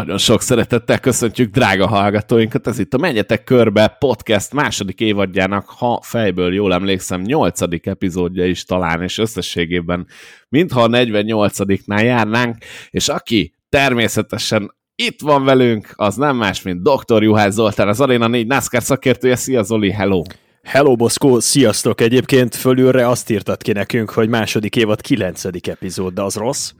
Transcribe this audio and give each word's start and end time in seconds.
Nagyon 0.00 0.18
sok 0.18 0.42
szeretettel 0.42 0.98
köszöntjük 0.98 1.52
drága 1.52 1.86
hallgatóinkat, 1.86 2.66
ez 2.66 2.78
itt 2.78 2.94
a 2.94 2.98
Menjetek 2.98 3.44
Körbe 3.44 3.96
podcast 3.98 4.52
második 4.52 5.00
évadjának, 5.00 5.68
ha 5.68 6.00
fejből 6.02 6.54
jól 6.54 6.72
emlékszem, 6.72 7.20
nyolcadik 7.20 7.86
epizódja 7.86 8.46
is 8.46 8.64
talán, 8.64 9.02
és 9.02 9.18
összességében 9.18 10.06
mintha 10.48 10.82
a 10.82 10.88
48-nál 10.88 12.04
járnánk, 12.04 12.56
és 12.90 13.08
aki 13.08 13.54
természetesen 13.68 14.74
itt 14.94 15.20
van 15.20 15.44
velünk, 15.44 15.92
az 15.96 16.16
nem 16.16 16.36
más, 16.36 16.62
mint 16.62 16.82
Dr. 16.82 17.22
Juhász 17.22 17.54
Zoltán, 17.54 17.88
az 17.88 18.00
Arena 18.00 18.26
4 18.26 18.46
NASCAR 18.46 18.82
szakértője. 18.82 19.36
Szia 19.36 19.62
Zoli, 19.62 19.90
hello! 19.90 20.22
Hello 20.62 20.96
Boszkó, 20.96 21.40
sziasztok! 21.40 22.00
Egyébként 22.00 22.54
fölülre 22.54 23.08
azt 23.08 23.30
írtad 23.30 23.62
ki 23.62 23.72
nekünk, 23.72 24.10
hogy 24.10 24.28
második 24.28 24.76
évad 24.76 25.00
kilencedik 25.00 25.66
epizód, 25.66 26.14
de 26.14 26.22
az 26.22 26.34
rossz? 26.34 26.72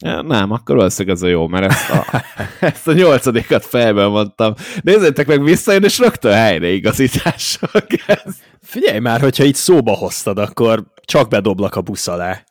Nem, 0.00 0.50
akkor 0.50 0.76
valószínűleg 0.76 1.16
ez 1.16 1.22
a 1.22 1.26
jó, 1.26 1.46
mert 1.46 1.70
ezt 1.72 1.90
a, 1.90 2.22
ezt 2.60 2.88
a 2.88 2.92
nyolcadikat 2.92 3.64
fejben 3.64 4.10
mondtam. 4.10 4.54
Nézzétek 4.80 5.26
meg 5.26 5.42
visszajön, 5.42 5.84
és 5.84 5.98
rögtön 5.98 6.32
helyreigazítással 6.32 7.86
kezd. 8.06 8.36
Figyelj 8.62 8.98
már, 8.98 9.20
hogyha 9.20 9.44
itt 9.44 9.54
szóba 9.54 9.92
hoztad, 9.92 10.38
akkor 10.38 10.84
csak 11.04 11.28
bedoblak 11.28 11.74
a 11.74 11.80
busz 11.80 12.08
alá. 12.08 12.44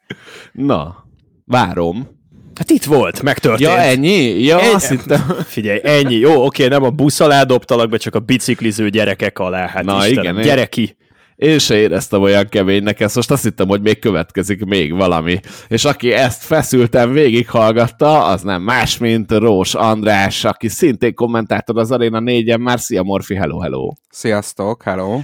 Na, 0.51 1.05
várom. 1.45 2.21
Hát 2.55 2.69
itt 2.69 2.83
volt, 2.83 3.21
megtörtént. 3.21 3.69
Ja, 3.69 3.77
ennyi? 3.77 4.43
Ja, 4.43 4.59
Egy... 4.59 4.73
azt 4.73 4.89
hittem. 4.89 5.35
Figyelj, 5.45 5.79
ennyi. 5.83 6.15
Jó, 6.15 6.45
oké, 6.45 6.67
nem 6.67 6.83
a 6.83 6.89
busz 6.89 7.19
alá 7.19 7.43
dobtalak 7.43 7.89
be, 7.89 7.97
csak 7.97 8.15
a 8.15 8.19
bicikliző 8.19 8.89
gyerekek 8.89 9.39
alá. 9.39 9.67
Hát 9.67 9.83
Na 9.83 10.07
Istenem, 10.07 10.33
igen. 10.33 10.45
Gyereki. 10.45 10.97
Én 11.35 11.59
se 11.59 11.75
éreztem 11.75 12.21
olyan 12.21 12.47
keménynek 12.49 12.99
ezt, 12.99 13.15
most 13.15 13.31
azt 13.31 13.43
hittem, 13.43 13.67
hogy 13.67 13.81
még 13.81 13.99
következik 13.99 14.65
még 14.65 14.93
valami. 14.93 15.39
És 15.67 15.85
aki 15.85 16.11
ezt 16.11 16.43
feszülten 16.43 17.11
végighallgatta, 17.11 18.25
az 18.25 18.41
nem 18.41 18.61
más, 18.61 18.97
mint 18.97 19.31
Rós 19.31 19.75
András, 19.75 20.43
aki 20.43 20.67
szintén 20.67 21.13
kommentátor 21.13 21.77
az 21.77 21.91
Arena 21.91 22.19
4-en 22.21 22.59
már. 22.59 22.79
Szia 22.79 23.03
Morfi, 23.03 23.35
hello, 23.35 23.59
hello! 23.59 23.91
Sziasztok, 24.09 24.83
hello! 24.83 25.19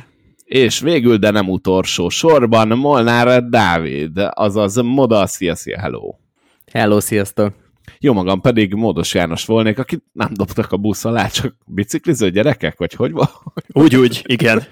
És 0.45 0.79
végül, 0.79 1.17
de 1.17 1.31
nem 1.31 1.49
utolsó 1.49 2.09
sorban, 2.09 2.67
Molnár 2.67 3.43
Dávid, 3.43 4.11
azaz 4.29 4.75
Moda, 4.75 5.27
szia, 5.27 5.55
szia, 5.55 5.79
hello! 5.79 6.15
Hello, 6.71 6.99
sziasztok! 6.99 7.53
Jó 7.99 8.13
magam 8.13 8.41
pedig 8.41 8.73
Módos 8.73 9.13
János 9.13 9.45
volnék, 9.45 9.79
akit 9.79 10.03
nem 10.11 10.29
dobtak 10.33 10.71
a 10.71 10.77
busz 10.77 11.05
alá, 11.05 11.27
csak 11.27 11.55
bicikliző 11.65 12.29
gyerekek, 12.29 12.77
vagy 12.77 12.93
hogy 12.93 13.11
van? 13.11 13.29
Úgy, 13.67 13.95
úgy, 13.95 14.21
igen. 14.25 14.63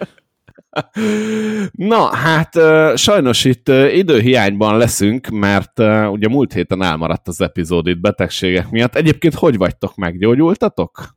Na, 1.71 2.15
hát 2.15 2.59
sajnos 2.95 3.43
itt 3.43 3.67
időhiányban 3.93 4.77
leszünk, 4.77 5.27
mert 5.27 5.79
ugye 6.09 6.27
múlt 6.27 6.53
héten 6.53 6.83
elmaradt 6.83 7.27
az 7.27 7.41
epizód 7.41 7.87
itt 7.87 7.99
betegségek 7.99 8.69
miatt. 8.69 8.95
Egyébként 8.95 9.33
hogy 9.33 9.57
vagytok, 9.57 9.95
meggyógyultatok? 9.95 11.15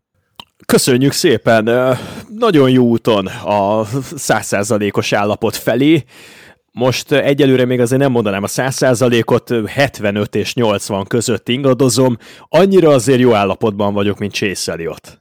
Köszönjük 0.67 1.12
szépen! 1.12 1.97
Nagyon 2.28 2.70
jó 2.70 2.84
úton 2.84 3.27
a 3.27 3.84
százszázalékos 4.17 5.12
állapot 5.12 5.56
felé. 5.56 6.05
Most 6.72 7.12
egyelőre 7.12 7.64
még 7.64 7.80
azért 7.80 8.00
nem 8.00 8.11
mondanám 8.11 8.42
a 8.42 8.47
100%-ot, 8.47 9.52
75 9.67 10.34
és 10.34 10.55
80 10.55 11.06
között 11.06 11.48
ingadozom. 11.48 12.17
Annyira 12.48 12.91
azért 12.91 13.20
jó 13.20 13.34
állapotban 13.34 13.95
vagyok, 13.95 14.19
mint 14.19 14.33
Chase 14.33 14.72
Elliot. 14.72 15.19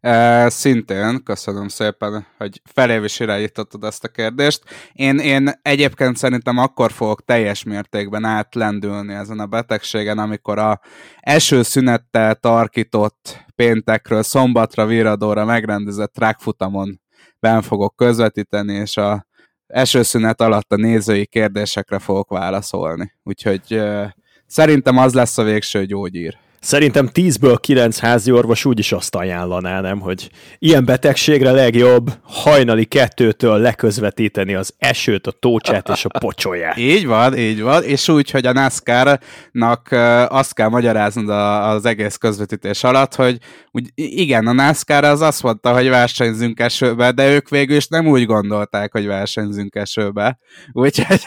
E, 0.00 0.48
szintén, 0.48 1.22
köszönöm 1.22 1.68
szépen, 1.68 2.26
hogy 2.36 2.62
felé 2.64 3.04
is 3.04 3.20
irányítottad 3.20 3.84
ezt 3.84 4.04
a 4.04 4.08
kérdést. 4.08 4.62
Én, 4.92 5.18
én 5.18 5.50
egyébként 5.62 6.16
szerintem 6.16 6.58
akkor 6.58 6.92
fogok 6.92 7.24
teljes 7.24 7.62
mértékben 7.62 8.24
átlendülni 8.24 9.14
ezen 9.14 9.38
a 9.38 9.46
betegségen, 9.46 10.18
amikor 10.18 10.58
a 10.58 10.80
első 11.20 11.62
szünettel 11.62 12.34
tarkított 12.34 13.44
péntekről 13.54 14.22
szombatra, 14.22 14.86
viradóra 14.86 15.44
megrendezett 15.44 16.12
trackfutamon 16.12 17.00
ben 17.40 17.62
fogok 17.62 17.96
közvetíteni, 17.96 18.74
és 18.74 18.96
a 18.96 19.26
esőszünet 19.66 20.40
alatt 20.40 20.72
a 20.72 20.76
nézői 20.76 21.26
kérdésekre 21.26 21.98
fogok 21.98 22.30
válaszolni. 22.30 23.12
Úgyhogy 23.22 23.62
uh, 23.70 24.06
szerintem 24.46 24.98
az 24.98 25.14
lesz 25.14 25.38
a 25.38 25.42
végső 25.42 25.84
gyógyír. 25.84 26.38
Szerintem 26.60 27.10
10-ből 27.14 27.56
9 27.60 27.98
házi 27.98 28.30
orvos 28.30 28.64
úgyis 28.64 28.92
azt 28.92 29.14
ajánlaná, 29.14 29.80
nem, 29.80 30.00
hogy 30.00 30.30
ilyen 30.58 30.84
betegségre 30.84 31.50
legjobb 31.50 32.10
hajnali 32.22 32.84
kettőtől 32.84 33.58
leközvetíteni 33.58 34.54
az 34.54 34.74
esőt, 34.78 35.26
a 35.26 35.30
tócsát 35.30 35.88
és 35.88 36.04
a 36.04 36.18
pocsolyát. 36.18 36.76
így 36.92 37.06
van, 37.06 37.38
így 37.38 37.62
van, 37.62 37.82
és 37.82 38.08
úgy, 38.08 38.30
hogy 38.30 38.46
a 38.46 38.52
NASCAR-nak 38.52 39.88
azt 40.28 40.54
kell 40.54 40.68
magyaráznod 40.68 41.28
az 41.74 41.84
egész 41.84 42.16
közvetítés 42.16 42.84
alatt, 42.84 43.14
hogy 43.14 43.38
úgy, 43.70 43.90
igen, 43.94 44.46
a 44.46 44.52
NASCAR 44.52 45.04
az 45.04 45.20
azt 45.20 45.42
mondta, 45.42 45.74
hogy 45.74 45.88
versenyzünk 45.88 46.60
esőbe, 46.60 47.12
de 47.12 47.34
ők 47.34 47.48
végül 47.48 47.76
is 47.76 47.86
nem 47.86 48.06
úgy 48.06 48.26
gondolták, 48.26 48.92
hogy 48.92 49.06
versenyzünk 49.06 49.74
esőbe. 49.74 50.38
Úgyhogy 50.72 51.20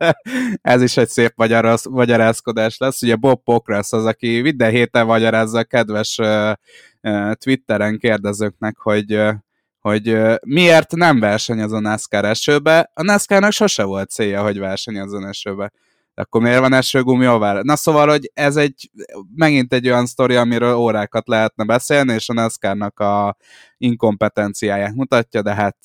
ez 0.62 0.82
is 0.82 0.96
egy 0.96 1.08
szép 1.08 1.32
magyaráz, 1.36 1.84
magyarázkodás 1.90 2.78
lesz. 2.78 3.02
Ugye 3.02 3.16
Bob 3.16 3.42
Pokrasz 3.42 3.92
az, 3.92 4.04
aki 4.04 4.40
minden 4.58 4.80
héten 4.80 5.06
magyarázza 5.06 5.58
a 5.58 5.64
kedves 5.64 6.20
Twitteren 7.32 7.98
kérdezőknek, 7.98 8.78
hogy 8.78 9.20
hogy 9.78 10.18
miért 10.40 10.94
nem 10.94 11.20
versenyez 11.20 11.72
a 11.72 11.80
NASCAR 11.80 12.24
esőbe. 12.24 12.90
A 12.94 13.02
NASCAR-nak 13.02 13.52
sose 13.52 13.82
volt 13.82 14.10
célja, 14.10 14.42
hogy 14.42 14.58
versenyezzon 14.58 15.26
esőbe. 15.26 15.72
De 16.14 16.22
akkor 16.22 16.40
miért 16.40 16.58
van 16.58 16.72
esőgumi 16.72 17.26
ovál? 17.28 17.62
Na 17.62 17.76
szóval, 17.76 18.08
hogy 18.08 18.30
ez 18.34 18.56
egy 18.56 18.90
megint 19.34 19.72
egy 19.72 19.88
olyan 19.88 20.06
sztori, 20.06 20.34
amiről 20.34 20.74
órákat 20.74 21.28
lehetne 21.28 21.64
beszélni, 21.64 22.12
és 22.12 22.28
a 22.28 22.32
NASCAR-nak 22.32 23.00
a 23.00 23.36
inkompetenciáját 23.76 24.94
mutatja, 24.94 25.42
de 25.42 25.54
hát 25.54 25.76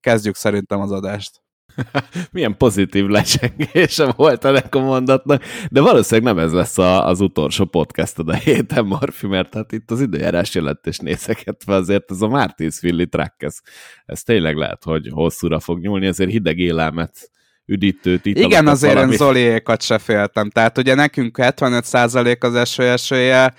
kezdjük 0.00 0.34
szerintem 0.34 0.80
az 0.80 0.90
adást. 0.90 1.43
Milyen 2.32 2.56
pozitív 2.56 3.06
lecsengése 3.06 4.12
volt 4.16 4.44
ennek 4.44 4.74
a 4.74 4.80
mondatnak, 4.80 5.42
de 5.70 5.80
valószínűleg 5.80 6.34
nem 6.34 6.44
ez 6.44 6.52
lesz 6.52 6.78
a, 6.78 7.06
az 7.06 7.20
utolsó 7.20 7.64
podcast 7.64 8.18
a 8.18 8.32
héten, 8.32 8.84
Morfi, 8.84 9.26
mert 9.26 9.54
hát 9.54 9.72
itt 9.72 9.90
az 9.90 10.00
időjárás 10.00 10.54
jelentés 10.54 10.98
nézegetve 10.98 11.74
azért 11.74 12.10
ez 12.10 12.20
a 12.20 12.28
Martinsville 12.28 13.04
track, 13.04 13.42
ez, 13.42 13.58
ez 14.06 14.22
tényleg 14.22 14.56
lehet, 14.56 14.84
hogy 14.84 15.08
hosszúra 15.12 15.60
fog 15.60 15.80
nyúlni, 15.80 16.06
ezért 16.06 16.30
hideg 16.30 16.58
élelmet 16.58 17.32
üdítőt, 17.66 18.26
italokat, 18.26 18.52
Igen, 18.52 18.66
azért 18.66 18.92
valami. 18.92 19.12
én 19.12 19.18
Zoliékat 19.18 19.82
se 19.82 19.98
féltem. 19.98 20.50
Tehát 20.50 20.78
ugye 20.78 20.94
nekünk 20.94 21.36
75% 21.40 22.40
az 22.40 22.54
eső 22.54 22.82
esője, 22.82 23.54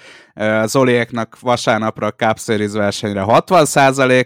Zoliéknak 0.65 1.39
vasárnapra 1.39 2.07
a 2.07 2.11
Cup 2.11 2.39
Series 2.39 2.71
versenyre 2.71 3.23
60%, 3.27 4.25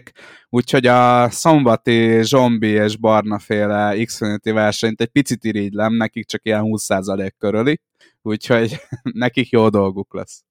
úgyhogy 0.50 0.86
a 0.86 1.30
szombati 1.30 2.22
zombi 2.22 2.68
és 2.68 2.96
barna 2.96 3.38
féle 3.38 4.04
Xfinity 4.04 4.50
versenyt 4.50 5.00
egy 5.00 5.08
picit 5.08 5.44
irigylem, 5.44 5.94
nekik 5.94 6.26
csak 6.26 6.40
ilyen 6.44 6.62
20% 6.64 7.30
körüli, 7.38 7.80
úgyhogy 8.22 8.80
nekik 9.02 9.48
jó 9.48 9.68
dolguk 9.68 10.14
lesz. 10.14 10.44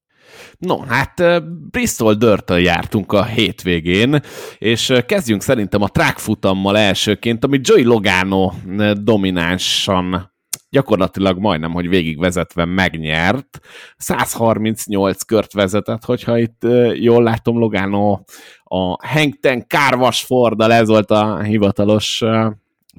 No, 0.58 0.80
hát 0.80 1.44
Bristol 1.70 2.14
dirt 2.14 2.50
jártunk 2.50 3.12
a 3.12 3.26
hétvégén, 3.26 4.20
és 4.58 4.94
kezdjünk 5.06 5.42
szerintem 5.42 5.82
a 5.82 5.88
track 5.88 6.18
futammal 6.18 6.78
elsőként, 6.78 7.44
ami 7.44 7.60
Joey 7.64 7.84
Logano 7.84 8.52
dominánsan 8.94 10.32
gyakorlatilag 10.70 11.38
majdnem, 11.38 11.72
hogy 11.72 11.90
végigvezetve 11.90 12.66
megnyert. 12.66 13.60
138 13.98 15.24
kört 15.24 15.54
vezetett, 15.54 16.06
hogyha 16.06 16.38
itt 16.38 16.62
jól 16.94 17.24
látom, 17.24 17.58
Logano 17.58 18.20
a 18.64 19.08
Hengten 19.08 19.68
Kárvas 19.68 20.24
Fordal, 20.24 20.74
ez 20.74 20.88
volt 20.88 21.12
a 21.12 21.42
hivatalos 21.42 22.24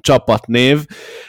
csapatnév. 0.01 0.85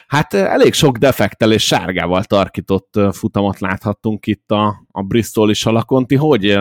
Hát 0.06 0.34
elég 0.34 0.72
sok 0.72 0.96
defektel 0.96 1.52
és 1.52 1.66
sárgával 1.66 2.24
tarkított 2.24 3.00
futamot 3.12 3.60
láthattunk 3.60 4.26
itt 4.26 4.50
a, 4.50 4.84
a 4.90 5.02
Bristol-i 5.02 5.54
Salakonti. 5.54 6.14
Hogy 6.14 6.58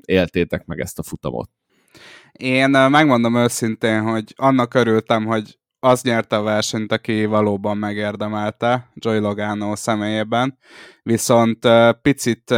éltétek 0.00 0.64
meg 0.64 0.80
ezt 0.80 0.98
a 0.98 1.02
futamot? 1.02 1.50
Én 2.32 2.70
megmondom 2.70 3.36
őszintén, 3.36 4.02
hogy 4.02 4.34
annak 4.36 4.74
örültem, 4.74 5.24
hogy 5.24 5.58
az 5.80 6.02
nyerte 6.02 6.36
a 6.36 6.42
versenyt, 6.42 6.92
aki 6.92 7.24
valóban 7.24 7.76
megérdemelte 7.76 8.90
Joy 8.94 9.18
Logano 9.18 9.76
személyében, 9.76 10.58
viszont 11.02 11.68
picit, 12.02 12.54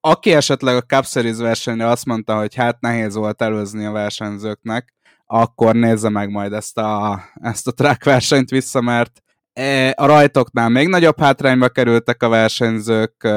aki 0.00 0.32
esetleg 0.32 0.76
a 0.76 0.80
Cup 0.80 1.04
Series 1.06 1.36
versenyre 1.36 1.86
azt 1.86 2.04
mondta, 2.04 2.38
hogy 2.38 2.54
hát 2.54 2.80
nehéz 2.80 3.14
volt 3.14 3.42
előzni 3.42 3.84
a 3.84 3.92
versenyzőknek, 3.92 4.94
akkor 5.26 5.74
nézze 5.74 6.08
meg 6.08 6.30
majd 6.30 6.52
ezt 6.52 6.78
a, 6.78 7.22
ezt 7.34 7.66
a 7.66 7.72
track 7.72 8.04
versenyt 8.04 8.50
vissza, 8.50 8.80
mert 8.80 9.22
e, 9.52 9.92
a 9.96 10.06
rajtoknál 10.06 10.68
még 10.68 10.88
nagyobb 10.88 11.20
hátrányba 11.20 11.68
kerültek 11.68 12.22
a 12.22 12.28
versenyzők, 12.28 13.28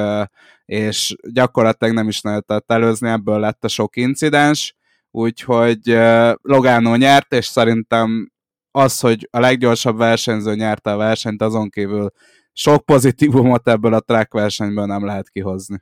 és 0.66 1.16
gyakorlatilag 1.32 1.94
nem 1.94 2.08
is 2.08 2.22
lehetett 2.22 2.72
előzni, 2.72 3.10
ebből 3.10 3.40
lett 3.40 3.64
a 3.64 3.68
sok 3.68 3.96
incidens, 3.96 4.76
úgyhogy 5.12 6.00
Logano 6.42 6.96
nyert, 6.96 7.34
és 7.34 7.46
szerintem 7.46 8.33
az, 8.76 9.00
hogy 9.00 9.28
a 9.32 9.40
leggyorsabb 9.40 9.98
versenyző 9.98 10.56
nyerte 10.56 10.92
a 10.92 10.98
versenyt, 10.98 11.42
azon 11.42 11.70
kívül 11.70 12.12
sok 12.54 12.86
pozitívumot 12.86 13.68
ebből 13.68 13.94
a 13.94 14.00
track 14.00 14.34
versenyből 14.34 14.86
nem 14.86 15.06
lehet 15.06 15.30
kihozni. 15.30 15.82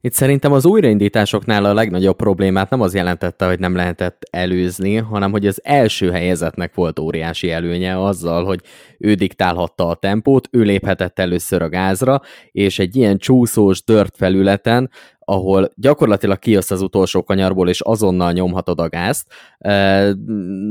Itt 0.00 0.12
szerintem 0.12 0.52
az 0.52 0.66
újraindításoknál 0.66 1.64
a 1.64 1.74
legnagyobb 1.74 2.16
problémát 2.16 2.70
nem 2.70 2.80
az 2.80 2.94
jelentette, 2.94 3.46
hogy 3.46 3.58
nem 3.58 3.74
lehetett 3.74 4.22
előzni, 4.30 4.96
hanem 4.96 5.30
hogy 5.30 5.46
az 5.46 5.60
első 5.64 6.10
helyezetnek 6.10 6.74
volt 6.74 6.98
óriási 6.98 7.50
előnye 7.50 8.04
azzal, 8.04 8.44
hogy 8.44 8.60
ő 8.98 9.14
diktálhatta 9.14 9.88
a 9.88 9.94
tempót, 9.94 10.48
ő 10.50 10.62
léphetett 10.62 11.18
először 11.18 11.62
a 11.62 11.68
gázra, 11.68 12.20
és 12.52 12.78
egy 12.78 12.96
ilyen 12.96 13.18
csúszós, 13.18 13.84
dört 13.84 14.16
felületen 14.16 14.90
ahol 15.30 15.70
gyakorlatilag 15.74 16.38
kijössz 16.38 16.70
az 16.70 16.82
utolsó 16.82 17.22
kanyarból, 17.22 17.68
és 17.68 17.80
azonnal 17.80 18.32
nyomhatod 18.32 18.80
a 18.80 18.88
gázt. 18.88 19.26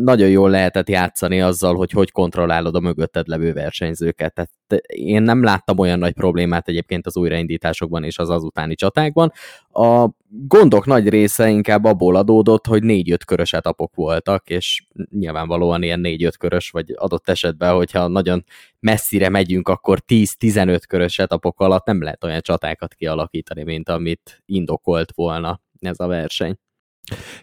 Nagyon 0.04 0.30
jól 0.30 0.50
lehetett 0.50 0.90
játszani 0.90 1.42
azzal, 1.42 1.76
hogy 1.76 1.92
hogy 1.92 2.12
kontrollálod 2.12 2.76
a 2.76 2.80
mögötted 2.80 3.28
levő 3.28 3.54
versenyzőket. 3.54 4.34
Tehát 4.34 4.52
én 4.88 5.22
nem 5.22 5.44
láttam 5.44 5.78
olyan 5.78 6.00
nagy 6.00 6.14
problémát 6.14 6.68
egyébként 6.68 7.06
az 7.06 7.18
újraindításokban 7.18 8.04
és 8.04 8.18
az 8.18 8.30
azutáni 8.30 8.76
csatákban. 8.76 9.32
A 9.72 10.10
gondok 10.32 10.86
nagy 10.86 11.10
része 11.10 11.50
inkább 11.50 11.84
abból 11.84 12.16
adódott, 12.16 12.66
hogy 12.66 12.84
négy-öt 12.84 13.26
körös 13.26 13.54
etapok 13.54 13.96
voltak, 13.96 14.50
és 14.50 14.84
nyilvánvalóan 15.10 15.84
ilyen 15.84 16.00
négy-öt 16.00 16.38
körös, 16.38 16.70
vagy 16.70 16.94
adott 16.96 17.30
esetben, 17.30 17.74
hogyha 17.76 18.08
nagyon 18.08 18.46
messzire 18.80 19.30
megyünk, 19.30 19.68
akkor 19.68 20.00
10-15 20.08 20.82
körös 20.88 21.20
etapok 21.20 21.60
alatt 21.60 21.86
nem 21.86 22.02
lehet 22.02 22.24
olyan 22.24 22.42
csatákat 22.42 22.94
kialakítani, 22.94 23.64
mint 23.64 23.90
amit 23.90 24.44
indokolt 24.46 25.12
volna 25.16 25.62
ez 25.80 26.00
a 26.00 26.08
verseny. 26.08 26.58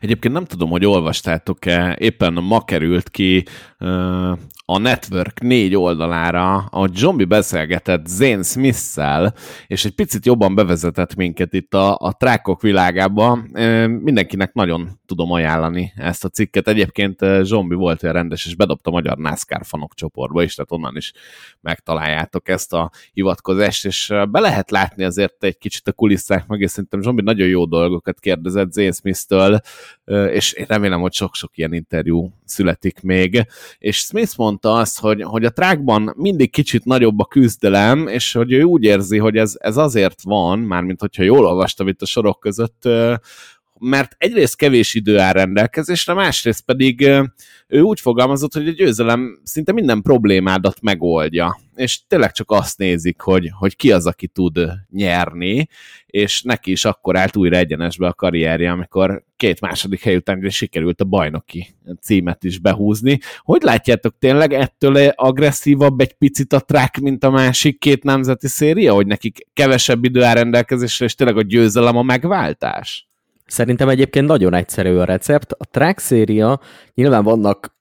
Egyébként 0.00 0.34
nem 0.34 0.44
tudom, 0.44 0.70
hogy 0.70 0.84
olvastátok-e, 0.84 1.96
éppen 1.98 2.32
ma 2.32 2.64
került 2.64 3.10
ki 3.10 3.44
a 4.68 4.78
Network 4.78 5.40
négy 5.40 5.76
oldalára, 5.76 6.54
a 6.56 6.88
Zombi 6.94 7.24
beszélgetett 7.24 8.06
Zane 8.06 8.42
smith 8.42 9.00
és 9.66 9.84
egy 9.84 9.94
picit 9.94 10.26
jobban 10.26 10.54
bevezetett 10.54 11.14
minket 11.14 11.52
itt 11.52 11.74
a, 11.74 11.96
a 11.98 12.12
trákok 12.12 12.62
világába. 12.62 13.38
Mindenkinek 13.86 14.52
nagyon 14.52 14.88
tudom 15.06 15.32
ajánlani 15.32 15.92
ezt 15.96 16.24
a 16.24 16.28
cikket. 16.28 16.68
Egyébként 16.68 17.18
Zombi 17.42 17.74
volt 17.74 18.02
olyan 18.02 18.14
rendes, 18.14 18.46
és 18.46 18.54
bedobta 18.54 18.90
a 18.90 18.92
magyar 18.92 19.16
NASCAR 19.16 19.60
fanok 19.64 19.94
csoportba 19.94 20.42
is, 20.42 20.54
tehát 20.54 20.72
onnan 20.72 20.96
is 20.96 21.12
megtaláljátok 21.60 22.48
ezt 22.48 22.72
a 22.72 22.90
hivatkozást, 23.12 23.84
és 23.84 24.12
be 24.30 24.40
lehet 24.40 24.70
látni 24.70 25.04
azért 25.04 25.44
egy 25.44 25.58
kicsit 25.58 25.88
a 25.88 25.92
kulisszák 25.92 26.46
meg, 26.46 26.60
és 26.60 26.70
szerintem 26.70 27.02
Zombi 27.02 27.22
nagyon 27.22 27.48
jó 27.48 27.64
dolgokat 27.64 28.20
kérdezett 28.20 28.72
Zane 28.72 28.92
Smith-től, 28.92 29.55
és 30.30 30.52
én 30.52 30.66
remélem, 30.68 31.00
hogy 31.00 31.12
sok-sok 31.12 31.56
ilyen 31.58 31.72
interjú 31.72 32.32
születik 32.44 33.00
még. 33.02 33.46
És 33.78 33.96
Smith 33.96 34.32
mondta 34.36 34.72
azt, 34.72 35.00
hogy, 35.00 35.22
hogy 35.22 35.44
a 35.44 35.50
trákban 35.50 36.12
mindig 36.16 36.50
kicsit 36.50 36.84
nagyobb 36.84 37.18
a 37.18 37.24
küzdelem, 37.24 38.08
és 38.08 38.32
hogy 38.32 38.52
ő 38.52 38.62
úgy 38.62 38.84
érzi, 38.84 39.18
hogy 39.18 39.36
ez, 39.36 39.54
ez 39.58 39.76
azért 39.76 40.22
van, 40.22 40.58
mármint 40.58 41.00
hogyha 41.00 41.22
jól 41.22 41.46
olvastam 41.46 41.88
itt 41.88 42.02
a 42.02 42.06
sorok 42.06 42.40
között, 42.40 42.88
mert 43.78 44.14
egyrészt 44.18 44.56
kevés 44.56 44.94
idő 44.94 45.18
áll 45.18 45.32
rendelkezésre, 45.32 46.14
másrészt 46.14 46.64
pedig 46.64 47.10
ő 47.68 47.80
úgy 47.80 48.00
fogalmazott, 48.00 48.52
hogy 48.52 48.68
a 48.68 48.72
győzelem 48.72 49.40
szinte 49.42 49.72
minden 49.72 50.02
problémádat 50.02 50.80
megoldja, 50.80 51.60
és 51.74 52.06
tényleg 52.06 52.32
csak 52.32 52.50
azt 52.50 52.78
nézik, 52.78 53.20
hogy, 53.20 53.50
hogy 53.58 53.76
ki 53.76 53.92
az, 53.92 54.06
aki 54.06 54.26
tud 54.26 54.58
nyerni, 54.90 55.68
és 56.06 56.42
neki 56.42 56.70
is 56.70 56.84
akkor 56.84 57.16
állt 57.16 57.36
újra 57.36 57.56
egyenesbe 57.56 58.06
a 58.06 58.14
karrierje, 58.14 58.70
amikor 58.70 59.24
két 59.36 59.60
második 59.60 60.02
hely 60.02 60.16
után 60.16 60.48
sikerült 60.48 61.00
a 61.00 61.04
bajnoki 61.04 61.74
címet 62.00 62.44
is 62.44 62.58
behúzni. 62.58 63.18
Hogy 63.38 63.62
látjátok 63.62 64.18
tényleg 64.18 64.52
ettől 64.52 64.96
agresszívabb 65.08 66.00
egy 66.00 66.12
picit 66.12 66.52
a 66.52 66.60
track, 66.60 66.98
mint 66.98 67.24
a 67.24 67.30
másik 67.30 67.78
két 67.78 68.02
nemzeti 68.04 68.48
széria, 68.48 68.94
hogy 68.94 69.06
nekik 69.06 69.46
kevesebb 69.52 70.04
idő 70.04 70.22
áll 70.22 70.34
rendelkezésre, 70.34 71.04
és 71.04 71.14
tényleg 71.14 71.36
a 71.36 71.42
győzelem 71.42 71.96
a 71.96 72.02
megváltás? 72.02 73.05
Szerintem 73.46 73.88
egyébként 73.88 74.26
nagyon 74.26 74.54
egyszerű 74.54 74.96
a 74.96 75.04
recept. 75.04 75.52
A 75.52 75.64
track 75.70 75.98
széria, 75.98 76.60
nyilván 76.94 77.24
vannak 77.24 77.74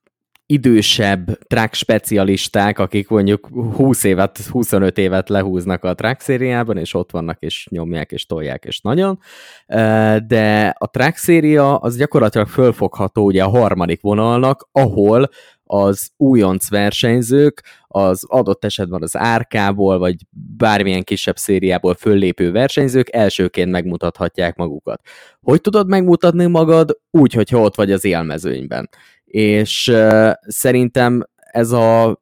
idősebb 0.48 1.38
track 1.48 1.74
specialisták, 1.74 2.80
akik 2.80 3.10
mondjuk 3.10 3.48
20 3.76 4.04
évet, 4.04 4.38
25 4.38 4.98
évet 4.98 5.30
lehúznak 5.30 5.84
a 5.84 5.96
track 5.96 6.22
szériában, 6.22 6.78
és 6.78 6.94
ott 6.94 7.12
vannak, 7.12 7.38
és 7.40 7.68
nyomják, 7.70 8.12
és 8.12 8.26
tolják, 8.26 8.66
és 8.66 8.82
nagyon. 8.82 9.20
De 10.28 10.76
a 10.78 10.90
track 10.90 11.18
széria 11.18 11.78
az 11.78 11.98
gyakorlatilag 11.98 12.48
fölfogható 12.48 13.26
ugye 13.26 13.44
a 13.44 13.50
harmadik 13.50 14.02
vonalnak, 14.02 14.68
ahol 14.72 15.30
az 15.66 16.10
újonc 16.18 16.70
versenyzők 16.70 17.64
az 17.88 18.24
adott 18.28 18.66
esetben 18.66 19.02
az 19.02 19.18
árkából, 19.18 19.98
vagy 19.98 20.16
bármilyen 20.58 21.04
kisebb 21.04 21.38
szériából 21.38 21.94
föllépő 21.94 22.52
versenyzők 22.52 23.16
elsőként 23.16 23.72
megmutathatják 23.72 24.56
magukat. 24.56 25.02
Hogy 25.42 25.62
tudod 25.62 25.88
megmutatni 25.88 26.46
magad? 26.46 27.00
Úgy, 27.12 27.34
hogyha 27.34 27.60
ott 27.60 27.76
vagy 27.76 27.92
az 27.92 28.06
élmezőnyben. 28.06 28.90
És 29.26 29.88
uh, 29.88 30.32
szerintem 30.42 31.24
ez 31.36 31.72
a 31.72 32.20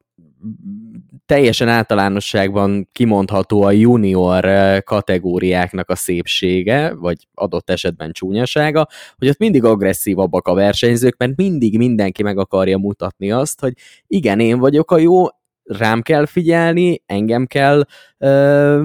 teljesen 1.26 1.68
általánosságban 1.68 2.88
kimondható 2.92 3.62
a 3.62 3.70
junior 3.70 4.46
kategóriáknak 4.82 5.90
a 5.90 5.94
szépsége, 5.94 6.94
vagy 6.94 7.28
adott 7.34 7.70
esetben 7.70 8.12
csúnyasága, 8.12 8.86
hogy 9.16 9.28
ott 9.28 9.38
mindig 9.38 9.64
agresszívabbak 9.64 10.48
a 10.48 10.54
versenyzők, 10.54 11.16
mert 11.16 11.36
mindig 11.36 11.78
mindenki 11.78 12.22
meg 12.22 12.38
akarja 12.38 12.78
mutatni 12.78 13.30
azt, 13.30 13.60
hogy 13.60 13.72
igen, 14.06 14.40
én 14.40 14.58
vagyok 14.58 14.90
a 14.90 14.98
jó, 14.98 15.26
rám 15.64 16.02
kell 16.02 16.26
figyelni, 16.26 17.02
engem 17.06 17.46
kell 17.46 17.84
ö, 18.18 18.82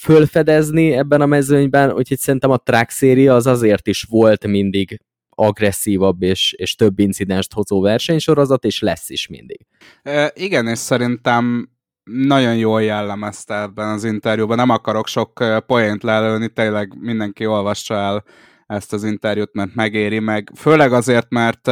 fölfedezni 0.00 0.92
ebben 0.92 1.20
a 1.20 1.26
mezőnyben, 1.26 1.92
úgyhogy 1.92 2.18
szerintem 2.18 2.50
a 2.50 2.56
track 2.56 2.90
széria 2.90 3.34
az 3.34 3.46
azért 3.46 3.86
is 3.86 4.02
volt 4.02 4.46
mindig 4.46 5.00
agresszívabb 5.34 6.22
és, 6.22 6.52
és 6.52 6.74
több 6.74 6.98
incidenst 6.98 7.52
hozó 7.52 7.80
versenysorozat, 7.80 8.64
és 8.64 8.80
lesz 8.80 9.08
is 9.08 9.26
mindig. 9.26 9.66
E, 10.02 10.32
igen, 10.34 10.66
és 10.66 10.78
szerintem 10.78 11.70
nagyon 12.04 12.56
jól 12.56 12.82
jellemezte 12.82 13.60
ebben 13.60 13.88
az 13.88 14.04
interjúban. 14.04 14.56
Nem 14.56 14.70
akarok 14.70 15.06
sok 15.06 15.44
poént 15.66 16.02
lelőni, 16.02 16.48
tényleg 16.48 16.94
mindenki 17.00 17.46
olvassa 17.46 17.94
el 17.94 18.24
ezt 18.66 18.92
az 18.92 19.04
interjút, 19.04 19.52
mert 19.52 19.74
megéri 19.74 20.18
meg. 20.18 20.50
Főleg 20.54 20.92
azért, 20.92 21.30
mert 21.30 21.66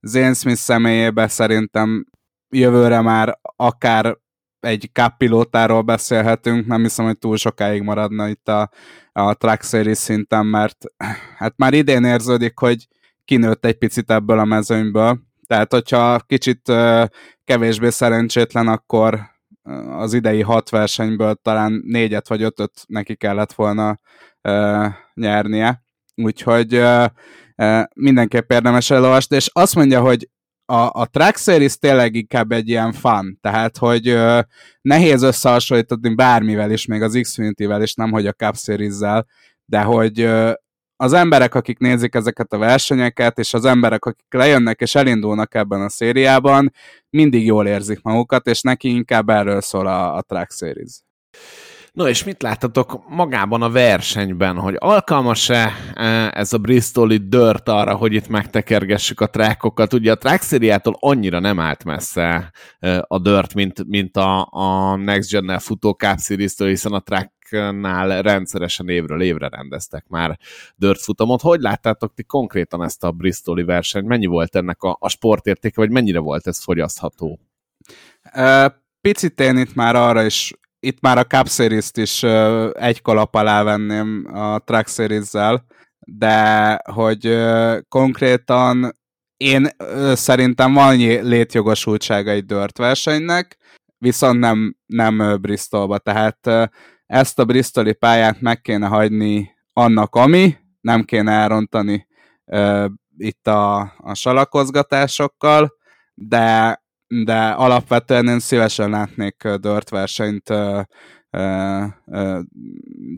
Zane 0.00 0.34
Smith 0.34 0.58
személyében 0.58 1.28
szerintem 1.28 2.06
jövőre 2.48 3.00
már 3.00 3.38
akár 3.56 4.16
egy 4.64 4.90
kapilótáról 4.92 5.82
beszélhetünk, 5.82 6.66
nem 6.66 6.82
hiszem, 6.82 7.04
hogy 7.04 7.18
túl 7.18 7.36
sokáig 7.36 7.82
maradna 7.82 8.28
itt 8.28 8.48
a, 8.48 8.70
a 9.12 9.34
Track 9.34 9.62
Series 9.62 9.98
szinten, 9.98 10.46
mert 10.46 10.84
hát 11.36 11.54
már 11.56 11.74
idén 11.74 12.04
érződik, 12.04 12.58
hogy 12.58 12.86
kinőtt 13.24 13.64
egy 13.64 13.78
picit 13.78 14.10
ebből 14.10 14.38
a 14.38 14.44
mezőnyből, 14.44 15.20
tehát 15.46 15.72
hogyha 15.72 16.20
kicsit 16.20 16.68
uh, 16.68 17.04
kevésbé 17.44 17.90
szerencsétlen, 17.90 18.68
akkor 18.68 19.20
az 19.90 20.14
idei 20.14 20.42
hat 20.42 20.70
versenyből 20.70 21.34
talán 21.34 21.82
négyet 21.84 22.28
vagy 22.28 22.42
ötöt 22.42 22.72
neki 22.86 23.16
kellett 23.16 23.52
volna 23.52 24.00
uh, 24.42 24.86
nyernie, 25.14 25.82
úgyhogy 26.14 26.74
uh, 26.76 27.06
mindenképp 27.94 28.52
érdemes 28.52 28.90
elolvasni, 28.90 29.36
és 29.36 29.50
azt 29.52 29.74
mondja, 29.74 30.00
hogy 30.00 30.28
a, 30.72 30.90
a 30.92 31.06
Track 31.06 31.36
Series 31.36 31.78
tényleg 31.78 32.14
inkább 32.14 32.52
egy 32.52 32.68
ilyen 32.68 32.92
fan, 32.92 33.38
tehát 33.40 33.76
hogy 33.78 34.08
ö, 34.08 34.40
nehéz 34.80 35.22
összehasonlítani 35.22 36.14
bármivel 36.14 36.70
is, 36.70 36.86
még 36.86 37.02
az 37.02 37.18
Xfinity-vel 37.22 37.82
is, 37.82 37.94
nem 37.94 38.10
hogy 38.10 38.26
a 38.26 38.32
Cup 38.32 38.56
Series-zel, 38.56 39.26
de 39.64 39.82
hogy 39.82 40.20
ö, 40.20 40.52
az 40.96 41.12
emberek, 41.12 41.54
akik 41.54 41.78
nézik 41.78 42.14
ezeket 42.14 42.52
a 42.52 42.58
versenyeket, 42.58 43.38
és 43.38 43.54
az 43.54 43.64
emberek, 43.64 44.04
akik 44.04 44.26
lejönnek 44.28 44.80
és 44.80 44.94
elindulnak 44.94 45.54
ebben 45.54 45.80
a 45.80 45.88
szériában, 45.88 46.72
mindig 47.10 47.46
jól 47.46 47.66
érzik 47.66 48.02
magukat, 48.02 48.46
és 48.46 48.60
neki 48.60 48.88
inkább 48.88 49.28
erről 49.28 49.60
szól 49.60 49.86
a, 49.86 50.16
a 50.16 50.22
Track 50.22 50.52
Series. 50.52 51.00
No, 51.92 52.08
és 52.08 52.24
mit 52.24 52.42
láttatok 52.42 53.08
magában 53.08 53.62
a 53.62 53.70
versenyben, 53.70 54.58
hogy 54.58 54.76
alkalmas-e 54.78 55.72
e, 55.94 56.30
ez 56.34 56.52
a 56.52 56.58
Bristoli 56.58 57.16
dört 57.16 57.68
arra, 57.68 57.94
hogy 57.94 58.12
itt 58.12 58.28
megtekergessük 58.28 59.20
a 59.20 59.26
trákokat? 59.26 59.92
Ugye 59.92 60.12
a 60.12 60.16
track 60.16 60.42
szériától 60.42 60.96
annyira 61.00 61.38
nem 61.38 61.60
állt 61.60 61.84
messze 61.84 62.52
e, 62.78 63.04
a 63.08 63.18
dört, 63.18 63.54
mint, 63.54 63.86
mint 63.86 64.16
a, 64.16 64.48
a 64.50 64.96
Next 64.96 65.30
Gen-nel 65.30 65.58
futó 65.58 65.90
Cup 65.90 66.18
series 66.18 66.54
hiszen 66.56 66.92
a 66.92 67.00
tracknál 67.00 68.22
rendszeresen 68.22 68.88
évről 68.88 69.22
évre 69.22 69.48
rendeztek 69.48 70.04
már 70.08 70.38
dört 70.76 71.00
futamot. 71.00 71.40
Hogy 71.40 71.60
láttátok 71.60 72.14
ti 72.14 72.22
konkrétan 72.22 72.82
ezt 72.82 73.04
a 73.04 73.10
Bristoli 73.10 73.62
versenyt? 73.62 74.06
Mennyi 74.06 74.26
volt 74.26 74.56
ennek 74.56 74.82
a, 74.82 74.96
a 75.00 75.08
sportértéke, 75.08 75.80
vagy 75.80 75.90
mennyire 75.90 76.18
volt 76.18 76.46
ez 76.46 76.62
fogyasztható? 76.62 77.38
Picit 79.00 79.40
én 79.40 79.56
itt 79.56 79.74
már 79.74 79.96
arra 79.96 80.24
is 80.24 80.54
itt 80.84 81.00
már 81.00 81.18
a 81.18 81.24
Cup 81.24 81.48
Series-t 81.48 81.96
is 81.96 82.22
egy 82.72 83.02
kalap 83.02 83.34
alá 83.34 83.62
venném 83.62 84.28
a 84.34 84.58
Track 84.58 84.88
Series-zel, 84.88 85.64
de 85.98 86.80
hogy 86.92 87.38
konkrétan 87.88 88.96
én 89.36 89.68
szerintem 90.12 90.72
van 90.72 90.96
létjogosultsága 90.96 92.30
egy 92.30 92.44
dört 92.44 92.78
versenynek, 92.78 93.56
viszont 93.98 94.38
nem, 94.38 94.76
nem 94.86 95.38
Bristolba, 95.40 95.98
tehát 95.98 96.70
ezt 97.06 97.38
a 97.38 97.44
Bristoli 97.44 97.92
pályát 97.92 98.40
meg 98.40 98.60
kéne 98.60 98.86
hagyni 98.86 99.50
annak, 99.72 100.14
ami, 100.14 100.56
nem 100.80 101.04
kéne 101.04 101.32
elrontani 101.32 102.06
itt 103.16 103.46
a, 103.46 103.80
a 103.98 104.14
salakozgatásokkal, 104.14 105.72
de, 106.14 106.81
de 107.24 107.48
alapvetően 107.48 108.28
én 108.28 108.38
szívesen 108.38 108.90
látnék 108.90 109.48
dört 109.48 109.88
versenyt 109.88 110.52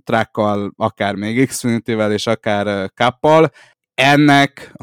trákkal, 0.04 0.72
akár 0.76 1.14
még 1.14 1.46
Xfinity-vel 1.46 2.12
és 2.12 2.26
akár 2.26 2.90
kappal. 2.94 3.50
Ennek, 3.94 4.74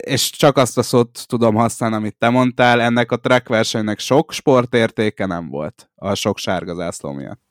és 0.00 0.30
csak 0.30 0.56
azt 0.56 0.78
a 0.78 0.82
szót 0.82 1.26
tudom 1.26 1.54
használni, 1.54 1.96
amit 1.96 2.18
te 2.18 2.28
mondtál, 2.28 2.80
ennek 2.80 3.12
a 3.12 3.16
track 3.16 3.48
versenynek 3.48 3.98
sok 3.98 4.32
sportértéke 4.32 5.26
nem 5.26 5.48
volt 5.48 5.90
a 5.94 6.14
sok 6.14 6.38
sárga 6.38 6.74
zászló 6.74 7.12
miatt 7.12 7.49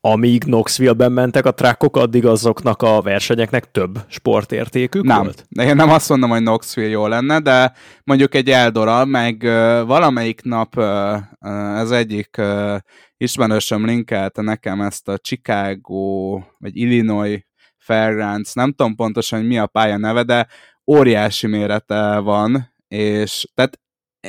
amíg 0.00 0.44
Knoxville-ben 0.44 1.12
mentek 1.12 1.44
a 1.44 1.50
trákok, 1.50 1.96
addig 1.96 2.26
azoknak 2.26 2.82
a 2.82 3.00
versenyeknek 3.00 3.70
több 3.70 3.98
sportértékük 4.08 5.04
nem. 5.04 5.22
volt? 5.22 5.44
Nem, 5.48 5.68
én 5.68 5.76
nem 5.76 5.90
azt 5.90 6.08
mondom, 6.08 6.30
hogy 6.30 6.40
Knoxville 6.40 6.88
jó 6.88 7.06
lenne, 7.06 7.40
de 7.40 7.72
mondjuk 8.04 8.34
egy 8.34 8.50
Eldora, 8.50 9.04
meg 9.04 9.42
uh, 9.42 9.50
valamelyik 9.86 10.42
nap 10.42 10.76
uh, 10.76 11.78
ez 11.78 11.90
egyik 11.90 12.36
uh, 12.38 12.76
ismerősöm 13.16 13.86
linkelte 13.86 14.42
nekem 14.42 14.80
ezt 14.80 15.08
a 15.08 15.18
Chicago, 15.18 16.40
vagy 16.58 16.76
Illinois 16.76 17.46
Fairgrounds, 17.76 18.52
nem 18.52 18.72
tudom 18.72 18.94
pontosan, 18.94 19.38
hogy 19.38 19.48
mi 19.48 19.58
a 19.58 19.66
pálya 19.66 19.96
neve, 19.96 20.22
de 20.22 20.46
óriási 20.86 21.46
mérete 21.46 22.18
van, 22.18 22.74
és 22.88 23.46
tehát 23.54 23.80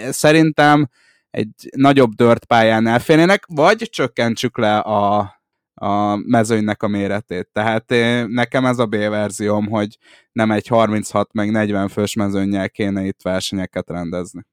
szerintem 0.10 0.90
egy 1.30 1.70
nagyobb 1.76 2.12
dört 2.14 2.46
pályán 2.46 2.88
elférnének, 2.88 3.46
vagy 3.48 3.88
csökkentsük 3.90 4.58
le 4.58 4.78
a, 4.78 5.41
a 5.82 6.16
mezőnynek 6.16 6.84
a 6.84 6.88
méretét. 6.88 7.50
Tehát 7.54 7.92
én, 7.92 8.28
nekem 8.30 8.66
ez 8.66 8.80
a 8.80 8.86
B 8.86 8.96
verzióm, 8.96 9.68
hogy 9.68 9.98
nem 10.32 10.52
egy 10.52 10.68
36 10.68 11.34
meg 11.34 11.52
40 11.52 11.88
fős 11.88 12.14
mezőnnyel 12.14 12.70
kéne 12.70 13.04
itt 13.04 13.22
versenyeket 13.22 13.90
rendezni. 13.90 14.46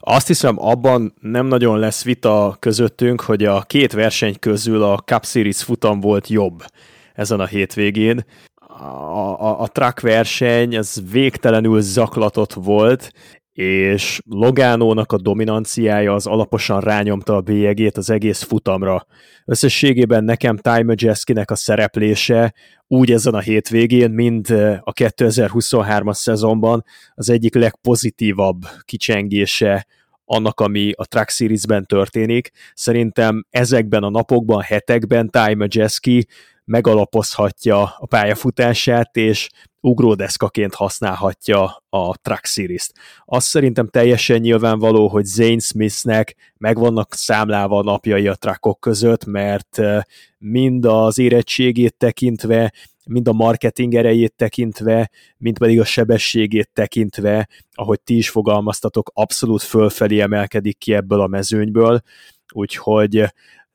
Azt 0.00 0.26
hiszem, 0.26 0.58
abban 0.58 1.14
nem 1.20 1.46
nagyon 1.46 1.78
lesz 1.78 2.04
vita 2.04 2.56
közöttünk, 2.58 3.20
hogy 3.20 3.44
a 3.44 3.62
két 3.62 3.92
verseny 3.92 4.38
közül 4.38 4.82
a 4.82 4.98
Cup 4.98 5.24
Series 5.24 5.62
futam 5.62 6.00
volt 6.00 6.28
jobb 6.28 6.64
ezen 7.14 7.40
a 7.40 7.46
hétvégén. 7.46 8.24
A, 8.54 8.84
a, 8.84 9.60
a 9.60 9.66
track 9.66 10.00
verseny, 10.00 10.74
ez 10.74 10.94
végtelenül 11.10 11.80
zaklatott 11.80 12.52
volt, 12.52 13.12
és 13.56 14.20
Logánónak 14.24 15.12
a 15.12 15.18
dominanciája 15.18 16.14
az 16.14 16.26
alaposan 16.26 16.80
rányomta 16.80 17.36
a 17.36 17.40
bélyegét 17.40 17.96
az 17.96 18.10
egész 18.10 18.42
futamra. 18.42 19.06
Összességében 19.44 20.24
nekem 20.24 20.56
Ty 20.56 20.82
Majeskinek 20.82 21.50
a 21.50 21.54
szereplése 21.54 22.54
úgy 22.86 23.12
ezen 23.12 23.34
a 23.34 23.40
hétvégén, 23.40 24.10
mint 24.10 24.48
a 24.80 24.92
2023-as 24.92 26.14
szezonban 26.14 26.84
az 27.14 27.30
egyik 27.30 27.54
legpozitívabb 27.54 28.62
kicsengése 28.84 29.86
annak, 30.24 30.60
ami 30.60 30.92
a 30.96 31.06
Track 31.06 31.30
Series-ben 31.30 31.84
történik. 31.84 32.50
Szerintem 32.74 33.46
ezekben 33.50 34.02
a 34.02 34.10
napokban, 34.10 34.60
hetekben 34.60 35.30
Ty 35.30 35.54
Majeski 35.54 36.26
megalapozhatja 36.64 37.94
a 37.98 38.06
pályafutását, 38.06 39.16
és 39.16 39.48
ugródeszkaként 39.86 40.74
használhatja 40.74 41.82
a 41.88 42.16
Truck 42.16 42.44
Series-t. 42.44 42.92
Azt 43.24 43.46
szerintem 43.46 43.88
teljesen 43.88 44.40
nyilvánvaló, 44.40 45.08
hogy 45.08 45.24
Zane 45.24 45.58
Smithnek 45.58 46.34
meg 46.56 46.78
vannak 46.78 47.14
számlálva 47.14 47.78
a 47.78 47.82
napjai 47.82 48.28
a 48.28 48.34
truckok 48.34 48.80
között, 48.80 49.24
mert 49.24 49.80
mind 50.38 50.84
az 50.84 51.18
érettségét 51.18 51.94
tekintve, 51.94 52.72
mind 53.04 53.28
a 53.28 53.32
marketing 53.32 53.94
erejét 53.94 54.34
tekintve, 54.36 55.10
mind 55.36 55.58
pedig 55.58 55.80
a 55.80 55.84
sebességét 55.84 56.70
tekintve, 56.72 57.48
ahogy 57.72 58.00
ti 58.00 58.16
is 58.16 58.30
fogalmaztatok, 58.30 59.10
abszolút 59.14 59.62
fölfelé 59.62 60.20
emelkedik 60.20 60.78
ki 60.78 60.94
ebből 60.94 61.20
a 61.20 61.26
mezőnyből, 61.26 62.00
úgyhogy 62.52 63.24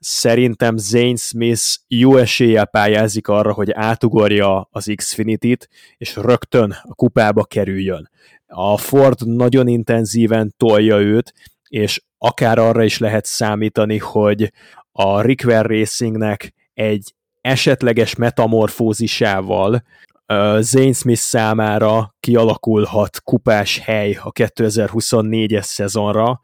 szerintem 0.04 0.78
Zane 0.78 1.16
Smith 1.16 1.64
jó 1.88 2.18
eséllyel 2.18 2.66
pályázik 2.66 3.28
arra, 3.28 3.54
hogy 3.54 3.72
átugorja 3.72 4.68
az 4.72 4.92
Xfinity-t, 4.96 5.70
és 5.98 6.16
rögtön 6.16 6.76
a 6.82 6.94
kupába 6.94 7.44
kerüljön. 7.44 8.10
A 8.48 8.78
Ford 8.78 9.28
nagyon 9.28 9.68
intenzíven 9.68 10.54
tolja 10.58 11.00
őt, 11.00 11.34
és 11.68 12.04
akár 12.18 12.58
arra 12.58 12.84
is 12.84 12.98
lehet 12.98 13.26
számítani, 13.26 13.98
hogy 13.98 14.52
a 14.92 15.22
Rickwell 15.22 15.64
Racingnek 15.64 16.54
egy 16.74 17.14
esetleges 17.42 18.16
metamorfózisával 18.16 19.84
Zane 20.60 20.94
Smith 20.94 21.20
számára 21.20 22.16
kialakulhat 22.20 23.22
kupás 23.22 23.80
hely 23.80 24.18
a 24.24 24.32
2024-es 24.32 25.62
szezonra, 25.64 26.40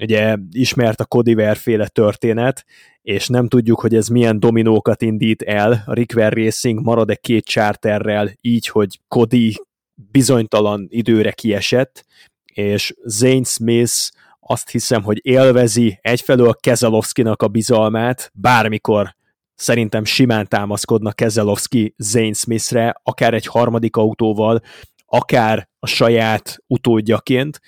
ugye 0.00 0.36
ismert 0.52 1.00
a 1.00 1.04
Cody 1.04 1.54
féle 1.54 1.88
történet, 1.88 2.64
és 3.02 3.26
nem 3.28 3.48
tudjuk, 3.48 3.80
hogy 3.80 3.94
ez 3.94 4.08
milyen 4.08 4.40
dominókat 4.40 5.02
indít 5.02 5.42
el. 5.42 5.82
A 5.86 5.92
Rickwell 5.92 6.30
Racing 6.30 6.80
marad-e 6.80 7.14
két 7.14 7.44
charterrel 7.44 8.30
így, 8.40 8.68
hogy 8.68 9.00
Cody 9.08 9.56
bizonytalan 9.94 10.86
időre 10.90 11.32
kiesett, 11.32 12.04
és 12.44 12.94
Zane 13.04 13.44
Smith 13.44 14.10
azt 14.40 14.70
hiszem, 14.70 15.02
hogy 15.02 15.18
élvezi 15.22 15.98
egyfelől 16.00 16.54
Kezelowski-nak 16.60 17.42
a 17.42 17.48
bizalmát, 17.48 18.30
bármikor 18.34 19.16
szerintem 19.54 20.04
simán 20.04 20.48
támaszkodnak 20.48 21.16
Kezelowski 21.16 21.94
Zane 21.96 22.32
Smithre, 22.32 22.94
akár 23.02 23.34
egy 23.34 23.46
harmadik 23.46 23.96
autóval, 23.96 24.62
akár 25.06 25.68
a 25.78 25.86
saját 25.86 26.58
utódjaként, 26.66 27.60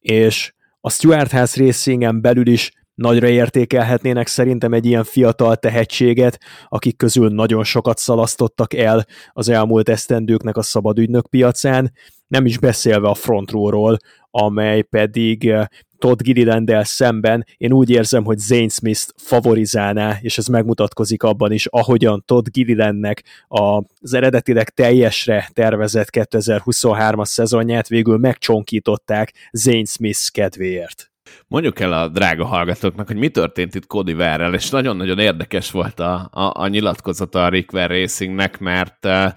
és 0.00 0.52
a 0.80 0.90
Stuart 0.90 1.30
House 1.30 1.64
Racingen 1.64 2.20
belül 2.20 2.46
is 2.46 2.72
nagyra 2.94 3.28
értékelhetnének 3.28 4.26
szerintem 4.26 4.72
egy 4.72 4.86
ilyen 4.86 5.04
fiatal 5.04 5.56
tehetséget, 5.56 6.38
akik 6.68 6.96
közül 6.96 7.28
nagyon 7.28 7.64
sokat 7.64 7.98
szalasztottak 7.98 8.74
el 8.74 9.06
az 9.32 9.48
elmúlt 9.48 9.88
esztendőknek 9.88 10.56
a 10.56 10.62
szabadügynök 10.62 11.26
piacán, 11.26 11.92
nem 12.26 12.46
is 12.46 12.58
beszélve 12.58 13.08
a 13.08 13.14
front 13.14 13.50
row-ról, 13.50 13.96
amely 14.30 14.82
pedig 14.82 15.48
eh, 15.48 15.66
Todd 16.00 16.22
Gilliland 16.22 16.72
szemben 16.82 17.46
én 17.56 17.72
úgy 17.72 17.90
érzem, 17.90 18.24
hogy 18.24 18.38
Zane 18.38 18.68
Smith 18.68 19.00
favorizálná, 19.16 20.18
és 20.20 20.38
ez 20.38 20.46
megmutatkozik 20.46 21.22
abban 21.22 21.52
is, 21.52 21.66
ahogyan 21.66 22.22
Todd 22.26 22.44
Gillilandnek 22.50 23.24
az 23.48 24.14
eredetileg 24.14 24.68
teljesre 24.68 25.50
tervezett 25.52 26.08
2023-as 26.12 27.24
szezonját 27.24 27.88
végül 27.88 28.18
megcsonkították 28.18 29.32
Zane 29.52 29.84
Smith 29.84 30.30
kedvéért. 30.32 31.10
Mondjuk 31.46 31.80
el 31.80 31.92
a 31.92 32.08
drága 32.08 32.44
hallgatóknak, 32.44 33.06
hogy 33.06 33.16
mi 33.16 33.28
történt 33.28 33.74
itt 33.74 33.86
Cody 33.86 34.12
Verrel, 34.12 34.54
és 34.54 34.70
nagyon-nagyon 34.70 35.18
érdekes 35.18 35.70
volt 35.70 36.00
a, 36.00 36.28
a, 36.32 36.52
a 36.54 36.66
nyilatkozata 36.66 37.44
a 37.44 37.48
Rick 37.48 37.72
Racingnek, 37.72 38.58
mert 38.58 39.06
uh, 39.06 39.32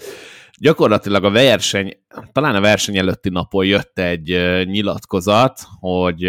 gyakorlatilag 0.64 1.24
a 1.24 1.30
verseny, 1.30 1.94
talán 2.32 2.56
a 2.56 2.62
verseny 2.62 2.98
előtti 2.98 3.30
napon 3.30 3.66
jött 3.66 4.00
egy 4.00 4.30
nyilatkozat, 4.66 5.60
hogy 5.80 6.22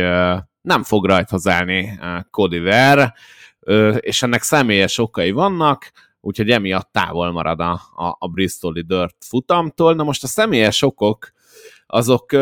nem 0.61 0.83
fog 0.83 1.05
rajthoz 1.05 1.49
állni 1.49 1.99
Cody 2.31 2.59
uh, 2.59 3.97
és 4.01 4.23
ennek 4.23 4.43
személyes 4.43 4.99
okai 4.99 5.31
vannak, 5.31 5.93
úgyhogy 6.21 6.51
emiatt 6.51 6.93
távol 6.93 7.33
marad 7.33 7.61
a, 7.61 7.73
a, 7.95 8.17
a 8.19 8.29
Bristoli 8.29 8.83
Dirt 8.83 9.17
futamtól. 9.21 9.95
Na 9.95 10.03
most 10.03 10.23
a 10.23 10.27
személyes 10.27 10.83
okok 10.83 11.33
azok 11.95 12.33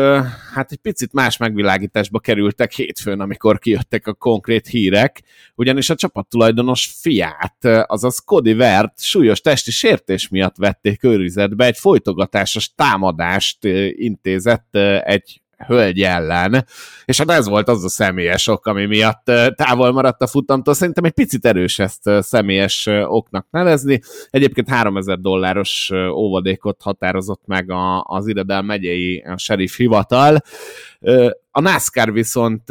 hát 0.53 0.71
egy 0.71 0.77
picit 0.77 1.13
más 1.13 1.37
megvilágításba 1.37 2.19
kerültek 2.19 2.71
hétfőn, 2.71 3.19
amikor 3.19 3.59
kijöttek 3.59 4.07
a 4.07 4.13
konkrét 4.13 4.67
hírek, 4.67 5.23
ugyanis 5.55 5.89
a 5.89 5.95
csapattulajdonos 5.95 6.93
fiát, 7.01 7.65
azaz 7.65 8.19
Cody 8.19 8.53
Vert 8.53 9.01
súlyos 9.01 9.41
testi 9.41 9.71
sértés 9.71 10.27
miatt 10.27 10.55
vették 10.57 11.03
őrizetbe, 11.03 11.65
egy 11.65 11.77
folytogatásos 11.77 12.73
támadást 12.75 13.63
intézett 13.91 14.75
egy 15.03 15.42
hölgy 15.67 16.01
ellen, 16.01 16.65
és 17.05 17.17
hát 17.17 17.31
ez 17.31 17.47
volt 17.47 17.67
az 17.67 17.83
a 17.83 17.89
személyes 17.89 18.47
ok, 18.47 18.65
ami 18.65 18.85
miatt 18.85 19.31
távol 19.55 19.91
maradt 19.91 20.21
a 20.21 20.27
futamtól. 20.27 20.73
Szerintem 20.73 21.03
egy 21.03 21.11
picit 21.11 21.45
erős 21.45 21.79
ezt 21.79 22.09
személyes 22.19 22.89
oknak 23.05 23.47
nevezni. 23.49 24.01
Egyébként 24.29 24.69
3000 24.69 25.19
dolláros 25.19 25.91
óvadékot 26.13 26.81
határozott 26.81 27.41
meg 27.45 27.71
az 28.03 28.27
Iredel 28.27 28.61
megyei 28.61 29.25
sheriff 29.35 29.77
hivatal. 29.77 30.41
A 31.51 31.61
NASCAR 31.61 32.13
viszont 32.13 32.63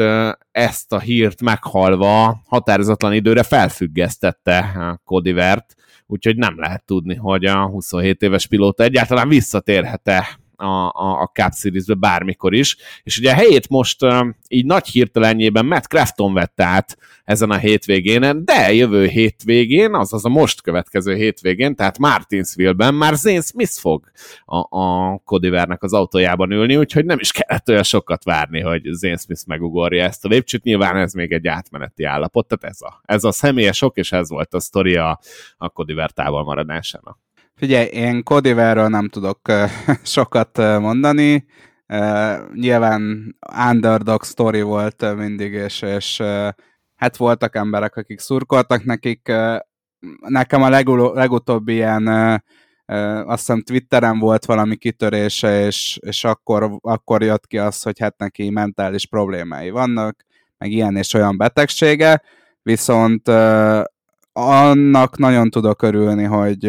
ezt 0.50 0.92
a 0.92 0.98
hírt 0.98 1.42
meghalva 1.42 2.42
határozatlan 2.46 3.12
időre 3.12 3.42
felfüggesztette 3.42 4.74
Cody 5.04 5.32
Vert, 5.32 5.74
úgyhogy 6.06 6.36
nem 6.36 6.54
lehet 6.58 6.84
tudni, 6.84 7.14
hogy 7.14 7.44
a 7.44 7.66
27 7.66 8.22
éves 8.22 8.46
pilóta 8.46 8.82
egyáltalán 8.82 9.28
visszatérhet-e 9.28 10.40
a, 10.62 10.92
a, 10.92 11.20
a 11.20 11.26
Cup 11.26 11.52
Series-be 11.52 11.94
bármikor 11.94 12.54
is, 12.54 12.76
és 13.02 13.18
ugye 13.18 13.30
a 13.30 13.34
helyét 13.34 13.68
most 13.68 13.98
így 14.48 14.64
nagy 14.64 14.86
hirtelenjében 14.86 15.66
Matt 15.66 15.84
Crafton 15.84 16.34
vette 16.34 16.64
át 16.64 16.96
ezen 17.24 17.50
a 17.50 17.56
hétvégén, 17.56 18.44
de 18.44 18.72
jövő 18.72 19.06
hétvégén, 19.06 19.94
azaz 19.94 20.24
a 20.24 20.28
most 20.28 20.62
következő 20.62 21.14
hétvégén, 21.14 21.74
tehát 21.74 21.98
Martinsville-ben 21.98 22.94
már 22.94 23.14
Zane 23.14 23.40
Smith 23.40 23.72
fog 23.72 24.10
a, 24.44 24.78
a 24.78 25.18
Kodivernek 25.24 25.82
az 25.82 25.92
autójában 25.92 26.50
ülni, 26.50 26.76
úgyhogy 26.76 27.04
nem 27.04 27.18
is 27.18 27.32
kellett 27.32 27.68
olyan 27.68 27.82
sokat 27.82 28.24
várni, 28.24 28.60
hogy 28.60 28.82
Zane 28.90 29.16
Smith 29.16 29.46
megugorja 29.46 30.04
ezt 30.04 30.24
a 30.24 30.28
lépcsőt, 30.28 30.62
nyilván 30.62 30.96
ez 30.96 31.12
még 31.12 31.32
egy 31.32 31.46
átmeneti 31.46 32.04
állapot, 32.04 32.46
tehát 32.46 32.74
ez 32.74 32.80
a, 32.80 33.00
ez 33.04 33.24
a 33.24 33.32
személyes 33.32 33.82
ok, 33.82 33.96
és 33.96 34.12
ez 34.12 34.28
volt 34.28 34.54
a 34.54 34.60
sztori 34.60 34.96
a, 34.96 35.20
Kodiver 35.72 36.10
távolmaradásának. 36.10 37.18
Figyelj, 37.62 37.86
én 37.86 38.22
Kodiverről 38.22 38.88
nem 38.88 39.08
tudok 39.08 39.40
sokat 40.02 40.56
mondani, 40.56 41.46
nyilván 42.54 43.34
underdog 43.70 44.24
story 44.24 44.62
volt 44.62 45.14
mindig, 45.16 45.52
és, 45.52 45.82
és 45.82 46.22
hát 46.94 47.16
voltak 47.16 47.56
emberek, 47.56 47.96
akik 47.96 48.18
szurkoltak 48.18 48.84
nekik. 48.84 49.32
Nekem 50.20 50.62
a 50.62 50.68
legul- 50.68 51.14
legutóbbi 51.14 51.72
ilyen 51.72 52.06
azt 53.26 53.38
hiszem 53.38 53.62
Twitteren 53.62 54.18
volt 54.18 54.44
valami 54.44 54.76
kitörése, 54.76 55.66
és, 55.66 55.98
és 56.00 56.24
akkor, 56.24 56.70
akkor 56.80 57.22
jött 57.22 57.46
ki 57.46 57.58
az, 57.58 57.82
hogy 57.82 57.98
hát 57.98 58.18
neki 58.18 58.50
mentális 58.50 59.06
problémái 59.06 59.70
vannak, 59.70 60.24
meg 60.58 60.70
ilyen 60.70 60.96
és 60.96 61.14
olyan 61.14 61.36
betegsége, 61.36 62.22
viszont 62.62 63.28
annak 64.32 65.18
nagyon 65.18 65.50
tudok 65.50 65.82
örülni, 65.82 66.24
hogy 66.24 66.60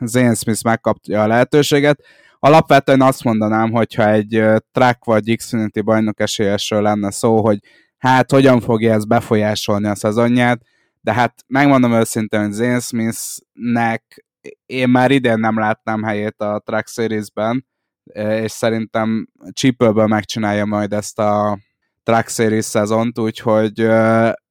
Zane 0.00 0.34
Smith 0.34 0.64
megkapja 0.64 1.22
a 1.22 1.26
lehetőséget. 1.26 2.02
Alapvetően 2.38 3.02
azt 3.02 3.24
mondanám, 3.24 3.70
hogyha 3.70 4.10
egy 4.10 4.42
track 4.72 5.04
vagy 5.04 5.36
Xfinity 5.36 5.80
bajnok 5.80 6.20
esélyesről 6.20 6.82
lenne 6.82 7.10
szó, 7.10 7.44
hogy 7.44 7.58
hát 7.98 8.30
hogyan 8.30 8.60
fogja 8.60 8.92
ez 8.92 9.04
befolyásolni 9.04 9.86
a 9.86 9.94
szezonját, 9.94 10.60
de 11.00 11.12
hát 11.12 11.34
megmondom 11.46 11.92
őszintén, 11.92 12.40
hogy 12.40 12.52
Zane 12.52 12.80
Smithnek 12.80 14.24
én 14.66 14.88
már 14.88 15.10
idén 15.10 15.38
nem 15.38 15.58
látnám 15.58 16.02
helyét 16.02 16.40
a 16.40 16.62
Track 16.64 16.88
Series-ben, 16.88 17.66
és 18.14 18.50
szerintem 18.50 19.28
csípőből 19.50 20.06
megcsinálja 20.06 20.64
majd 20.64 20.92
ezt 20.92 21.18
a 21.18 21.58
Track 22.02 22.28
Series 22.28 22.64
szezont, 22.64 23.18
úgyhogy 23.18 23.80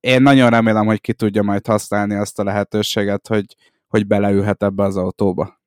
én 0.01 0.21
nagyon 0.21 0.49
remélem, 0.49 0.85
hogy 0.85 1.01
ki 1.01 1.13
tudja 1.13 1.43
majd 1.43 1.67
használni 1.67 2.15
azt 2.15 2.39
a 2.39 2.43
lehetőséget, 2.43 3.27
hogy, 3.27 3.45
hogy 3.87 4.07
beleülhet 4.07 4.63
ebbe 4.63 4.83
az 4.83 4.97
autóba. 4.97 5.59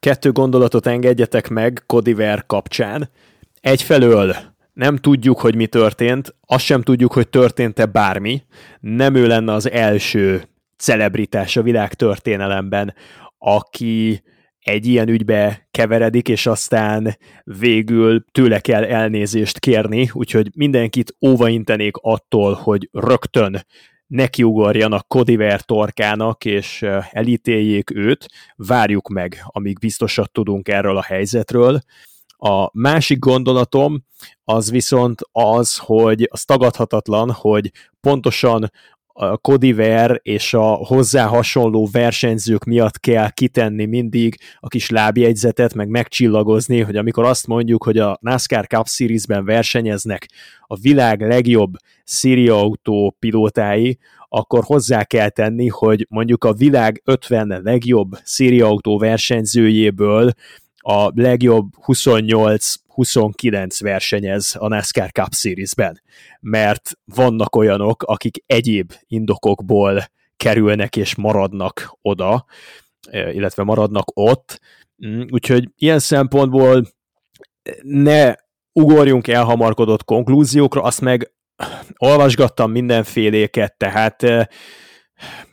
Kettő 0.00 0.32
gondolatot 0.32 0.86
engedjetek 0.86 1.48
meg 1.48 1.82
Kodiver 1.86 2.46
kapcsán. 2.46 3.10
Egyfelől 3.60 4.34
nem 4.72 4.96
tudjuk, 4.96 5.40
hogy 5.40 5.54
mi 5.54 5.66
történt, 5.66 6.34
azt 6.46 6.64
sem 6.64 6.82
tudjuk, 6.82 7.12
hogy 7.12 7.28
történt-e 7.28 7.86
bármi. 7.86 8.42
Nem 8.80 9.14
ő 9.14 9.26
lenne 9.26 9.52
az 9.52 9.70
első 9.70 10.42
celebritás 10.76 11.56
a 11.56 11.62
világ 11.62 11.94
történelemben, 11.94 12.94
aki 13.38 14.22
egy 14.60 14.86
ilyen 14.86 15.08
ügybe 15.08 15.68
keveredik, 15.70 16.28
és 16.28 16.46
aztán 16.46 17.16
végül 17.44 18.24
tőle 18.32 18.60
kell 18.60 18.84
elnézést 18.84 19.58
kérni, 19.58 20.10
úgyhogy 20.12 20.50
mindenkit 20.54 21.16
óvaintenék 21.26 21.96
attól, 21.96 22.52
hogy 22.54 22.88
rögtön 22.92 23.66
nekiugorjanak 24.06 25.08
Kodiver 25.08 25.60
torkának, 25.60 26.44
és 26.44 26.86
elítéljék 27.10 27.90
őt. 27.94 28.26
Várjuk 28.56 29.08
meg, 29.08 29.42
amíg 29.46 29.78
biztosat 29.78 30.32
tudunk 30.32 30.68
erről 30.68 30.96
a 30.96 31.02
helyzetről. 31.02 31.80
A 32.36 32.78
másik 32.78 33.18
gondolatom 33.18 34.04
az 34.44 34.70
viszont 34.70 35.20
az, 35.32 35.76
hogy 35.76 36.28
az 36.30 36.44
tagadhatatlan, 36.44 37.30
hogy 37.30 37.70
pontosan 38.00 38.70
a 39.20 39.36
Kodiver 39.36 40.20
és 40.22 40.54
a 40.54 40.62
hozzá 40.62 41.26
hasonló 41.26 41.88
versenyzők 41.92 42.64
miatt 42.64 43.00
kell 43.00 43.30
kitenni 43.30 43.84
mindig 43.84 44.36
a 44.60 44.68
kis 44.68 44.90
lábjegyzetet, 44.90 45.74
meg 45.74 45.88
megcsillagozni, 45.88 46.80
hogy 46.80 46.96
amikor 46.96 47.24
azt 47.24 47.46
mondjuk, 47.46 47.84
hogy 47.84 47.98
a 47.98 48.18
NASCAR 48.20 48.66
Cup 48.66 48.86
Series-ben 48.88 49.44
versenyeznek 49.44 50.28
a 50.66 50.76
világ 50.76 51.20
legjobb 51.20 51.72
Szíria 52.04 52.56
autó 52.56 53.16
pilótái, 53.18 53.98
akkor 54.28 54.64
hozzá 54.64 55.04
kell 55.04 55.28
tenni, 55.28 55.68
hogy 55.68 56.06
mondjuk 56.08 56.44
a 56.44 56.52
világ 56.52 57.02
50 57.04 57.60
legjobb 57.62 58.10
Szíria 58.22 58.66
autó 58.66 58.98
versenyzőjéből 58.98 60.32
a 60.76 61.10
legjobb 61.14 61.68
28-29 63.04 63.76
versenyez 63.80 64.56
a 64.58 64.68
NASCAR 64.68 65.10
Cup 65.10 65.32
Series-ben, 65.32 66.02
mert 66.40 66.90
vannak 67.04 67.56
olyanok, 67.56 68.02
akik 68.02 68.42
egyéb 68.46 68.92
indokokból 69.06 70.04
kerülnek 70.36 70.96
és 70.96 71.14
maradnak 71.14 71.98
oda, 72.02 72.44
eh, 73.10 73.34
illetve 73.34 73.62
maradnak 73.62 74.06
ott, 74.14 74.60
mm, 75.06 75.22
úgyhogy 75.30 75.68
ilyen 75.76 75.98
szempontból 75.98 76.86
ne 77.82 78.34
ugorjunk 78.72 79.28
elhamarkodott 79.28 80.04
konklúziókra, 80.04 80.82
azt 80.82 81.00
meg 81.00 81.32
olvasgattam 81.96 82.70
mindenféléket, 82.70 83.76
tehát 83.76 84.24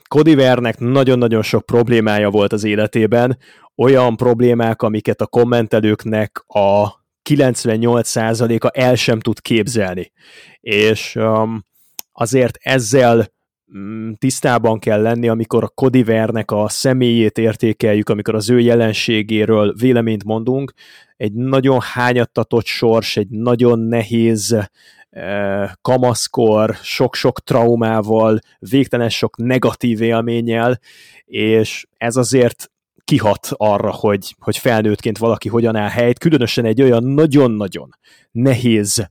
Kodivernek 0.08 0.80
nagyon-nagyon 0.80 1.42
sok 1.42 1.66
problémája 1.66 2.30
volt 2.30 2.54
az 2.54 2.64
életében, 2.64 3.38
olyan 3.76 4.16
problémák, 4.16 4.82
amiket 4.82 5.22
a 5.22 5.28
kommentelőknek 5.28 6.44
a 6.48 6.88
98%-a 7.28 8.72
el 8.74 8.96
sem 8.96 9.20
tud 9.20 9.42
képzelni. 9.42 10.12
És 10.60 11.16
um, 11.16 11.66
azért 12.12 12.58
ezzel 12.62 13.28
um, 13.66 14.16
tisztában 14.16 14.80
kell 14.80 15.02
lenni, 15.02 15.28
amikor 15.28 15.64
a 15.64 15.68
Kodivernek 15.68 16.52
a 16.52 16.70
személyét 16.70 17.38
értékeljük, 17.38 18.10
amikor 18.10 18.36
az 18.36 18.50
ő 18.50 18.60
jelenségéről 18.60 19.74
véleményt 19.80 20.24
mondunk. 20.24 20.74
Egy 21.18 21.34
nagyon 21.34 21.80
hányattatott 21.82 22.66
sors, 22.66 23.18
egy 23.18 23.30
nagyon 23.30 23.80
nehéz 23.80 24.52
uh, 24.52 25.70
kamaszkor, 25.82 26.76
sok-sok 26.82 27.40
traumával, 27.40 28.40
végtelen 28.60 29.10
sok 29.10 29.38
negatív 29.38 30.02
élménnyel, 30.02 30.80
és 31.26 31.86
ez 31.98 32.16
azért 32.16 32.72
kihat 33.08 33.50
arra, 33.52 33.92
hogy, 33.92 34.36
hogy 34.40 34.58
felnőttként 34.58 35.18
valaki 35.18 35.50
hogyan 35.50 35.76
áll 35.76 35.90
helyt, 35.90 36.20
különösen 36.20 36.66
egy 36.66 36.82
olyan 36.82 37.04
nagyon-nagyon 37.04 37.90
nehéz 38.32 39.10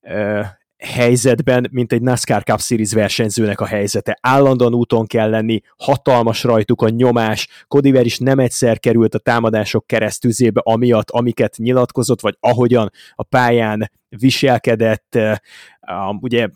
uh, 0.00 0.44
helyzetben, 0.78 1.68
mint 1.70 1.92
egy 1.92 2.02
NASCAR 2.02 2.42
Cup 2.42 2.60
Series 2.60 2.92
versenyzőnek 2.92 3.60
a 3.60 3.66
helyzete. 3.66 4.18
Állandóan 4.20 4.74
úton 4.74 5.06
kell 5.06 5.30
lenni, 5.30 5.60
hatalmas 5.76 6.42
rajtuk 6.42 6.82
a 6.82 6.88
nyomás, 6.88 7.48
Kodiver 7.68 8.04
is 8.04 8.18
nem 8.18 8.38
egyszer 8.38 8.78
került 8.78 9.14
a 9.14 9.18
támadások 9.18 9.86
keresztüzébe, 9.86 10.60
amiatt, 10.64 11.10
amiket 11.10 11.56
nyilatkozott, 11.56 12.20
vagy 12.20 12.36
ahogyan 12.40 12.90
a 13.14 13.22
pályán 13.22 13.90
viselkedett, 14.08 15.14
uh, 15.16 15.36
ugye 16.20 16.48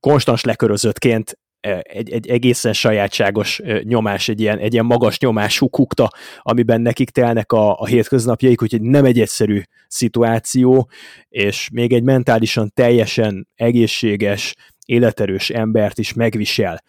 konstans 0.00 0.44
lekörözöttként 0.44 1.38
egy, 1.82 2.10
egy 2.10 2.28
egészen 2.28 2.72
sajátságos 2.72 3.60
nyomás, 3.82 4.28
egy 4.28 4.40
ilyen, 4.40 4.58
egy 4.58 4.72
ilyen 4.72 4.84
magas 4.84 5.18
nyomású 5.18 5.68
kukta, 5.68 6.10
amiben 6.42 6.80
nekik 6.80 7.10
telnek 7.10 7.52
a, 7.52 7.78
a 7.78 7.86
hétköznapjaik, 7.86 8.62
úgyhogy 8.62 8.82
nem 8.82 9.04
egy 9.04 9.20
egyszerű 9.20 9.62
szituáció, 9.88 10.88
és 11.28 11.68
még 11.72 11.92
egy 11.92 12.02
mentálisan 12.02 12.70
teljesen 12.74 13.48
egészséges, 13.54 14.54
életerős 14.86 15.50
embert 15.50 15.98
is 15.98 16.12
megvisel 16.12 16.82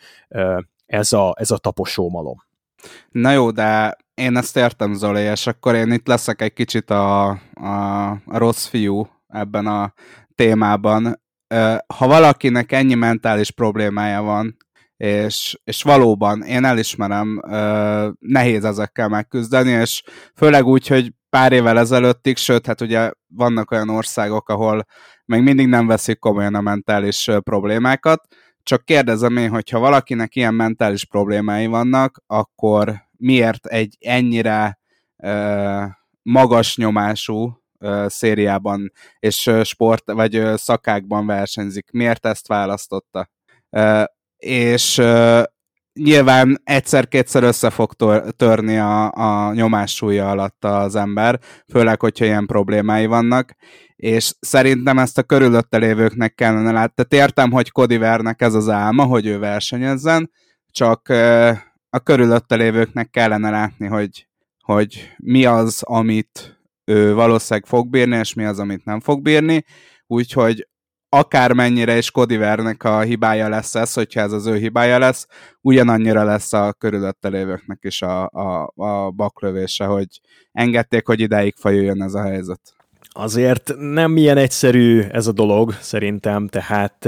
ez 0.86 1.14
a, 1.14 1.34
ez 1.38 1.52
a 1.52 1.58
taposómalom. 1.58 2.46
Na 3.10 3.32
jó, 3.32 3.52
de 3.52 3.98
én 4.14 4.38
ezt 4.38 4.58
értem, 4.58 4.94
Zoli, 4.94 5.22
és 5.22 5.48
akkor 5.48 5.76
én 5.76 5.92
itt 5.92 6.08
leszek 6.08 6.42
egy 6.42 6.54
kicsit 6.54 6.90
a, 6.90 7.28
a, 7.54 8.10
a 8.10 8.38
rossz 8.38 8.66
fiú 8.66 9.10
ebben 9.28 9.68
a 9.68 9.94
témában. 10.36 11.22
Ha 11.98 12.08
valakinek 12.08 12.72
ennyi 12.72 12.94
mentális 12.94 13.52
problémája 13.52 14.22
van, 14.22 14.58
és, 14.98 15.60
és 15.64 15.84
valóban 15.84 16.42
én 16.42 16.64
elismerem, 16.66 17.42
nehéz 18.20 18.64
ezekkel 18.64 19.08
megküzdeni, 19.08 19.70
és 19.70 20.04
főleg 20.36 20.66
úgy, 20.66 20.88
hogy 20.88 21.14
pár 21.30 21.52
évvel 21.52 21.80
ezelőttig, 21.80 22.38
sőt, 22.38 22.66
hát 22.66 22.82
ugye 22.82 23.12
vannak 23.28 23.72
olyan 23.72 23.90
országok, 23.90 24.50
ahol 24.50 24.86
még 25.26 25.42
mindig 25.42 25.68
nem 25.68 25.88
veszik 25.88 26.20
komolyan 26.20 26.56
a 26.56 26.62
mentális 26.62 27.30
problémákat, 27.44 28.28
csak 28.64 28.86
kérdezem 28.86 29.38
én, 29.38 29.50
hogyha 29.50 29.80
valakinek 29.80 30.36
ilyen 30.36 30.54
mentális 30.54 31.06
problémái 31.06 31.66
vannak, 31.66 32.24
akkor 32.28 32.94
miért 33.18 33.66
egy 33.66 33.98
ennyire 34.00 34.80
magas 36.22 36.78
nyomású 36.78 37.62
szériában 38.06 38.92
és 39.20 39.52
sport 39.64 40.12
vagy 40.12 40.44
szakákban 40.56 41.26
versenyzik? 41.26 41.92
Miért 41.92 42.26
ezt 42.26 42.48
választotta? 42.48 43.30
És 44.38 45.02
nyilván 45.94 46.62
egyszer-kétszer 46.64 47.44
össze 47.44 47.70
fog 47.70 47.94
törni 48.36 48.78
a, 48.78 49.12
a 49.12 49.54
nyomás 49.54 49.96
súlya 49.96 50.30
alatt 50.30 50.66
az 50.66 50.96
ember, 50.96 51.40
főleg, 51.72 52.00
hogyha 52.00 52.26
ilyen 52.26 52.46
problémái 52.46 53.06
vannak, 53.06 53.56
és 53.96 54.34
szerintem 54.40 55.00
ezt 55.00 55.18
a 55.18 55.24
körülötte 55.24 55.78
lévőknek 55.78 56.36
kellene 56.36 56.72
látni. 56.72 57.04
Tehát 57.04 57.26
értem, 57.28 57.52
hogy 57.52 57.72
Cody 57.72 57.98
Vernek 57.98 58.42
ez 58.42 58.54
az 58.54 58.70
álma, 58.70 59.04
hogy 59.04 59.26
ő 59.26 59.40
versenyezzen, 59.40 60.32
csak 60.72 61.10
a 61.90 62.00
körülötte 62.04 62.56
lévőknek 62.56 63.10
kellene 63.10 63.50
látni, 63.50 63.88
hogy, 63.88 64.28
hogy 64.60 65.12
mi 65.18 65.46
az, 65.46 65.82
amit 65.84 66.60
ő 66.86 67.14
valószínűleg 67.14 67.70
fog 67.70 67.90
bírni, 67.90 68.18
és 68.18 68.34
mi 68.34 68.46
az, 68.46 68.60
amit 68.60 68.86
nem 68.86 69.00
fog 69.00 69.22
bírni, 69.22 69.64
úgyhogy 70.08 70.68
akármennyire 71.10 71.98
is 71.98 72.12
Kodivernek 72.12 72.84
a 72.84 73.00
hibája 73.00 73.50
lesz 73.50 73.76
ez, 73.76 73.94
hogyha 73.94 74.22
ez 74.22 74.32
az 74.32 74.46
ő 74.46 74.56
hibája 74.56 75.00
lesz, 75.00 75.28
ugyanannyira 75.62 76.24
lesz 76.24 76.54
a 76.54 76.74
körülötte 76.74 77.28
lévőknek 77.28 77.80
is 77.82 78.02
a, 78.02 78.30
a, 78.30 78.72
a 78.76 79.12
baklövése, 79.12 79.86
hogy 79.86 80.08
engedték, 80.52 81.06
hogy 81.06 81.20
ideig 81.20 81.56
fajuljon 81.58 82.04
ez 82.04 82.14
a 82.14 82.22
helyzet. 82.22 82.62
Azért 83.10 83.74
nem 83.78 84.18
ilyen 84.18 84.38
egyszerű 84.38 85.02
ez 85.02 85.28
a 85.28 85.32
dolog, 85.32 85.74
szerintem, 85.74 86.48
tehát 86.48 87.08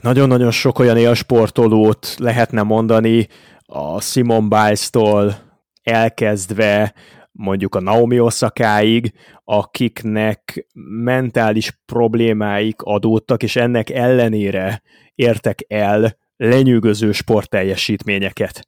nagyon-nagyon 0.00 0.50
sok 0.50 0.78
olyan 0.78 0.96
élsportolót 0.96 2.14
lehetne 2.18 2.62
mondani, 2.62 3.28
a 3.66 4.00
Simon 4.00 4.48
Biles-tól 4.48 5.34
elkezdve 5.82 6.94
mondjuk 7.32 7.74
a 7.74 7.80
Naomi 7.80 8.20
Osakáig, 8.20 9.12
akiknek 9.44 10.66
mentális 11.02 11.80
problémáik 11.86 12.82
adódtak, 12.82 13.42
és 13.42 13.56
ennek 13.56 13.90
ellenére 13.90 14.82
értek 15.14 15.64
el 15.68 16.18
lenyűgöző 16.36 17.12
sportteljesítményeket. 17.12 18.66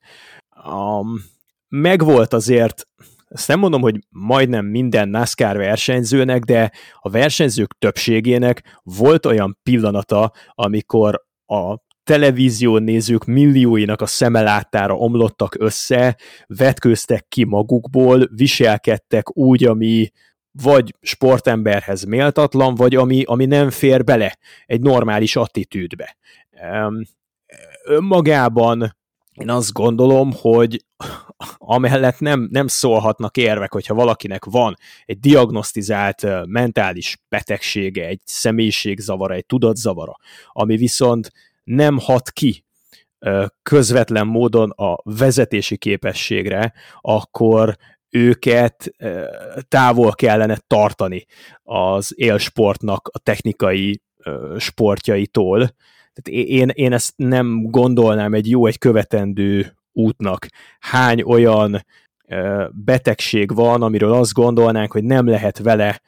Um, 0.67 1.23
megvolt 1.67 2.33
azért, 2.33 2.87
ezt 3.27 3.47
nem 3.47 3.59
mondom, 3.59 3.81
hogy 3.81 3.99
majdnem 4.09 4.65
minden 4.65 5.09
NASCAR 5.09 5.57
versenyzőnek, 5.57 6.43
de 6.43 6.71
a 6.99 7.09
versenyzők 7.09 7.77
többségének 7.77 8.79
volt 8.83 9.25
olyan 9.25 9.59
pillanata, 9.63 10.31
amikor 10.51 11.23
a 11.45 11.77
televízión 12.05 12.83
nézők 12.83 13.25
millióinak 13.25 14.01
a 14.01 14.05
szemelátára 14.05 14.95
omlottak 14.95 15.55
össze, 15.59 16.17
vetkőztek 16.47 17.25
ki 17.27 17.43
magukból, 17.43 18.29
viselkedtek 18.35 19.37
úgy, 19.37 19.63
ami 19.63 20.11
vagy 20.51 20.95
sportemberhez 21.01 22.03
méltatlan, 22.03 22.75
vagy 22.75 22.95
ami, 22.95 23.23
ami 23.23 23.45
nem 23.45 23.69
fér 23.69 24.03
bele 24.03 24.37
egy 24.65 24.81
normális 24.81 25.35
attitűdbe. 25.35 26.17
Önmagában 27.85 28.95
én 29.33 29.49
azt 29.49 29.73
gondolom, 29.73 30.31
hogy 30.41 30.85
amellett 31.57 32.19
nem, 32.19 32.47
nem 32.51 32.67
szólhatnak 32.67 33.37
érvek, 33.37 33.71
hogyha 33.71 33.93
valakinek 33.93 34.45
van 34.45 34.75
egy 35.05 35.19
diagnosztizált 35.19 36.45
mentális 36.45 37.17
betegsége, 37.29 38.05
egy 38.05 38.21
személyiségzavara, 38.25 39.33
egy 39.33 39.45
tudatzavara, 39.45 40.17
ami 40.51 40.77
viszont 40.77 41.31
nem 41.65 41.97
hat 41.99 42.31
ki 42.31 42.65
közvetlen 43.63 44.27
módon 44.27 44.69
a 44.69 44.97
vezetési 45.03 45.77
képességre, 45.77 46.73
akkor 47.01 47.77
őket 48.09 48.91
távol 49.67 50.13
kellene 50.13 50.57
tartani 50.67 51.25
az 51.63 52.13
élsportnak 52.15 53.09
a 53.13 53.19
technikai 53.19 54.01
sportjaitól. 54.57 55.57
Tehát 56.13 56.47
én, 56.49 56.69
én 56.73 56.93
ezt 56.93 57.13
nem 57.15 57.63
gondolnám 57.63 58.33
egy 58.33 58.49
jó, 58.49 58.65
egy 58.65 58.77
követendő 58.77 59.75
útnak. 59.91 60.47
Hány 60.79 61.21
olyan 61.21 61.85
betegség 62.71 63.53
van, 63.53 63.81
amiről 63.81 64.13
azt 64.13 64.33
gondolnánk, 64.33 64.91
hogy 64.91 65.03
nem 65.03 65.27
lehet 65.27 65.57
vele 65.57 66.01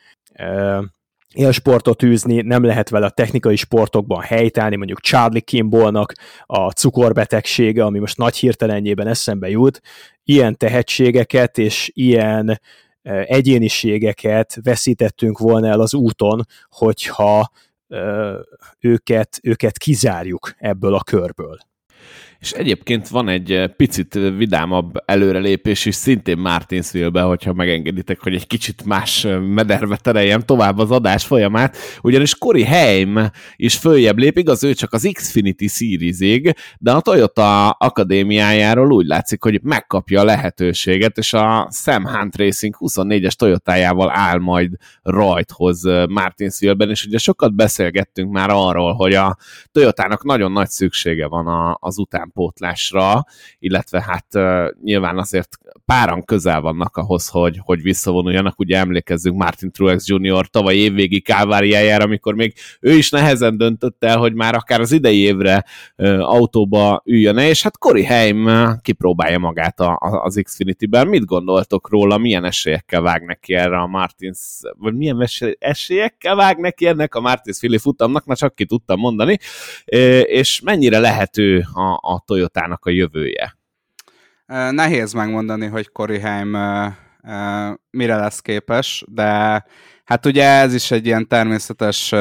élsportot 1.33 2.03
űzni, 2.03 2.41
nem 2.41 2.63
lehet 2.63 2.89
vele 2.89 3.05
a 3.05 3.09
technikai 3.09 3.55
sportokban 3.55 4.21
helytállni, 4.21 4.75
mondjuk 4.75 4.99
Charlie 4.99 5.39
Kimballnak 5.39 6.13
a 6.45 6.71
cukorbetegsége, 6.71 7.83
ami 7.83 7.99
most 7.99 8.17
nagy 8.17 8.35
hirtelenjében 8.37 9.07
eszembe 9.07 9.49
jut, 9.49 9.81
ilyen 10.23 10.57
tehetségeket 10.57 11.57
és 11.57 11.91
ilyen 11.93 12.49
e, 13.01 13.25
egyéniségeket 13.27 14.57
veszítettünk 14.63 15.37
volna 15.37 15.67
el 15.67 15.79
az 15.79 15.93
úton, 15.93 16.45
hogyha 16.69 17.51
e, 17.87 17.97
őket, 18.79 19.39
őket 19.43 19.77
kizárjuk 19.77 20.53
ebből 20.57 20.93
a 20.93 21.03
körből. 21.03 21.57
És 22.39 22.51
egyébként 22.51 23.07
van 23.07 23.29
egy 23.29 23.51
eh, 23.51 23.67
picit 23.67 24.13
vidámabb 24.13 24.93
előrelépés 25.05 25.85
is 25.85 25.95
szintén 25.95 26.37
Martinsville-be, 26.37 27.21
hogyha 27.21 27.53
megengeditek, 27.53 28.21
hogy 28.21 28.33
egy 28.33 28.47
kicsit 28.47 28.85
más 28.85 29.25
eh, 29.25 29.39
mederbe 29.39 29.97
tereljem 29.97 30.41
tovább 30.41 30.77
az 30.77 30.91
adás 30.91 31.25
folyamát, 31.25 31.77
ugyanis 32.01 32.35
Cory 32.35 32.63
Heim 32.63 33.31
is 33.55 33.75
följebb 33.75 34.17
lép, 34.17 34.37
igaz, 34.37 34.63
ő 34.63 34.73
csak 34.73 34.93
az 34.93 35.09
Xfinity 35.13 35.67
series 35.67 36.55
de 36.79 36.91
a 36.91 37.01
Toyota 37.01 37.69
akadémiájáról 37.69 38.91
úgy 38.91 39.05
látszik, 39.05 39.43
hogy 39.43 39.59
megkapja 39.63 40.21
a 40.21 40.23
lehetőséget, 40.23 41.17
és 41.17 41.33
a 41.33 41.69
Sam 41.71 42.07
Hunt 42.07 42.35
Racing 42.35 42.75
24-es 42.79 43.31
Toyotájával 43.33 44.11
áll 44.13 44.37
majd 44.39 44.71
rajthoz 45.01 45.85
eh, 45.85 46.07
Martinsville-ben, 46.07 46.89
és 46.89 47.05
ugye 47.05 47.17
sokat 47.17 47.55
beszélgettünk 47.55 48.31
már 48.31 48.49
arról, 48.49 48.93
hogy 48.93 49.13
a 49.13 49.37
Toyotának 49.71 50.23
nagyon 50.23 50.51
nagy 50.51 50.69
szüksége 50.69 51.27
van 51.27 51.77
az 51.79 51.97
után 51.97 52.26
utánpótlásra, 52.27 53.25
illetve 53.59 54.03
hát 54.07 54.27
nyilván 54.83 55.17
azért 55.17 55.57
páran 55.85 56.23
közel 56.23 56.61
vannak 56.61 56.97
ahhoz, 56.97 57.27
hogy, 57.27 57.59
hogy 57.63 57.81
visszavonuljanak. 57.81 58.59
Ugye 58.59 58.77
emlékezzünk 58.77 59.37
Martin 59.37 59.71
Truex 59.71 60.07
Jr. 60.07 60.47
tavaly 60.47 60.75
évvégi 60.75 61.21
káváriájára, 61.21 62.03
amikor 62.03 62.35
még 62.35 62.53
ő 62.79 62.93
is 62.93 63.09
nehezen 63.09 63.57
döntött 63.57 64.03
el, 64.03 64.17
hogy 64.17 64.33
már 64.33 64.55
akár 64.55 64.79
az 64.79 64.91
idei 64.91 65.19
évre 65.19 65.65
autóba 66.19 67.01
üljön 67.05 67.37
és 67.37 67.63
hát 67.63 67.77
Cory 67.77 68.03
Heim 68.03 68.49
kipróbálja 68.81 69.39
magát 69.39 69.79
az 69.99 70.39
Xfinity-ben. 70.43 71.07
Mit 71.07 71.25
gondoltok 71.25 71.89
róla, 71.89 72.17
milyen 72.17 72.45
esélyekkel 72.45 73.01
vág 73.01 73.25
neki 73.25 73.53
erre 73.53 73.77
a 73.77 73.87
Martins, 73.87 74.39
vagy 74.77 74.93
milyen 74.93 75.27
esélyekkel 75.59 76.35
vág 76.35 76.57
neki 76.57 76.87
ennek 76.87 77.15
a 77.15 77.19
Martins 77.19 77.57
Fili 77.59 77.77
futamnak, 77.77 78.25
na 78.25 78.35
csak 78.35 78.55
ki 78.55 78.65
tudtam 78.65 78.99
mondani, 78.99 79.37
és 80.25 80.61
mennyire 80.61 80.99
lehető 80.99 81.65
a, 81.73 82.13
a 82.13 82.16
Toyotának 82.25 82.85
a 82.85 82.89
jövője? 82.89 83.57
Nehéz 84.71 85.13
megmondani, 85.13 85.65
hogy 85.65 85.89
Heim 86.21 86.49
mire 87.89 88.15
lesz 88.15 88.39
képes, 88.39 89.03
de 89.07 89.65
hát 90.03 90.25
ugye 90.25 90.43
ez 90.43 90.73
is 90.73 90.91
egy 90.91 91.05
ilyen 91.05 91.27
természetes 91.27 92.13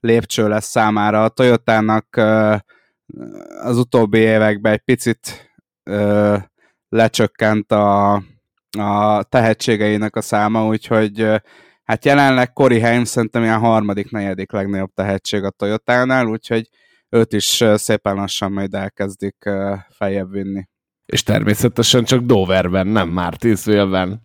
lépcső 0.00 0.48
lesz 0.48 0.68
számára. 0.68 1.24
A 1.24 1.28
Toyotának 1.28 2.16
az 3.62 3.78
utóbbi 3.78 4.18
években 4.18 4.72
egy 4.72 4.82
picit 4.84 5.52
lecsökkent 6.88 7.72
a, 7.72 8.14
a 8.78 9.22
tehetségeinek 9.22 10.16
a 10.16 10.20
száma, 10.20 10.66
úgyhogy 10.66 11.26
hát 11.84 12.04
jelenleg 12.04 12.52
Cory 12.52 12.80
Heim 12.80 13.04
szerintem 13.04 13.42
ilyen 13.42 13.58
harmadik, 13.58 14.10
negyedik 14.10 14.52
legnagyobb 14.52 14.92
tehetség 14.94 15.44
a 15.44 15.50
Toyotánál, 15.50 16.26
úgyhogy 16.26 16.68
őt 17.12 17.32
is 17.32 17.64
szépen 17.74 18.14
lassan 18.14 18.52
majd 18.52 18.74
elkezdik 18.74 19.50
feljebb 19.88 20.30
vinni. 20.30 20.64
És 21.06 21.22
természetesen 21.22 22.04
csak 22.04 22.20
Doverben, 22.20 22.86
nem 22.86 23.08
Martinsville-ben, 23.08 24.22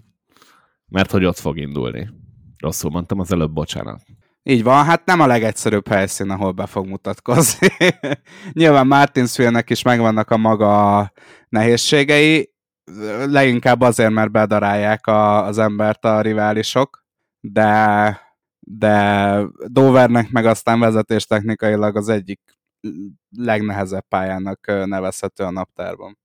mert 0.88 1.12
hogy 1.12 1.26
ott 1.26 1.38
fog 1.38 1.58
indulni. 1.58 2.10
Rosszul 2.58 2.92
mondtam 2.92 3.20
az 3.20 3.32
előbb, 3.32 3.52
bocsánat. 3.52 4.02
Így 4.44 4.64
van, 4.64 4.86
hát 4.86 5.06
nem 5.06 5.20
a 5.20 5.28
legegyszerűbb 5.28 5.88
helyszín, 5.88 6.30
ahol 6.30 6.52
be 6.52 6.66
fog 6.66 6.88
mutatkozni. 6.88 7.68
Nyilván 8.54 8.88
Martinsville-nek 8.88 9.70
is 9.70 9.82
megvannak 9.82 10.32
a 10.32 10.38
maga 10.38 11.12
nehézségei, 11.50 12.54
leginkább 13.26 13.82
azért, 13.82 14.12
mert 14.12 14.32
bedarálják 14.32 15.08
a, 15.08 15.46
az 15.46 15.58
embert 15.58 16.06
a 16.06 16.22
riválisok, 16.22 17.06
de, 17.40 18.20
de 18.60 19.42
Dovernek 19.66 20.32
meg 20.32 20.46
aztán 20.46 20.80
vezetés 20.80 21.26
technikailag 21.26 21.96
az 21.96 22.10
egyik 22.10 22.57
legnehezebb 23.30 24.06
pályának 24.08 24.66
nevezhető 24.68 25.44
a 25.44 25.52
naptárban. 25.52 26.18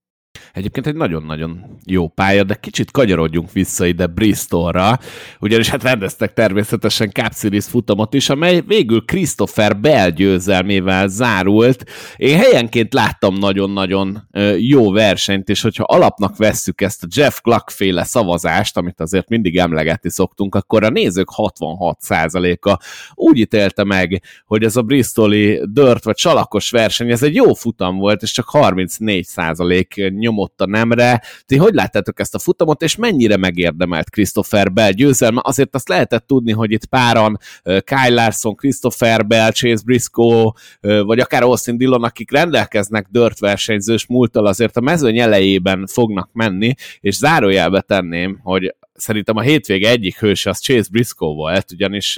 Egyébként 0.53 0.87
egy 0.87 0.95
nagyon-nagyon 0.95 1.77
jó 1.85 2.07
pálya, 2.07 2.43
de 2.43 2.55
kicsit 2.55 2.91
kagyarodjunk 2.91 3.51
vissza 3.51 3.85
ide 3.85 4.07
Bristolra, 4.07 4.99
ugyanis 5.39 5.69
hát 5.69 5.83
rendeztek 5.83 6.33
természetesen 6.33 7.11
Cup 7.11 7.33
Series 7.33 7.65
futamot 7.65 8.13
is, 8.13 8.29
amely 8.29 8.61
végül 8.67 9.05
Christopher 9.05 9.79
Bell 9.79 10.09
győzelmével 10.09 11.07
zárult. 11.07 11.83
Én 12.15 12.37
helyenként 12.37 12.93
láttam 12.93 13.37
nagyon-nagyon 13.37 14.27
jó 14.57 14.91
versenyt, 14.91 15.49
és 15.49 15.61
hogyha 15.61 15.83
alapnak 15.83 16.37
vesszük 16.37 16.81
ezt 16.81 17.03
a 17.03 17.07
Jeff 17.15 17.39
Gluck 17.41 17.69
féle 17.69 18.03
szavazást, 18.03 18.77
amit 18.77 19.01
azért 19.01 19.29
mindig 19.29 19.57
emlegetni 19.57 20.09
szoktunk, 20.09 20.55
akkor 20.55 20.83
a 20.83 20.89
nézők 20.89 21.29
66%-a 21.37 22.83
úgy 23.13 23.37
ítélte 23.37 23.83
meg, 23.83 24.21
hogy 24.45 24.63
ez 24.63 24.75
a 24.75 24.81
Bristoli 24.81 25.61
dört 25.65 26.03
vagy 26.03 26.15
csalakos 26.15 26.69
verseny, 26.69 27.11
ez 27.11 27.23
egy 27.23 27.35
jó 27.35 27.53
futam 27.53 27.97
volt, 27.97 28.21
és 28.21 28.31
csak 28.31 28.49
34% 28.51 30.11
nyomott 30.23 30.61
a 30.61 30.65
nemre. 30.65 31.21
Ti 31.45 31.57
hogy 31.57 31.73
láttátok 31.73 32.19
ezt 32.19 32.35
a 32.35 32.39
futamot, 32.39 32.81
és 32.81 32.95
mennyire 32.95 33.37
megérdemelt 33.37 34.09
Christopher 34.09 34.71
Bell 34.71 34.91
győzelme? 34.91 35.41
Azért 35.43 35.75
azt 35.75 35.89
lehetett 35.89 36.27
tudni, 36.27 36.51
hogy 36.51 36.71
itt 36.71 36.85
páran 36.85 37.37
Kyle 37.63 38.09
Larson, 38.09 38.55
Christopher 38.55 39.27
Bell, 39.27 39.51
Chase 39.51 39.83
Briscoe, 39.85 40.51
vagy 40.81 41.19
akár 41.19 41.43
Austin 41.43 41.77
Dillon, 41.77 42.03
akik 42.03 42.31
rendelkeznek 42.31 43.07
dört 43.11 43.39
versenyzős 43.39 44.05
múltal, 44.05 44.45
azért 44.45 44.77
a 44.77 44.81
mezőny 44.81 45.19
elejében 45.19 45.87
fognak 45.87 46.29
menni, 46.33 46.73
és 46.99 47.15
zárójelbe 47.15 47.81
tenném, 47.81 48.39
hogy 48.43 48.75
szerintem 48.93 49.37
a 49.37 49.41
hétvége 49.41 49.89
egyik 49.89 50.19
hőse 50.19 50.49
az 50.49 50.61
Chase 50.61 50.89
Briscoe 50.91 51.33
volt, 51.33 51.71
ugyanis 51.71 52.17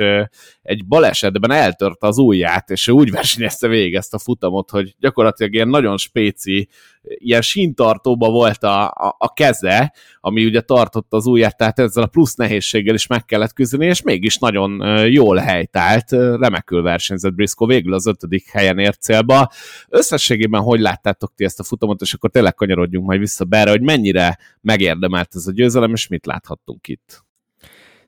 egy 0.61 0.85
balesetben 0.85 1.51
eltörte 1.51 2.07
az 2.07 2.17
ujját, 2.17 2.69
és 2.69 2.87
ő 2.87 2.91
úgy 2.91 3.11
versenyezte 3.11 3.67
végig 3.67 3.95
ezt 3.95 4.13
a 4.13 4.19
futamot, 4.19 4.69
hogy 4.69 4.95
gyakorlatilag 4.99 5.53
ilyen 5.53 5.67
nagyon 5.67 5.97
spéci, 5.97 6.67
ilyen 7.07 7.41
síntartóba 7.41 8.29
volt 8.29 8.63
a, 8.63 8.85
a, 8.85 9.15
a 9.17 9.33
keze, 9.33 9.93
ami 10.19 10.45
ugye 10.45 10.61
tartotta 10.61 11.17
az 11.17 11.25
ujját, 11.25 11.57
tehát 11.57 11.79
ezzel 11.79 12.03
a 12.03 12.07
plusz 12.07 12.35
nehézséggel 12.35 12.93
is 12.93 13.07
meg 13.07 13.25
kellett 13.25 13.53
küzdeni, 13.53 13.85
és 13.85 14.01
mégis 14.01 14.37
nagyon 14.37 15.03
jól 15.07 15.37
helytált, 15.37 16.11
remekül 16.11 16.81
versenyzett 16.81 17.33
Briscoe, 17.33 17.67
végül 17.67 17.93
az 17.93 18.07
ötödik 18.07 18.49
helyen 18.49 18.79
ért 18.79 19.01
célba. 19.01 19.51
Összességében 19.89 20.61
hogy 20.61 20.79
láttátok 20.79 21.33
ti 21.35 21.43
ezt 21.43 21.59
a 21.59 21.63
futamot, 21.63 22.01
és 22.01 22.13
akkor 22.13 22.29
tényleg 22.29 22.53
kanyarodjunk 22.53 23.07
majd 23.07 23.19
vissza 23.19 23.43
be 23.43 23.69
hogy 23.69 23.81
mennyire 23.81 24.37
megérdemelt 24.61 25.35
ez 25.35 25.47
a 25.47 25.51
győzelem, 25.51 25.93
és 25.93 26.07
mit 26.07 26.25
láthattunk 26.25 26.87
itt? 26.87 27.24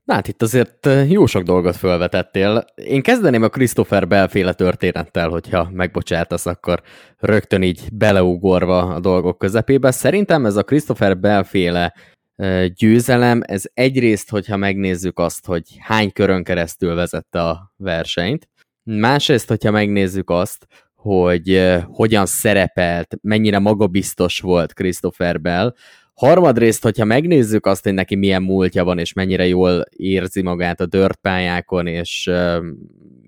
Na 0.07 0.13
hát 0.13 0.27
itt 0.27 0.41
azért 0.41 0.89
jó 1.07 1.25
sok 1.25 1.43
dolgot 1.43 1.75
felvetettél. 1.75 2.65
Én 2.75 3.01
kezdeném 3.01 3.43
a 3.43 3.47
Christopher 3.47 4.07
Bell 4.07 4.27
féle 4.27 4.53
történettel, 4.53 5.29
hogyha 5.29 5.69
megbocsátasz, 5.71 6.45
akkor 6.45 6.81
rögtön 7.17 7.61
így 7.61 7.81
beleugorva 7.93 8.81
a 8.81 8.99
dolgok 8.99 9.37
közepébe. 9.37 9.91
Szerintem 9.91 10.45
ez 10.45 10.55
a 10.55 10.63
Christopher 10.63 11.17
Bell 11.17 11.43
féle 11.43 11.93
győzelem, 12.75 13.41
ez 13.45 13.63
egyrészt, 13.73 14.29
hogyha 14.29 14.57
megnézzük 14.57 15.19
azt, 15.19 15.45
hogy 15.45 15.63
hány 15.79 16.11
körön 16.11 16.43
keresztül 16.43 16.95
vezette 16.95 17.43
a 17.43 17.73
versenyt, 17.77 18.49
másrészt, 18.83 19.47
hogyha 19.47 19.71
megnézzük 19.71 20.29
azt, 20.29 20.67
hogy 20.95 21.73
hogyan 21.85 22.25
szerepelt, 22.25 23.17
mennyire 23.21 23.59
magabiztos 23.59 24.39
volt 24.39 24.73
Christopher 24.73 25.41
Bell, 25.41 25.73
Harmadrészt, 26.17 26.83
hogyha 26.83 27.05
megnézzük 27.05 27.65
azt, 27.65 27.83
hogy 27.83 27.93
neki 27.93 28.15
milyen 28.15 28.41
múltja 28.41 28.83
van, 28.83 28.99
és 28.99 29.13
mennyire 29.13 29.47
jól 29.47 29.83
érzi 29.89 30.41
magát 30.41 30.79
a 30.79 30.85
dörtpályákon, 30.85 31.87
és 31.87 32.27
uh, 32.31 32.57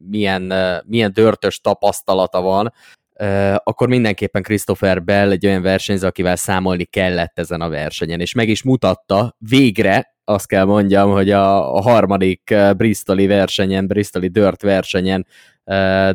milyen, 0.10 0.52
uh, 0.52 0.75
milyen 0.86 1.13
dörtös 1.13 1.60
tapasztalata 1.60 2.41
van, 2.41 2.73
uh, 3.19 3.56
akkor 3.63 3.88
mindenképpen 3.88 4.43
Christopher 4.43 5.04
Bell 5.04 5.32
egy 5.32 5.45
olyan 5.45 5.62
versenyző, 5.62 6.08
akivel 6.08 6.36
számolni 6.36 6.84
kellett 6.84 7.39
ezen 7.39 7.62
a 7.62 7.69
versenyen, 7.69 8.19
és 8.19 8.34
meg 8.34 8.49
is 8.49 8.63
mutatta 8.63 9.36
végre, 9.38 10.15
azt 10.23 10.47
kell 10.47 10.65
mondjam, 10.65 11.12
hogy 11.12 11.32
a, 11.32 11.75
a 11.75 11.82
harmadik 11.82 12.56
Bristoli 12.78 13.28
versenyen, 13.28 13.88
Bristoli 13.88 14.28
dört 14.28 14.62
versenyen 14.62 15.28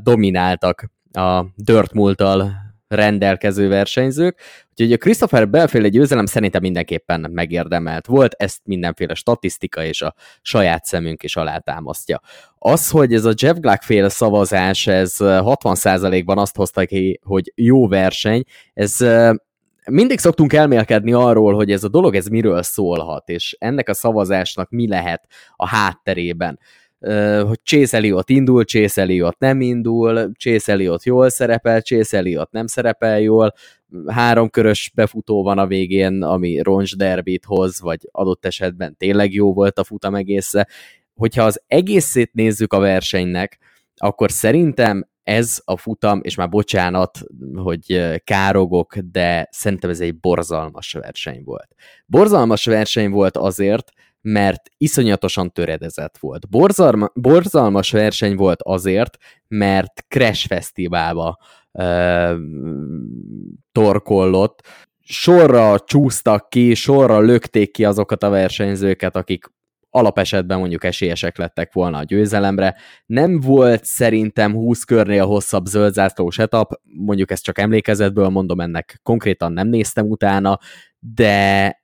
domináltak 0.02 0.90
a 1.12 1.44
dört 1.56 1.92
múltal 1.92 2.63
rendelkező 2.94 3.68
versenyzők, 3.68 4.40
úgyhogy 4.70 4.92
a 4.92 4.96
Christopher 4.96 5.48
Belféle 5.48 5.88
győzelem 5.88 6.26
szerintem 6.26 6.60
mindenképpen 6.60 7.30
megérdemelt 7.30 8.06
volt, 8.06 8.34
ezt 8.38 8.60
mindenféle 8.64 9.14
statisztika 9.14 9.84
és 9.84 10.02
a 10.02 10.14
saját 10.42 10.84
szemünk 10.84 11.22
is 11.22 11.36
alátámasztja. 11.36 12.20
Az, 12.58 12.90
hogy 12.90 13.14
ez 13.14 13.24
a 13.24 13.32
Jeff 13.36 13.56
Gluck 13.56 13.82
féle 13.82 14.08
szavazás, 14.08 14.86
ez 14.86 15.14
60%-ban 15.18 16.38
azt 16.38 16.56
hozta 16.56 16.84
ki, 16.84 17.20
hogy 17.22 17.52
jó 17.54 17.88
verseny, 17.88 18.42
ez 18.74 18.96
mindig 19.90 20.18
szoktunk 20.18 20.52
elmélkedni 20.52 21.12
arról, 21.12 21.54
hogy 21.54 21.70
ez 21.70 21.84
a 21.84 21.88
dolog 21.88 22.14
ez 22.14 22.26
miről 22.26 22.62
szólhat, 22.62 23.28
és 23.28 23.56
ennek 23.58 23.88
a 23.88 23.94
szavazásnak 23.94 24.70
mi 24.70 24.88
lehet 24.88 25.26
a 25.56 25.68
hátterében 25.68 26.58
hogy 27.46 27.60
Chase 27.62 27.96
Elliot 27.96 28.30
indul, 28.30 28.64
Chase 28.64 29.00
Elliot 29.00 29.38
nem 29.38 29.60
indul, 29.60 30.32
Chase 30.32 30.72
Elliot 30.72 31.04
jól 31.04 31.28
szerepel, 31.28 31.80
Chase 31.80 32.16
Elliot 32.16 32.52
nem 32.52 32.66
szerepel 32.66 33.20
jól, 33.20 33.54
három 34.06 34.48
körös 34.48 34.92
befutó 34.94 35.42
van 35.42 35.58
a 35.58 35.66
végén, 35.66 36.22
ami 36.22 36.60
roncs 36.62 36.96
derbit 36.96 37.44
hoz, 37.44 37.80
vagy 37.80 38.08
adott 38.10 38.44
esetben 38.44 38.96
tényleg 38.96 39.32
jó 39.32 39.54
volt 39.54 39.78
a 39.78 39.84
futam 39.84 40.14
egésze. 40.14 40.68
Hogyha 41.14 41.42
az 41.42 41.62
egészét 41.66 42.32
nézzük 42.32 42.72
a 42.72 42.78
versenynek, 42.78 43.58
akkor 43.96 44.30
szerintem 44.30 45.08
ez 45.22 45.60
a 45.64 45.76
futam, 45.76 46.20
és 46.22 46.34
már 46.34 46.48
bocsánat, 46.48 47.18
hogy 47.54 48.14
károgok, 48.24 48.96
de 48.96 49.48
szerintem 49.50 49.90
ez 49.90 50.00
egy 50.00 50.18
borzalmas 50.18 50.92
verseny 50.92 51.42
volt. 51.44 51.74
Borzalmas 52.06 52.64
verseny 52.64 53.10
volt 53.10 53.36
azért, 53.36 53.92
mert 54.24 54.70
iszonyatosan 54.76 55.52
töredezett 55.52 56.18
volt. 56.18 56.48
Borzalma, 56.48 57.10
borzalmas 57.14 57.90
verseny 57.90 58.36
volt 58.36 58.62
azért, 58.62 59.16
mert 59.48 60.04
Crash 60.08 60.46
Fesztiválba 60.46 61.38
uh, 61.72 62.34
torkollott, 63.72 64.62
sorra 65.00 65.80
csúsztak 65.80 66.48
ki, 66.48 66.74
sorra 66.74 67.18
lökték 67.20 67.72
ki 67.72 67.84
azokat 67.84 68.22
a 68.22 68.28
versenyzőket, 68.28 69.16
akik 69.16 69.52
alapesetben 69.90 70.58
mondjuk 70.58 70.84
esélyesek 70.84 71.38
lettek 71.38 71.72
volna 71.72 71.98
a 71.98 72.02
győzelemre. 72.02 72.76
Nem 73.06 73.40
volt 73.40 73.84
szerintem 73.84 74.52
20 74.52 74.84
körnél 74.84 75.26
hosszabb 75.26 75.66
zöldzászlós 75.66 76.38
etap, 76.38 76.80
mondjuk 76.82 77.30
ezt 77.30 77.44
csak 77.44 77.58
emlékezetből 77.58 78.28
mondom, 78.28 78.60
ennek 78.60 79.00
konkrétan 79.02 79.52
nem 79.52 79.68
néztem 79.68 80.06
utána, 80.06 80.58
de 80.98 81.83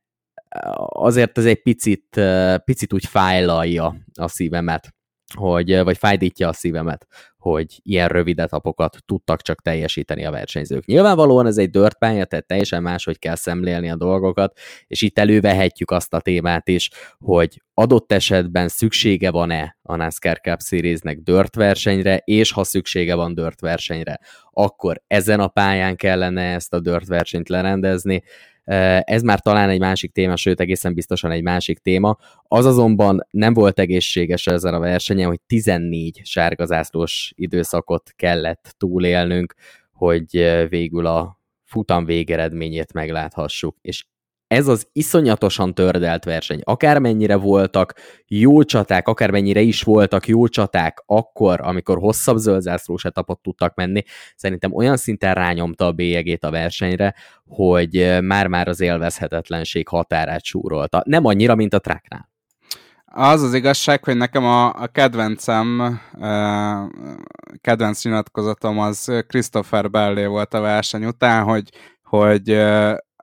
azért 0.89 1.39
ez 1.39 1.45
egy 1.45 1.63
picit, 1.63 2.21
picit 2.65 2.93
úgy 2.93 3.07
fájlalja 3.07 3.97
a 4.15 4.29
szívemet, 4.29 4.95
hogy, 5.35 5.83
vagy 5.83 5.99
fájdítja 5.99 6.49
a 6.49 6.53
szívemet, 6.53 7.07
hogy 7.39 7.81
ilyen 7.83 8.09
rövid 8.09 8.39
etapokat 8.39 8.97
tudtak 9.07 9.43
csak 9.43 9.63
teljesíteni 9.63 10.25
a 10.25 10.31
versenyzők. 10.31 10.85
Nyilvánvalóan 10.85 11.47
ez 11.47 11.57
egy 11.57 11.71
dörtpálya, 11.71 12.25
tehát 12.25 12.47
teljesen 12.47 12.83
máshogy 12.83 13.19
kell 13.19 13.35
szemlélni 13.35 13.91
a 13.91 13.97
dolgokat, 13.97 14.59
és 14.87 15.03
itt 15.03 15.19
elővehetjük 15.19 15.91
azt 15.91 16.15
a 16.15 16.21
témát 16.21 16.69
is, 16.69 16.91
hogy 17.19 17.63
adott 17.75 18.13
esetben 18.13 18.69
szüksége 18.69 19.31
van-e 19.31 19.77
a 19.83 19.97
NASCAR 19.97 20.41
Cup 20.41 20.61
Series-nek 20.61 21.19
dört 21.19 21.55
versenyre, 21.55 22.17
és 22.17 22.53
ha 22.53 22.65
szüksége 22.65 23.15
van 23.15 23.35
dört 23.35 23.61
versenyre, 23.61 24.21
akkor 24.51 25.03
ezen 25.07 25.41
a 25.41 25.49
pályán 25.49 25.97
kellene 25.97 26.43
ezt 26.55 26.75
a 26.75 26.81
dört 26.81 27.07
versenyt 27.07 27.49
lerendezni, 27.49 28.23
ez 29.05 29.23
már 29.23 29.41
talán 29.41 29.69
egy 29.69 29.79
másik 29.79 30.13
téma, 30.13 30.37
sőt 30.37 30.61
egészen 30.61 30.95
biztosan 30.95 31.31
egy 31.31 31.43
másik 31.43 31.79
téma. 31.79 32.17
Az 32.43 32.67
azonban 32.67 33.27
nem 33.31 33.55
volt 33.55 33.79
egészséges 33.79 34.47
ezen 34.47 34.75
a 34.75 34.79
versenyen, 34.79 35.29
hogy 35.29 35.41
14 35.47 36.21
sárgazászlós 36.25 37.33
időszakot 37.37 38.13
kellett 38.17 38.75
túlélnünk, 38.79 39.55
hogy 39.93 40.31
végül 40.69 41.07
a 41.07 41.41
futam 41.65 42.05
végeredményét 42.05 42.93
megláthassuk. 42.93 43.77
És 43.81 44.05
ez 44.51 44.69
az 44.69 44.89
iszonyatosan 44.93 45.75
tördelt 45.75 46.25
verseny. 46.25 46.61
Akármennyire 46.65 47.37
voltak 47.37 47.95
jó 48.27 48.63
csaták, 48.63 49.09
akármennyire 49.09 49.61
is 49.61 49.83
voltak 49.83 50.29
jó 50.29 50.47
csaták 50.47 51.03
akkor, 51.07 51.61
amikor 51.61 51.99
hosszabb 51.99 52.37
zöldzászlós 52.37 53.05
etapot 53.05 53.41
tudtak 53.43 53.75
menni, 53.75 54.03
szerintem 54.37 54.75
olyan 54.75 54.97
szinten 54.97 55.35
rányomta 55.35 55.87
a 55.87 55.93
bélyegét 55.93 56.45
a 56.45 56.51
versenyre, 56.51 57.15
hogy 57.47 58.19
már-már 58.23 58.69
az 58.69 58.81
élvezhetetlenség 58.81 59.89
határát 59.89 60.45
súrolta. 60.45 61.03
Nem 61.07 61.25
annyira, 61.25 61.55
mint 61.55 61.75
a 61.75 61.79
tracknál. 61.79 62.29
Az 63.05 63.43
az 63.43 63.55
igazság, 63.55 64.05
hogy 64.05 64.17
nekem 64.17 64.45
a, 64.45 64.67
a 64.67 64.87
kedvencem, 64.87 66.01
kedvenc 67.61 68.05
nyilatkozatom 68.05 68.79
az 68.79 69.25
Christopher 69.27 69.91
Bellé 69.91 70.27
volt 70.27 70.55
a 70.55 70.61
verseny 70.61 71.05
után, 71.05 71.45
hogy, 71.45 71.71
hogy 72.03 72.59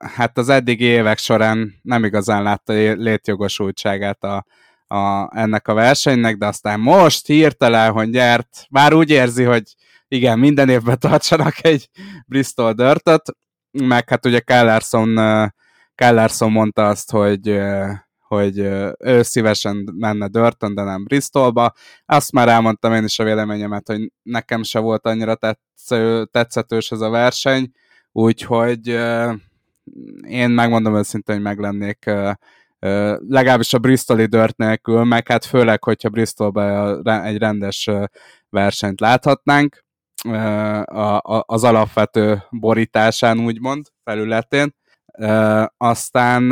hát 0.00 0.38
az 0.38 0.48
eddigi 0.48 0.84
évek 0.84 1.18
során 1.18 1.74
nem 1.82 2.04
igazán 2.04 2.42
látta 2.42 2.72
létjogosultságát 2.72 4.24
a, 4.24 4.44
a, 4.86 5.28
ennek 5.38 5.68
a 5.68 5.74
versenynek, 5.74 6.36
de 6.36 6.46
aztán 6.46 6.80
most 6.80 7.26
hirtelen, 7.26 7.92
hogy 7.92 8.10
nyert, 8.10 8.66
már 8.70 8.94
úgy 8.94 9.10
érzi, 9.10 9.44
hogy 9.44 9.74
igen, 10.08 10.38
minden 10.38 10.68
évben 10.68 10.98
tartsanak 10.98 11.64
egy 11.64 11.88
Bristol 12.26 12.72
dörtöt, 12.72 13.22
meg 13.70 14.08
hát 14.08 14.26
ugye 14.26 14.40
Kellerson, 14.40 15.16
Kellerson 15.94 16.52
mondta 16.52 16.88
azt, 16.88 17.10
hogy 17.10 17.60
hogy 18.28 18.58
ő 18.98 19.22
szívesen 19.22 19.94
menne 19.94 20.26
Dörtön, 20.26 20.74
de 20.74 20.82
nem 20.82 21.04
Bristolba. 21.04 21.72
Azt 22.06 22.32
már 22.32 22.48
elmondtam 22.48 22.92
én 22.92 23.04
is 23.04 23.18
a 23.18 23.24
véleményemet, 23.24 23.86
hogy 23.86 24.12
nekem 24.22 24.62
se 24.62 24.78
volt 24.78 25.06
annyira 25.06 25.34
tetsző, 25.34 26.24
tetszetős 26.24 26.90
ez 26.90 27.00
a 27.00 27.10
verseny, 27.10 27.70
úgyhogy 28.12 28.98
én 30.28 30.50
megmondom 30.50 30.96
őszintén, 30.96 31.34
hogy 31.34 31.44
meglennék 31.44 32.10
legalábbis 33.28 33.72
a 33.72 33.78
Bristoli 33.78 34.26
dört 34.26 34.56
nélkül, 34.56 35.04
meg 35.04 35.28
hát 35.28 35.44
főleg, 35.44 35.84
hogyha 35.84 36.08
Bristolba 36.08 37.22
egy 37.24 37.38
rendes 37.38 37.90
versenyt 38.48 39.00
láthatnánk 39.00 39.84
az 41.46 41.64
alapvető 41.64 42.42
borításán, 42.50 43.40
úgymond, 43.40 43.86
felületén. 44.04 44.74
Aztán 45.76 46.50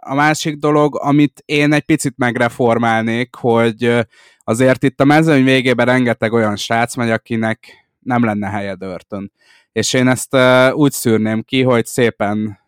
a 0.00 0.14
másik 0.14 0.56
dolog, 0.56 0.98
amit 1.02 1.42
én 1.44 1.72
egy 1.72 1.84
picit 1.84 2.14
megreformálnék, 2.16 3.34
hogy 3.34 4.06
azért 4.44 4.82
itt 4.82 5.00
a 5.00 5.04
mezőny 5.04 5.44
végében 5.44 5.86
rengeteg 5.86 6.32
olyan 6.32 6.56
srác 6.56 6.96
megy, 6.96 7.10
akinek 7.10 7.88
nem 7.98 8.24
lenne 8.24 8.48
helye 8.48 8.74
Dörtön. 8.74 9.32
És 9.76 9.92
én 9.92 10.08
ezt 10.08 10.36
úgy 10.72 10.92
szűrném 10.92 11.42
ki, 11.42 11.62
hogy 11.62 11.86
szépen 11.86 12.58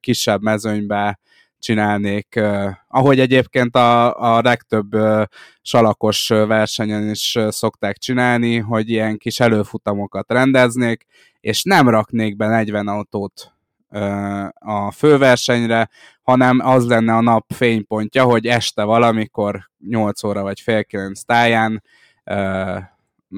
kisebb 0.00 0.42
mezőnybe 0.42 1.18
csinálnék, 1.58 2.40
ahogy 2.88 3.20
egyébként 3.20 3.76
a, 3.76 4.20
a 4.36 4.40
legtöbb 4.42 4.90
salakos 5.62 6.28
versenyen 6.28 7.10
is 7.10 7.38
szokták 7.48 7.96
csinálni, 7.96 8.56
hogy 8.58 8.90
ilyen 8.90 9.16
kis 9.16 9.40
előfutamokat 9.40 10.32
rendeznék, 10.32 11.06
és 11.40 11.62
nem 11.62 11.88
raknék 11.88 12.36
be 12.36 12.46
40 12.46 12.88
autót 12.88 13.52
a 14.54 14.90
főversenyre, 14.90 15.88
hanem 16.22 16.58
az 16.62 16.86
lenne 16.86 17.14
a 17.14 17.20
nap 17.20 17.52
fénypontja, 17.54 18.24
hogy 18.24 18.46
este 18.46 18.82
valamikor 18.82 19.70
8 19.88 20.22
óra 20.22 20.42
vagy 20.42 20.60
fél 20.60 20.84
9 20.84 21.22
táján 21.22 21.82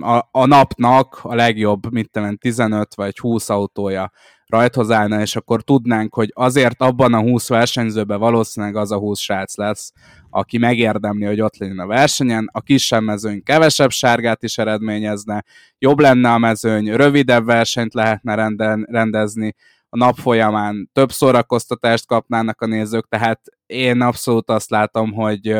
a, 0.01 0.29
a 0.31 0.47
napnak 0.47 1.21
a 1.23 1.35
legjobb, 1.35 1.93
mit 1.93 2.11
tudom, 2.11 2.37
15 2.37 2.95
vagy 2.95 3.19
20 3.19 3.49
autója 3.49 4.13
rajthoz 4.47 4.91
állna, 4.91 5.21
és 5.21 5.37
akkor 5.37 5.63
tudnánk, 5.63 6.15
hogy 6.15 6.31
azért 6.35 6.83
abban 6.83 7.15
a 7.15 7.21
20 7.21 7.49
versenyzőben 7.49 8.19
valószínűleg 8.19 8.77
az 8.77 8.91
a 8.91 8.99
20 8.99 9.19
srác 9.19 9.57
lesz, 9.57 9.93
aki 10.31 10.59
megérdemli, 10.59 11.25
hogy 11.25 11.41
ott 11.41 11.57
legyen 11.57 11.79
a 11.79 11.87
versenyen, 11.87 12.49
a 12.53 12.61
kisebb 12.61 13.03
mezőny 13.03 13.43
kevesebb 13.43 13.91
sárgát 13.91 14.43
is 14.43 14.59
eredményezne, 14.59 15.45
jobb 15.79 15.99
lenne 15.99 16.33
a 16.33 16.39
mezőny, 16.39 16.93
rövidebb 16.95 17.45
versenyt 17.45 17.95
lehetne 17.95 18.35
renden, 18.35 18.87
rendezni, 18.91 19.55
a 19.89 19.97
nap 19.97 20.17
folyamán 20.17 20.91
több 20.93 21.13
szórakoztatást 21.13 22.07
kapnának 22.07 22.61
a 22.61 22.67
nézők, 22.67 23.09
tehát 23.09 23.41
én 23.67 24.01
abszolút 24.01 24.51
azt 24.51 24.71
látom, 24.71 25.13
hogy 25.13 25.57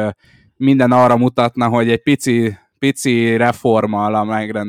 minden 0.57 0.93
arra 0.93 1.17
mutatna, 1.17 1.69
hogy 1.69 1.91
egy 1.91 2.03
pici, 2.03 2.59
pici 2.83 3.37
reformmal 3.37 4.15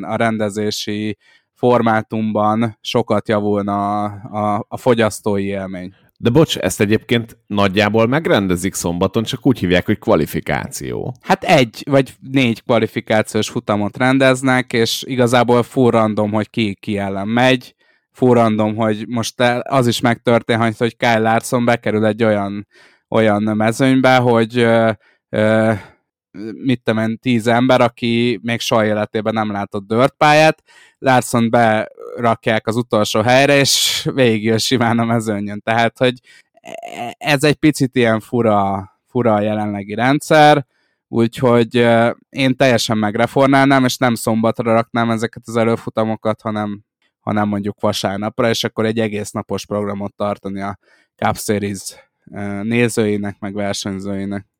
a 0.03 0.15
rendezési 0.15 1.17
formátumban 1.53 2.77
sokat 2.81 3.27
javulna 3.27 4.03
a, 4.03 4.11
a, 4.31 4.65
a 4.67 4.77
fogyasztói 4.77 5.45
élmény. 5.45 5.93
De 6.17 6.29
bocs, 6.29 6.57
ezt 6.57 6.81
egyébként 6.81 7.37
nagyjából 7.47 8.07
megrendezik 8.07 8.73
szombaton, 8.73 9.23
csak 9.23 9.45
úgy 9.45 9.59
hívják, 9.59 9.85
hogy 9.85 9.99
kvalifikáció. 9.99 11.13
Hát 11.21 11.43
egy 11.43 11.83
vagy 11.89 12.13
négy 12.31 12.63
kvalifikációs 12.63 13.49
futamot 13.49 13.97
rendeznek, 13.97 14.73
és 14.73 15.03
igazából 15.07 15.63
full 15.63 15.91
random, 15.91 16.31
hogy 16.31 16.49
ki 16.49 16.77
ki 16.79 16.97
ellen 16.97 17.27
megy, 17.27 17.75
full 18.11 18.33
random, 18.33 18.75
hogy 18.75 19.07
most 19.07 19.41
az 19.61 19.87
is 19.87 19.99
megtörténhet, 19.99 20.77
hogy 20.77 20.97
Kyle 20.97 21.19
Larson 21.19 21.65
bekerül 21.65 22.05
egy 22.05 22.23
olyan, 22.23 22.67
olyan 23.09 23.43
mezőnybe, 23.43 24.15
hogy 24.15 24.57
ö, 24.57 24.91
ö, 25.29 25.73
mit 26.53 26.83
temen, 26.83 27.19
tíz 27.19 27.47
ember, 27.47 27.81
aki 27.81 28.39
még 28.41 28.59
soha 28.59 28.85
életében 28.85 29.33
nem 29.33 29.51
látott 29.51 29.87
dörtpályát, 29.87 30.63
Larson 30.97 31.49
berakják 31.49 32.67
az 32.67 32.75
utolsó 32.75 33.21
helyre, 33.21 33.57
és 33.57 34.01
végig 34.13 34.57
simán 34.57 34.99
a 34.99 35.05
mezőnyön. 35.05 35.61
Tehát, 35.61 35.97
hogy 35.97 36.19
ez 37.17 37.43
egy 37.43 37.55
picit 37.55 37.95
ilyen 37.95 38.19
fura, 38.19 38.89
fura 39.05 39.33
a 39.33 39.41
jelenlegi 39.41 39.93
rendszer, 39.93 40.65
úgyhogy 41.07 41.75
én 42.29 42.55
teljesen 42.55 42.97
megreformálnám, 42.97 43.85
és 43.85 43.97
nem 43.97 44.15
szombatra 44.15 44.73
raknám 44.73 45.09
ezeket 45.09 45.43
az 45.45 45.55
előfutamokat, 45.55 46.41
hanem, 46.41 46.83
hanem 47.19 47.47
mondjuk 47.47 47.79
vasárnapra, 47.79 48.49
és 48.49 48.63
akkor 48.63 48.85
egy 48.85 48.99
egész 48.99 49.31
napos 49.31 49.65
programot 49.65 50.15
tartani 50.15 50.61
a 50.61 50.79
Cup 51.15 51.37
Series 51.37 51.95
nézőinek, 52.63 53.39
meg 53.39 53.53
versenyzőinek. 53.53 54.52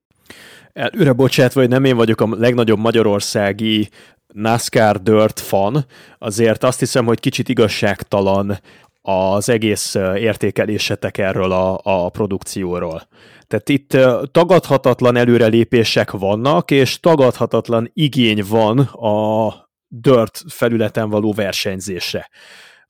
Előre 0.74 1.12
bocsátva, 1.12 1.60
hogy 1.60 1.70
nem 1.70 1.84
én 1.84 1.96
vagyok 1.96 2.22
a 2.22 2.28
legnagyobb 2.32 2.80
magyarországi 2.80 3.90
NASCAR 4.28 5.02
Dirt 5.02 5.40
fan, 5.40 5.86
azért 6.18 6.64
azt 6.64 6.80
hiszem, 6.80 7.06
hogy 7.06 7.20
kicsit 7.20 7.50
igazságtalan 7.50 8.60
az 9.02 9.50
egész 9.50 9.96
értékelésetek 10.16 11.18
erről 11.18 11.52
a, 11.52 11.80
a 11.84 12.10
produkcióról. 12.10 13.08
Tehát 13.48 13.70
itt 13.70 13.98
tagadhatatlan 14.32 15.16
előrelépések 15.16 16.12
vannak, 16.12 16.72
és 16.72 17.00
tagadhatatlan 17.00 17.90
igény 17.94 18.44
van 18.48 18.80
a 18.80 19.54
Dirt 19.88 20.42
felületen 20.48 21.10
való 21.10 21.34
versenyzésre. 21.34 22.30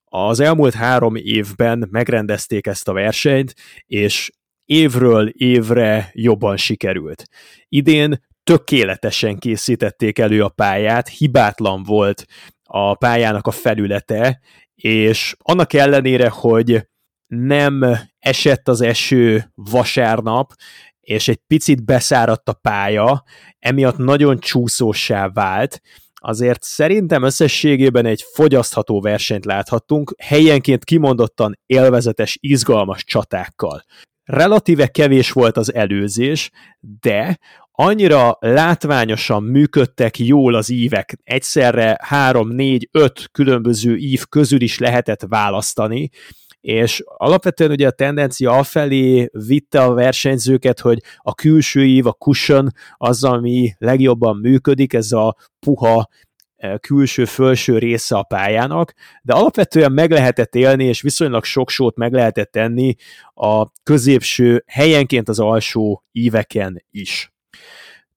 Az 0.05 0.39
elmúlt 0.39 0.73
három 0.73 1.15
évben 1.15 1.87
megrendezték 1.91 2.67
ezt 2.67 2.87
a 2.87 2.93
versenyt, 2.93 3.55
és 3.85 4.31
évről 4.65 5.27
évre 5.27 6.09
jobban 6.13 6.57
sikerült. 6.57 7.23
Idén 7.67 8.23
tökéletesen 8.43 9.37
készítették 9.37 10.19
elő 10.19 10.43
a 10.43 10.49
pályát, 10.49 11.07
hibátlan 11.07 11.83
volt 11.83 12.25
a 12.63 12.95
pályának 12.95 13.47
a 13.47 13.51
felülete, 13.51 14.39
és 14.75 15.35
annak 15.39 15.73
ellenére, 15.73 16.29
hogy 16.29 16.87
nem 17.27 17.97
esett 18.19 18.67
az 18.67 18.81
eső 18.81 19.51
vasárnap, 19.55 20.53
és 20.99 21.27
egy 21.27 21.39
picit 21.47 21.85
beszáradt 21.85 22.49
a 22.49 22.53
pálya, 22.53 23.23
emiatt 23.59 23.97
nagyon 23.97 24.39
csúszósá 24.39 25.29
vált, 25.29 25.81
azért 26.13 26.63
szerintem 26.63 27.23
összességében 27.23 28.05
egy 28.05 28.25
fogyasztható 28.33 29.01
versenyt 29.01 29.45
láthattunk, 29.45 30.15
helyenként 30.17 30.83
kimondottan 30.83 31.59
élvezetes, 31.65 32.37
izgalmas 32.41 33.03
csatákkal. 33.03 33.83
Relatíve 34.23 34.87
kevés 34.87 35.31
volt 35.31 35.57
az 35.57 35.73
előzés, 35.73 36.49
de 36.79 37.37
annyira 37.71 38.37
látványosan 38.39 39.43
működtek 39.43 40.19
jól 40.19 40.53
az 40.53 40.69
ívek, 40.69 41.17
egyszerre 41.23 41.97
három, 42.01 42.49
négy, 42.49 42.89
öt 42.91 43.29
különböző 43.31 43.95
ív 43.95 44.25
közül 44.25 44.61
is 44.61 44.77
lehetett 44.79 45.21
választani, 45.27 46.09
és 46.61 47.03
alapvetően 47.05 47.71
ugye 47.71 47.87
a 47.87 47.91
tendencia 47.91 48.51
afelé 48.57 49.29
vitte 49.31 49.83
a 49.83 49.93
versenyzőket, 49.93 50.79
hogy 50.79 50.99
a 51.17 51.33
külső 51.33 51.85
ív, 51.85 52.07
a 52.07 52.11
cushion 52.11 52.69
az, 52.97 53.23
ami 53.23 53.73
legjobban 53.77 54.37
működik, 54.37 54.93
ez 54.93 55.11
a 55.11 55.35
puha 55.59 56.07
külső-fölső 56.81 57.77
része 57.77 58.15
a 58.15 58.23
pályának, 58.23 58.93
de 59.21 59.33
alapvetően 59.33 59.91
meg 59.91 60.11
lehetett 60.11 60.55
élni, 60.55 60.83
és 60.83 61.01
viszonylag 61.01 61.43
sok 61.43 61.69
sót 61.69 61.95
meg 61.95 62.13
lehetett 62.13 62.51
tenni 62.51 62.95
a 63.33 63.71
középső, 63.83 64.63
helyenként 64.67 65.29
az 65.29 65.39
alsó 65.39 66.03
íveken 66.11 66.85
is. 66.91 67.33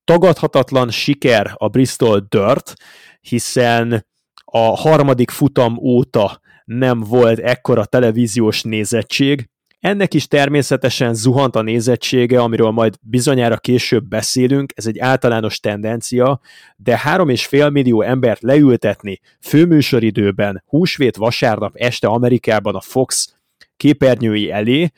Tagadhatatlan 0.05 0.91
siker 0.91 1.53
a 1.55 1.69
Bristol 1.69 2.27
Dirt, 2.29 2.75
hiszen 3.21 4.07
a 4.45 4.59
harmadik 4.59 5.31
futam 5.31 5.79
óta 5.79 6.41
nem 6.65 7.01
volt 7.01 7.39
ekkora 7.39 7.85
televíziós 7.85 8.63
nézettség, 8.63 9.49
ennek 9.87 10.14
is 10.14 10.29
természetesen 10.29 11.14
zuhant 11.14 11.57
a 11.57 11.62
nézettsége, 11.62 12.40
amiről 12.40 12.70
majd 12.70 12.94
bizonyára 13.01 13.57
később 13.57 14.05
beszélünk, 14.09 14.72
ez 14.75 14.87
egy 14.87 14.99
általános 14.99 15.61
tendencia, 15.61 16.40
de 16.77 16.99
három 16.99 17.29
és 17.29 17.46
fél 17.46 17.70
millió 17.70 18.03
embert 18.03 18.42
leültetni 18.42 19.20
főműsoridőben, 19.40 20.62
húsvét 20.66 21.16
vasárnap 21.16 21.77
este 21.77 22.07
Amerikában 22.07 22.75
a 22.75 22.81
Fox 22.81 23.35
képernyői 23.77 24.51
elé, 24.51 24.90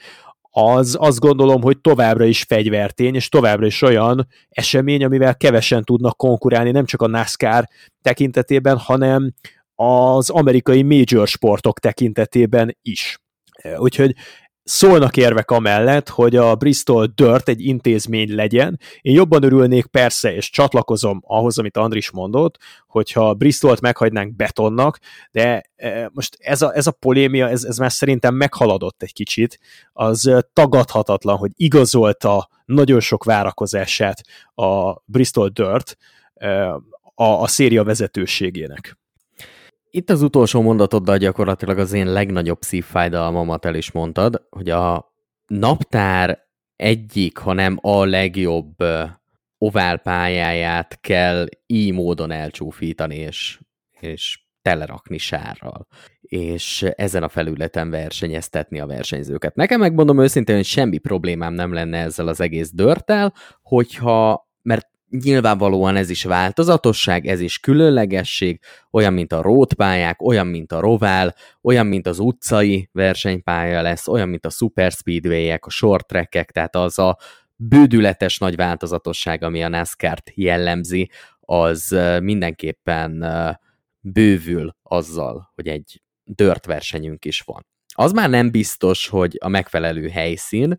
az 0.51 0.97
azt 1.01 1.19
gondolom, 1.19 1.63
hogy 1.63 1.81
továbbra 1.81 2.25
is 2.25 2.43
fegyvertény, 2.43 3.15
és 3.15 3.29
továbbra 3.29 3.67
is 3.67 3.83
olyan 3.83 4.27
esemény, 4.49 5.05
amivel 5.05 5.37
kevesen 5.37 5.85
tudnak 5.85 6.17
konkurálni, 6.17 6.71
nem 6.71 6.85
csak 6.85 7.03
a 7.03 7.07
NASCAR 7.07 7.69
tekintetében, 8.03 8.79
hanem 8.79 9.33
az 9.75 10.31
amerikai 10.31 10.83
major 10.83 11.29
sportok 11.29 11.79
tekintetében 11.79 12.77
is. 12.83 13.19
Úgyhogy 13.77 14.15
szólnak 14.69 15.17
érvek 15.17 15.51
amellett, 15.51 16.09
hogy 16.09 16.37
a 16.37 16.55
Bristol 16.55 17.07
Dirt 17.15 17.49
egy 17.49 17.65
intézmény 17.65 18.35
legyen. 18.35 18.81
Én 19.01 19.15
jobban 19.15 19.43
örülnék 19.43 19.87
persze, 19.87 20.35
és 20.35 20.51
csatlakozom 20.51 21.23
ahhoz, 21.27 21.59
amit 21.59 21.77
Andris 21.77 22.11
mondott, 22.11 22.59
hogyha 22.87 23.35
Bristolt 23.35 23.81
meghagynánk 23.81 24.37
betonnak, 24.37 24.99
de 25.31 25.63
e, 25.77 26.11
most 26.13 26.37
ez 26.41 26.63
a, 26.63 26.75
ez 26.75 26.87
a 26.87 26.91
polémia, 26.91 27.49
ez, 27.49 27.65
ez 27.65 27.79
már 27.79 27.93
szerintem 27.93 28.35
meghaladott 28.35 29.03
egy 29.03 29.13
kicsit, 29.13 29.59
az 29.93 30.31
tagadhatatlan, 30.53 31.37
hogy 31.37 31.51
igazolta 31.55 32.49
nagyon 32.65 33.01
sok 33.01 33.25
várakozását 33.25 34.21
a 34.55 34.93
Bristol 35.05 35.49
Dirt 35.49 35.97
e, 36.35 36.69
a, 37.15 37.25
a 37.25 37.47
széria 37.47 37.85
vezetőségének. 37.85 38.99
Itt 39.91 40.11
az 40.11 40.23
utolsó 40.23 40.61
mondatoddal 40.61 41.17
gyakorlatilag 41.17 41.79
az 41.79 41.93
én 41.93 42.13
legnagyobb 42.13 42.61
szívfájdalmamat 42.61 43.65
el 43.65 43.75
is 43.75 43.93
mondtad, 43.93 44.47
hogy 44.51 44.71
a 44.71 45.13
naptár 45.47 46.47
egyik, 46.77 47.39
hanem 47.39 47.79
a 47.81 48.05
legjobb 48.05 48.75
oválpályáját 49.59 51.01
kell 51.01 51.47
így 51.67 51.93
módon 51.93 52.31
elcsúfítani, 52.31 53.17
és, 53.17 53.61
és 54.01 54.41
telerakni 54.63 55.19
sárral, 55.19 55.87
és 56.21 56.83
ezen 56.83 57.23
a 57.23 57.29
felületen 57.29 57.91
versenyeztetni 57.91 58.81
a 58.81 58.87
versenyzőket. 58.87 59.55
Nekem 59.55 59.81
megmondom 59.81 60.21
őszintén, 60.21 60.57
hogy 60.57 60.65
semmi 60.65 60.99
problémám 60.99 61.53
nem 61.53 61.73
lenne 61.73 61.99
ezzel 61.99 62.29
az 62.29 62.41
egész 62.41 62.71
dörtel, 62.73 63.35
hogyha, 63.63 64.49
mert 64.63 64.89
Nyilvánvalóan 65.11 65.97
ez 65.97 66.11
is 66.11 66.25
változatosság, 66.25 67.27
ez 67.27 67.41
is 67.41 67.59
különlegesség, 67.59 68.61
olyan, 68.91 69.13
mint 69.13 69.33
a 69.33 69.43
rótpályák, 69.43 70.23
olyan, 70.23 70.47
mint 70.47 70.73
a 70.73 70.81
rovál, 70.81 71.35
olyan, 71.63 71.87
mint 71.87 72.07
az 72.07 72.19
utcai 72.19 72.89
versenypálya 72.93 73.83
lesz, 73.83 74.09
olyan, 74.09 74.29
mint 74.29 74.47
a 74.47 74.51
super 74.51 74.93
speedway-ek, 74.93 75.67
a 75.67 75.71
short 75.71 76.07
trackek, 76.07 76.51
tehát 76.51 76.77
az 76.77 76.99
a 76.99 77.19
bődületes 77.57 78.39
nagy 78.39 78.57
változatosság, 78.57 79.43
ami 79.43 79.63
a 79.63 79.69
NASCAR-t 79.69 80.33
jellemzi, 80.35 81.11
az 81.41 81.97
mindenképpen 82.23 83.25
bővül 84.01 84.77
azzal, 84.83 85.53
hogy 85.55 85.69
egy 85.69 86.03
dört 86.25 86.67
versenyünk 86.67 87.25
is 87.25 87.41
van. 87.41 87.67
Az 88.01 88.13
már 88.13 88.31
nem 88.31 88.51
biztos, 88.51 89.09
hogy 89.09 89.37
a 89.41 89.49
megfelelő 89.49 90.09
helyszín. 90.09 90.79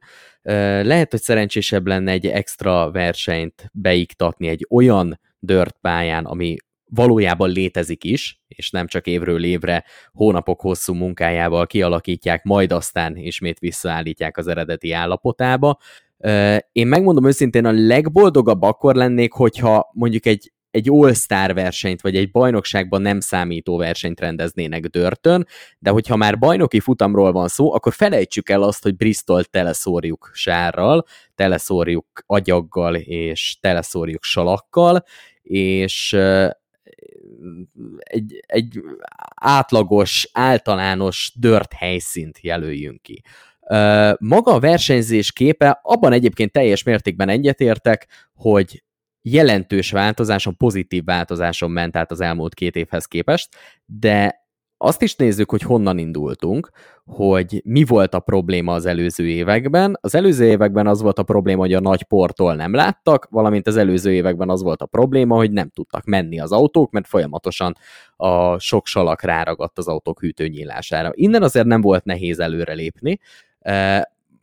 Lehet, 0.82 1.12
hogy 1.12 1.22
szerencsésebb 1.22 1.88
lenne 1.88 2.12
egy 2.12 2.28
extra 2.28 2.92
versenyt 2.92 3.70
beiktatni 3.74 4.48
egy 4.48 4.66
olyan 4.70 5.20
dört 5.40 5.78
pályán, 5.82 6.26
ami 6.26 6.56
valójában 6.86 7.50
létezik 7.50 8.04
is, 8.04 8.42
és 8.48 8.70
nem 8.70 8.88
csak 8.88 9.08
évről 9.08 9.44
évre 9.44 9.86
hónapok 10.12 10.62
hosszú 10.62 10.94
munkájával 10.94 11.68
kialakítják, 11.68 12.44
majd 12.44 12.72
aztán 12.72 13.18
ismét 13.18 13.60
visszaállítják 13.60 14.38
az 14.38 14.48
eredeti 14.48 14.92
állapotába. 14.92 15.78
Én 16.72 16.88
megmondom 16.88 17.28
őszintén, 17.28 17.66
a 17.66 17.72
legboldogabb 17.72 18.62
akkor 18.62 18.96
lennék, 18.96 19.32
hogyha 19.32 19.90
mondjuk 19.94 20.26
egy 20.26 20.52
egy 20.72 20.90
all-star 20.90 21.54
versenyt, 21.54 22.02
vagy 22.02 22.16
egy 22.16 22.32
bajnokságban 22.32 23.02
nem 23.02 23.20
számító 23.20 23.78
versenyt 23.78 24.20
rendeznének 24.20 24.86
dörtön, 24.86 25.48
de 25.80 25.90
hogyha 25.90 26.16
már 26.16 26.38
bajnoki 26.38 26.80
futamról 26.80 27.32
van 27.32 27.48
szó, 27.48 27.74
akkor 27.74 27.94
felejtsük 27.94 28.50
el 28.50 28.62
azt, 28.64 28.84
hogy 28.84 28.96
Bristol 28.96 29.44
teleszórjuk 29.44 30.30
sárral, 30.34 31.06
teleszórjuk 31.36 32.24
agyaggal 32.26 32.96
és 32.96 33.58
teleszórjuk 33.62 34.24
salakkal, 34.24 35.04
és 35.42 36.18
egy, 38.00 38.44
egy 38.48 38.80
átlagos, 39.36 40.30
általános 40.34 41.34
dört 41.36 41.74
helyszínt 41.74 42.40
jelöljünk 42.42 43.02
ki. 43.02 43.22
Maga 44.20 44.54
a 44.54 44.60
versenyzés 44.60 45.32
képe, 45.32 45.80
abban 45.84 46.14
egyébként 46.14 46.52
teljes 46.52 46.84
mértékben 46.84 47.30
egyetértek, 47.30 48.30
hogy 48.34 48.84
jelentős 49.32 49.92
változáson, 49.92 50.58
pozitív 50.58 51.04
változáson 51.04 51.72
ment 51.72 51.96
át 51.96 52.12
az 52.12 52.22
elmúlt 52.22 52.54
két 52.54 52.76
évhez 52.76 53.06
képest, 53.06 53.56
de 53.86 54.48
azt 54.82 55.02
is 55.02 55.16
nézzük, 55.16 55.50
hogy 55.50 55.62
honnan 55.62 55.98
indultunk, 55.98 56.70
hogy 57.06 57.62
mi 57.66 57.84
volt 57.84 58.14
a 58.14 58.20
probléma 58.20 58.74
az 58.74 58.86
előző 58.86 59.28
években. 59.28 59.98
Az 60.02 60.16
előző 60.16 60.46
években 60.46 60.88
az 60.88 61.02
volt 61.02 61.20
a 61.20 61.24
probléma, 61.24 61.62
hogy 61.62 61.74
a 61.74 61.80
nagy 61.80 62.04
portól 62.04 62.56
nem 62.56 62.74
láttak, 62.74 63.28
valamint 63.30 63.68
az 63.68 63.78
előző 63.78 64.14
években 64.14 64.50
az 64.50 64.62
volt 64.62 64.82
a 64.82 64.86
probléma, 64.86 65.36
hogy 65.36 65.52
nem 65.52 65.70
tudtak 65.70 66.06
menni 66.06 66.40
az 66.40 66.52
autók, 66.52 66.92
mert 66.92 67.08
folyamatosan 67.08 67.76
a 68.16 68.60
sok 68.60 68.88
salak 68.88 69.22
ráragadt 69.22 69.78
az 69.78 69.88
autók 69.88 70.20
hűtőnyílására. 70.20 71.12
Innen 71.14 71.44
azért 71.44 71.66
nem 71.66 71.82
volt 71.82 72.06
nehéz 72.06 72.40
előrelépni 72.40 73.20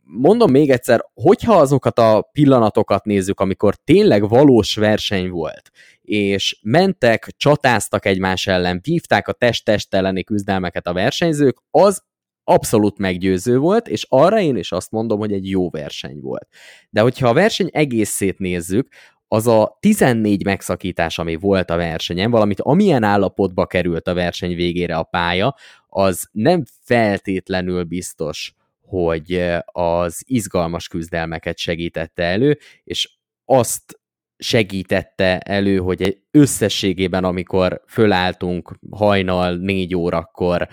mondom 0.07 0.51
még 0.51 0.69
egyszer, 0.69 1.03
hogyha 1.13 1.55
azokat 1.55 1.99
a 1.99 2.21
pillanatokat 2.31 3.05
nézzük, 3.05 3.39
amikor 3.39 3.75
tényleg 3.75 4.29
valós 4.29 4.75
verseny 4.75 5.29
volt, 5.29 5.69
és 6.01 6.59
mentek, 6.61 7.33
csatáztak 7.37 8.05
egymás 8.05 8.47
ellen, 8.47 8.79
vívták 8.83 9.27
a 9.27 9.31
test-test 9.33 9.93
elleni 9.93 10.23
küzdelmeket 10.23 10.87
a 10.87 10.93
versenyzők, 10.93 11.57
az 11.71 12.05
abszolút 12.43 12.97
meggyőző 12.97 13.57
volt, 13.57 13.87
és 13.87 14.05
arra 14.09 14.39
én 14.39 14.57
is 14.57 14.71
azt 14.71 14.91
mondom, 14.91 15.19
hogy 15.19 15.33
egy 15.33 15.49
jó 15.49 15.69
verseny 15.69 16.19
volt. 16.19 16.47
De 16.89 17.01
hogyha 17.01 17.27
a 17.27 17.33
verseny 17.33 17.69
egészét 17.71 18.39
nézzük, 18.39 18.87
az 19.27 19.47
a 19.47 19.77
14 19.79 20.45
megszakítás, 20.45 21.19
ami 21.19 21.35
volt 21.35 21.69
a 21.69 21.75
versenyen, 21.75 22.31
valamit 22.31 22.61
amilyen 22.61 23.03
állapotba 23.03 23.65
került 23.65 24.07
a 24.07 24.13
verseny 24.13 24.55
végére 24.55 24.95
a 24.95 25.03
pálya, 25.03 25.55
az 25.87 26.29
nem 26.31 26.63
feltétlenül 26.83 27.83
biztos, 27.83 28.55
hogy 28.87 29.47
az 29.65 30.23
izgalmas 30.25 30.87
küzdelmeket 30.87 31.57
segítette 31.57 32.23
elő, 32.23 32.57
és 32.83 33.17
azt 33.45 33.99
segítette 34.37 35.37
elő, 35.37 35.77
hogy 35.77 36.01
egy 36.01 36.17
összességében, 36.31 37.23
amikor 37.23 37.81
fölálltunk 37.87 38.79
hajnal 38.91 39.55
négy 39.55 39.95
órakor 39.95 40.67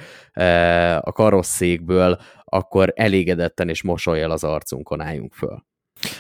a 1.01 1.13
karosszékből, 1.13 2.19
akkor 2.45 2.93
elégedetten 2.97 3.69
és 3.69 3.83
mosolyjal 3.83 4.31
az 4.31 4.45
arcunkon 4.45 5.01
álljunk 5.01 5.33
föl. 5.33 5.65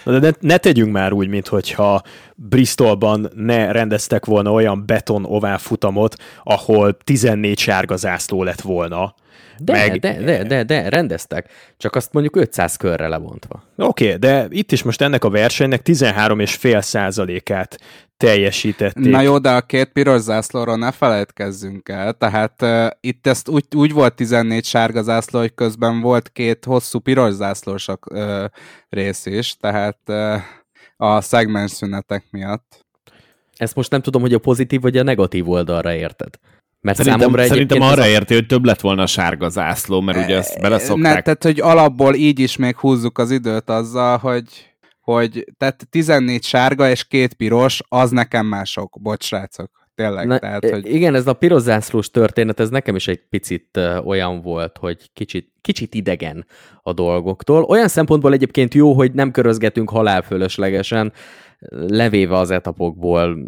De 0.04 0.18
ne, 0.18 0.30
ne 0.40 0.56
tegyünk 0.56 0.92
már 0.92 1.12
úgy, 1.12 1.28
mintha 1.28 2.02
Bristolban 2.34 3.30
ne 3.34 3.72
rendeztek 3.72 4.24
volna 4.24 4.52
olyan 4.52 4.86
beton 4.86 5.24
ovál 5.24 5.58
futamot, 5.58 6.16
ahol 6.42 6.96
14 6.96 7.58
sárga 7.58 7.96
zászló 7.96 8.42
lett 8.42 8.60
volna, 8.60 9.14
de, 9.58 9.72
meg... 9.72 9.98
de, 9.98 10.22
de, 10.22 10.42
de, 10.42 10.62
de, 10.62 10.88
rendeztek. 10.88 11.50
Csak 11.76 11.94
azt 11.94 12.12
mondjuk 12.12 12.36
500 12.36 12.76
körre 12.76 13.08
levontva. 13.08 13.62
Oké, 13.76 14.04
okay, 14.04 14.18
de 14.18 14.46
itt 14.48 14.72
is 14.72 14.82
most 14.82 15.00
ennek 15.00 15.24
a 15.24 15.30
versenynek 15.30 15.80
13,5 15.84 16.80
százalékát 16.80 17.78
teljesítették. 18.16 19.10
Na 19.10 19.20
jó, 19.20 19.38
de 19.38 19.50
a 19.50 19.60
két 19.60 19.92
piros 19.92 20.20
zászlóról 20.20 20.76
ne 20.76 20.92
felejtkezzünk 20.92 21.88
el. 21.88 22.12
Tehát 22.12 22.62
uh, 22.62 22.86
itt 23.00 23.26
ezt 23.26 23.48
úgy, 23.48 23.64
úgy 23.74 23.92
volt 23.92 24.14
14 24.14 24.64
sárga 24.64 25.02
zászló, 25.02 25.40
hogy 25.40 25.54
közben 25.54 26.00
volt 26.00 26.28
két 26.32 26.64
hosszú 26.64 26.98
piros 26.98 27.32
zászlós 27.32 27.88
uh, 27.88 28.44
rész 28.88 29.26
is, 29.26 29.56
tehát 29.60 29.98
uh, 30.06 30.40
a 30.96 31.20
szegmensszünetek 31.20 32.24
miatt. 32.30 32.84
Ezt 33.56 33.74
most 33.74 33.90
nem 33.90 34.00
tudom, 34.00 34.22
hogy 34.22 34.34
a 34.34 34.38
pozitív 34.38 34.80
vagy 34.80 34.96
a 34.96 35.02
negatív 35.02 35.48
oldalra 35.48 35.94
érted. 35.94 36.34
Mert 36.84 36.96
szerintem, 36.96 37.20
számomra 37.20 37.46
szerintem 37.46 37.80
arra 37.80 38.02
a... 38.02 38.06
érti, 38.06 38.34
hogy 38.34 38.46
több 38.46 38.64
lett 38.64 38.80
volna 38.80 39.02
a 39.02 39.06
sárga 39.06 39.48
zászló, 39.48 40.00
mert 40.00 40.24
ugye 40.24 40.36
ezt 40.36 40.60
beleszokták. 40.60 41.14
Ne, 41.14 41.20
tehát, 41.20 41.42
hogy 41.42 41.60
alapból 41.60 42.14
így 42.14 42.38
is 42.38 42.56
még 42.56 42.76
húzzuk 42.76 43.18
az 43.18 43.30
időt 43.30 43.70
azzal, 43.70 44.18
hogy, 44.18 44.44
hogy 45.00 45.44
tehát 45.58 45.86
14 45.90 46.42
sárga 46.44 46.90
és 46.90 47.04
két 47.04 47.34
piros, 47.34 47.82
az 47.88 48.10
nekem 48.10 48.46
mások. 48.46 48.98
Bocs, 49.00 49.24
srácok. 49.24 49.70
Tényleg. 49.94 50.26
Na, 50.26 50.38
tehát, 50.38 50.70
hogy... 50.70 50.94
Igen, 50.94 51.14
ez 51.14 51.26
a 51.26 51.32
piros 51.32 51.62
zászlós 51.62 52.10
történet, 52.10 52.60
ez 52.60 52.68
nekem 52.68 52.96
is 52.96 53.08
egy 53.08 53.20
picit 53.30 53.80
olyan 54.04 54.40
volt, 54.40 54.78
hogy 54.78 55.10
kicsit, 55.12 55.52
kicsit 55.60 55.94
idegen 55.94 56.46
a 56.82 56.92
dolgoktól. 56.92 57.62
Olyan 57.62 57.88
szempontból 57.88 58.32
egyébként 58.32 58.74
jó, 58.74 58.92
hogy 58.92 59.12
nem 59.12 59.30
körözgetünk 59.30 59.90
halálfölöslegesen, 59.90 61.12
levéve 61.70 62.36
az 62.36 62.50
etapokból 62.50 63.38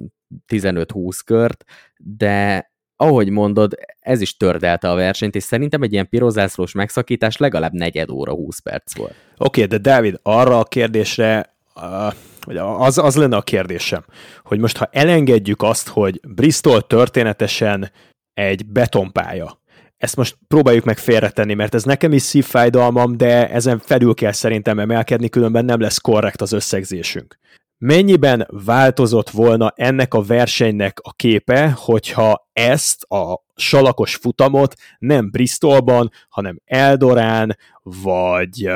15-20 0.53 1.19
kört, 1.25 1.65
de 1.97 2.71
ahogy 2.97 3.31
mondod, 3.31 3.75
ez 4.01 4.21
is 4.21 4.37
tördelte 4.37 4.91
a 4.91 4.95
versenyt, 4.95 5.35
és 5.35 5.43
szerintem 5.43 5.83
egy 5.83 5.93
ilyen 5.93 6.09
pirozászlós 6.09 6.73
megszakítás 6.73 7.37
legalább 7.37 7.73
negyed 7.73 8.11
óra, 8.11 8.33
20 8.33 8.59
perc 8.59 8.97
volt. 8.97 9.15
Oké, 9.39 9.65
okay, 9.65 9.79
de 9.79 9.91
Dávid, 9.91 10.19
arra 10.23 10.59
a 10.59 10.65
kérdésre, 10.65 11.57
uh, 11.75 12.81
az, 12.81 12.99
az 12.99 13.17
lenne 13.17 13.37
a 13.37 13.43
kérdésem, 13.43 14.05
hogy 14.45 14.59
most 14.59 14.77
ha 14.77 14.89
elengedjük 14.93 15.63
azt, 15.63 15.89
hogy 15.89 16.21
Bristol 16.29 16.87
történetesen 16.87 17.91
egy 18.35 18.67
betonpálya, 18.67 19.59
ezt 19.97 20.17
most 20.17 20.37
próbáljuk 20.49 20.85
meg 20.85 20.99
félretenni, 20.99 21.55
mert 21.55 21.75
ez 21.75 21.85
nekem 21.85 22.13
is 22.13 22.23
szívfájdalmam, 22.23 23.17
de 23.17 23.51
ezen 23.51 23.79
felül 23.79 24.15
kell 24.15 24.33
szerintem 24.33 24.79
emelkedni, 24.79 25.29
különben 25.29 25.65
nem 25.65 25.81
lesz 25.81 25.99
korrekt 25.99 26.41
az 26.41 26.53
összegzésünk. 26.53 27.39
Mennyiben 27.79 28.47
változott 28.51 29.31
volna 29.31 29.73
ennek 29.77 30.15
a 30.15 30.23
versenynek 30.23 30.99
a 31.03 31.13
képe, 31.13 31.71
hogyha 31.71 32.49
ezt 32.53 33.03
a 33.03 33.45
salakos 33.55 34.15
futamot 34.15 34.75
nem 34.99 35.31
Bristolban, 35.31 36.11
hanem 36.29 36.61
Eldorán 36.65 37.57
vagy 37.83 38.71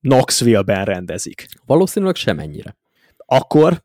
Knoxville-ben 0.00 0.84
rendezik. 0.84 1.46
Valószínűleg 1.66 2.14
semennyire. 2.14 2.76
Akkor 3.16 3.82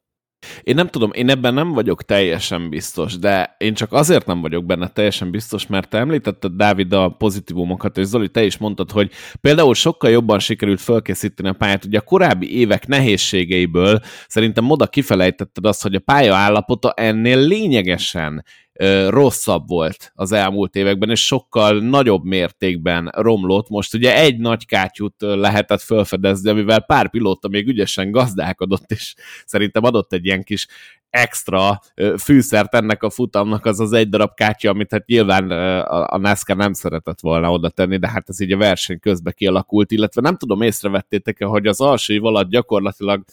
Én 0.64 0.76
nem 0.76 0.88
tudom, 0.88 1.12
én 1.14 1.30
ebben 1.30 1.54
nem 1.54 1.72
vagyok 1.72 2.04
teljesen 2.04 2.70
biztos, 2.70 3.18
de 3.18 3.56
én 3.58 3.74
csak 3.74 3.94
azért 3.94 4.26
nem 4.26 4.42
vagyok 4.42 4.66
benne 4.66 4.88
teljesen 4.88 5.32
biztos, 5.32 5.68
mert 5.68 5.90
te 5.90 5.98
említetted, 5.98 6.52
Dávid, 6.52 6.94
a 6.94 7.10
pozitívumokat, 7.10 7.98
és 7.98 8.06
Zoli, 8.06 8.30
te 8.30 8.44
is 8.44 8.58
mondtad, 8.58 8.92
hogy 8.92 9.12
például 9.42 9.74
sokkal 9.74 10.10
jobban 10.10 10.40
sikerült 10.40 10.82
fölkészíteni 10.82 11.50
a 11.50 11.54
pályát. 11.54 11.86
Ugye 11.86 11.98
a 11.98 12.02
korábbi 12.02 12.58
évek 12.58 12.88
nehézségeiből 12.88 14.00
szerintem 14.28 14.70
oda 14.70 14.88
kifelejtetted 14.88 15.66
azt, 15.66 15.82
hogy 15.82 15.96
a 15.96 16.00
pálya 16.00 16.36
állapota 16.36 16.92
ennél 16.92 17.40
lényegesen 17.40 18.44
rosszabb 19.08 19.68
volt 19.68 20.12
az 20.16 20.32
elmúlt 20.32 20.76
években, 20.76 21.10
és 21.10 21.26
sokkal 21.26 21.80
nagyobb 21.80 22.24
mértékben 22.24 23.12
romlott. 23.16 23.70
Most 23.70 23.94
ugye 23.94 24.16
egy 24.16 24.38
nagy 24.38 24.66
kátyút 24.66 25.16
lehetett 25.18 25.82
felfedezni, 25.82 26.50
amivel 26.50 26.80
pár 26.80 27.10
pilóta 27.10 27.48
még 27.48 27.68
ügyesen 27.68 28.12
gazdálkodott, 28.12 28.92
és 28.92 29.16
szerintem 29.46 29.84
adott 29.84 30.14
egy 30.14 30.26
ilyen 30.26 30.44
kis 30.44 30.68
extra 31.10 31.82
fűszert 32.18 32.76
ennek 32.76 33.04
a 33.04 33.10
futamnak, 33.10 33.66
az 33.66 33.80
az 33.80 33.94
egy 33.94 34.10
darab 34.10 34.34
kátya, 34.34 34.70
amit 34.70 34.92
hát 34.92 35.06
nyilván 35.06 35.52
a 35.82 36.18
NASCAR 36.18 36.56
nem 36.56 36.74
szeretett 36.74 37.20
volna 37.20 37.52
oda 37.52 37.70
tenni, 37.70 37.98
de 37.98 38.10
hát 38.10 38.30
ez 38.30 38.40
így 38.40 38.52
a 38.52 38.58
verseny 38.58 39.00
közben 39.00 39.34
kialakult, 39.38 39.92
illetve 39.92 40.22
nem 40.22 40.38
tudom, 40.38 40.62
észrevettétek-e, 40.62 41.46
hogy 41.46 41.68
az 41.68 41.82
alsó 41.82 42.14
év 42.14 42.26
alatt 42.26 42.50
gyakorlatilag 42.50 43.24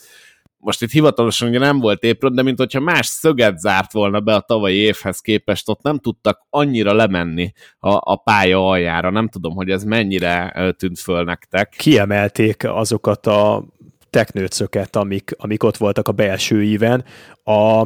most 0.58 0.82
itt 0.82 0.90
hivatalosan 0.90 1.48
ugye 1.48 1.58
nem 1.58 1.78
volt 1.78 2.02
épről, 2.02 2.30
de 2.30 2.42
mint 2.42 2.58
hogyha 2.58 2.80
más 2.80 3.06
szöget 3.06 3.58
zárt 3.58 3.92
volna 3.92 4.20
be 4.20 4.34
a 4.34 4.40
tavalyi 4.40 4.76
évhez 4.76 5.20
képest, 5.20 5.68
ott 5.68 5.82
nem 5.82 5.98
tudtak 5.98 6.46
annyira 6.50 6.92
lemenni 6.92 7.52
a, 7.78 8.12
a 8.12 8.16
pálya 8.16 8.68
aljára. 8.68 9.10
Nem 9.10 9.28
tudom, 9.28 9.54
hogy 9.54 9.70
ez 9.70 9.84
mennyire 9.84 10.54
tűnt 10.78 10.98
föl 10.98 11.24
nektek. 11.24 11.74
Kiemelték 11.78 12.64
azokat 12.64 13.26
a 13.26 13.64
teknőcöket, 14.10 14.96
amik, 14.96 15.30
amik 15.36 15.62
ott 15.62 15.76
voltak 15.76 16.08
a 16.08 16.12
belső 16.12 16.62
íven. 16.62 17.04
A 17.44 17.84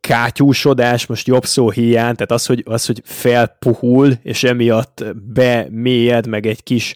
kátyúsodás, 0.00 1.06
most 1.06 1.26
jobb 1.26 1.44
szó 1.44 1.70
hiány, 1.70 2.14
tehát 2.14 2.30
az, 2.30 2.46
hogy, 2.46 2.62
az, 2.66 2.86
hogy 2.86 3.00
felpuhul, 3.04 4.12
és 4.22 4.44
emiatt 4.44 5.04
bemélyed, 5.14 6.26
meg 6.26 6.46
egy 6.46 6.62
kis 6.62 6.94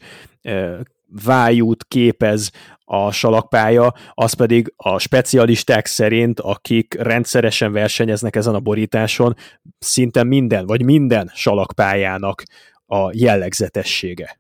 vájút 1.25 1.85
képez 1.89 2.51
a 2.85 3.11
salakpálya, 3.11 3.95
az 4.15 4.33
pedig 4.33 4.73
a 4.77 4.99
specialisták 4.99 5.87
szerint, 5.87 6.41
akik 6.41 6.95
rendszeresen 6.99 7.73
versenyeznek 7.73 8.37
ezen 8.37 8.55
a 8.55 8.61
borításon, 8.61 9.37
szinte 9.79 10.25
minden, 10.25 10.67
vagy 10.67 10.85
minden 10.85 11.31
salakpályának 11.35 12.43
a 12.87 13.11
jellegzetessége. 13.13 14.39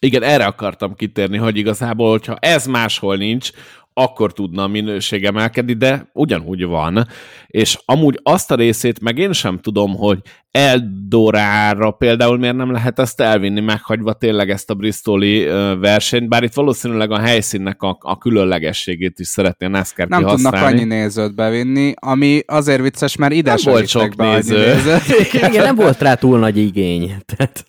Igen, 0.00 0.22
erre 0.22 0.44
akartam 0.44 0.94
kitérni, 0.94 1.36
hogy 1.36 1.56
igazából, 1.56 2.10
hogyha 2.10 2.36
ez 2.40 2.66
máshol 2.66 3.16
nincs, 3.16 3.50
akkor 3.98 4.32
tudna 4.32 4.62
a 4.62 4.66
minőség 4.68 5.24
emelkedni, 5.24 5.72
de 5.72 6.10
ugyanúgy 6.12 6.64
van. 6.64 7.06
És 7.46 7.78
amúgy 7.84 8.20
azt 8.22 8.50
a 8.50 8.54
részét 8.54 9.00
meg 9.00 9.18
én 9.18 9.32
sem 9.32 9.58
tudom, 9.58 9.96
hogy 9.96 10.18
Eldorára 10.50 11.90
például 11.90 12.38
miért 12.38 12.56
nem 12.56 12.72
lehet 12.72 12.98
ezt 12.98 13.20
elvinni, 13.20 13.60
meghagyva 13.60 14.12
tényleg 14.12 14.50
ezt 14.50 14.70
a 14.70 14.74
bristoli 14.74 15.44
versenyt, 15.80 16.28
bár 16.28 16.42
itt 16.42 16.54
valószínűleg 16.54 17.10
a 17.10 17.18
helyszínnek 17.18 17.82
a, 17.82 17.96
a 18.00 18.18
különlegességét 18.18 19.18
is 19.18 19.26
szeretné 19.26 19.66
a 19.66 19.68
NASCAR 19.68 20.08
Nem 20.08 20.18
kihasználni. 20.18 20.58
tudnak 20.58 20.72
annyi 20.72 20.84
nézőt 20.84 21.34
bevinni, 21.34 21.92
ami 21.96 22.40
azért 22.46 22.80
vicces, 22.80 23.16
mert 23.16 23.32
ide 23.32 23.48
Nem 23.48 23.58
sem 23.58 23.72
volt 23.72 23.88
sok 23.88 24.14
be 24.16 24.32
néző. 24.34 24.56
nézőt. 24.74 25.32
Igen, 25.32 25.64
nem 25.64 25.74
volt 25.74 26.00
rá 26.00 26.14
túl 26.14 26.38
nagy 26.38 26.56
igény. 26.56 27.14
Tehát... 27.26 27.64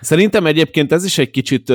Szerintem 0.00 0.46
egyébként 0.46 0.92
ez 0.92 1.04
is 1.04 1.18
egy 1.18 1.30
kicsit, 1.30 1.72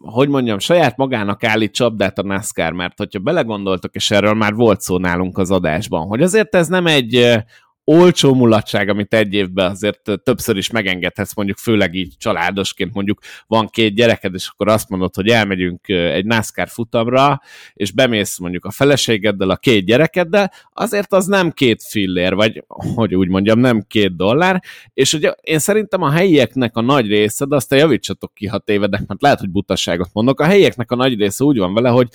hogy 0.00 0.28
mondjam, 0.28 0.58
saját 0.58 0.96
magának 0.96 1.44
állít 1.44 1.72
csapdát 1.72 2.18
a 2.18 2.22
NASCAR, 2.22 2.72
mert 2.72 2.98
hogyha 2.98 3.18
belegondoltok, 3.18 3.94
és 3.94 4.10
erről 4.10 4.34
már 4.34 4.54
volt 4.54 4.80
szó 4.80 4.98
nálunk 4.98 5.38
az 5.38 5.50
adásban, 5.50 6.06
hogy 6.06 6.22
azért 6.22 6.54
ez 6.54 6.68
nem 6.68 6.86
egy 6.86 7.44
olcsó 7.88 8.34
mulatság, 8.34 8.88
amit 8.88 9.14
egy 9.14 9.32
évben 9.32 9.70
azért 9.70 10.00
többször 10.22 10.56
is 10.56 10.70
megengedhetsz, 10.70 11.34
mondjuk 11.34 11.58
főleg 11.58 11.94
így 11.94 12.14
családosként, 12.18 12.94
mondjuk 12.94 13.18
van 13.46 13.66
két 13.66 13.94
gyereked, 13.94 14.34
és 14.34 14.48
akkor 14.48 14.68
azt 14.68 14.88
mondod, 14.88 15.14
hogy 15.14 15.28
elmegyünk 15.28 15.88
egy 15.88 16.24
NASCAR 16.24 16.68
futamra, 16.68 17.40
és 17.72 17.92
bemész 17.92 18.38
mondjuk 18.38 18.64
a 18.64 18.70
feleségeddel, 18.70 19.50
a 19.50 19.56
két 19.56 19.84
gyerekeddel, 19.84 20.52
azért 20.72 21.12
az 21.12 21.26
nem 21.26 21.50
két 21.50 21.82
fillér, 21.82 22.34
vagy 22.34 22.64
hogy 22.94 23.14
úgy 23.14 23.28
mondjam, 23.28 23.58
nem 23.58 23.84
két 23.88 24.16
dollár, 24.16 24.62
és 24.94 25.12
ugye 25.12 25.30
én 25.40 25.58
szerintem 25.58 26.02
a 26.02 26.10
helyieknek 26.10 26.76
a 26.76 26.80
nagy 26.80 27.06
része, 27.06 27.44
de 27.44 27.56
azt 27.56 27.74
javítsatok 27.74 28.34
ki, 28.34 28.46
ha 28.46 28.58
tévedek, 28.58 29.06
mert 29.06 29.22
lehet, 29.22 29.40
hogy 29.40 29.50
butaságot 29.50 30.10
mondok, 30.12 30.40
a 30.40 30.44
helyieknek 30.44 30.90
a 30.90 30.96
nagy 30.96 31.18
része 31.18 31.44
úgy 31.44 31.58
van 31.58 31.74
vele, 31.74 31.88
hogy 31.88 32.08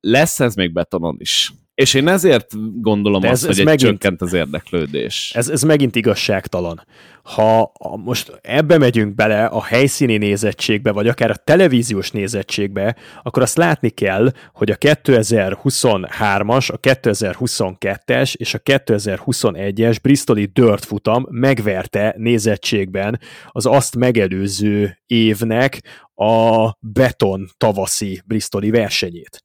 lesz 0.00 0.40
ez 0.40 0.54
még 0.54 0.72
betonon 0.72 1.16
is. 1.18 1.52
És 1.76 1.94
én 1.94 2.08
ezért 2.08 2.52
gondolom 2.80 3.20
De 3.20 3.26
ez- 3.26 3.32
azt, 3.32 3.42
ez 3.42 3.48
hogy 3.48 3.58
egy 3.58 3.64
megint- 3.64 3.90
csökkent 3.90 4.20
az 4.22 4.32
érdeklődés. 4.32 5.32
Ez, 5.34 5.48
ez 5.48 5.62
megint 5.62 5.96
igazságtalan. 5.96 6.86
Ha 7.26 7.72
most 8.04 8.38
ebbe 8.42 8.78
megyünk 8.78 9.14
bele 9.14 9.44
a 9.44 9.62
helyszíni 9.62 10.16
nézettségbe, 10.16 10.92
vagy 10.92 11.08
akár 11.08 11.30
a 11.30 11.36
televíziós 11.36 12.10
nézettségbe, 12.10 12.96
akkor 13.22 13.42
azt 13.42 13.56
látni 13.56 13.90
kell, 13.90 14.32
hogy 14.52 14.70
a 14.70 14.76
2023-as, 14.76 16.72
a 16.72 16.80
2022-es 16.80 18.34
és 18.34 18.54
a 18.54 18.58
2021-es 18.58 19.96
Bristoli 20.02 20.44
Dirt 20.44 20.84
futam 20.84 21.26
megverte 21.30 22.14
nézettségben 22.16 23.20
az 23.48 23.66
azt 23.66 23.96
megelőző 23.96 24.98
évnek 25.06 25.80
a 26.14 26.70
beton 26.80 27.48
tavaszi 27.56 28.22
Bristoli 28.26 28.70
versenyét. 28.70 29.44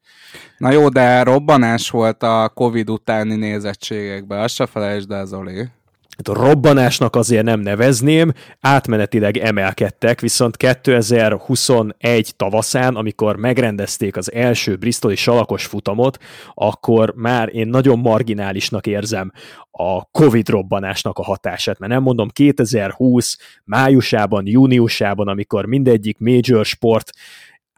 Na 0.57 0.71
jó, 0.71 0.89
de 0.89 1.23
robbanás 1.23 1.89
volt 1.89 2.23
a 2.23 2.51
Covid 2.53 2.89
utáni 2.89 3.35
nézettségekben, 3.35 4.39
azt 4.39 4.55
se 4.55 4.65
felejtsd 4.65 5.11
el, 5.11 5.25
Zoli. 5.25 5.69
Hát 6.17 6.37
robbanásnak 6.37 7.15
azért 7.15 7.43
nem 7.43 7.59
nevezném, 7.59 8.33
átmenetileg 8.59 9.37
emelkedtek, 9.37 10.19
viszont 10.19 10.57
2021 10.57 12.33
tavaszán, 12.35 12.95
amikor 12.95 13.35
megrendezték 13.35 14.17
az 14.17 14.31
első 14.31 14.75
Bristoli 14.75 15.15
salakos 15.15 15.65
futamot, 15.65 16.17
akkor 16.53 17.13
már 17.15 17.49
én 17.55 17.67
nagyon 17.67 17.99
marginálisnak 17.99 18.87
érzem 18.87 19.31
a 19.71 20.05
Covid 20.11 20.49
robbanásnak 20.49 21.17
a 21.17 21.23
hatását, 21.23 21.79
mert 21.79 21.91
nem 21.91 22.01
mondom 22.01 22.29
2020 22.29 23.37
májusában, 23.63 24.47
júniusában, 24.47 25.27
amikor 25.27 25.65
mindegyik 25.65 26.17
major 26.19 26.65
sport 26.65 27.11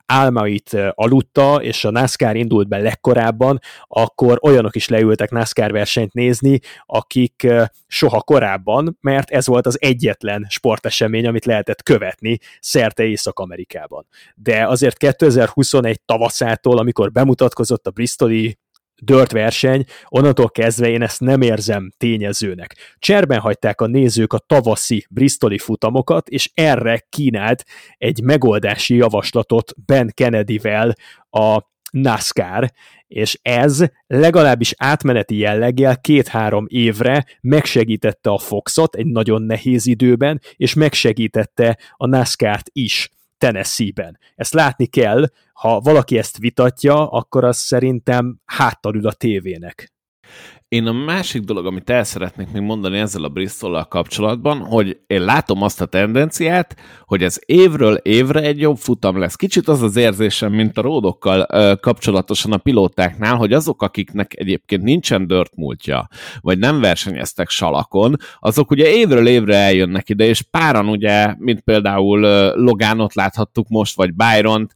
álmait 0.06 0.78
aludta, 0.90 1.62
és 1.62 1.86
a 1.86 1.92
NASCAR 1.92 2.36
indult 2.36 2.68
be 2.68 2.78
legkorábban, 2.78 3.60
akkor 3.88 4.40
olyanok 4.42 4.76
is 4.76 4.88
leültek 4.88 5.32
NASCAR 5.32 5.72
versenyt 5.72 6.14
nézni, 6.14 6.60
akik 6.86 7.48
soha 7.88 8.22
korábban, 8.22 8.98
mert 9.02 9.30
ez 9.30 9.48
volt 9.48 9.66
az 9.66 9.82
egyetlen 9.82 10.46
sportesemény, 10.50 11.28
amit 11.28 11.46
lehetett 11.46 11.84
követni 11.84 12.38
szerte 12.60 13.04
Észak-Amerikában. 13.04 14.08
De 14.36 14.68
azért 14.68 14.98
2021 14.98 16.02
tavaszától, 16.06 16.78
amikor 16.78 17.12
bemutatkozott 17.12 17.88
a 17.88 17.92
Bristoli 17.92 18.58
dört 19.02 19.32
verseny, 19.32 19.84
onnantól 20.08 20.50
kezdve 20.50 20.90
én 20.90 21.02
ezt 21.02 21.20
nem 21.20 21.42
érzem 21.42 21.92
tényezőnek. 21.98 22.76
Cserben 23.00 23.40
hagyták 23.40 23.82
a 23.82 23.88
nézők 23.88 24.34
a 24.34 24.44
tavaszi 24.48 25.06
Bristoli 25.10 25.58
futamokat, 25.58 26.30
és 26.30 26.52
erre 26.54 27.06
kínált 27.10 27.64
egy 27.98 28.22
megoldási 28.24 28.96
javaslatot 28.96 29.74
Ben 29.86 30.12
Kennedyvel 30.14 30.96
a 31.30 31.72
NASCAR, 31.92 32.72
és 33.08 33.40
ez 33.42 33.84
legalábbis 34.08 34.74
átmeneti 34.78 35.38
jelleggel 35.38 36.02
két-három 36.02 36.66
évre 36.70 37.26
megsegítette 37.42 38.30
a 38.30 38.38
Foxot 38.38 38.96
egy 38.96 39.06
nagyon 39.06 39.42
nehéz 39.42 39.86
időben, 39.86 40.42
és 40.56 40.74
megsegítette 40.74 41.78
a 41.92 42.08
NASCAR-t 42.08 42.70
is. 42.72 43.10
Tennessee-ben. 43.44 44.20
Ezt 44.36 44.54
látni 44.54 44.86
kell, 44.86 45.26
ha 45.54 45.80
valaki 45.80 46.18
ezt 46.18 46.38
vitatja, 46.38 47.10
akkor 47.10 47.44
az 47.44 47.58
szerintem 47.58 48.42
háttal 48.46 48.96
ül 48.96 49.08
a 49.08 49.14
tévének. 49.14 49.94
Én 50.74 50.88
a 50.88 50.92
másik 50.92 51.42
dolog, 51.42 51.66
amit 51.66 51.90
el 51.90 52.04
szeretnék 52.04 52.52
még 52.52 52.62
mondani 52.62 52.98
ezzel 52.98 53.24
a 53.24 53.30
bristol 53.30 53.86
kapcsolatban, 53.90 54.60
hogy 54.60 55.00
én 55.08 55.22
látom 55.22 55.62
azt 55.62 55.82
a 55.82 55.86
tendenciát, 55.86 56.76
hogy 57.06 57.24
ez 57.24 57.40
évről 57.46 57.96
évre 57.96 58.42
egy 58.42 58.60
jobb 58.60 58.78
futam 58.78 59.20
lesz. 59.20 59.36
Kicsit 59.36 59.68
az 59.68 59.82
az 59.82 59.96
érzésem, 59.96 60.54
mint 60.54 60.78
a 60.78 60.82
ródokkal 60.82 61.46
kapcsolatosan 61.76 62.52
a 62.52 62.58
pilótáknál, 62.58 63.36
hogy 63.36 63.54
azok, 63.54 63.82
akiknek 63.82 64.34
egyébként 64.38 64.84
nincsen 64.84 65.28
dört 65.28 65.56
múltja, 65.56 66.08
vagy 66.42 66.60
nem 66.60 66.80
versenyeztek 66.80 67.50
salakon, 67.50 68.16
azok 68.40 68.72
ugye 68.72 68.94
évről 68.94 69.28
évre 69.28 69.56
eljönnek 69.56 70.10
ide, 70.10 70.26
és 70.26 70.42
páran 70.42 70.90
ugye, 70.90 71.36
mint 71.38 71.62
például 71.62 72.20
Logánot 72.56 73.14
láthattuk 73.14 73.68
most, 73.68 73.96
vagy 73.96 74.14
Byron-t, 74.14 74.74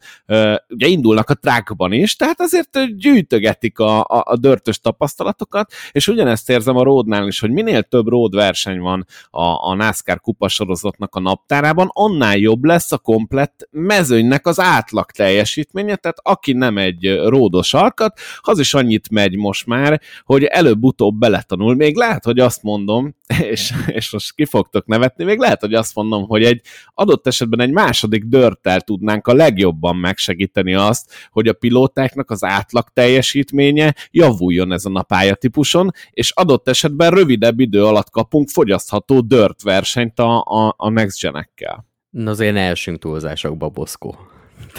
ugye 0.70 0.88
indulnak 0.88 1.30
a 1.30 1.34
trackban 1.34 1.92
is, 1.92 2.16
tehát 2.16 2.42
azért 2.42 2.96
gyűjtögetik 2.98 3.80
a, 3.80 4.00
a, 4.00 4.24
a 4.26 4.38
dörtös 4.38 4.80
tapasztalatokat, 4.80 5.72
és 5.92 6.08
ugyanezt 6.08 6.50
érzem 6.50 6.76
a 6.76 6.84
ródnál 6.84 7.28
is, 7.28 7.40
hogy 7.40 7.52
minél 7.52 7.84
több 7.84 8.08
ród 8.08 8.36
verseny 8.36 8.80
van 8.80 9.06
a, 9.30 9.70
a 9.70 9.76
NASCAR 9.76 10.20
kupasorozatnak 10.22 11.16
a 11.16 11.20
naptárában, 11.20 11.90
annál 11.94 12.38
jobb 12.38 12.64
lesz 12.64 12.92
a 12.92 12.98
komplett 12.98 13.68
mezőnynek 13.72 14.48
az 14.48 14.60
átlag 14.60 15.12
teljesítménye, 15.12 15.96
tehát 15.96 16.18
aki 16.22 16.54
nem 16.54 16.78
egy 16.78 17.20
ródos 17.26 17.74
alkat, 17.74 18.20
az 18.42 18.60
is 18.60 18.74
annyit 18.74 19.10
megy 19.10 19.36
most 19.36 19.66
már, 19.66 20.02
hogy 20.24 20.44
előbb-utóbb 20.44 21.16
beletanul. 21.16 21.76
Még 21.76 21.96
lehet, 21.96 22.24
hogy 22.24 22.40
azt 22.40 22.64
mondom, 22.64 23.16
és, 23.52 23.74
és 23.88 24.12
most 24.12 24.34
ki 24.34 24.46
fogtok 24.46 24.86
nevetni, 24.86 25.24
még 25.24 25.40
lehet, 25.40 25.62
hogy 25.62 25.74
azt 25.74 25.96
mondom, 25.96 26.28
hogy 26.28 26.44
egy 26.44 26.62
adott 26.94 27.28
esetben 27.28 27.62
egy 27.62 27.72
második 27.72 28.24
dörttel 28.24 28.82
tudnánk 28.82 29.28
a 29.28 29.34
legjobban 29.34 29.96
megsegíteni 29.96 30.74
azt, 30.74 31.14
hogy 31.32 31.48
a 31.48 31.54
pilótáknak 31.54 32.32
az 32.32 32.44
átlag 32.44 32.88
teljesítménye 32.94 33.96
javuljon 34.12 34.72
ezen 34.72 34.96
a 34.96 35.02
pályatípuson, 35.02 35.67
és 36.10 36.32
adott 36.36 36.68
esetben 36.68 37.12
rövidebb 37.12 37.60
idő 37.60 37.86
alatt 37.86 38.10
kapunk 38.10 38.50
fogyasztható 38.50 39.20
dört 39.20 39.62
versenyt 39.62 40.20
a, 40.20 40.42
a, 40.42 40.74
a 40.78 40.90
next 40.90 41.22
genekkel. 41.22 41.86
Na 42.10 42.30
azért 42.32 42.54
ne 42.54 42.60
elsünk 42.60 43.00
túlzásokba, 43.00 43.70
Boszkó. 43.70 44.16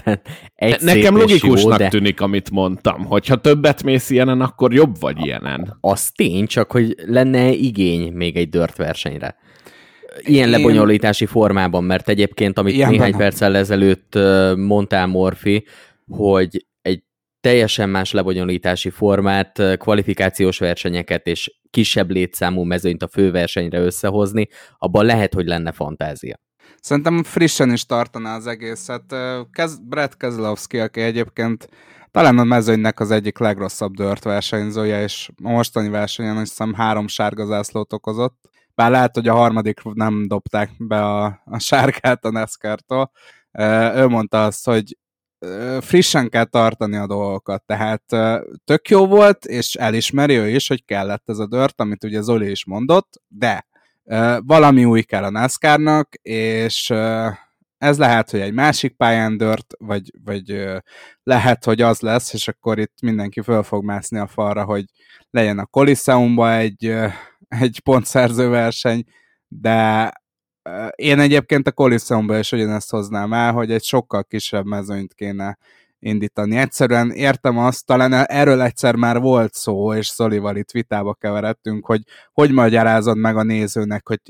Egy 0.54 0.80
Nekem 0.80 1.16
logikusnak 1.16 1.72
jó, 1.72 1.76
de... 1.76 1.88
tűnik, 1.88 2.20
amit 2.20 2.50
mondtam. 2.50 3.04
Hogyha 3.04 3.36
többet 3.36 3.82
mész 3.82 4.10
ilyenen, 4.10 4.40
akkor 4.40 4.74
jobb 4.74 5.00
vagy 5.00 5.26
ilyenen. 5.26 5.76
Az 5.80 6.10
tény, 6.10 6.46
csak 6.46 6.70
hogy 6.70 6.94
lenne 7.06 7.50
igény 7.50 8.12
még 8.12 8.36
egy 8.36 8.48
dört 8.48 8.76
versenyre. 8.76 9.36
Ilyen 10.20 10.48
Én... 10.48 10.50
lebonyolítási 10.50 11.26
formában, 11.26 11.84
mert 11.84 12.08
egyébként, 12.08 12.58
amit 12.58 12.74
Ilyen 12.74 12.90
néhány 12.90 13.16
perccel 13.16 13.56
ezelőtt 13.56 14.18
mondtál, 14.56 15.06
Morfi, 15.06 15.64
hogy 16.06 16.66
teljesen 17.40 17.88
más 17.88 18.12
lebonyolítási 18.12 18.90
formát, 18.90 19.62
kvalifikációs 19.78 20.58
versenyeket 20.58 21.26
és 21.26 21.58
kisebb 21.70 22.10
létszámú 22.10 22.62
mezőnyt 22.62 23.02
a 23.02 23.08
főversenyre 23.08 23.78
összehozni, 23.78 24.48
abban 24.78 25.04
lehet, 25.04 25.34
hogy 25.34 25.46
lenne 25.46 25.72
fantázia. 25.72 26.36
Szerintem 26.80 27.22
frissen 27.22 27.72
is 27.72 27.86
tartaná 27.86 28.36
az 28.36 28.46
egészet. 28.46 29.14
Kez, 29.50 29.78
Brett 29.78 30.16
Keselowski, 30.16 30.78
aki 30.78 31.00
egyébként 31.00 31.68
talán 32.10 32.38
a 32.38 32.44
mezőnynek 32.44 33.00
az 33.00 33.10
egyik 33.10 33.38
legrosszabb 33.38 33.94
dört 33.94 34.24
versenyzője, 34.24 35.02
és 35.02 35.30
a 35.42 35.50
mostani 35.50 35.88
versenyen 35.88 36.36
azt 36.36 36.48
hiszem 36.48 36.74
három 36.74 37.08
sárga 37.08 37.44
zászlót 37.44 37.92
okozott. 37.92 38.36
Bár 38.74 38.90
lehet, 38.90 39.14
hogy 39.14 39.28
a 39.28 39.34
harmadik 39.34 39.80
nem 39.82 40.28
dobták 40.28 40.70
be 40.78 41.04
a, 41.04 41.42
a 41.44 41.58
sárgát 41.58 42.24
a 42.24 42.30
NASCAR-tól. 42.30 43.10
Ő 43.94 44.06
mondta 44.06 44.44
azt, 44.44 44.64
hogy 44.64 44.96
frissen 45.80 46.28
kell 46.28 46.44
tartani 46.44 46.96
a 46.96 47.06
dolgokat, 47.06 47.62
tehát 47.66 48.02
tök 48.64 48.88
jó 48.88 49.06
volt, 49.06 49.44
és 49.44 49.74
elismeri 49.74 50.34
ő 50.34 50.48
is, 50.48 50.68
hogy 50.68 50.84
kellett 50.84 51.28
ez 51.28 51.38
a 51.38 51.46
dört, 51.46 51.80
amit 51.80 52.04
ugye 52.04 52.20
Zoli 52.20 52.50
is 52.50 52.64
mondott, 52.64 53.22
de 53.28 53.66
valami 54.38 54.84
új 54.84 55.02
kell 55.02 55.24
a 55.24 55.30
NASCAR-nak, 55.30 56.14
és 56.22 56.90
ez 57.78 57.98
lehet, 57.98 58.30
hogy 58.30 58.40
egy 58.40 58.52
másik 58.52 58.96
pályán 58.96 59.36
dört, 59.36 59.74
vagy, 59.78 60.12
vagy 60.24 60.68
lehet, 61.22 61.64
hogy 61.64 61.80
az 61.80 62.00
lesz, 62.00 62.32
és 62.32 62.48
akkor 62.48 62.78
itt 62.78 63.00
mindenki 63.02 63.40
föl 63.40 63.62
fog 63.62 63.84
mászni 63.84 64.18
a 64.18 64.26
falra, 64.26 64.64
hogy 64.64 64.84
legyen 65.30 65.58
a 65.58 65.66
Coliseumba 65.66 66.52
egy, 66.52 66.96
egy 67.48 67.80
pontszerző 67.84 68.48
verseny, 68.48 69.04
de 69.48 70.12
én 70.94 71.18
egyébként 71.18 71.66
a 71.66 71.72
Coliseumba 71.72 72.38
is 72.38 72.52
ugyanezt 72.52 72.90
hoznám 72.90 73.32
el, 73.32 73.52
hogy 73.52 73.70
egy 73.70 73.84
sokkal 73.84 74.24
kisebb 74.24 74.66
mezőnyt 74.66 75.14
kéne 75.14 75.58
indítani. 75.98 76.56
Egyszerűen 76.56 77.10
értem 77.10 77.58
azt, 77.58 77.86
talán 77.86 78.12
erről 78.12 78.60
egyszer 78.60 78.94
már 78.94 79.20
volt 79.20 79.54
szó, 79.54 79.94
és 79.94 80.06
Szolival 80.06 80.56
itt 80.56 80.70
vitába 80.70 81.14
keveredtünk, 81.14 81.86
hogy 81.86 82.02
hogy 82.32 82.52
magyarázod 82.52 83.16
meg 83.18 83.36
a 83.36 83.42
nézőnek, 83.42 84.08
hogy 84.08 84.20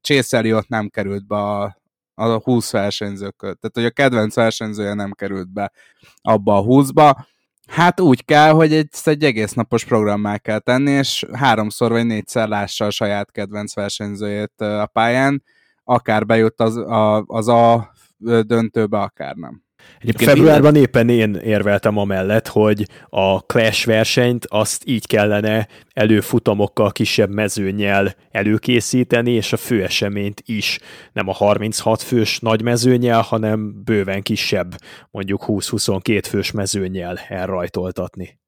Csészeri 0.00 0.52
ott 0.52 0.68
nem 0.68 0.88
került 0.88 1.26
be 1.26 1.36
a, 1.36 1.76
a 2.14 2.38
20 2.38 2.70
versenyzők 2.70 3.36
Tehát, 3.38 3.70
hogy 3.72 3.84
a 3.84 3.90
kedvenc 3.90 4.34
versenyzője 4.34 4.94
nem 4.94 5.12
került 5.12 5.52
be 5.52 5.72
abba 6.22 6.56
a 6.56 6.64
20-ba. 6.64 7.16
Hát 7.66 8.00
úgy 8.00 8.24
kell, 8.24 8.50
hogy 8.50 8.72
egy, 8.72 8.88
egy 9.04 9.24
egész 9.24 9.52
napos 9.52 9.84
programmá 9.84 10.38
kell 10.38 10.58
tenni, 10.58 10.90
és 10.90 11.26
háromszor 11.32 11.90
vagy 11.90 12.06
négyszer 12.06 12.48
lássa 12.48 12.84
a 12.84 12.90
saját 12.90 13.30
kedvenc 13.30 13.74
versenyzőjét 13.74 14.60
a 14.60 14.86
pályán, 14.92 15.42
akár 15.88 16.26
bejut 16.26 16.60
az 16.60 16.76
a, 16.76 17.24
az 17.26 17.48
a 17.48 17.92
döntőbe, 18.46 18.98
akár 18.98 19.34
nem. 19.34 19.62
Egyébként 19.98 20.30
Februárban 20.30 20.72
minden... 20.72 20.82
éppen 20.82 21.08
én 21.08 21.34
érveltem 21.34 21.96
amellett, 21.96 22.46
hogy 22.46 22.86
a 23.08 23.40
Clash 23.40 23.86
versenyt 23.86 24.46
azt 24.46 24.82
így 24.86 25.06
kellene 25.06 25.68
előfutamokkal, 25.92 26.92
kisebb 26.92 27.30
mezőnyel 27.30 28.14
előkészíteni, 28.30 29.30
és 29.30 29.52
a 29.52 29.56
főeseményt 29.56 30.42
is 30.44 30.78
nem 31.12 31.28
a 31.28 31.32
36 31.32 32.02
fős 32.02 32.38
nagy 32.38 32.62
mezőnyel, 32.62 33.20
hanem 33.20 33.82
bőven 33.84 34.22
kisebb, 34.22 34.74
mondjuk 35.10 35.44
20-22 35.46 36.22
fős 36.28 36.50
mezőnyel 36.50 37.18
elrajtoltatni 37.28 38.38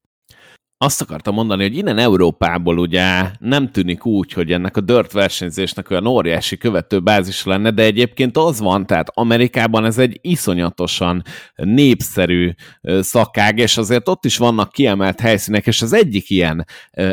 azt 0.83 1.01
akartam 1.01 1.33
mondani, 1.33 1.63
hogy 1.63 1.77
innen 1.77 1.97
Európából 1.97 2.77
ugye 2.77 3.31
nem 3.39 3.71
tűnik 3.71 4.05
úgy, 4.05 4.33
hogy 4.33 4.51
ennek 4.51 4.77
a 4.77 4.81
dört 4.81 5.11
versenyzésnek 5.11 5.89
olyan 5.89 6.07
óriási 6.07 6.57
követő 6.57 6.99
bázis 6.99 7.43
lenne, 7.43 7.71
de 7.71 7.83
egyébként 7.83 8.37
az 8.37 8.59
van, 8.59 8.85
tehát 8.85 9.09
Amerikában 9.13 9.85
ez 9.85 9.97
egy 9.97 10.19
iszonyatosan 10.21 11.23
népszerű 11.55 12.51
szakág, 12.99 13.57
és 13.57 13.77
azért 13.77 14.07
ott 14.09 14.25
is 14.25 14.37
vannak 14.37 14.71
kiemelt 14.71 15.19
helyszínek, 15.19 15.67
és 15.67 15.81
az 15.81 15.93
egyik 15.93 16.29
ilyen 16.29 16.65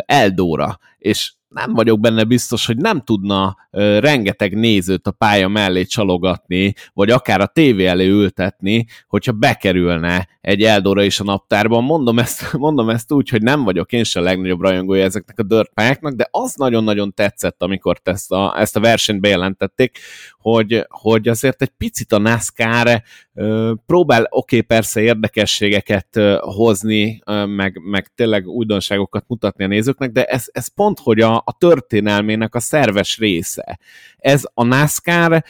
Eldóra, 0.07 0.79
és 0.99 1.33
nem 1.49 1.75
vagyok 1.75 2.01
benne 2.01 2.25
biztos, 2.25 2.67
hogy 2.67 2.77
nem 2.77 3.01
tudna 3.01 3.57
ö, 3.71 3.99
rengeteg 3.99 4.55
nézőt 4.55 5.07
a 5.07 5.11
pálya 5.11 5.49
mellé 5.49 5.85
csalogatni, 5.85 6.75
vagy 6.93 7.11
akár 7.11 7.41
a 7.41 7.47
tévé 7.47 7.87
elé 7.87 8.07
ültetni, 8.07 8.87
hogyha 9.07 9.33
bekerülne 9.33 10.29
egy 10.41 10.63
Eldora 10.63 11.03
is 11.03 11.21
a 11.21 11.25
naptárban. 11.25 11.85
Mondom 11.85 12.19
ezt, 12.19 12.53
mondom 12.67 12.89
ezt 12.89 13.13
úgy, 13.13 13.29
hogy 13.29 13.43
nem 13.43 13.65
vagyok 13.65 13.93
én 13.93 14.05
sem 14.05 14.23
a 14.23 14.25
legnagyobb 14.25 14.61
rajongója 14.61 15.05
ezeknek 15.05 15.39
a 15.39 15.43
dirt 15.43 15.71
pályáknak, 15.75 16.13
de 16.13 16.29
az 16.31 16.55
nagyon-nagyon 16.55 17.15
tetszett, 17.15 17.63
amikor 17.63 18.01
ezt 18.03 18.33
a, 18.33 18.61
ezt 18.61 18.77
a 18.77 18.81
versenyt 18.81 19.21
bejelentették, 19.21 19.99
hogy, 20.53 20.87
hogy 20.89 21.29
azért 21.29 21.63
egy 21.63 21.73
picit 21.79 22.13
a 22.13 22.19
NASCAR 22.19 23.03
próbál 23.87 24.27
oké, 24.31 24.57
okay, 24.57 24.61
persze 24.61 25.01
érdekességeket 25.01 26.21
hozni, 26.41 27.23
meg, 27.47 27.81
meg 27.85 28.07
tényleg 28.15 28.47
újdonságokat 28.47 29.25
mutatni 29.27 29.65
a 29.65 29.67
nézőknek, 29.67 30.11
de 30.11 30.25
ez, 30.25 30.45
ez 30.53 30.75
pont, 30.75 30.99
hogy 30.99 31.21
a, 31.21 31.37
a 31.37 31.57
történelmének 31.59 32.55
a 32.55 32.61
szerves 32.61 33.19
része. 33.19 33.79
Ez 34.19 34.43
a 34.55 34.65
NASCAR 34.65 35.45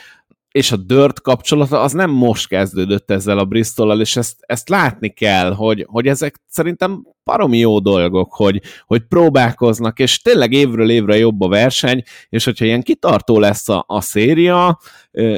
és 0.51 0.73
a 0.73 0.77
Dirt 0.77 1.21
kapcsolata 1.21 1.81
az 1.81 1.93
nem 1.93 2.11
most 2.11 2.49
kezdődött 2.49 3.11
ezzel 3.11 3.39
a 3.39 3.45
bristol 3.45 4.01
és 4.01 4.17
ezt, 4.17 4.37
ezt 4.41 4.69
látni 4.69 5.09
kell, 5.09 5.53
hogy, 5.53 5.87
hogy 5.89 6.07
ezek 6.07 6.41
szerintem 6.47 7.07
baromi 7.25 7.59
jó 7.59 7.79
dolgok, 7.79 8.35
hogy, 8.35 8.63
hogy 8.87 9.03
próbálkoznak, 9.03 9.99
és 9.99 10.23
tényleg 10.23 10.53
évről 10.53 10.91
évre 10.91 11.17
jobb 11.19 11.41
a 11.41 11.49
verseny, 11.49 12.03
és 12.29 12.45
hogyha 12.45 12.65
ilyen 12.65 12.83
kitartó 12.83 13.39
lesz 13.39 13.69
a, 13.69 13.85
a 13.87 14.01
széria, 14.01 14.79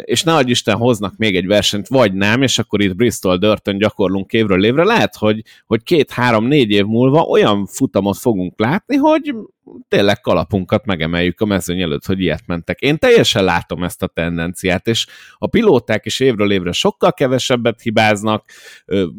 és 0.04 0.22
ne 0.22 0.40
Isten 0.40 0.76
hoznak 0.76 1.16
még 1.16 1.36
egy 1.36 1.46
versenyt, 1.46 1.88
vagy 1.88 2.12
nem, 2.12 2.42
és 2.42 2.58
akkor 2.58 2.82
itt 2.82 2.96
Bristol 2.96 3.36
Dörtön 3.36 3.78
gyakorlunk 3.78 4.32
évről 4.32 4.64
évre, 4.64 4.84
lehet, 4.84 5.16
hogy, 5.16 5.42
hogy 5.66 5.82
két, 5.82 6.10
három, 6.10 6.46
négy 6.46 6.70
év 6.70 6.84
múlva 6.84 7.22
olyan 7.22 7.66
futamot 7.66 8.18
fogunk 8.18 8.58
látni, 8.58 8.96
hogy 8.96 9.34
tényleg 9.88 10.20
kalapunkat 10.20 10.84
megemeljük 10.84 11.40
a 11.40 11.44
mezőny 11.44 11.80
előtt, 11.80 12.04
hogy 12.04 12.20
ilyet 12.20 12.42
mentek. 12.46 12.80
Én 12.80 12.98
teljesen 12.98 13.44
látom 13.44 13.84
ezt 13.84 14.02
a 14.02 14.06
tendenciát, 14.06 14.86
és 14.86 15.06
a 15.38 15.46
pilóták 15.46 16.06
is 16.06 16.20
évről 16.20 16.52
évre 16.52 16.72
sokkal 16.72 17.12
kevesebbet 17.12 17.80
hibáznak, 17.80 18.50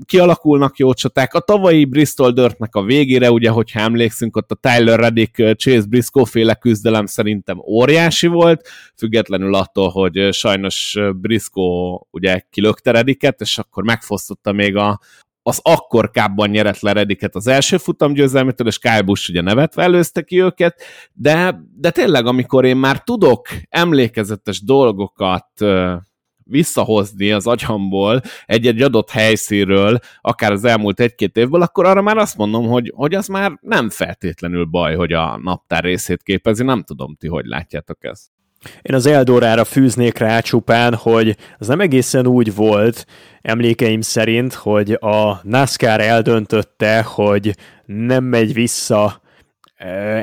kialakulnak 0.05 0.77
jó 0.77 0.93
csaták. 0.93 1.33
A 1.33 1.39
tavalyi 1.39 1.85
Bristol 1.85 2.31
Dirtnek 2.31 2.75
a 2.75 2.83
végére, 2.83 3.31
ugye, 3.31 3.49
hogyha 3.49 3.79
emlékszünk, 3.79 4.35
ott 4.35 4.51
a 4.51 4.55
Tyler 4.55 4.99
Reddick 4.99 5.55
Chase 5.57 5.85
Briscoe 5.89 6.25
féle 6.25 6.55
küzdelem 6.55 7.05
szerintem 7.05 7.59
óriási 7.59 8.27
volt, 8.27 8.67
függetlenül 8.97 9.55
attól, 9.55 9.89
hogy 9.89 10.27
sajnos 10.51 10.97
Briscoe 11.15 11.99
ugye 12.09 12.41
kilökte 12.49 12.91
Reddicket, 12.91 13.41
és 13.41 13.57
akkor 13.57 13.83
megfosztotta 13.83 14.51
még 14.51 14.75
a, 14.75 14.99
az 15.43 15.59
akkor 15.63 16.11
kábban 16.11 16.49
nyerett 16.49 16.79
le 16.79 16.91
Rediket 16.91 17.35
az 17.35 17.47
első 17.47 17.77
futam 17.77 18.13
győzelmétől, 18.13 18.67
és 18.67 18.77
Kyle 18.77 19.01
Busch 19.01 19.29
ugye 19.29 19.41
nevetve 19.41 19.83
előzte 19.83 20.21
ki 20.21 20.41
őket, 20.41 20.81
de, 21.13 21.61
de 21.75 21.91
tényleg, 21.91 22.25
amikor 22.25 22.65
én 22.65 22.77
már 22.77 23.03
tudok 23.03 23.47
emlékezetes 23.69 24.63
dolgokat 24.63 25.47
visszahozni 26.43 27.31
az 27.31 27.47
agyamból 27.47 28.21
egy-egy 28.45 28.81
adott 28.81 29.09
helyszínről, 29.09 29.99
akár 30.21 30.51
az 30.51 30.63
elmúlt 30.63 30.99
egy-két 30.99 31.37
évből, 31.37 31.61
akkor 31.61 31.85
arra 31.85 32.01
már 32.01 32.17
azt 32.17 32.37
mondom, 32.37 32.67
hogy, 32.67 32.91
hogy 32.95 33.13
az 33.13 33.27
már 33.27 33.57
nem 33.61 33.89
feltétlenül 33.89 34.65
baj, 34.65 34.95
hogy 34.95 35.13
a 35.13 35.37
naptár 35.37 35.83
részét 35.83 36.23
képezi. 36.23 36.63
Nem 36.63 36.83
tudom, 36.83 37.15
ti 37.15 37.27
hogy 37.27 37.45
látjátok 37.45 38.03
ezt. 38.03 38.40
Én 38.81 38.95
az 38.95 39.05
Eldorára 39.05 39.65
fűznék 39.65 40.17
rá 40.17 40.39
csupán, 40.39 40.95
hogy 40.95 41.37
az 41.57 41.67
nem 41.67 41.79
egészen 41.79 42.27
úgy 42.27 42.55
volt, 42.55 43.05
emlékeim 43.41 44.01
szerint, 44.01 44.53
hogy 44.53 44.91
a 44.91 45.39
NASCAR 45.43 45.99
eldöntötte, 45.99 47.01
hogy 47.01 47.55
nem 47.85 48.23
megy 48.23 48.53
vissza 48.53 49.21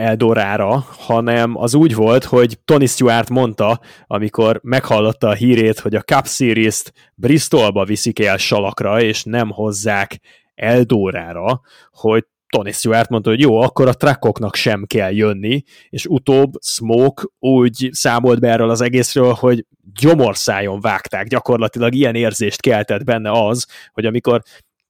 Eldorára, 0.00 0.86
hanem 0.98 1.56
az 1.56 1.74
úgy 1.74 1.94
volt, 1.94 2.24
hogy 2.24 2.58
Tony 2.64 2.86
Stewart 2.86 3.28
mondta, 3.28 3.80
amikor 4.06 4.60
meghallotta 4.62 5.28
a 5.28 5.34
hírét, 5.34 5.78
hogy 5.78 5.94
a 5.94 6.00
Cup 6.00 6.26
Series-t 6.26 6.92
Bristolba 7.14 7.84
viszik 7.84 8.20
el 8.20 8.36
salakra, 8.36 9.00
és 9.00 9.24
nem 9.24 9.50
hozzák 9.50 10.20
Eldorára, 10.54 11.60
hogy 11.92 12.26
Tony 12.48 12.72
Stewart 12.72 13.08
mondta, 13.08 13.30
hogy 13.30 13.40
jó, 13.40 13.60
akkor 13.60 13.88
a 13.88 13.94
trackoknak 13.94 14.54
sem 14.54 14.84
kell 14.86 15.12
jönni, 15.12 15.62
és 15.88 16.06
utóbb 16.06 16.52
Smoke 16.60 17.22
úgy 17.38 17.88
számolt 17.92 18.40
be 18.40 18.50
erről 18.50 18.70
az 18.70 18.80
egészről, 18.80 19.32
hogy 19.32 19.66
gyomorszájon 20.00 20.80
vágták, 20.80 21.26
gyakorlatilag 21.26 21.94
ilyen 21.94 22.14
érzést 22.14 22.60
keltett 22.60 23.04
benne 23.04 23.30
az, 23.30 23.66
hogy 23.92 24.06
amikor 24.06 24.42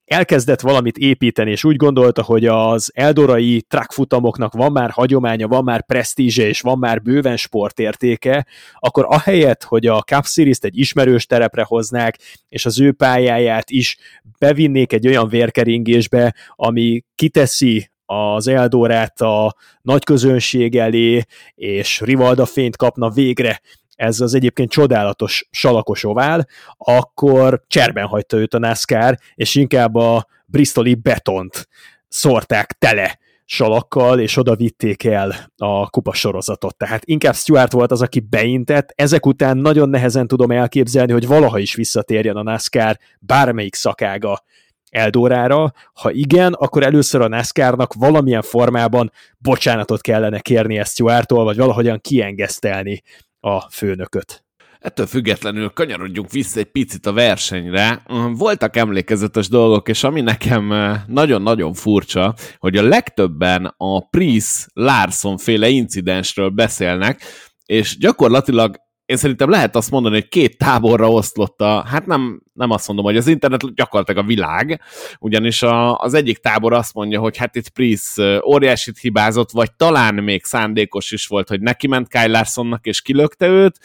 elkezdett 0.09 0.61
valamit 0.61 0.97
építeni, 0.97 1.51
és 1.51 1.65
úgy 1.65 1.77
gondolta, 1.77 2.23
hogy 2.23 2.47
az 2.47 2.93
eldorai 2.95 3.63
trackfutamoknak 3.69 4.53
van 4.53 4.73
már 4.73 4.91
hagyománya, 4.91 5.49
van 5.49 5.65
már 5.65 5.87
presztízse, 5.87 6.47
és 6.47 6.61
van 6.61 6.79
már 6.79 7.03
bőven 7.03 7.37
sportértéke, 7.37 8.47
akkor 8.79 9.07
ahelyett, 9.09 9.63
hogy 9.63 9.87
a 9.87 10.03
Cup 10.03 10.27
Series-t 10.27 10.65
egy 10.65 10.79
ismerős 10.79 11.27
terepre 11.27 11.65
hoznák, 11.65 12.19
és 12.49 12.67
az 12.67 12.81
ő 12.81 12.93
pályáját 12.93 13.71
is 13.71 13.97
bevinnék 14.39 14.93
egy 14.93 15.07
olyan 15.07 15.29
vérkeringésbe, 15.29 16.35
ami 16.55 17.03
kiteszi 17.15 17.91
az 18.07 18.47
Eldorát 18.47 19.21
a 19.21 19.55
nagy 19.83 20.05
közönség 20.05 20.77
elé, 20.77 21.23
és 21.55 22.01
Rivalda 22.01 22.47
fényt 22.47 22.77
kapna 22.77 23.11
végre 23.11 23.61
ez 23.99 24.21
az 24.21 24.35
egyébként 24.35 24.71
csodálatos 24.71 25.49
salakos 25.51 26.05
ovál, 26.05 26.47
akkor 26.77 27.63
cserben 27.67 28.07
hagyta 28.07 28.37
őt 28.37 28.55
a 28.55 28.59
NASCAR, 28.59 29.19
és 29.35 29.55
inkább 29.55 29.95
a 29.95 30.27
bristoli 30.47 30.95
betont 30.95 31.69
szórták 32.09 32.73
tele 32.73 33.19
salakkal, 33.45 34.21
és 34.21 34.37
oda 34.37 34.57
vitték 34.57 35.05
el 35.05 35.35
a 35.57 35.91
kupasorozatot. 35.91 36.77
Tehát 36.77 37.05
inkább 37.05 37.35
Stuart 37.35 37.73
volt 37.73 37.91
az, 37.91 38.03
aki 38.03 38.21
beintett, 38.21 38.93
ezek 38.95 39.27
után 39.27 39.57
nagyon 39.57 39.89
nehezen 39.89 40.27
tudom 40.27 40.51
elképzelni, 40.51 41.13
hogy 41.13 41.27
valaha 41.27 41.59
is 41.59 41.75
visszatérjen 41.75 42.37
a 42.37 42.43
NASCAR 42.43 42.99
bármelyik 43.21 43.75
szakága 43.75 44.43
Eldórára. 44.91 45.73
Ha 45.93 46.11
igen, 46.11 46.53
akkor 46.53 46.83
először 46.83 47.21
a 47.21 47.29
NASCAR-nak 47.29 47.95
valamilyen 47.95 48.43
formában 48.43 49.13
bocsánatot 49.39 50.01
kellene 50.01 50.41
kérni 50.41 50.79
ezt 50.79 50.93
Stuartól, 50.93 51.45
vagy 51.45 51.57
valahogyan 51.57 52.01
kiengesztelni 52.01 53.03
a 53.41 53.71
főnököt. 53.71 54.43
Ettől 54.79 55.07
függetlenül 55.07 55.69
kanyarodjunk 55.69 56.31
vissza 56.31 56.59
egy 56.59 56.71
picit 56.71 57.07
a 57.07 57.13
versenyre. 57.13 58.03
Voltak 58.33 58.77
emlékezetes 58.77 59.49
dolgok, 59.49 59.89
és 59.89 60.05
ami 60.05 60.21
nekem 60.21 60.73
eh, 60.73 61.03
nagyon-nagyon 61.07 61.73
furcsa, 61.73 62.35
hogy 62.59 62.77
a 62.77 62.83
legtöbben 62.83 63.75
a 63.77 64.09
Price 64.09 64.67
Larson 64.73 65.37
féle 65.37 65.69
incidensről 65.69 66.49
beszélnek, 66.49 67.23
és 67.67 67.99
gyakorlatilag 67.99 68.77
én 69.09 69.17
szerintem 69.17 69.51
lehet 69.51 69.77
azt 69.77 69.91
mondani, 69.91 70.15
hogy 70.15 70.29
két 70.29 70.59
táborra 70.59 71.11
oszlott 71.11 71.61
a, 71.61 71.85
hát 71.87 72.07
nem, 72.07 72.43
nem 72.53 72.71
azt 72.71 72.87
mondom, 72.87 73.05
hogy 73.05 73.17
az 73.17 73.27
internet 73.27 73.75
gyakorlatilag 73.75 74.25
a 74.25 74.27
világ, 74.27 74.81
ugyanis 75.19 75.63
a, 75.63 75.97
az 75.97 76.15
egyik 76.15 76.39
tábor 76.39 76.73
azt 76.73 76.95
mondja, 76.95 77.21
hogy 77.21 77.37
hát 77.37 77.57
itt 77.57 77.69
Price 77.69 78.43
óriásit 78.45 78.99
hibázott, 78.99 79.51
vagy 79.51 79.73
talán 79.73 80.15
még 80.15 80.45
szándékos 80.45 81.13
is 81.13 81.27
volt, 81.27 81.49
hogy 81.49 81.61
neki 81.61 81.87
ment 81.87 82.09
Kyle 82.09 82.27
Larsonnak 82.27 82.87
és 82.87 83.03
kilökte 83.03 83.47
őt, 83.47 83.79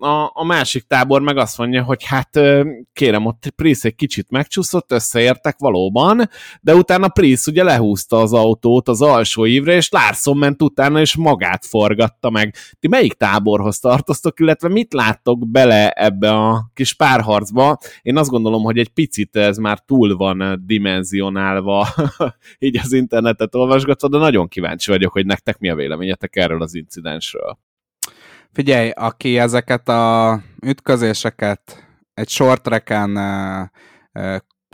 a, 0.00 0.30
a 0.34 0.44
másik 0.44 0.82
tábor 0.82 1.20
meg 1.20 1.36
azt 1.36 1.58
mondja, 1.58 1.82
hogy 1.82 2.04
hát 2.04 2.40
kérem, 2.92 3.26
ott 3.26 3.52
Price 3.56 3.88
egy 3.88 3.94
kicsit 3.94 4.30
megcsúszott, 4.30 4.92
összeértek 4.92 5.56
valóban, 5.58 6.28
de 6.60 6.74
utána 6.74 7.08
Price 7.08 7.50
ugye 7.50 7.62
lehúzta 7.62 8.16
az 8.16 8.32
autót 8.32 8.88
az 8.88 9.02
alsó 9.02 9.44
ívre, 9.44 9.74
és 9.74 9.90
Larson 9.90 10.36
ment 10.36 10.62
utána, 10.62 11.00
és 11.00 11.16
magát 11.16 11.66
forgatta 11.66 12.30
meg. 12.30 12.54
Ti 12.80 12.88
melyik 12.88 13.12
táborhoz 13.12 13.78
tartoztok, 13.78 14.40
illetve 14.40 14.68
mit 14.68 14.92
láttok 14.92 15.48
bele 15.48 15.90
ebbe 15.90 16.30
a 16.30 16.70
kis 16.74 16.94
párharcba? 16.94 17.78
Én 18.02 18.16
azt 18.16 18.30
gondolom, 18.30 18.62
hogy 18.62 18.78
egy 18.78 18.88
picit 18.88 19.36
ez 19.36 19.56
már 19.56 19.78
túl 19.78 20.16
van 20.16 20.62
dimenzionálva, 20.66 21.88
így 22.58 22.78
az 22.82 22.92
internetet 22.92 23.54
olvasgatva, 23.54 24.08
de 24.08 24.18
nagyon 24.18 24.48
kíváncsi 24.48 24.90
vagyok, 24.90 25.12
hogy 25.12 25.26
nektek 25.26 25.58
mi 25.58 25.70
a 25.70 25.74
véleményetek 25.74 26.36
erről 26.36 26.62
az 26.62 26.74
incidensről. 26.74 27.58
Figyelj, 28.52 28.90
aki 28.90 29.38
ezeket 29.38 29.88
a 29.88 30.42
ütközéseket 30.66 31.84
egy 32.14 32.28
short 32.28 32.62
tracken 32.62 33.18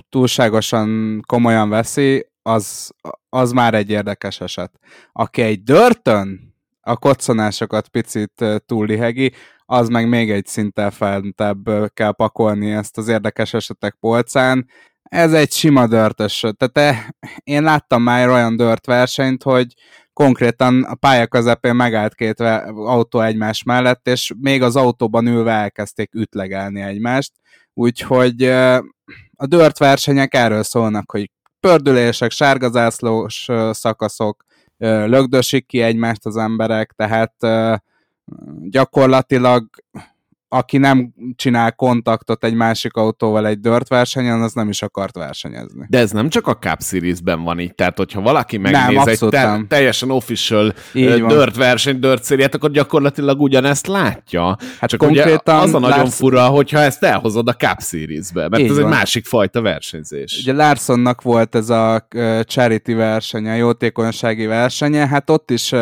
túlságosan 0.09 1.21
komolyan 1.27 1.69
veszi, 1.69 2.27
az, 2.43 2.91
az 3.29 3.53
már 3.53 3.75
egy 3.75 3.91
érdekes 3.91 4.41
eset. 4.41 4.73
Aki 5.13 5.43
egy 5.43 5.63
dörtön 5.63 6.55
a 6.81 6.97
koccanásokat 6.97 7.89
picit 7.89 8.45
túllihegi, 8.67 9.33
az 9.65 9.89
meg 9.89 10.09
még 10.09 10.31
egy 10.31 10.47
szinttel 10.47 10.91
fentebb 10.91 11.93
kell 11.95 12.13
pakolni 12.13 12.73
ezt 12.73 12.99
az 12.99 13.09
érdekes 13.09 13.55
esetek 13.55 13.97
polcán. 14.01 14.69
Ez 15.03 15.33
egy 15.33 15.53
sima 15.53 15.87
dörtös. 15.87 16.45
Tehát 16.57 17.15
én 17.45 17.63
láttam 17.63 18.03
már 18.03 18.29
olyan 18.29 18.57
dört 18.57 18.87
versenyt, 18.87 19.43
hogy 19.43 19.75
konkrétan 20.17 20.83
a 20.83 20.95
pálya 20.95 21.27
közepén 21.27 21.75
megállt 21.75 22.15
két 22.15 22.41
autó 22.41 23.21
egymás 23.21 23.63
mellett, 23.63 24.09
és 24.09 24.33
még 24.41 24.63
az 24.63 24.77
autóban 24.77 25.27
ülve 25.27 25.53
elkezdték 25.53 26.15
ütlegelni 26.15 26.81
egymást, 26.81 27.33
úgyhogy 27.75 28.43
a 29.37 29.47
dört 29.47 29.79
versenyek 29.79 30.35
erről 30.35 30.63
szólnak, 30.63 31.11
hogy 31.11 31.31
pördülések, 31.61 32.31
sárgazászlós 32.31 33.49
szakaszok, 33.71 34.45
lögdösik 34.79 35.67
ki 35.67 35.81
egymást 35.81 36.27
az 36.27 36.37
emberek, 36.37 36.93
tehát 36.93 37.35
gyakorlatilag 38.61 39.69
aki 40.49 40.79
nem 40.79 41.15
csinál 41.37 41.73
kontaktot 41.73 42.45
egy 42.45 42.55
másik 42.55 42.95
autóval 42.95 43.47
egy 43.47 43.61
dört 43.61 43.89
versenyen, 43.89 44.43
az 44.43 44.53
nem 44.53 44.69
is 44.69 44.83
akart 44.83 45.15
versenyezni. 45.15 45.87
De 45.89 45.99
ez 45.99 46.11
nem 46.11 46.29
csak 46.29 46.47
a 46.47 46.57
Cup 46.57 46.83
Series-ben 46.83 47.43
van 47.43 47.59
így, 47.59 47.75
tehát 47.75 47.97
hogyha 47.97 48.21
valaki 48.21 48.57
megnéz 48.57 48.95
nem, 48.95 49.09
egy 49.09 49.19
te- 49.19 49.45
nem. 49.45 49.67
teljesen 49.67 50.11
official 50.11 50.75
dört 51.29 51.57
verseny, 51.57 51.99
dört 51.99 52.25
szériát, 52.25 52.55
akkor 52.55 52.71
gyakorlatilag 52.71 53.41
ugyanezt 53.41 53.87
látja. 53.87 54.57
Hát 54.81 54.91
csak 54.91 55.01
konkrétan 55.01 55.55
ugye 55.55 55.67
az 55.67 55.75
a 55.75 55.79
nagyon 55.79 55.99
Lars... 55.99 56.15
fura, 56.15 56.47
hogyha 56.47 56.79
ezt 56.79 57.03
elhozod 57.03 57.49
a 57.49 57.55
Cup 57.55 57.81
Series-be, 57.83 58.49
mert 58.49 58.63
így 58.63 58.69
ez 58.69 58.77
van. 58.77 58.85
egy 58.85 58.91
másik 58.91 59.25
fajta 59.27 59.61
versenyzés. 59.61 60.39
Ugye 60.41 60.53
Larsonnak 60.53 61.23
volt 61.23 61.55
ez 61.55 61.71
a 61.71 62.09
charity 62.45 62.95
versenye, 62.95 63.57
jótékonysági 63.57 64.47
versenye, 64.47 65.07
hát 65.07 65.31
ott 65.31 65.51
is 65.51 65.73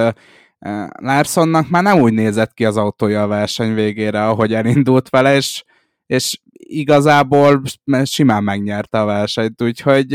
Larsonnak 1.00 1.68
már 1.68 1.82
nem 1.82 2.00
úgy 2.00 2.12
nézett 2.12 2.54
ki 2.54 2.64
az 2.64 2.76
autója 2.76 3.22
a 3.22 3.26
verseny 3.26 3.74
végére, 3.74 4.26
ahogy 4.26 4.54
elindult 4.54 5.08
vele, 5.08 5.34
és, 5.34 5.64
és 6.06 6.40
igazából 6.52 7.62
simán 8.04 8.44
megnyerte 8.44 9.00
a 9.00 9.04
versenyt, 9.04 9.62
úgyhogy 9.62 10.14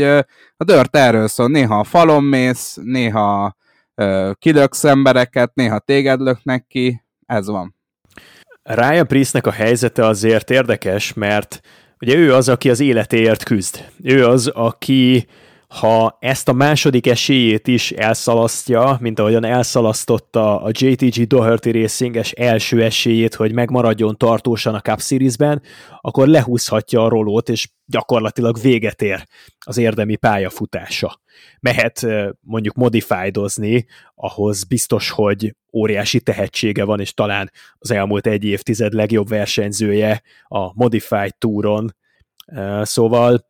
a 0.56 0.64
dört 0.64 0.96
erről 0.96 1.28
szól, 1.28 1.48
néha 1.48 1.78
a 1.78 1.84
falon 1.84 2.24
mész, 2.24 2.78
néha 2.82 3.56
kilöksz 4.32 4.84
embereket, 4.84 5.54
néha 5.54 5.78
téged 5.78 6.20
löknek 6.20 6.66
ki, 6.66 7.02
ez 7.26 7.46
van. 7.46 7.76
Ryan 8.62 9.06
Priestnek 9.06 9.46
a 9.46 9.50
helyzete 9.50 10.06
azért 10.06 10.50
érdekes, 10.50 11.12
mert 11.12 11.60
ugye 12.00 12.14
ő 12.14 12.34
az, 12.34 12.48
aki 12.48 12.70
az 12.70 12.80
életéért 12.80 13.42
küzd. 13.42 13.84
Ő 14.02 14.26
az, 14.26 14.46
aki 14.46 15.26
ha 15.70 16.16
ezt 16.20 16.48
a 16.48 16.52
második 16.52 17.06
esélyét 17.06 17.66
is 17.66 17.90
elszalasztja, 17.90 18.96
mint 19.00 19.18
ahogyan 19.18 19.44
elszalasztotta 19.44 20.62
a 20.62 20.70
JTG 20.72 21.26
Doherty 21.26 21.70
Racinges 21.70 22.30
első 22.30 22.82
esélyét, 22.82 23.34
hogy 23.34 23.52
megmaradjon 23.52 24.16
tartósan 24.16 24.74
a 24.74 24.80
Cup 24.80 25.00
Series-ben, 25.00 25.62
akkor 26.00 26.28
lehúzhatja 26.28 27.04
a 27.04 27.08
rolót, 27.08 27.48
és 27.48 27.68
gyakorlatilag 27.86 28.60
véget 28.60 29.02
ér 29.02 29.26
az 29.58 29.76
érdemi 29.76 30.16
pályafutása. 30.16 31.20
Mehet 31.60 32.06
mondjuk 32.40 32.74
modifájdozni, 32.74 33.86
ahhoz 34.14 34.64
biztos, 34.64 35.10
hogy 35.10 35.54
óriási 35.72 36.20
tehetsége 36.20 36.84
van, 36.84 37.00
és 37.00 37.14
talán 37.14 37.50
az 37.78 37.90
elmúlt 37.90 38.26
egy 38.26 38.44
évtized 38.44 38.92
legjobb 38.92 39.28
versenyzője 39.28 40.22
a 40.44 40.74
Modified 40.74 41.36
Touron. 41.38 41.94
Szóval 42.82 43.48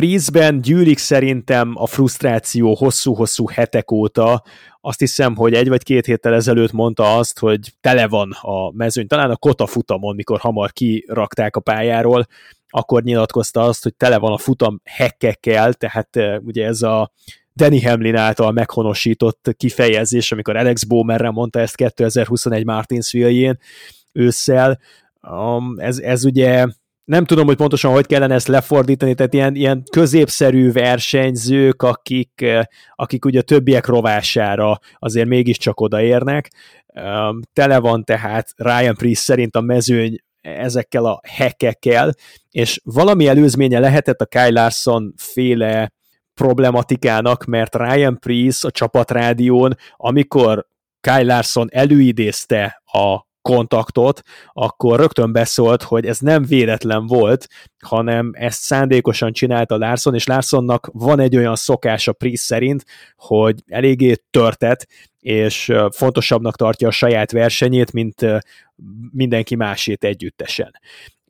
Priestben 0.00 0.60
gyűlik 0.60 0.98
szerintem 0.98 1.72
a 1.74 1.86
frusztráció 1.86 2.74
hosszú-hosszú 2.74 3.48
hetek 3.48 3.90
óta. 3.90 4.42
Azt 4.80 4.98
hiszem, 4.98 5.36
hogy 5.36 5.54
egy 5.54 5.68
vagy 5.68 5.82
két 5.82 6.06
héttel 6.06 6.34
ezelőtt 6.34 6.72
mondta 6.72 7.16
azt, 7.16 7.38
hogy 7.38 7.72
tele 7.80 8.08
van 8.08 8.30
a 8.40 8.72
mezőny, 8.72 9.06
talán 9.06 9.30
a 9.30 9.36
Kota 9.36 9.66
futamon, 9.66 10.14
mikor 10.14 10.38
hamar 10.38 10.72
kirakták 10.72 11.56
a 11.56 11.60
pályáról, 11.60 12.26
akkor 12.68 13.02
nyilatkozta 13.02 13.60
azt, 13.60 13.82
hogy 13.82 13.94
tele 13.94 14.18
van 14.18 14.32
a 14.32 14.38
futam 14.38 14.80
hekkekkel, 14.84 15.74
tehát 15.74 16.08
ugye 16.42 16.66
ez 16.66 16.82
a 16.82 17.12
Danny 17.54 17.86
Hamlin 17.86 18.16
által 18.16 18.52
meghonosított 18.52 19.54
kifejezés, 19.56 20.32
amikor 20.32 20.56
Alex 20.56 20.84
Bowmerre 20.84 21.30
mondta 21.30 21.60
ezt 21.60 21.76
2021 21.76 22.64
Martinsville-jén 22.64 23.58
ősszel, 24.12 24.78
um, 25.22 25.74
ez, 25.78 25.98
ez 25.98 26.24
ugye 26.24 26.66
nem 27.10 27.24
tudom, 27.24 27.46
hogy 27.46 27.56
pontosan 27.56 27.92
hogy 27.92 28.06
kellene 28.06 28.34
ezt 28.34 28.48
lefordítani, 28.48 29.14
tehát 29.14 29.34
ilyen, 29.34 29.54
ilyen 29.54 29.82
középszerű 29.90 30.72
versenyzők, 30.72 31.82
akik, 31.82 32.44
akik 32.94 33.24
ugye 33.24 33.38
a 33.38 33.42
többiek 33.42 33.86
rovására 33.86 34.78
azért 34.98 35.28
mégiscsak 35.28 35.80
odaérnek. 35.80 36.50
Tele 37.52 37.78
van 37.78 38.04
tehát 38.04 38.48
Ryan 38.56 38.94
Priest 38.94 39.22
szerint 39.22 39.56
a 39.56 39.60
mezőny 39.60 40.16
ezekkel 40.40 41.04
a 41.04 41.20
hekekkel, 41.28 42.14
és 42.50 42.80
valami 42.84 43.26
előzménye 43.26 43.78
lehetett 43.78 44.20
a 44.20 44.26
Kyle 44.26 44.50
Larson 44.50 45.14
féle 45.16 45.92
problematikának, 46.34 47.44
mert 47.44 47.74
Ryan 47.74 48.18
Priest 48.18 48.64
a 48.64 48.70
csapatrádión, 48.70 49.76
amikor 49.96 50.66
Kyle 51.00 51.22
Larson 51.22 51.68
előidézte 51.70 52.82
a 52.84 53.28
kontaktot, 53.42 54.22
akkor 54.52 54.98
rögtön 54.98 55.32
beszólt, 55.32 55.82
hogy 55.82 56.06
ez 56.06 56.18
nem 56.18 56.44
véletlen 56.44 57.06
volt, 57.06 57.46
hanem 57.78 58.30
ezt 58.32 58.60
szándékosan 58.60 59.32
csinálta 59.32 59.76
Larson, 59.76 60.14
és 60.14 60.26
Larsonnak 60.26 60.90
van 60.92 61.20
egy 61.20 61.36
olyan 61.36 61.56
szokása 61.56 62.12
Priest 62.12 62.44
szerint, 62.44 62.84
hogy 63.16 63.62
eléggé 63.66 64.14
törtet, 64.30 64.86
és 65.20 65.72
fontosabbnak 65.90 66.56
tartja 66.56 66.88
a 66.88 66.90
saját 66.90 67.32
versenyét, 67.32 67.92
mint 67.92 68.26
mindenki 69.12 69.54
másét 69.54 70.04
együttesen 70.04 70.72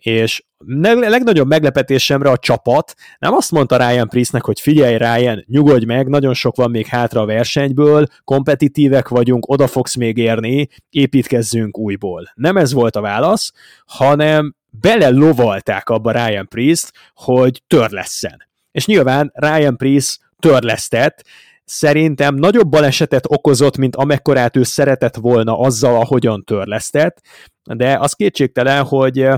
és 0.00 0.44
legnagyobb 0.84 1.48
meglepetésemre 1.48 2.30
a 2.30 2.38
csapat 2.38 2.94
nem 3.18 3.32
azt 3.34 3.50
mondta 3.50 3.76
Ryan 3.76 4.08
Priestnek, 4.08 4.44
hogy 4.44 4.60
figyelj 4.60 4.96
Ryan, 4.96 5.44
nyugodj 5.46 5.84
meg, 5.84 6.08
nagyon 6.08 6.34
sok 6.34 6.56
van 6.56 6.70
még 6.70 6.86
hátra 6.86 7.20
a 7.20 7.26
versenyből, 7.26 8.06
kompetitívek 8.24 9.08
vagyunk, 9.08 9.48
oda 9.48 9.66
fogsz 9.66 9.94
még 9.94 10.16
érni, 10.16 10.68
építkezzünk 10.90 11.78
újból. 11.78 12.32
Nem 12.34 12.56
ez 12.56 12.72
volt 12.72 12.96
a 12.96 13.00
válasz, 13.00 13.52
hanem 13.86 14.54
bele 14.70 15.08
lovalták 15.08 15.88
abba 15.88 16.10
Ryan 16.10 16.48
Priest, 16.48 16.92
hogy 17.14 17.62
törlesszen. 17.66 18.48
És 18.72 18.86
nyilván 18.86 19.32
Ryan 19.34 19.76
Priest 19.76 20.20
törlesztett, 20.38 21.24
szerintem 21.64 22.34
nagyobb 22.34 22.68
balesetet 22.68 23.24
okozott, 23.28 23.76
mint 23.76 23.96
amekkorát 23.96 24.56
ő 24.56 24.62
szeretett 24.62 25.16
volna 25.16 25.58
azzal, 25.58 26.00
ahogyan 26.00 26.44
törlesztett, 26.44 27.20
de 27.62 27.98
az 27.98 28.12
kétségtelen, 28.12 28.84
hogy 28.84 29.28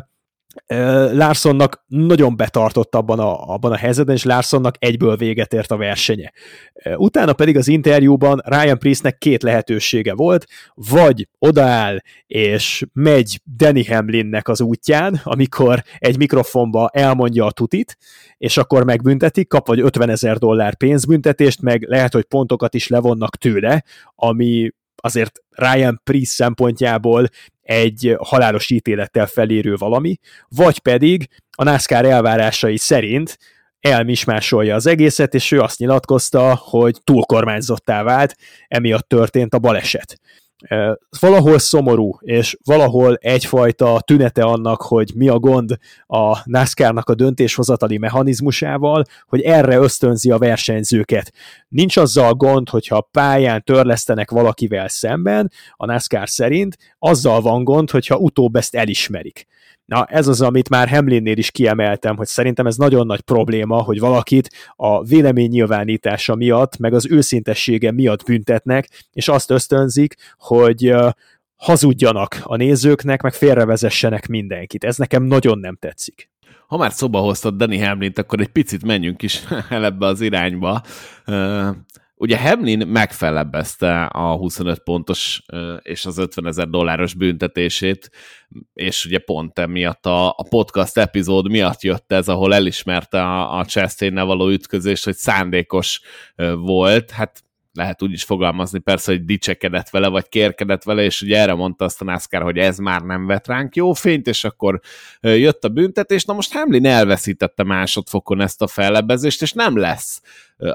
Larsonnak 1.12 1.84
nagyon 1.86 2.36
betartott 2.36 2.94
abban 2.94 3.18
a, 3.18 3.52
abban 3.52 3.72
a 3.72 3.76
helyzetben, 3.76 4.14
és 4.14 4.24
Larsonnak 4.24 4.74
egyből 4.78 5.16
véget 5.16 5.52
ért 5.52 5.70
a 5.70 5.76
versenye. 5.76 6.32
Utána 6.96 7.32
pedig 7.32 7.56
az 7.56 7.68
interjúban 7.68 8.42
Ryan 8.44 8.78
Priestnek 8.78 9.18
két 9.18 9.42
lehetősége 9.42 10.14
volt, 10.14 10.46
vagy 10.74 11.28
odaáll 11.38 11.98
és 12.26 12.86
megy 12.92 13.40
Danny 13.56 13.86
Hamlinnek 13.88 14.48
az 14.48 14.60
útján, 14.60 15.20
amikor 15.24 15.82
egy 15.98 16.18
mikrofonba 16.18 16.88
elmondja 16.92 17.44
a 17.44 17.52
tutit, 17.52 17.96
és 18.38 18.56
akkor 18.56 18.84
megbüntetik, 18.84 19.48
kap 19.48 19.66
vagy 19.66 19.80
50 19.80 20.08
ezer 20.08 20.38
dollár 20.38 20.76
pénzbüntetést, 20.76 21.62
meg 21.62 21.82
lehet, 21.88 22.12
hogy 22.12 22.24
pontokat 22.24 22.74
is 22.74 22.88
levonnak 22.88 23.36
tőle, 23.36 23.84
ami 24.14 24.70
azért 24.96 25.38
Ryan 25.50 26.00
Priest 26.04 26.32
szempontjából 26.32 27.28
egy 27.62 28.16
halálos 28.18 28.70
ítélettel 28.70 29.26
felérő 29.26 29.74
valami, 29.74 30.18
vagy 30.48 30.78
pedig 30.78 31.28
a 31.50 31.64
NASCAR 31.64 32.04
elvárásai 32.04 32.76
szerint 32.76 33.38
elmismásolja 33.80 34.74
az 34.74 34.86
egészet, 34.86 35.34
és 35.34 35.50
ő 35.52 35.60
azt 35.60 35.78
nyilatkozta, 35.78 36.54
hogy 36.54 36.96
túlkormányzottá 37.04 38.02
vált, 38.02 38.36
emiatt 38.68 39.08
történt 39.08 39.54
a 39.54 39.58
baleset 39.58 40.20
valahol 41.20 41.58
szomorú, 41.58 42.16
és 42.20 42.58
valahol 42.64 43.14
egyfajta 43.14 44.00
tünete 44.00 44.42
annak, 44.42 44.82
hogy 44.82 45.10
mi 45.14 45.28
a 45.28 45.38
gond 45.38 45.76
a 46.06 46.38
NASCAR-nak 46.44 47.08
a 47.08 47.14
döntéshozatali 47.14 47.98
mechanizmusával, 47.98 49.04
hogy 49.26 49.40
erre 49.40 49.76
ösztönzi 49.76 50.30
a 50.30 50.38
versenyzőket. 50.38 51.32
Nincs 51.68 51.96
azzal 51.96 52.34
gond, 52.34 52.68
hogyha 52.68 53.00
pályán 53.00 53.62
törlesztenek 53.64 54.30
valakivel 54.30 54.88
szemben, 54.88 55.50
a 55.76 55.86
NASCAR 55.86 56.28
szerint, 56.28 56.76
azzal 56.98 57.40
van 57.40 57.64
gond, 57.64 57.90
hogyha 57.90 58.16
utóbb 58.16 58.56
ezt 58.56 58.74
elismerik. 58.74 59.46
Na, 59.84 60.04
ez 60.04 60.28
az, 60.28 60.40
amit 60.40 60.68
már 60.68 60.88
Hamlinnél 60.88 61.36
is 61.36 61.50
kiemeltem, 61.50 62.16
hogy 62.16 62.26
szerintem 62.26 62.66
ez 62.66 62.76
nagyon 62.76 63.06
nagy 63.06 63.20
probléma, 63.20 63.82
hogy 63.82 64.00
valakit 64.00 64.50
a 64.76 65.04
vélemény 65.04 65.50
nyilvánítása 65.50 66.34
miatt, 66.34 66.78
meg 66.78 66.94
az 66.94 67.06
őszintessége 67.10 67.92
miatt 67.92 68.24
büntetnek, 68.24 68.88
és 69.12 69.28
azt 69.28 69.50
ösztönzik, 69.50 70.14
hogy 70.38 70.94
hazudjanak 71.56 72.40
a 72.42 72.56
nézőknek, 72.56 73.22
meg 73.22 73.32
félrevezessenek 73.32 74.26
mindenkit. 74.26 74.84
Ez 74.84 74.96
nekem 74.96 75.22
nagyon 75.22 75.58
nem 75.58 75.76
tetszik. 75.80 76.30
Ha 76.66 76.76
már 76.76 76.92
szoba 76.92 77.18
hoztad 77.18 77.54
Danny 77.54 77.84
Hamlin-t, 77.84 78.18
akkor 78.18 78.40
egy 78.40 78.48
picit 78.48 78.84
menjünk 78.84 79.22
is 79.22 79.42
el 79.68 79.84
ebbe 79.84 80.06
az 80.06 80.20
irányba. 80.20 80.82
Ugye 82.22 82.38
Hamlin 82.38 82.86
megfelebbezte 82.86 84.04
a 84.04 84.36
25 84.36 84.78
pontos 84.78 85.42
és 85.82 86.06
az 86.06 86.18
50 86.18 86.46
ezer 86.46 86.68
dolláros 86.68 87.14
büntetését, 87.14 88.10
és 88.74 89.04
ugye 89.04 89.18
pont 89.18 89.58
emiatt 89.58 90.06
a, 90.06 90.28
a 90.28 90.46
podcast 90.48 90.98
epizód 90.98 91.50
miatt 91.50 91.82
jött 91.82 92.12
ez, 92.12 92.28
ahol 92.28 92.54
elismerte 92.54 93.22
a, 93.22 93.58
a 93.58 93.64
chastain 93.64 94.14
való 94.14 94.48
ütközést, 94.48 95.04
hogy 95.04 95.14
szándékos 95.14 96.00
volt. 96.56 97.10
Hát 97.10 97.42
lehet 97.72 98.02
úgy 98.02 98.12
is 98.12 98.24
fogalmazni 98.24 98.78
persze, 98.78 99.12
hogy 99.12 99.24
dicsekedett 99.24 99.90
vele, 99.90 100.08
vagy 100.08 100.28
kérkedett 100.28 100.82
vele, 100.82 101.02
és 101.02 101.22
ugye 101.22 101.38
erre 101.38 101.54
mondta 101.54 101.84
azt 101.84 102.00
a 102.00 102.04
NASCAR, 102.04 102.42
hogy 102.42 102.58
ez 102.58 102.78
már 102.78 103.00
nem 103.00 103.26
vett 103.26 103.46
ránk 103.46 103.76
jó 103.76 103.92
fényt, 103.92 104.26
és 104.26 104.44
akkor 104.44 104.80
jött 105.20 105.64
a 105.64 105.68
büntetés. 105.68 106.24
Na 106.24 106.34
most 106.34 106.52
Hamlin 106.52 106.86
elveszítette 106.86 107.62
másodfokon 107.64 108.40
ezt 108.40 108.62
a 108.62 108.66
fellebezést, 108.66 109.42
és 109.42 109.52
nem 109.52 109.78
lesz 109.78 110.22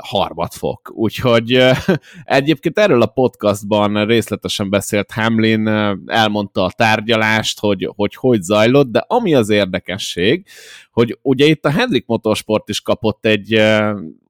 harmadfok. 0.02 0.92
Úgyhogy 0.94 1.52
egyébként 2.24 2.80
erről 2.80 3.02
a 3.02 3.06
podcastban 3.06 4.06
részletesen 4.06 4.70
beszélt 4.70 5.12
Hamlin, 5.12 5.68
elmondta 6.06 6.64
a 6.64 6.72
tárgyalást, 6.72 7.60
hogy, 7.60 7.90
hogy 7.96 8.16
hogy 8.16 8.42
zajlott, 8.42 8.92
de 8.92 9.04
ami 9.08 9.34
az 9.34 9.50
érdekesség, 9.50 10.46
hogy 10.92 11.20
ugye 11.22 11.46
itt 11.46 11.66
a 11.66 11.72
Hendrik 11.72 12.06
Motorsport 12.06 12.70
is 12.70 12.82
kapott 12.82 13.26
egy 13.26 13.62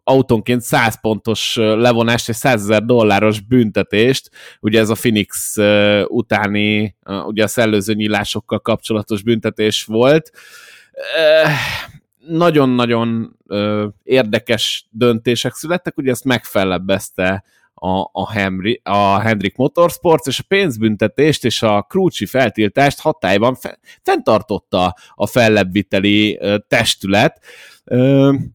autónként 0.08 0.62
100 0.62 1.00
pontos 1.02 1.56
levonást 1.56 2.30
és 2.30 2.36
100 2.36 2.62
ezer 2.62 2.84
dolláros 2.84 3.40
büntetést, 3.40 4.30
ugye 4.60 4.80
ez 4.80 4.90
a 4.90 4.94
Phoenix 4.94 5.56
utáni, 6.08 6.96
ugye 7.26 7.44
a 7.44 7.48
szellőző 7.48 7.94
nyílásokkal 7.94 8.60
kapcsolatos 8.60 9.24
büntetés 9.24 9.84
volt. 9.84 10.32
Nagyon-nagyon 12.28 13.38
érdekes 14.04 14.88
döntések 14.90 15.54
születtek, 15.54 15.98
ugye 15.98 16.12
ezt 16.12 16.26
megfelebbezte 16.26 17.44
a, 17.80 18.10
a, 18.12 18.32
Henry, 18.32 18.82
a 18.84 19.20
Hendrik 19.20 19.56
Motorsports, 19.56 20.28
és 20.28 20.40
a 20.40 20.46
pénzbüntetést 20.48 21.46
és 21.46 21.62
a 21.62 21.82
krúcsi 21.82 22.26
feltiltást 22.26 23.00
hatályban 23.00 23.56
fe, 23.56 23.80
fenntartotta 24.02 24.96
a 25.16 25.28
fellebbviteli 25.28 26.40
testület. 26.68 27.42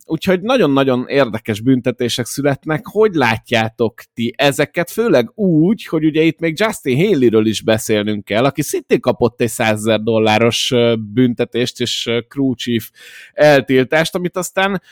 Úgyhogy 0.07 0.41
nagyon-nagyon 0.41 1.05
érdekes 1.09 1.61
büntetések 1.61 2.27
születnek. 2.27 2.87
Hogy 2.87 3.15
látjátok 3.15 4.03
ti 4.15 4.35
ezeket? 4.37 4.91
Főleg 4.91 5.31
úgy, 5.35 5.87
hogy 5.87 6.05
ugye 6.05 6.23
itt 6.23 6.39
még 6.39 6.59
Justin 6.59 6.97
Haley-ről 6.97 7.47
is 7.47 7.63
beszélnünk 7.63 8.25
kell, 8.25 8.45
aki 8.45 8.63
szintén 8.63 9.01
kapott 9.01 9.41
egy 9.41 9.49
100 9.49 9.71
ezer 9.71 10.01
dolláros 10.01 10.73
büntetést 11.13 11.81
és 11.81 12.11
crew 12.29 12.55
chief 12.55 12.91
eltiltást, 13.33 14.15
amit 14.15 14.37
aztán 14.37 14.83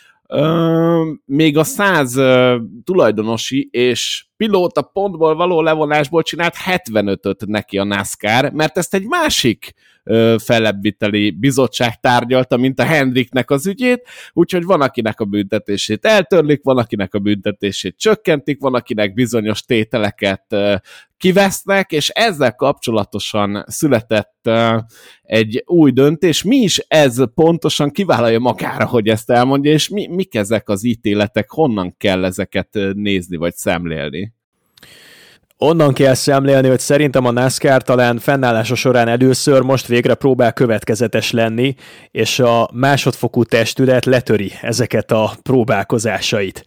még 1.24 1.56
a 1.56 1.64
100 1.64 2.14
tulajdonosi 2.84 3.68
és 3.70 4.24
pilóta 4.36 4.82
pontból 4.82 5.34
való 5.34 5.60
levonásból 5.60 6.22
csinált 6.22 6.54
75-öt 6.66 7.46
neki 7.46 7.78
a 7.78 7.84
NASCAR, 7.84 8.52
mert 8.52 8.78
ezt 8.78 8.94
egy 8.94 9.06
másik 9.06 9.74
fellebbviteli 10.38 11.30
bizottság 11.30 12.00
tárgyalta, 12.00 12.56
mint 12.56 12.80
a 12.80 12.84
Hendriknek 12.84 13.50
az 13.50 13.66
ügyét, 13.66 14.08
úgyhogy 14.32 14.64
van, 14.64 14.80
akinek 14.80 15.20
a 15.20 15.24
büntetését 15.24 16.04
eltörlik, 16.04 16.60
van, 16.62 16.78
akinek 16.78 17.14
a 17.14 17.18
büntetését 17.18 17.98
csökkentik, 17.98 18.60
van, 18.60 18.74
akinek 18.74 19.14
bizonyos 19.14 19.62
tételeket 19.62 20.56
kivesznek, 21.16 21.92
és 21.92 22.08
ezzel 22.08 22.54
kapcsolatosan 22.54 23.64
született 23.66 24.50
egy 25.22 25.62
új 25.66 25.90
döntés. 25.90 26.42
Mi 26.42 26.56
is 26.56 26.78
ez 26.78 27.32
pontosan 27.34 27.90
kivállalja 27.90 28.38
magára, 28.38 28.86
hogy 28.86 29.08
ezt 29.08 29.30
elmondja, 29.30 29.72
és 29.72 29.88
mi, 29.88 30.06
mik 30.06 30.34
ezek 30.34 30.68
az 30.68 30.84
ítéletek, 30.84 31.50
honnan 31.50 31.94
kell 31.96 32.24
ezeket 32.24 32.78
nézni 32.94 33.36
vagy 33.36 33.54
szemlélni? 33.54 34.32
Onnan 35.62 35.94
kell 35.94 36.14
szemlélni, 36.14 36.68
hogy 36.68 36.78
szerintem 36.78 37.24
a 37.24 37.30
NASCAR 37.30 37.82
talán 37.82 38.18
fennállása 38.18 38.74
során 38.74 39.08
először 39.08 39.62
most 39.62 39.86
végre 39.86 40.14
próbál 40.14 40.52
következetes 40.52 41.30
lenni, 41.30 41.74
és 42.10 42.38
a 42.38 42.70
másodfokú 42.72 43.44
testület 43.44 44.04
letöri 44.04 44.52
ezeket 44.60 45.10
a 45.10 45.32
próbálkozásait. 45.42 46.64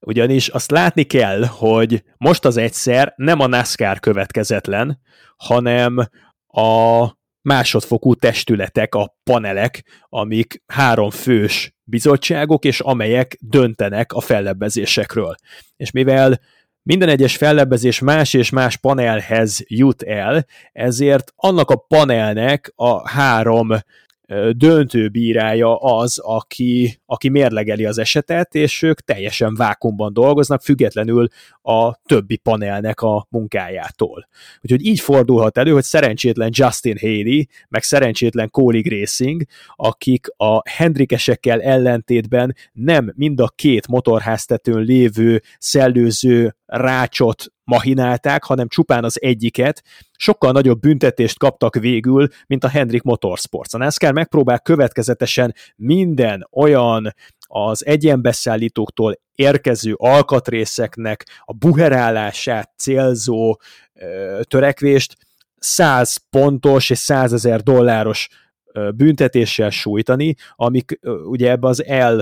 Ugyanis 0.00 0.48
azt 0.48 0.70
látni 0.70 1.02
kell, 1.02 1.44
hogy 1.44 2.02
most 2.16 2.44
az 2.44 2.56
egyszer 2.56 3.12
nem 3.16 3.40
a 3.40 3.46
NASCAR 3.46 4.00
következetlen, 4.00 5.00
hanem 5.36 5.98
a 6.46 7.06
másodfokú 7.42 8.14
testületek, 8.14 8.94
a 8.94 9.16
panelek, 9.24 9.84
amik 10.08 10.62
három 10.66 11.10
fős 11.10 11.74
bizottságok, 11.84 12.64
és 12.64 12.80
amelyek 12.80 13.36
döntenek 13.40 14.12
a 14.12 14.20
fellebbezésekről. 14.20 15.34
És 15.76 15.90
mivel 15.90 16.40
minden 16.86 17.08
egyes 17.08 17.36
fellebbezés 17.36 17.98
más 17.98 18.34
és 18.34 18.50
más 18.50 18.76
panelhez 18.76 19.60
jut 19.66 20.02
el, 20.02 20.46
ezért 20.72 21.32
annak 21.36 21.70
a 21.70 21.76
panelnek 21.76 22.72
a 22.74 23.08
három 23.08 23.72
döntőbírája 24.50 25.76
az, 25.76 26.18
aki, 26.18 27.00
aki 27.06 27.28
mérlegeli 27.28 27.84
az 27.84 27.98
esetet, 27.98 28.54
és 28.54 28.82
ők 28.82 29.00
teljesen 29.00 29.54
vákumban 29.54 30.12
dolgoznak, 30.12 30.62
függetlenül 30.62 31.28
a 31.62 31.94
többi 31.94 32.36
panelnek 32.36 33.00
a 33.00 33.26
munkájától. 33.30 34.28
Úgyhogy 34.62 34.84
így 34.84 35.00
fordulhat 35.00 35.58
elő, 35.58 35.72
hogy 35.72 35.82
szerencsétlen 35.82 36.50
Justin 36.52 36.96
Haley, 37.00 37.42
meg 37.68 37.82
szerencsétlen 37.82 38.50
Colleague 38.50 38.98
Racing, 38.98 39.42
akik 39.76 40.26
a 40.36 40.70
Hendrikesekkel 40.70 41.60
ellentétben 41.60 42.54
nem 42.72 43.12
mind 43.16 43.40
a 43.40 43.52
két 43.54 43.88
motorháztetőn 43.88 44.80
lévő 44.80 45.42
szellőző 45.58 46.54
rácsot 46.66 47.44
mahinálták, 47.64 48.44
hanem 48.44 48.68
csupán 48.68 49.04
az 49.04 49.22
egyiket, 49.22 49.82
sokkal 50.16 50.52
nagyobb 50.52 50.80
büntetést 50.80 51.38
kaptak 51.38 51.74
végül, 51.74 52.28
mint 52.46 52.64
a 52.64 52.68
Hendrik 52.68 53.02
Motorsports. 53.02 53.74
A 53.74 53.78
NASCAR 53.78 54.12
megpróbál 54.12 54.60
következetesen 54.60 55.54
minden 55.76 56.48
olyan 56.50 57.14
az 57.48 57.86
egyenbeszállítóktól 57.86 59.20
érkező 59.34 59.94
alkatrészeknek 59.96 61.26
a 61.44 61.52
buherálását 61.52 62.70
célzó 62.76 63.56
ö, 63.94 64.40
törekvést 64.42 65.16
100 65.56 66.16
pontos 66.30 66.90
és 66.90 66.98
100 66.98 67.32
ezer 67.32 67.60
dolláros 67.62 68.28
ö, 68.72 68.90
büntetéssel 68.90 69.70
sújtani, 69.70 70.34
amik 70.54 70.98
ö, 71.00 71.14
ugye 71.20 71.50
ebbe 71.50 71.68
az 71.68 71.84
L 71.88 72.18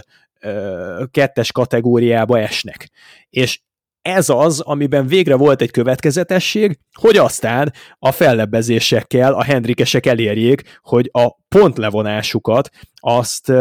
kettes 1.11 1.53
kategóriába 1.53 2.38
esnek. 2.38 2.90
És 3.30 3.61
ez 4.05 4.29
az, 4.29 4.61
amiben 4.61 5.07
végre 5.07 5.35
volt 5.35 5.61
egy 5.61 5.71
következetesség, 5.71 6.79
hogy 6.93 7.17
aztán 7.17 7.73
a 7.99 8.13
fellebbezésekkel 8.13 9.35
a 9.35 9.43
Hendrikesek 9.43 10.07
elérjék, 10.07 10.79
hogy 10.83 11.09
a 11.13 11.37
pontlevonásukat 11.49 12.71
azt 12.95 13.53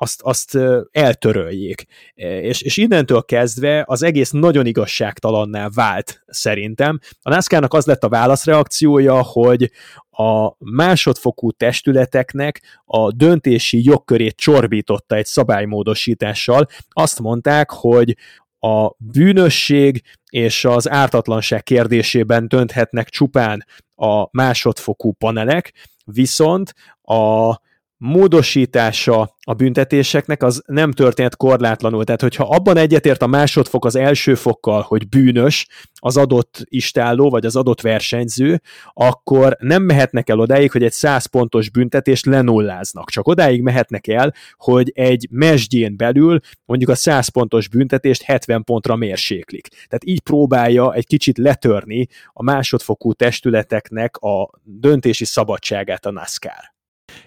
azt, 0.00 0.22
azt 0.22 0.58
eltöröljék. 0.90 1.84
És, 2.14 2.62
és 2.62 2.76
innentől 2.76 3.22
kezdve 3.22 3.84
az 3.86 4.02
egész 4.02 4.30
nagyon 4.30 4.66
igazságtalanná 4.66 5.68
vált 5.74 6.22
szerintem. 6.26 6.98
A 7.22 7.30
nascar 7.30 7.66
az 7.68 7.86
lett 7.86 8.04
a 8.04 8.08
válaszreakciója, 8.08 9.22
hogy 9.22 9.70
a 10.10 10.54
másodfokú 10.58 11.50
testületeknek 11.50 12.62
a 12.84 13.12
döntési 13.12 13.84
jogkörét 13.84 14.36
csorbította 14.36 15.14
egy 15.14 15.26
szabálymódosítással. 15.26 16.66
Azt 16.88 17.20
mondták, 17.20 17.70
hogy 17.70 18.16
a 18.58 18.94
bűnösség 18.98 20.02
és 20.30 20.64
az 20.64 20.90
ártatlanság 20.90 21.62
kérdésében 21.62 22.48
dönthetnek 22.48 23.08
csupán 23.08 23.64
a 23.94 24.28
másodfokú 24.30 25.12
panelek, 25.12 25.72
viszont 26.04 26.74
a 27.02 27.54
módosítása 27.98 29.36
a 29.40 29.54
büntetéseknek 29.54 30.42
az 30.42 30.62
nem 30.66 30.92
történt 30.92 31.36
korlátlanul. 31.36 32.04
Tehát, 32.04 32.20
hogyha 32.20 32.44
abban 32.44 32.76
egyetért 32.76 33.22
a 33.22 33.26
másodfok 33.26 33.84
az 33.84 33.96
első 33.96 34.34
fokkal, 34.34 34.82
hogy 34.82 35.08
bűnös 35.08 35.66
az 35.94 36.16
adott 36.16 36.60
istálló, 36.64 37.30
vagy 37.30 37.46
az 37.46 37.56
adott 37.56 37.80
versenyző, 37.80 38.60
akkor 38.92 39.56
nem 39.60 39.82
mehetnek 39.82 40.28
el 40.28 40.38
odáig, 40.38 40.70
hogy 40.70 40.82
egy 40.82 40.92
100 40.92 41.26
pontos 41.26 41.70
büntetést 41.70 42.26
lenulláznak. 42.26 43.10
Csak 43.10 43.26
odáig 43.26 43.62
mehetnek 43.62 44.06
el, 44.06 44.34
hogy 44.56 44.92
egy 44.94 45.28
mesdjén 45.30 45.96
belül 45.96 46.40
mondjuk 46.64 46.90
a 46.90 46.94
100 46.94 47.28
pontos 47.28 47.68
büntetést 47.68 48.22
70 48.22 48.64
pontra 48.64 48.96
mérséklik. 48.96 49.68
Tehát 49.68 50.04
így 50.04 50.20
próbálja 50.20 50.94
egy 50.94 51.06
kicsit 51.06 51.38
letörni 51.38 52.06
a 52.32 52.42
másodfokú 52.42 53.12
testületeknek 53.12 54.16
a 54.16 54.50
döntési 54.62 55.24
szabadságát 55.24 56.06
a 56.06 56.10
NASCAR. 56.10 56.76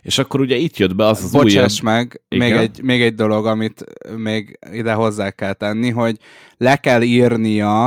És 0.01 0.17
akkor 0.17 0.39
ugye 0.39 0.55
itt 0.55 0.77
jött 0.77 0.95
be 0.95 1.05
az 1.05 1.23
az 1.23 1.31
Bocsáss 1.31 1.81
újabb... 1.81 1.95
meg, 1.95 2.21
még 2.29 2.51
egy, 2.51 2.81
még 2.81 3.01
egy 3.01 3.15
dolog, 3.15 3.45
amit 3.45 3.83
még 4.15 4.59
ide 4.71 4.93
hozzá 4.93 5.31
kell 5.31 5.53
tenni, 5.53 5.89
hogy 5.89 6.17
le 6.57 6.75
kell 6.75 7.01
írnia 7.01 7.85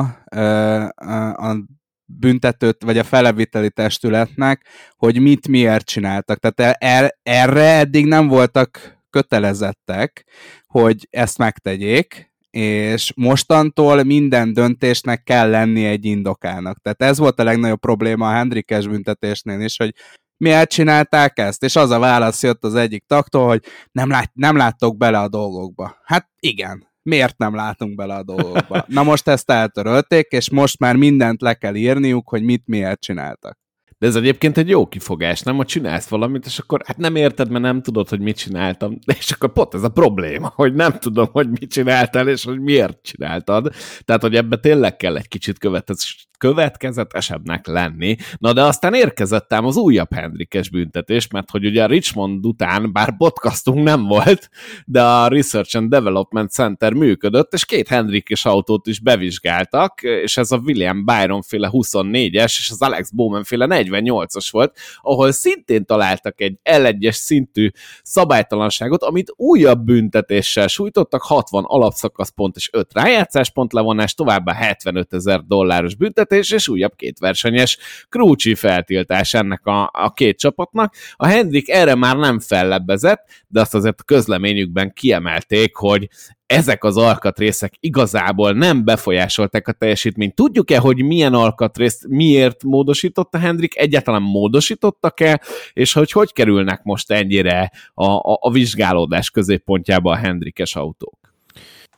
a 1.36 1.56
büntetőt, 2.04 2.82
vagy 2.82 2.98
a 2.98 3.04
feleviteli 3.04 3.70
testületnek, 3.70 4.66
hogy 4.96 5.20
mit 5.20 5.48
miért 5.48 5.86
csináltak. 5.86 6.38
Tehát 6.38 6.76
er, 6.82 7.18
erre 7.22 7.78
eddig 7.78 8.06
nem 8.06 8.26
voltak 8.26 8.98
kötelezettek, 9.10 10.24
hogy 10.66 11.06
ezt 11.10 11.38
megtegyék, 11.38 12.32
és 12.50 13.12
mostantól 13.16 14.02
minden 14.02 14.52
döntésnek 14.52 15.22
kell 15.22 15.50
lenni 15.50 15.84
egy 15.84 16.04
indokának. 16.04 16.78
Tehát 16.80 17.02
ez 17.02 17.18
volt 17.18 17.38
a 17.38 17.44
legnagyobb 17.44 17.80
probléma 17.80 18.28
a 18.28 18.32
Hendrikes 18.32 18.86
büntetésnél 18.86 19.60
is, 19.60 19.76
hogy 19.76 19.94
miért 20.36 20.70
csinálták 20.70 21.38
ezt? 21.38 21.62
És 21.62 21.76
az 21.76 21.90
a 21.90 21.98
válasz 21.98 22.42
jött 22.42 22.64
az 22.64 22.74
egyik 22.74 23.04
taktól, 23.06 23.46
hogy 23.46 23.64
nem, 23.92 24.10
lát, 24.10 24.30
nem 24.34 24.56
láttok 24.56 24.96
bele 24.96 25.18
a 25.18 25.28
dolgokba. 25.28 25.96
Hát 26.04 26.28
igen, 26.38 26.92
miért 27.02 27.38
nem 27.38 27.54
látunk 27.54 27.94
bele 27.94 28.14
a 28.14 28.22
dolgokba? 28.22 28.84
Na 28.88 29.02
most 29.02 29.28
ezt 29.28 29.50
eltörölték, 29.50 30.26
és 30.30 30.50
most 30.50 30.78
már 30.78 30.96
mindent 30.96 31.40
le 31.40 31.54
kell 31.54 31.74
írniuk, 31.74 32.28
hogy 32.28 32.42
mit 32.42 32.62
miért 32.66 33.00
csináltak. 33.00 33.62
De 33.98 34.06
ez 34.06 34.16
egyébként 34.16 34.58
egy 34.58 34.68
jó 34.68 34.86
kifogás, 34.86 35.40
nem? 35.40 35.56
Hogy 35.56 35.66
csinálsz 35.66 36.08
valamit, 36.08 36.46
és 36.46 36.58
akkor 36.58 36.82
hát 36.86 36.96
nem 36.96 37.16
érted, 37.16 37.50
mert 37.50 37.64
nem 37.64 37.82
tudod, 37.82 38.08
hogy 38.08 38.20
mit 38.20 38.36
csináltam. 38.36 38.98
És 39.18 39.30
akkor 39.30 39.52
pont 39.52 39.74
ez 39.74 39.82
a 39.82 39.88
probléma, 39.88 40.52
hogy 40.54 40.74
nem 40.74 40.98
tudom, 40.98 41.28
hogy 41.32 41.48
mit 41.48 41.70
csináltál, 41.70 42.28
és 42.28 42.44
hogy 42.44 42.60
miért 42.60 43.02
csináltad. 43.02 43.72
Tehát, 44.04 44.22
hogy 44.22 44.34
ebbe 44.34 44.56
tényleg 44.56 44.96
kell 44.96 45.16
egy 45.16 45.28
kicsit 45.28 45.58
következetes, 45.58 46.28
következetesebbnek 46.44 47.66
lenni. 47.66 48.16
Na 48.38 48.52
de 48.52 48.62
aztán 48.62 48.94
érkezett 48.94 49.52
ám 49.52 49.64
az 49.64 49.76
újabb 49.76 50.12
Hendrikes 50.14 50.70
büntetés, 50.70 51.28
mert 51.28 51.50
hogy 51.50 51.66
ugye 51.66 51.82
a 51.82 51.86
Richmond 51.86 52.46
után, 52.46 52.92
bár 52.92 53.16
podcastunk 53.16 53.82
nem 53.82 54.06
volt, 54.06 54.50
de 54.86 55.02
a 55.02 55.28
Research 55.28 55.76
and 55.76 55.90
Development 55.90 56.50
Center 56.50 56.92
működött, 56.92 57.52
és 57.52 57.64
két 57.64 57.88
Hendrikes 57.88 58.44
autót 58.44 58.86
is 58.86 59.00
bevizsgáltak, 59.00 60.02
és 60.02 60.36
ez 60.36 60.50
a 60.50 60.56
William 60.56 61.04
Byron 61.04 61.42
féle 61.42 61.68
24-es, 61.72 62.44
és 62.58 62.68
az 62.70 62.82
Alex 62.82 63.10
Bowman 63.10 63.44
féle 63.44 63.66
48-as 63.68 64.48
volt, 64.50 64.76
ahol 65.00 65.32
szintén 65.32 65.84
találtak 65.84 66.40
egy 66.40 66.58
L1-es 66.70 67.12
szintű 67.12 67.70
szabálytalanságot, 68.02 69.02
amit 69.02 69.32
újabb 69.36 69.84
büntetéssel 69.84 70.66
sújtottak, 70.66 71.22
60 71.22 71.64
alapszakaszpont 71.66 72.56
és 72.56 72.68
5 72.72 72.92
rájátszáspont 72.92 73.72
levonás, 73.72 74.14
továbbá 74.14 74.52
75 74.52 75.12
ezer 75.12 75.40
dolláros 75.40 75.94
büntetés, 75.94 76.32
büntetés, 76.34 76.50
és 76.50 76.68
újabb 76.68 76.94
két 76.96 77.18
versenyes 77.18 77.78
krúcsi 78.08 78.54
feltiltás 78.54 79.34
ennek 79.34 79.66
a, 79.66 79.90
a 79.92 80.12
két 80.12 80.38
csapatnak. 80.38 80.94
A 81.16 81.26
Hendrik 81.26 81.70
erre 81.70 81.94
már 81.94 82.16
nem 82.16 82.40
fellebbezett, 82.40 83.24
de 83.48 83.60
azt 83.60 83.74
azért 83.74 84.00
a 84.00 84.04
közleményükben 84.04 84.92
kiemelték, 84.92 85.74
hogy 85.76 86.08
ezek 86.46 86.84
az 86.84 86.96
alkatrészek 86.96 87.72
igazából 87.80 88.52
nem 88.52 88.84
befolyásolták 88.84 89.68
a 89.68 89.72
teljesítményt. 89.72 90.34
Tudjuk-e, 90.34 90.78
hogy 90.78 91.04
milyen 91.04 91.34
alkatrészt 91.34 92.06
miért 92.08 92.62
módosította 92.62 93.38
Hendrik, 93.38 93.78
egyáltalán 93.78 94.22
módosítottak-e, 94.22 95.40
és 95.72 95.92
hogy 95.92 96.12
hogy 96.12 96.32
kerülnek 96.32 96.82
most 96.82 97.10
ennyire 97.10 97.70
a, 97.94 98.04
a, 98.04 98.38
a 98.40 98.50
vizsgálódás 98.50 99.30
középpontjába 99.30 100.10
a 100.10 100.16
Hendrikes 100.16 100.76
autók? 100.76 101.24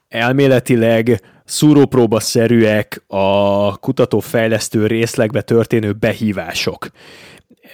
elméletileg 0.08 1.20
szúrópróba-szerűek 1.46 3.04
a 3.06 3.76
kutatófejlesztő 3.76 4.86
részlegbe 4.86 5.42
történő 5.42 5.92
behívások. 5.92 6.88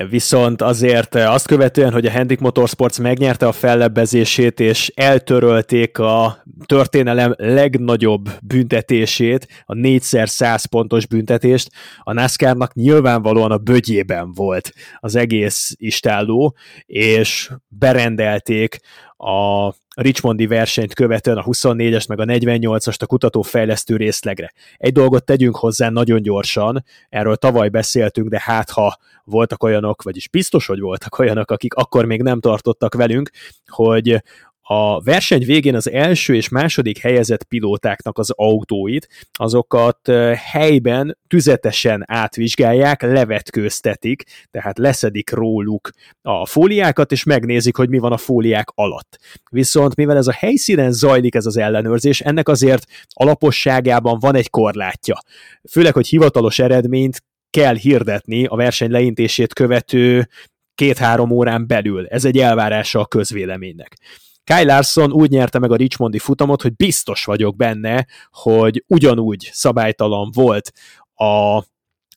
Viszont 0.08 0.62
azért 0.62 1.14
azt 1.14 1.46
követően, 1.46 1.92
hogy 1.92 2.06
a 2.06 2.10
Hendrik 2.10 2.40
Motorsports 2.40 2.98
megnyerte 2.98 3.46
a 3.46 3.52
fellebbezését, 3.52 4.60
és 4.60 4.92
eltörölték 4.94 5.98
a 5.98 6.44
történelem 6.66 7.34
legnagyobb 7.36 8.28
büntetését, 8.42 9.46
a 9.64 9.74
4x100 9.74 10.64
pontos 10.70 11.06
büntetést, 11.06 11.70
a 11.98 12.12
NASCAR-nak 12.12 12.74
nyilvánvalóan 12.74 13.50
a 13.50 13.58
bögyében 13.58 14.32
volt 14.32 14.72
az 15.00 15.14
egész 15.14 15.74
istálló, 15.76 16.56
és 16.86 17.50
berendelték 17.68 18.78
a 19.24 19.74
Richmondi 19.94 20.46
versenyt 20.46 20.94
követően 20.94 21.36
a 21.36 21.42
24-es 21.42 22.08
meg 22.08 22.20
a 22.20 22.24
48-ast 22.24 23.02
a 23.02 23.06
kutatófejlesztő 23.06 23.96
részlegre. 23.96 24.52
Egy 24.76 24.92
dolgot 24.92 25.24
tegyünk 25.24 25.56
hozzá 25.56 25.88
nagyon 25.88 26.22
gyorsan, 26.22 26.84
erről 27.08 27.36
tavaly 27.36 27.68
beszéltünk, 27.68 28.28
de 28.28 28.40
hát 28.44 28.70
ha 28.70 28.98
voltak 29.24 29.62
olyanok, 29.62 30.02
vagyis 30.02 30.28
biztos, 30.28 30.66
hogy 30.66 30.80
voltak 30.80 31.18
olyanok, 31.18 31.50
akik 31.50 31.74
akkor 31.74 32.04
még 32.04 32.22
nem 32.22 32.40
tartottak 32.40 32.94
velünk, 32.94 33.30
hogy 33.66 34.22
a 34.64 35.00
verseny 35.00 35.44
végén 35.44 35.74
az 35.74 35.90
első 35.90 36.34
és 36.34 36.48
második 36.48 36.98
helyezett 36.98 37.44
pilótáknak 37.44 38.18
az 38.18 38.30
autóit, 38.30 39.08
azokat 39.32 40.10
helyben 40.34 41.18
tüzetesen 41.28 42.04
átvizsgálják, 42.06 43.02
levetkőztetik, 43.02 44.24
tehát 44.50 44.78
leszedik 44.78 45.30
róluk 45.30 45.90
a 46.22 46.46
fóliákat, 46.46 47.12
és 47.12 47.24
megnézik, 47.24 47.76
hogy 47.76 47.88
mi 47.88 47.98
van 47.98 48.12
a 48.12 48.16
fóliák 48.16 48.68
alatt. 48.74 49.18
Viszont 49.50 49.96
mivel 49.96 50.16
ez 50.16 50.26
a 50.26 50.32
helyszínen 50.32 50.92
zajlik 50.92 51.34
ez 51.34 51.46
az 51.46 51.56
ellenőrzés, 51.56 52.20
ennek 52.20 52.48
azért 52.48 52.86
alaposságában 53.08 54.18
van 54.18 54.34
egy 54.34 54.50
korlátja. 54.50 55.22
Főleg, 55.70 55.92
hogy 55.92 56.08
hivatalos 56.08 56.58
eredményt 56.58 57.22
kell 57.50 57.74
hirdetni 57.74 58.44
a 58.44 58.56
verseny 58.56 58.90
leintését 58.90 59.52
követő 59.52 60.28
két-három 60.74 61.30
órán 61.30 61.66
belül. 61.66 62.06
Ez 62.06 62.24
egy 62.24 62.38
elvárása 62.38 63.00
a 63.00 63.06
közvéleménynek. 63.06 63.96
Kyle 64.44 64.62
Larson 64.62 65.12
úgy 65.12 65.30
nyerte 65.30 65.58
meg 65.58 65.72
a 65.72 65.76
Richmondi 65.76 66.18
futamot, 66.18 66.62
hogy 66.62 66.76
biztos 66.76 67.24
vagyok 67.24 67.56
benne, 67.56 68.06
hogy 68.30 68.84
ugyanúgy 68.86 69.50
szabálytalan 69.52 70.30
volt 70.34 70.72
a 71.14 71.62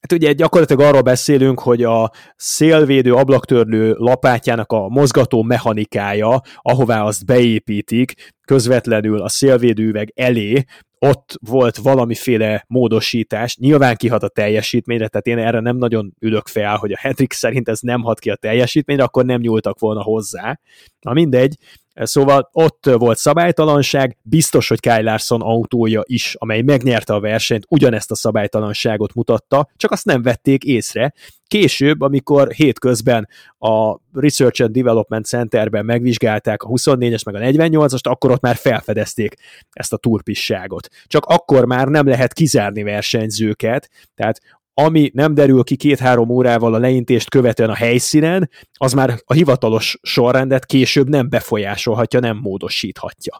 Hát 0.06 0.20
ugye 0.20 0.34
gyakorlatilag 0.34 0.82
arról 0.82 1.02
beszélünk, 1.02 1.60
hogy 1.60 1.84
a 1.84 2.12
szélvédő 2.36 3.14
ablaktörlő 3.14 3.96
lapátjának 3.98 4.72
a 4.72 4.88
mozgató 4.88 5.42
mechanikája, 5.42 6.42
ahová 6.62 7.04
azt 7.04 7.26
beépítik, 7.26 8.34
közvetlenül 8.48 9.22
a 9.22 9.30
szélvédőüveg 9.30 10.12
elé, 10.16 10.64
ott 11.00 11.38
volt 11.50 11.78
valamiféle 11.78 12.66
módosítás, 12.68 13.58
nyilván 13.58 13.96
kihat 13.96 14.24
a 14.24 14.28
teljesítményre, 14.28 15.08
tehát 15.08 15.28
én 15.28 15.48
erre 15.48 15.60
nem 15.60 15.78
nagyon 15.78 16.14
ülök 16.20 16.48
fel, 16.48 16.76
hogy 16.76 16.92
a 16.92 17.00
Hendrik 17.00 17.34
szerint 17.34 17.70
ez 17.70 17.80
nem 17.80 18.02
hat 18.02 18.20
ki 18.20 18.30
a 18.30 18.36
teljesítményre, 18.36 19.04
akkor 19.04 19.26
nem 19.26 19.40
nyúltak 19.40 19.80
volna 19.80 20.02
hozzá. 20.02 20.60
Na 21.00 21.14
mindegy, 21.14 21.58
Szóval 21.96 22.50
ott 22.52 22.86
volt 22.86 23.18
szabálytalanság, 23.18 24.18
biztos, 24.22 24.68
hogy 24.68 24.80
Kyle 24.80 25.02
Larson 25.02 25.41
autója 25.41 26.02
is, 26.04 26.36
amely 26.39 26.62
megnyerte 26.62 27.14
a 27.14 27.20
versenyt, 27.20 27.66
ugyanezt 27.70 28.12
a 28.12 28.16
szabálytalanságot 28.16 29.14
mutatta, 29.14 29.70
csak 29.76 29.91
azt 29.91 30.06
nem 30.06 30.22
vették 30.22 30.64
észre. 30.64 31.14
Később, 31.48 32.02
amikor 32.02 32.52
hétközben 32.52 33.28
a 33.58 33.98
Research 34.14 34.62
and 34.62 34.72
Development 34.72 35.26
Centerben 35.26 35.86
megvizsgálták 35.86 36.64
a 36.64 36.68
24-es 36.68 37.26
meg 37.26 37.36
a 37.36 37.39
48-ast, 37.39 38.04
akkor 38.04 38.32
ott 38.32 38.41
már 38.41 38.56
felfedezték 38.56 39.36
ezt 39.72 39.93
a 39.93 39.98
turpisságot. 39.98 40.88
Csak 41.06 41.26
akkor 41.26 41.66
már 41.66 41.88
nem 41.88 42.08
lehet 42.08 42.34
kizárni 42.34 42.84
versenyzőket, 42.84 43.89
tehát 44.16 44.41
ami 44.82 45.12
nem 45.14 45.34
derül 45.34 45.64
ki 45.64 45.76
két-három 45.76 46.30
órával 46.30 46.74
a 46.74 46.80
leintést 46.80 47.30
követően 47.30 47.70
a 47.70 47.76
helyszínen, 47.76 48.50
az 48.74 48.94
már 48.94 49.20
a 49.26 49.34
hivatalos 49.34 49.98
sorrendet 50.02 50.66
később 50.66 51.10
nem 51.10 51.30
befolyásolhatja, 51.30 52.20
nem 52.20 52.38
módosíthatja. 52.38 53.38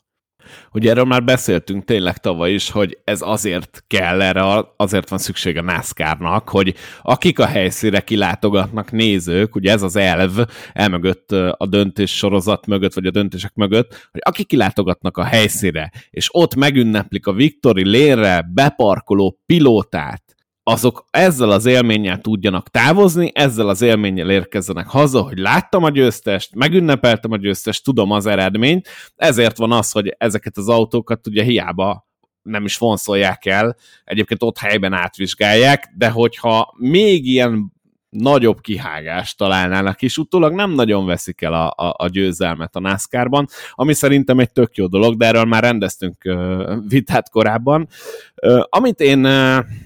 Ugye 0.72 0.90
erről 0.90 1.04
már 1.04 1.24
beszéltünk 1.24 1.86
tényleg 1.86 2.18
tavaly 2.18 2.54
is, 2.54 2.70
hogy 2.70 2.98
ez 3.04 3.22
azért 3.22 3.84
kell 3.88 4.22
erre, 4.22 4.66
azért 4.76 5.10
van 5.10 5.20
szüksége 5.20 5.62
NASCAR-nak, 5.62 6.50
hogy 6.50 6.76
akik 7.02 7.40
a 7.40 7.46
helyszínre 7.46 8.00
kilátogatnak 8.00 8.92
nézők, 8.92 9.56
ugye 9.56 9.72
ez 9.72 9.82
az 9.82 9.96
elv 9.96 10.32
elmögött 10.74 11.32
a 11.32 11.66
döntés 11.70 12.18
sorozat 12.18 12.68
mögött, 12.68 12.94
vagy 12.94 13.06
a 13.06 13.12
döntések 13.12 13.54
mögött, 13.54 14.10
hogy 14.12 14.22
akik 14.24 14.48
kilátogatnak 14.48 15.18
a 15.18 15.24
helyszínre, 15.24 15.92
és 16.10 16.30
ott 16.32 16.56
megünneplik 16.56 17.28
a 17.28 17.34
Victory 17.34 17.90
lérre 17.90 18.46
beparkoló 18.54 19.40
pilótát, 19.46 20.25
azok 20.68 21.06
ezzel 21.12 21.52
az 21.52 21.66
élménnyel 21.66 22.18
tudjanak 22.22 22.70
távozni, 22.70 23.32
ezzel 23.34 23.70
az 23.70 23.82
élménnyel 23.82 24.30
érkezzenek 24.30 24.88
haza, 24.88 25.22
hogy 25.22 25.38
láttam 25.38 25.84
a 25.84 25.90
győztest, 25.90 26.56
megünnepeltem 26.56 27.32
a 27.32 27.38
győztest, 27.38 27.84
tudom 27.84 28.12
az 28.12 28.26
eredményt, 28.26 28.88
ezért 29.16 29.58
van 29.58 29.72
az, 29.72 29.92
hogy 29.92 30.16
ezeket 30.18 30.58
az 30.58 30.70
autókat 30.70 31.28
ugye 31.28 31.44
hiába 31.44 32.08
nem 32.42 32.66
is 32.66 32.78
vonszolják 32.78 33.46
el, 33.46 33.76
egyébként 34.04 34.44
ott 34.44 34.58
helyben 34.58 34.94
átvizsgálják, 34.94 35.94
de 35.98 36.10
hogyha 36.10 36.74
még 36.78 37.26
ilyen 37.26 37.74
nagyobb 38.18 38.62
kihágást 38.62 39.38
találnának, 39.38 40.02
és 40.02 40.18
utólag 40.18 40.54
nem 40.54 40.72
nagyon 40.72 41.06
veszik 41.06 41.42
el 41.42 41.54
a, 41.54 41.68
a, 41.68 41.96
a 41.98 42.08
győzelmet 42.08 42.76
a 42.76 42.80
NASCAR-ban, 42.80 43.48
ami 43.72 43.94
szerintem 43.94 44.40
egy 44.40 44.52
tök 44.52 44.76
jó 44.76 44.88
dolog, 44.88 45.18
de 45.18 45.26
erről 45.26 45.44
már 45.44 45.64
rendeztünk 45.64 46.30
vitát 46.88 47.30
korábban. 47.30 47.88
Amit 48.70 49.00
én 49.00 49.28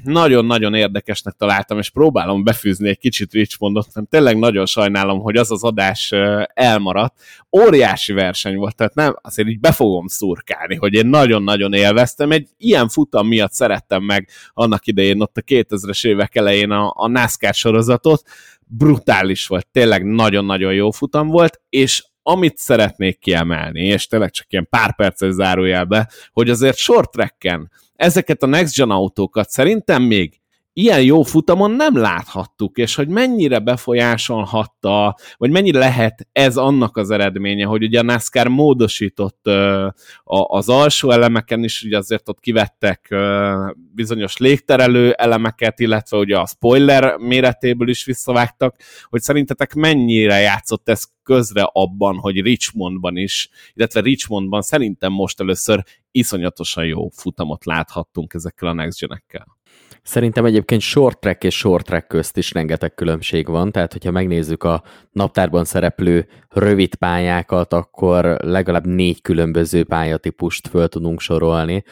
nagyon-nagyon 0.03 0.73
érdekesnek 0.73 1.33
találtam, 1.33 1.77
és 1.77 1.89
próbálom 1.89 2.43
befűzni 2.43 2.89
egy 2.89 2.97
kicsit 2.97 3.31
Richmondot, 3.31 3.87
mert 3.93 4.07
tényleg 4.07 4.37
nagyon 4.37 4.65
sajnálom, 4.65 5.19
hogy 5.19 5.37
az 5.37 5.51
az 5.51 5.63
adás 5.63 6.13
elmaradt. 6.53 7.13
Óriási 7.51 8.13
verseny 8.13 8.55
volt, 8.55 8.75
tehát 8.75 8.95
nem, 8.95 9.15
azért 9.21 9.47
így 9.47 9.59
be 9.59 9.71
fogom 9.71 10.07
szurkálni, 10.07 10.75
hogy 10.75 10.93
én 10.93 11.07
nagyon-nagyon 11.07 11.73
élveztem. 11.73 12.31
Egy 12.31 12.47
ilyen 12.57 12.89
futam 12.89 13.27
miatt 13.27 13.51
szerettem 13.51 14.03
meg 14.03 14.29
annak 14.53 14.87
idején 14.87 15.21
ott 15.21 15.37
a 15.37 15.41
2000-es 15.41 16.07
évek 16.07 16.35
elején 16.35 16.71
a, 16.71 16.93
a 16.95 17.07
NASCAR 17.07 17.53
sorozatot, 17.53 18.18
volt, 18.23 18.57
brutális 18.65 19.47
volt, 19.47 19.67
tényleg 19.71 20.03
nagyon-nagyon 20.05 20.73
jó 20.73 20.91
futam 20.91 21.27
volt, 21.27 21.61
és 21.69 22.05
amit 22.21 22.57
szeretnék 22.57 23.19
kiemelni, 23.19 23.81
és 23.81 24.07
tényleg 24.07 24.31
csak 24.31 24.51
ilyen 24.51 24.67
pár 24.69 24.95
perces 24.95 25.33
zárójelbe, 25.33 26.09
hogy 26.31 26.49
azért 26.49 26.77
short 26.77 27.11
tracken 27.11 27.71
ezeket 27.95 28.43
a 28.43 28.45
next 28.45 28.75
gen 28.75 28.91
autókat 28.91 29.49
szerintem 29.49 30.03
még 30.03 30.39
ilyen 30.79 31.03
jó 31.03 31.21
futamon 31.21 31.71
nem 31.71 31.97
láthattuk, 31.97 32.77
és 32.77 32.95
hogy 32.95 33.07
mennyire 33.07 33.59
befolyásolhatta, 33.59 35.15
vagy 35.37 35.49
mennyire 35.49 35.79
lehet 35.79 36.27
ez 36.31 36.57
annak 36.57 36.97
az 36.97 37.11
eredménye, 37.11 37.65
hogy 37.65 37.83
ugye 37.83 37.99
a 37.99 38.03
NASCAR 38.03 38.47
módosított 38.47 39.47
a, 39.47 39.93
az 40.23 40.69
alsó 40.69 41.11
elemeken 41.11 41.63
is, 41.63 41.83
ugye 41.83 41.97
azért 41.97 42.29
ott 42.29 42.39
kivettek 42.39 43.07
ö, 43.09 43.71
bizonyos 43.93 44.37
légterelő 44.37 45.11
elemeket, 45.11 45.79
illetve 45.79 46.17
ugye 46.17 46.37
a 46.37 46.45
spoiler 46.45 47.17
méretéből 47.17 47.89
is 47.89 48.05
visszavágtak, 48.05 48.75
hogy 49.03 49.21
szerintetek 49.21 49.73
mennyire 49.73 50.39
játszott 50.39 50.89
ez 50.89 51.03
közre 51.23 51.69
abban, 51.71 52.17
hogy 52.17 52.41
Richmondban 52.41 53.17
is, 53.17 53.49
illetve 53.73 54.01
Richmondban 54.01 54.61
szerintem 54.61 55.11
most 55.11 55.39
először 55.39 55.83
iszonyatosan 56.11 56.85
jó 56.85 57.09
futamot 57.09 57.65
láthattunk 57.65 58.33
ezekkel 58.33 58.67
a 58.67 58.73
next 58.73 58.99
gen-ekkel. 58.99 59.58
Szerintem 60.03 60.45
egyébként 60.45 60.81
short 60.81 61.19
track 61.19 61.43
és 61.43 61.57
short 61.57 61.85
track 61.85 62.07
közt 62.07 62.37
is 62.37 62.51
rengeteg 62.51 62.93
különbség 62.93 63.47
van, 63.47 63.71
tehát 63.71 63.91
hogyha 63.91 64.11
megnézzük 64.11 64.63
a 64.63 64.83
naptárban 65.11 65.65
szereplő 65.65 66.27
rövid 66.49 66.95
pályákat, 66.95 67.73
akkor 67.73 68.37
legalább 68.43 68.87
négy 68.87 69.21
különböző 69.21 69.83
pályatípust 69.83 70.67
föl 70.67 70.87
tudunk 70.87 71.19
sorolni. 71.19 71.83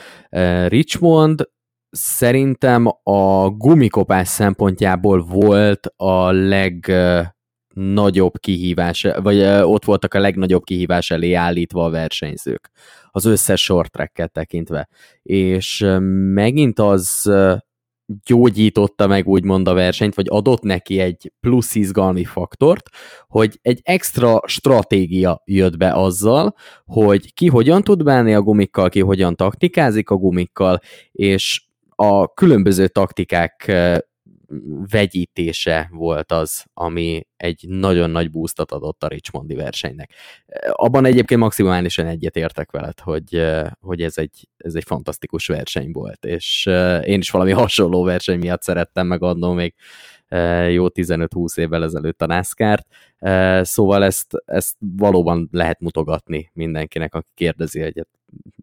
Richmond 0.67 1.49
szerintem 1.89 2.87
a 3.03 3.49
gumikopás 3.49 4.27
szempontjából 4.27 5.23
volt 5.23 5.87
a 5.95 6.31
legnagyobb 6.31 8.39
kihívás, 8.39 9.07
vagy 9.21 9.41
ott 9.41 9.85
voltak 9.85 10.13
a 10.13 10.19
legnagyobb 10.19 10.63
kihívás 10.63 11.11
elé 11.11 11.33
állítva 11.33 11.85
a 11.85 11.89
versenyzők, 11.89 12.71
az 13.11 13.25
összes 13.25 13.63
short 13.63 13.91
track 13.91 14.31
tekintve. 14.31 14.87
És 15.23 15.85
megint 16.33 16.79
az 16.79 17.31
gyógyította 18.25 19.07
meg 19.07 19.27
úgymond 19.27 19.67
a 19.67 19.73
versenyt, 19.73 20.15
vagy 20.15 20.25
adott 20.29 20.61
neki 20.61 20.99
egy 20.99 21.33
plusz 21.39 21.75
izgalmi 21.75 22.23
faktort, 22.23 22.89
hogy 23.27 23.59
egy 23.61 23.79
extra 23.83 24.41
stratégia 24.45 25.41
jött 25.45 25.77
be 25.77 25.93
azzal, 25.93 26.55
hogy 26.85 27.33
ki 27.33 27.47
hogyan 27.47 27.83
tud 27.83 28.03
bánni 28.03 28.33
a 28.33 28.41
gumikkal, 28.41 28.89
ki 28.89 28.99
hogyan 28.99 29.35
taktikázik 29.35 30.09
a 30.09 30.15
gumikkal, 30.15 30.79
és 31.11 31.65
a 31.95 32.33
különböző 32.33 32.87
taktikák 32.87 33.71
vegyítése 34.89 35.89
volt 35.91 36.31
az, 36.31 36.65
ami 36.73 37.27
egy 37.37 37.65
nagyon 37.67 38.09
nagy 38.09 38.31
boostot 38.31 38.71
adott 38.71 39.03
a 39.03 39.07
Richmondi 39.07 39.55
versenynek. 39.55 40.11
Abban 40.71 41.05
egyébként 41.05 41.39
maximálisan 41.39 42.05
egyet 42.05 42.35
értek 42.35 42.71
veled, 42.71 42.99
hogy, 42.99 43.45
hogy 43.79 44.01
ez, 44.01 44.17
egy, 44.17 44.49
ez 44.57 44.75
egy 44.75 44.83
fantasztikus 44.83 45.47
verseny 45.47 45.91
volt, 45.91 46.25
és 46.25 46.65
én 47.03 47.19
is 47.19 47.31
valami 47.31 47.51
hasonló 47.51 48.03
verseny 48.03 48.39
miatt 48.39 48.61
szerettem 48.61 49.07
megadnom 49.07 49.55
még 49.55 49.73
jó 50.69 50.85
15-20 50.93 51.57
évvel 51.57 51.83
ezelőtt 51.83 52.21
a 52.21 52.25
NASCAR-t, 52.25 52.87
szóval 53.61 54.03
ezt, 54.03 54.43
ezt 54.45 54.75
valóban 54.79 55.49
lehet 55.51 55.79
mutogatni 55.79 56.51
mindenkinek, 56.53 57.15
aki 57.15 57.29
kérdezi, 57.33 57.81
hogy 57.81 57.93
hát 57.95 58.07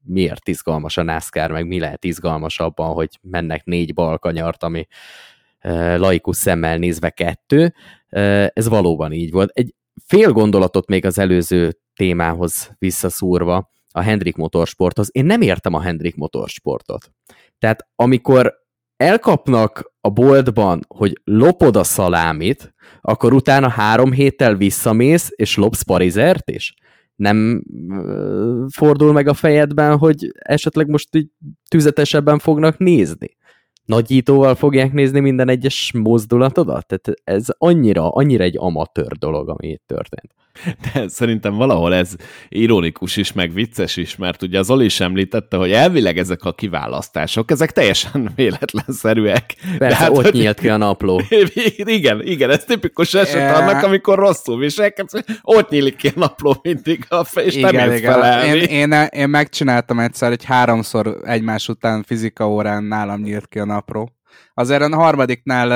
miért 0.04 0.48
izgalmas 0.48 0.96
a 0.96 1.02
NASCAR, 1.02 1.50
meg 1.50 1.66
mi 1.66 1.80
lehet 1.80 2.04
izgalmas 2.04 2.60
abban, 2.60 2.92
hogy 2.92 3.18
mennek 3.22 3.64
négy 3.64 3.94
balkanyart, 3.94 4.62
ami 4.62 4.86
laikus 5.96 6.36
szemmel 6.36 6.78
nézve 6.78 7.10
kettő. 7.10 7.74
Ez 8.52 8.68
valóban 8.68 9.12
így 9.12 9.30
volt. 9.30 9.50
Egy 9.50 9.74
fél 10.06 10.32
gondolatot 10.32 10.88
még 10.88 11.04
az 11.04 11.18
előző 11.18 11.78
témához 11.96 12.70
visszaszúrva, 12.78 13.70
a 13.90 14.00
Hendrik 14.00 14.36
Motorsporthoz. 14.36 15.08
Én 15.12 15.24
nem 15.24 15.40
értem 15.40 15.74
a 15.74 15.80
Hendrik 15.80 16.16
Motorsportot. 16.16 17.10
Tehát 17.58 17.88
amikor 17.94 18.54
elkapnak 18.96 19.92
a 20.00 20.10
boltban, 20.10 20.84
hogy 20.88 21.20
lopod 21.24 21.76
a 21.76 21.84
szalámit, 21.84 22.74
akkor 23.00 23.32
utána 23.32 23.68
három 23.68 24.12
héttel 24.12 24.54
visszamész, 24.54 25.28
és 25.34 25.56
lopsz 25.56 25.82
parizert 25.82 26.50
is? 26.50 26.74
Nem 27.14 27.64
fordul 28.72 29.12
meg 29.12 29.28
a 29.28 29.34
fejedben, 29.34 29.98
hogy 29.98 30.32
esetleg 30.38 30.88
most 30.88 31.14
így 31.14 31.28
tüzetesebben 31.70 32.38
fognak 32.38 32.78
nézni? 32.78 33.36
Nagyítóval 33.84 34.54
fogják 34.54 34.92
nézni 34.92 35.20
minden 35.20 35.48
egyes 35.48 35.92
mozdulatodat? 35.92 36.86
Tehát 36.86 37.20
ez 37.24 37.46
annyira, 37.58 38.08
annyira 38.08 38.44
egy 38.44 38.56
amatőr 38.58 39.12
dolog, 39.12 39.48
ami 39.48 39.68
itt 39.68 39.82
történt. 39.86 40.34
De 40.92 41.08
szerintem 41.08 41.54
valahol 41.54 41.94
ez 41.94 42.14
ironikus 42.48 43.16
is, 43.16 43.32
meg 43.32 43.52
vicces 43.52 43.96
is, 43.96 44.16
mert 44.16 44.42
ugye 44.42 44.58
az 44.58 44.70
Oli 44.70 44.84
is 44.84 45.00
említette, 45.00 45.56
hogy 45.56 45.72
elvileg 45.72 46.18
ezek 46.18 46.44
a 46.44 46.52
kiválasztások, 46.52 47.50
ezek 47.50 47.72
teljesen 47.72 48.30
véletlenszerűek. 48.36 49.54
Persze, 49.78 49.78
De 49.78 49.94
hát, 49.94 50.10
ott 50.10 50.22
hogy... 50.22 50.32
nyílt 50.32 50.60
ki 50.60 50.68
a 50.68 50.76
napló. 50.76 51.20
Igen, 51.76 52.22
igen, 52.26 52.50
ez 52.50 52.64
tipikus 52.64 53.14
eset 53.14 53.34
yeah. 53.34 53.58
annak, 53.58 53.82
amikor 53.82 54.18
rosszul 54.18 54.58
viselkedsz, 54.58 55.12
ott 55.42 55.70
nyílik 55.70 55.96
ki 55.96 56.08
a 56.08 56.12
napló 56.14 56.56
mindig, 56.62 57.04
a 57.08 57.24
fe, 57.24 57.44
és 57.44 57.54
igen, 57.54 57.74
nem 57.74 57.92
igen. 57.92 58.44
Én, 58.44 58.62
én, 58.62 58.92
én, 59.10 59.28
megcsináltam 59.28 59.98
egyszer, 59.98 60.28
hogy 60.28 60.44
háromszor 60.44 61.20
egymás 61.24 61.68
után 61.68 62.02
fizika 62.02 62.48
órán 62.48 62.84
nálam 62.84 63.20
nyílt 63.20 63.48
ki 63.48 63.58
a 63.58 63.64
napló. 63.64 64.10
Azért 64.54 64.82
a 64.82 64.96
harmadiknál 64.96 65.72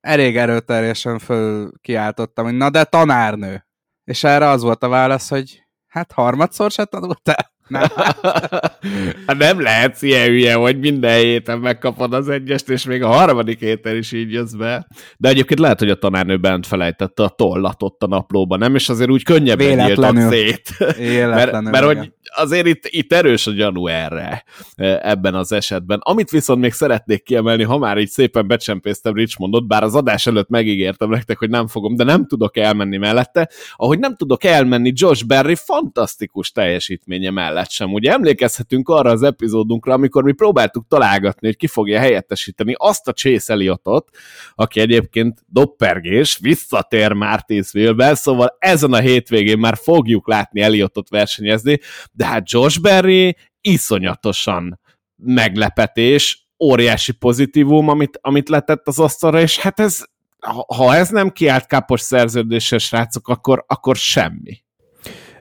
elég 0.00 0.36
erőteljesen 0.36 1.18
föl 1.18 1.70
kiáltottam, 1.80 2.44
hogy 2.44 2.56
na 2.56 2.70
de 2.70 2.84
tanárnő 2.84 3.64
és 4.10 4.24
erre 4.24 4.48
az 4.48 4.62
volt 4.62 4.82
a 4.82 4.88
válasz, 4.88 5.28
hogy 5.28 5.66
hát 5.86 6.12
harmadszor 6.12 6.70
se 6.70 6.84
tanultál? 6.84 7.52
Nem. 7.70 7.82
hát 9.26 9.38
nem 9.38 9.60
lehetsz 9.60 10.02
ilyen 10.02 10.26
hülye, 10.26 10.54
hogy 10.54 10.78
minden 10.78 11.18
héten 11.18 11.58
megkapod 11.58 12.12
az 12.12 12.28
egyest, 12.28 12.68
és 12.68 12.84
még 12.84 13.02
a 13.02 13.08
harmadik 13.08 13.58
héten 13.58 13.96
is 13.96 14.12
így 14.12 14.32
jössz 14.32 14.52
be. 14.52 14.86
De 15.16 15.28
egyébként 15.28 15.60
lehet, 15.60 15.78
hogy 15.78 15.90
a 15.90 15.94
tanárnő 15.94 16.36
bent 16.36 16.66
felejtette 16.66 17.22
a 17.22 17.28
tollat 17.28 17.82
ott 17.82 18.02
a 18.02 18.06
naplóban, 18.06 18.58
nem? 18.58 18.74
És 18.74 18.88
azért 18.88 19.10
úgy 19.10 19.24
könnyebben 19.24 19.86
nyíltak 19.86 20.18
szét. 20.18 20.70
mert, 21.34 21.60
mert 21.60 21.84
hogy 21.84 22.12
azért 22.34 22.66
itt, 22.66 22.86
itt 22.86 23.12
erős 23.12 23.46
a 23.46 23.50
gyanú 23.50 23.86
erre 23.86 24.44
e, 24.74 25.00
ebben 25.02 25.34
az 25.34 25.52
esetben. 25.52 25.98
Amit 26.02 26.30
viszont 26.30 26.60
még 26.60 26.72
szeretnék 26.72 27.22
kiemelni, 27.22 27.62
ha 27.62 27.78
már 27.78 27.98
így 27.98 28.08
szépen 28.08 28.46
becsempésztem 28.46 29.14
Richmondot, 29.14 29.66
bár 29.66 29.82
az 29.82 29.94
adás 29.94 30.26
előtt 30.26 30.48
megígértem 30.48 31.08
nektek, 31.08 31.38
hogy 31.38 31.50
nem 31.50 31.66
fogom, 31.66 31.96
de 31.96 32.04
nem 32.04 32.26
tudok 32.26 32.56
elmenni 32.56 32.96
mellette, 32.96 33.48
ahogy 33.76 33.98
nem 33.98 34.16
tudok 34.16 34.44
elmenni 34.44 34.92
Josh 34.94 35.26
Berry 35.26 35.54
fantasztikus 35.54 36.52
teljesítménye 36.52 37.30
mellett 37.30 37.59
mellett 37.60 37.70
sem. 37.70 37.92
Ugye 37.92 38.12
emlékezhetünk 38.12 38.88
arra 38.88 39.10
az 39.10 39.22
epizódunkra, 39.22 39.92
amikor 39.92 40.22
mi 40.22 40.32
próbáltuk 40.32 40.86
találgatni, 40.88 41.46
hogy 41.46 41.56
ki 41.56 41.66
fogja 41.66 41.98
helyettesíteni 41.98 42.74
azt 42.76 43.08
a 43.08 43.12
Chase 43.12 43.52
Elliotot, 43.52 44.08
aki 44.54 44.80
egyébként 44.80 45.44
doppergés, 45.46 46.38
visszatér 46.40 47.12
Martinsville-be, 47.12 48.14
szóval 48.14 48.56
ezen 48.58 48.92
a 48.92 49.00
hétvégén 49.00 49.58
már 49.58 49.76
fogjuk 49.76 50.28
látni 50.28 50.60
Elliotot 50.60 51.08
versenyezni, 51.08 51.78
de 52.12 52.26
hát 52.26 52.50
Josh 52.50 52.80
Berry 52.80 53.36
iszonyatosan 53.60 54.80
meglepetés, 55.16 56.48
óriási 56.64 57.12
pozitívum, 57.12 57.88
amit, 57.88 58.18
amit 58.20 58.48
letett 58.48 58.88
az 58.88 58.98
asztalra, 58.98 59.40
és 59.40 59.58
hát 59.58 59.80
ez, 59.80 60.04
ha 60.76 60.94
ez 60.94 61.08
nem 61.08 61.30
kiállt 61.30 61.66
kapos 61.66 62.00
szerződéses 62.00 62.84
srácok, 62.84 63.28
akkor, 63.28 63.64
akkor 63.66 63.96
semmi. 63.96 64.62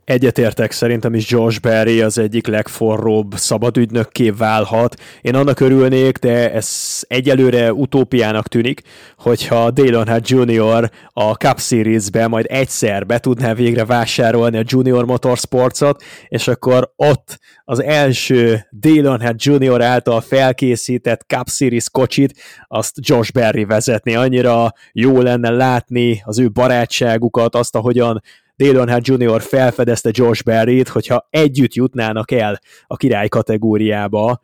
Egyetértek, 0.09 0.71
szerintem 0.71 1.13
is 1.13 1.29
Josh 1.29 1.59
Berry 1.59 2.01
az 2.01 2.17
egyik 2.17 2.47
legforróbb 2.47 3.33
szabadügynökké 3.35 4.29
válhat. 4.29 4.95
Én 5.21 5.35
annak 5.35 5.59
örülnék, 5.59 6.17
de 6.17 6.51
ez 6.53 6.99
egyelőre 7.07 7.73
utópiának 7.73 8.47
tűnik, 8.47 8.81
hogyha 9.17 9.71
Dale 9.71 9.97
Earnhardt 9.97 10.29
Jr. 10.29 10.89
a 11.13 11.33
Cup 11.33 11.59
Series-be 11.59 12.27
majd 12.27 12.45
egyszer 12.47 13.05
be 13.05 13.19
tudná 13.19 13.53
végre 13.53 13.85
vásárolni 13.85 14.57
a 14.57 14.63
Junior 14.65 15.05
Motorsportsot, 15.05 16.03
és 16.27 16.47
akkor 16.47 16.91
ott 16.95 17.39
az 17.65 17.83
első 17.83 18.67
Dale 18.79 19.09
Earnhardt 19.09 19.43
Jr. 19.43 19.81
által 19.81 20.21
felkészített 20.21 21.21
Cup 21.27 21.49
Series 21.49 21.89
kocsit, 21.89 22.33
azt 22.67 22.95
Josh 22.99 23.31
Berry 23.31 23.65
vezetni. 23.65 24.15
Annyira 24.15 24.73
jó 24.91 25.21
lenne 25.21 25.49
látni 25.49 26.21
az 26.25 26.39
ő 26.39 26.49
barátságukat, 26.49 27.55
azt, 27.55 27.75
ahogyan 27.75 28.21
Dale 28.59 28.77
Earnhardt 28.77 29.07
Jr. 29.07 29.41
felfedezte 29.41 30.09
Josh 30.13 30.43
Berry-t, 30.43 30.87
hogyha 30.87 31.27
együtt 31.29 31.73
jutnának 31.73 32.31
el 32.31 32.59
a 32.87 32.95
király 32.95 33.27
kategóriába, 33.27 34.41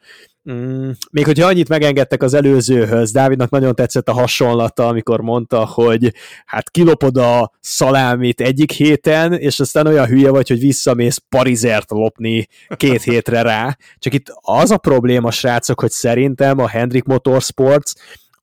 Mm, 0.51 0.89
még 1.11 1.25
hogyha 1.25 1.47
annyit 1.47 1.69
megengedtek 1.69 2.23
az 2.23 2.33
előzőhöz, 2.33 3.11
Dávidnak 3.11 3.49
nagyon 3.49 3.75
tetszett 3.75 4.09
a 4.09 4.13
hasonlata, 4.13 4.87
amikor 4.87 5.21
mondta, 5.21 5.65
hogy 5.65 6.13
hát 6.45 6.69
kilopod 6.69 7.17
a 7.17 7.51
szalámit 7.59 8.41
egyik 8.41 8.71
héten, 8.71 9.33
és 9.33 9.59
aztán 9.59 9.87
olyan 9.87 10.05
hülye 10.05 10.29
vagy, 10.29 10.47
hogy 10.47 10.59
visszamész 10.59 11.21
Parizert 11.29 11.91
lopni 11.91 12.47
két 12.75 13.01
hétre 13.03 13.41
rá. 13.41 13.77
Csak 13.97 14.13
itt 14.13 14.33
az 14.41 14.71
a 14.71 14.77
probléma, 14.77 15.31
srácok, 15.31 15.79
hogy 15.79 15.91
szerintem 15.91 16.59
a 16.59 16.67
Hendrik 16.67 17.03
Motorsports 17.03 17.91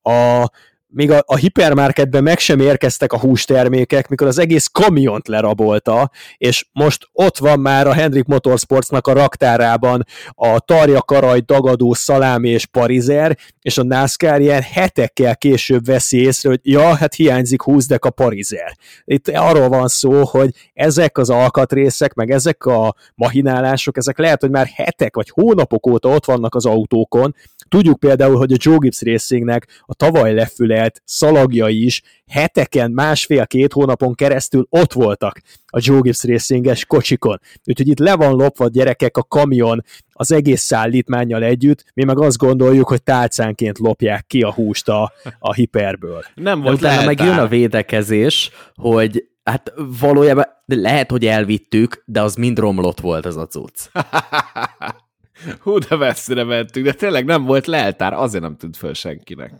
a 0.02 0.50
még 0.92 1.10
a, 1.10 1.22
a 1.26 1.36
hipermarketben 1.36 2.22
meg 2.22 2.38
sem 2.38 2.60
érkeztek 2.60 3.12
a 3.12 3.18
hústermékek, 3.18 4.08
mikor 4.08 4.26
az 4.26 4.38
egész 4.38 4.66
kamiont 4.66 5.28
lerabolta, 5.28 6.10
és 6.36 6.66
most 6.72 7.08
ott 7.12 7.38
van 7.38 7.60
már 7.60 7.86
a 7.86 7.92
Hendrik 7.92 8.24
Motorsportsnak 8.24 9.06
a 9.06 9.12
raktárában 9.12 10.06
a 10.30 10.60
tarja, 10.60 11.02
karaj, 11.02 11.40
dagadó, 11.40 11.92
szalámi 11.92 12.48
és 12.48 12.66
parizer, 12.66 13.38
és 13.60 13.78
a 13.78 13.82
NASCAR 13.82 14.40
ilyen 14.40 14.62
hetekkel 14.62 15.36
később 15.36 15.84
veszi 15.84 16.20
észre, 16.20 16.48
hogy 16.48 16.60
ja, 16.62 16.94
hát 16.94 17.14
hiányzik 17.14 17.62
20 17.62 17.86
dek 17.86 18.04
a 18.04 18.10
parizer. 18.10 18.76
Itt 19.04 19.28
arról 19.28 19.68
van 19.68 19.88
szó, 19.88 20.24
hogy 20.24 20.50
ezek 20.74 21.18
az 21.18 21.30
alkatrészek, 21.30 22.14
meg 22.14 22.30
ezek 22.30 22.64
a 22.64 22.94
mahinálások, 23.14 23.96
ezek 23.96 24.18
lehet, 24.18 24.40
hogy 24.40 24.50
már 24.50 24.66
hetek 24.74 25.14
vagy 25.14 25.30
hónapok 25.30 25.86
óta 25.86 26.08
ott 26.08 26.24
vannak 26.24 26.54
az 26.54 26.66
autókon. 26.66 27.34
Tudjuk 27.72 27.98
például, 27.98 28.36
hogy 28.36 28.52
a 28.52 28.56
Joe 28.58 28.76
Gibbs 28.78 29.02
Racingnek 29.02 29.66
a 29.86 29.94
tavaly 29.94 30.34
lefüle 30.34 30.82
megrendelt 30.82 31.02
szalagjai 31.04 31.84
is 31.84 32.02
heteken, 32.26 32.90
másfél-két 32.90 33.72
hónapon 33.72 34.14
keresztül 34.14 34.66
ott 34.70 34.92
voltak 34.92 35.40
a 35.66 35.78
Joe 35.80 36.00
Gibbs 36.00 36.24
Racinges 36.24 36.84
kocsikon. 36.84 37.40
Úgyhogy 37.64 37.88
itt 37.88 37.98
le 37.98 38.16
van 38.16 38.34
lopva 38.34 38.68
gyerekek 38.68 39.16
a 39.16 39.22
kamion 39.22 39.84
az 40.12 40.32
egész 40.32 40.62
szállítmányjal 40.62 41.42
együtt, 41.42 41.84
mi 41.94 42.04
meg 42.04 42.18
azt 42.20 42.36
gondoljuk, 42.36 42.88
hogy 42.88 43.02
tálcánként 43.02 43.78
lopják 43.78 44.26
ki 44.26 44.42
a 44.42 44.52
húst 44.52 44.88
a, 44.88 45.12
a 45.38 45.52
hiperből. 45.52 46.22
Nem 46.34 46.60
volt 46.60 46.80
De 46.80 47.04
meg 47.04 47.20
jön 47.20 47.38
a 47.38 47.46
védekezés, 47.46 48.50
hogy 48.74 49.24
hát 49.44 49.72
valójában 50.00 50.44
lehet, 50.66 51.10
hogy 51.10 51.26
elvittük, 51.26 52.02
de 52.06 52.22
az 52.22 52.34
mind 52.34 52.58
romlott 52.58 53.00
volt 53.00 53.26
ez 53.26 53.36
a 53.36 53.46
cucc. 53.46 53.88
Hú, 55.60 55.78
de 55.78 55.96
messzire 55.96 56.44
mentünk, 56.44 56.86
de 56.86 56.92
tényleg 56.92 57.24
nem 57.24 57.44
volt 57.44 57.66
leltár, 57.66 58.12
azért 58.12 58.42
nem 58.42 58.56
tűnt 58.56 58.76
föl 58.76 58.94
senkinek. 58.94 59.52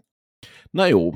Na 0.70 0.86
jó, 0.86 1.10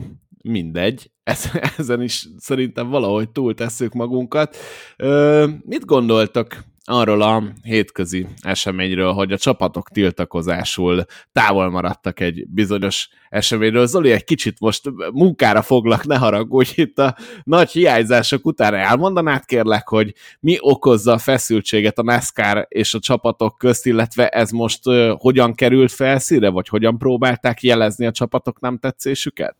mindegy, 0.44 1.10
ezen 1.76 2.02
is 2.02 2.28
szerintem 2.36 2.88
valahogy 2.88 3.30
túltesszük 3.30 3.92
magunkat. 3.92 4.56
Ö, 4.96 5.46
mit 5.64 5.84
gondoltak 5.84 6.64
arról 6.88 7.22
a 7.22 7.42
hétközi 7.62 8.26
eseményről, 8.40 9.12
hogy 9.12 9.32
a 9.32 9.38
csapatok 9.38 9.90
tiltakozásul 9.90 11.04
távol 11.32 11.70
maradtak 11.70 12.20
egy 12.20 12.46
bizonyos 12.48 13.08
eseményről. 13.28 13.86
Zoli, 13.86 14.10
egy 14.10 14.24
kicsit 14.24 14.60
most 14.60 14.82
munkára 15.12 15.62
foglak, 15.62 16.06
ne 16.06 16.16
haragudj, 16.16 16.72
itt 16.74 16.98
a 16.98 17.16
nagy 17.44 17.70
hiányzások 17.70 18.46
után 18.46 18.74
elmondanád 18.74 19.44
kérlek, 19.44 19.88
hogy 19.88 20.14
mi 20.40 20.56
okozza 20.60 21.12
a 21.12 21.18
feszültséget 21.18 21.98
a 21.98 22.02
NASCAR 22.02 22.66
és 22.68 22.94
a 22.94 22.98
csapatok 22.98 23.58
közt, 23.58 23.86
illetve 23.86 24.28
ez 24.28 24.50
most 24.50 24.82
hogyan 25.18 25.54
került 25.54 25.92
felszíre, 25.92 26.48
vagy 26.48 26.68
hogyan 26.68 26.98
próbálták 26.98 27.62
jelezni 27.62 28.06
a 28.06 28.12
csapatok 28.12 28.60
nem 28.60 28.78
tetszésüket? 28.78 29.56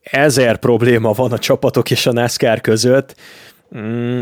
Ezer 0.00 0.58
probléma 0.58 1.12
van 1.12 1.32
a 1.32 1.38
csapatok 1.38 1.90
és 1.90 2.06
a 2.06 2.12
NASCAR 2.12 2.60
között 2.60 3.14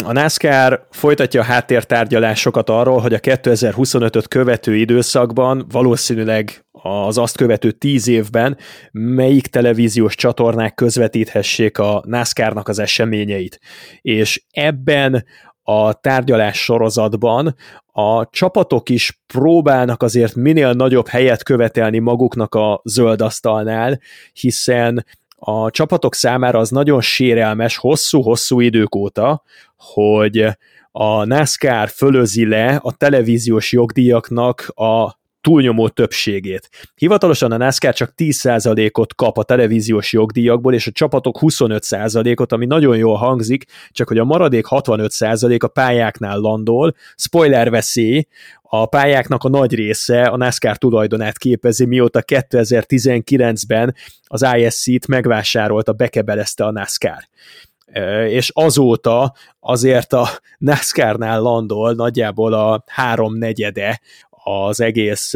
a 0.05 0.13
NASCAR 0.13 0.87
folytatja 0.91 1.41
a 1.41 1.45
háttértárgyalásokat 1.45 2.71
arról, 2.71 3.01
hogy 3.01 3.15
a 3.15 3.19
2025-öt 3.19 4.29
követő 4.29 4.77
időszakban, 4.77 5.67
valószínűleg 5.71 6.67
az 6.73 7.19
azt 7.19 7.37
követő 7.37 7.71
tíz 7.71 8.09
évben 8.09 8.57
melyik 8.93 9.47
televíziós 9.47 10.15
csatornák 10.15 10.75
közvetíthessék 10.75 11.79
a 11.79 12.03
NASCAR-nak 12.07 12.69
az 12.69 12.79
eseményeit. 12.79 13.61
És 14.01 14.45
ebben 14.51 15.25
a 15.63 15.93
tárgyalás 15.93 16.63
sorozatban 16.63 17.55
a 17.87 18.29
csapatok 18.31 18.89
is 18.89 19.23
próbálnak 19.27 20.03
azért 20.03 20.35
minél 20.35 20.73
nagyobb 20.73 21.09
helyet 21.09 21.43
követelni 21.43 21.99
maguknak 21.99 22.55
a 22.55 22.81
zöld 22.85 23.21
asztalnál, 23.21 24.01
hiszen 24.33 25.05
a 25.47 25.71
csapatok 25.71 26.15
számára 26.15 26.59
az 26.59 26.71
nagyon 26.71 27.01
sérelmes, 27.01 27.77
hosszú-hosszú 27.77 28.61
idők 28.61 28.95
óta, 28.95 29.43
hogy 29.77 30.47
a 30.93 31.25
NASCAR 31.25 31.89
fölözi 31.89 32.47
le 32.47 32.81
a 32.83 32.93
televíziós 32.97 33.73
jogdíjaknak 33.73 34.69
a 34.75 35.23
túlnyomó 35.41 35.89
többségét. 35.89 36.69
Hivatalosan 36.95 37.53
a 37.53 37.57
NASCAR 37.57 37.95
csak 37.95 38.13
10%-ot 38.17 39.15
kap 39.15 39.39
a 39.39 39.43
televíziós 39.43 40.13
jogdíjakból, 40.13 40.75
és 40.75 40.87
a 40.87 40.93
csapatok 40.93 41.39
25%-ot, 41.41 42.53
ami 42.53 42.67
nagyon 42.67 42.97
jól 42.97 43.17
hangzik, 43.17 43.65
csak 43.91 44.09
hogy 44.09 44.19
a 44.19 44.25
maradék 44.25 44.67
65% 44.71 45.61
a 45.61 45.67
pályáknál 45.67 46.39
landol. 46.39 46.95
Spoiler 47.17 47.71
veszély, 47.71 48.27
a 48.81 48.87
pályáknak 48.87 49.45
a 49.45 49.49
nagy 49.49 49.75
része 49.75 50.23
a 50.23 50.37
NASCAR 50.37 50.77
tulajdonát 50.77 51.39
képezi, 51.39 51.85
mióta 51.87 52.23
2019-ben 52.27 53.95
az 54.25 54.47
ISC-t 54.57 55.07
megvásárolta, 55.07 55.93
bekebelezte 55.93 56.65
a 56.65 56.71
NASCAR. 56.71 57.29
És 58.29 58.51
azóta 58.55 59.35
azért 59.61 60.13
a 60.13 60.29
NASCAR-nál 60.59 61.41
landol 61.41 61.93
nagyjából 61.93 62.53
a 62.53 62.85
háromnegyede 62.87 64.01
az 64.45 64.81
egész 64.81 65.35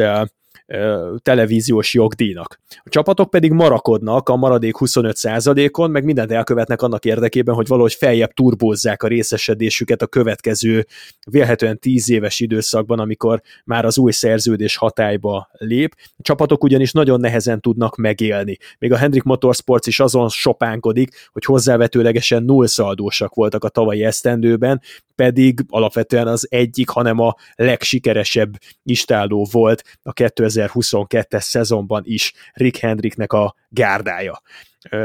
televíziós 1.23 1.95
jogdíjnak. 1.95 2.61
A 2.85 2.89
csapatok 2.89 3.31
pedig 3.31 3.53
marakodnak 3.53 4.29
a 4.29 4.37
maradék 4.37 4.75
25%-on, 4.79 5.91
meg 5.91 6.05
mindent 6.05 6.33
elkövetnek 6.33 6.83
annak 6.83 7.05
érdekében, 7.05 7.55
hogy 7.55 7.67
valahogy 7.67 7.95
feljebb 7.95 8.33
turbózzák 8.33 9.03
a 9.03 9.09
részesedésüket 9.09 10.03
a 10.03 10.07
következő 10.07 10.87
vélhetően 11.31 11.79
10 11.79 12.11
éves 12.11 12.41
időszakban, 12.41 12.99
amikor 12.99 13.43
már 13.65 13.85
az 13.85 13.99
új 13.99 14.13
szerződés 14.13 14.77
hatályba 14.77 15.49
lép. 15.53 15.95
A 16.17 16.23
csapatok 16.23 16.65
ugyanis 16.65 16.93
nagyon 16.93 17.21
nehezen 17.21 17.61
tudnak 17.61 17.97
megélni. 17.97 18.57
Még 18.79 18.93
a 18.93 18.97
Hendrik 18.97 19.23
Motorsports 19.23 19.87
is 19.87 20.01
azon 20.01 20.29
sopánkodik, 20.29 21.29
hogy 21.33 21.45
hozzávetőlegesen 21.45 22.43
nullszaldósak 22.43 23.35
voltak 23.35 23.65
a 23.65 23.69
tavalyi 23.69 24.05
esztendőben, 24.05 24.81
pedig 25.15 25.65
alapvetően 25.69 26.27
az 26.27 26.47
egyik, 26.51 26.89
hanem 26.89 27.19
a 27.19 27.35
legsikeresebb 27.55 28.59
istáló 28.83 29.47
volt 29.51 29.83
a 30.03 30.13
2022-es 30.67 31.41
szezonban 31.41 32.03
is 32.05 32.33
Rick 32.53 32.77
Hendricknek 32.77 33.33
a 33.33 33.55
gárdája. 33.69 34.43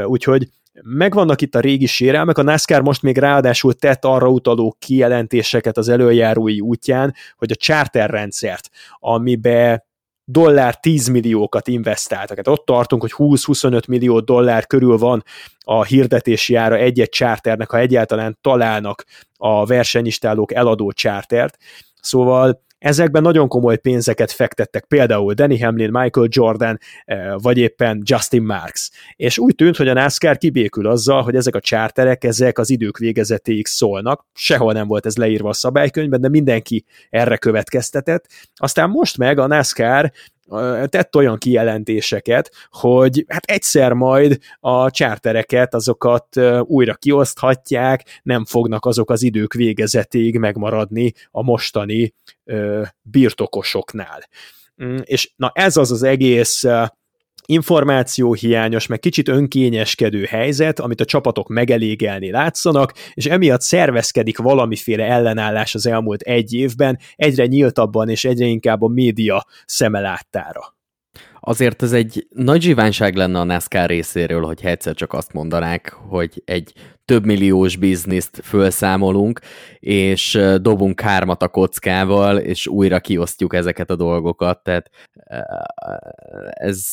Úgyhogy 0.04 0.48
megvannak 0.82 1.40
itt 1.40 1.54
a 1.54 1.60
régi 1.60 1.86
sérelmek, 1.86 2.38
a 2.38 2.42
NASCAR 2.42 2.82
most 2.82 3.02
még 3.02 3.18
ráadásul 3.18 3.74
tett 3.74 4.04
arra 4.04 4.28
utaló 4.28 4.76
kijelentéseket 4.78 5.76
az 5.76 5.88
előjárói 5.88 6.60
útján, 6.60 7.14
hogy 7.36 7.50
a 7.50 7.54
charter 7.54 8.10
rendszert, 8.10 8.70
amibe 8.98 9.86
dollár 10.24 10.80
10 10.80 11.08
milliókat 11.08 11.68
investáltak. 11.68 12.36
Hát 12.36 12.48
ott 12.48 12.64
tartunk, 12.64 13.02
hogy 13.02 13.12
20-25 13.16 13.88
millió 13.88 14.20
dollár 14.20 14.66
körül 14.66 14.98
van 14.98 15.24
a 15.58 15.84
hirdetési 15.84 16.54
ára 16.54 16.76
egy-egy 16.76 17.08
charternek, 17.08 17.70
ha 17.70 17.78
egyáltalán 17.78 18.38
találnak 18.40 19.04
a 19.36 19.66
versenyistálók 19.66 20.54
eladó 20.54 20.90
chartert. 20.90 21.58
Szóval 22.00 22.62
Ezekben 22.84 23.22
nagyon 23.22 23.48
komoly 23.48 23.76
pénzeket 23.76 24.32
fektettek, 24.32 24.84
például 24.84 25.34
Danny 25.34 25.62
Hamlin, 25.62 25.90
Michael 25.90 26.26
Jordan, 26.30 26.78
eh, 27.04 27.32
vagy 27.36 27.58
éppen 27.58 28.02
Justin 28.04 28.42
Marks. 28.42 28.90
És 29.16 29.38
úgy 29.38 29.54
tűnt, 29.54 29.76
hogy 29.76 29.88
a 29.88 29.92
NASCAR 29.92 30.38
kibékül 30.38 30.86
azzal, 30.86 31.22
hogy 31.22 31.36
ezek 31.36 31.54
a 31.54 31.60
csárterek, 31.60 32.24
ezek 32.24 32.58
az 32.58 32.70
idők 32.70 32.98
végezetéig 32.98 33.66
szólnak. 33.66 34.26
Sehol 34.34 34.72
nem 34.72 34.86
volt 34.86 35.06
ez 35.06 35.16
leírva 35.16 35.48
a 35.48 35.52
szabálykönyvben, 35.52 36.20
de 36.20 36.28
mindenki 36.28 36.84
erre 37.10 37.36
következtetett. 37.36 38.26
Aztán 38.54 38.90
most 38.90 39.18
meg 39.18 39.38
a 39.38 39.46
NASCAR 39.46 40.12
tett 40.84 41.16
olyan 41.16 41.38
kijelentéseket, 41.38 42.50
hogy 42.70 43.24
hát 43.28 43.44
egyszer 43.44 43.92
majd 43.92 44.38
a 44.60 44.90
csártereket, 44.90 45.74
azokat 45.74 46.40
újra 46.62 46.94
kioszthatják, 46.94 48.20
nem 48.22 48.44
fognak 48.44 48.86
azok 48.86 49.10
az 49.10 49.22
idők 49.22 49.52
végezetéig 49.52 50.38
megmaradni 50.38 51.12
a 51.30 51.42
mostani 51.42 52.14
birtokosoknál. 53.02 54.28
Mm, 54.84 54.96
és 55.02 55.32
na 55.36 55.50
ez 55.54 55.76
az 55.76 55.90
az 55.90 56.02
egész 56.02 56.64
információhiányos, 57.46 58.86
meg 58.86 58.98
kicsit 58.98 59.28
önkényeskedő 59.28 60.24
helyzet, 60.24 60.80
amit 60.80 61.00
a 61.00 61.04
csapatok 61.04 61.48
megelégelni 61.48 62.30
látszanak, 62.30 62.92
és 63.14 63.26
emiatt 63.26 63.60
szervezkedik 63.60 64.38
valamiféle 64.38 65.04
ellenállás 65.04 65.74
az 65.74 65.86
elmúlt 65.86 66.20
egy 66.20 66.52
évben, 66.52 66.98
egyre 67.16 67.46
nyíltabban 67.46 68.08
és 68.08 68.24
egyre 68.24 68.46
inkább 68.46 68.82
a 68.82 68.88
média 68.88 69.46
szemeláttára. 69.66 70.74
Azért 71.40 71.82
ez 71.82 71.92
egy 71.92 72.26
nagy 72.30 72.62
zsíványság 72.62 73.14
lenne 73.14 73.38
a 73.38 73.44
NASCAR 73.44 73.88
részéről, 73.88 74.42
hogy 74.42 74.60
egyszer 74.62 74.94
csak 74.94 75.12
azt 75.12 75.32
mondanák, 75.32 75.92
hogy 76.08 76.42
egy 76.44 76.72
több 77.04 77.24
milliós 77.24 77.76
bizniszt 77.76 78.40
felszámolunk, 78.42 79.40
és 79.78 80.40
dobunk 80.60 81.00
hármat 81.00 81.42
a 81.42 81.48
kockával, 81.48 82.38
és 82.38 82.66
újra 82.66 83.00
kiosztjuk 83.00 83.54
ezeket 83.54 83.90
a 83.90 83.96
dolgokat, 83.96 84.62
tehát 84.62 84.90
ez 86.50 86.84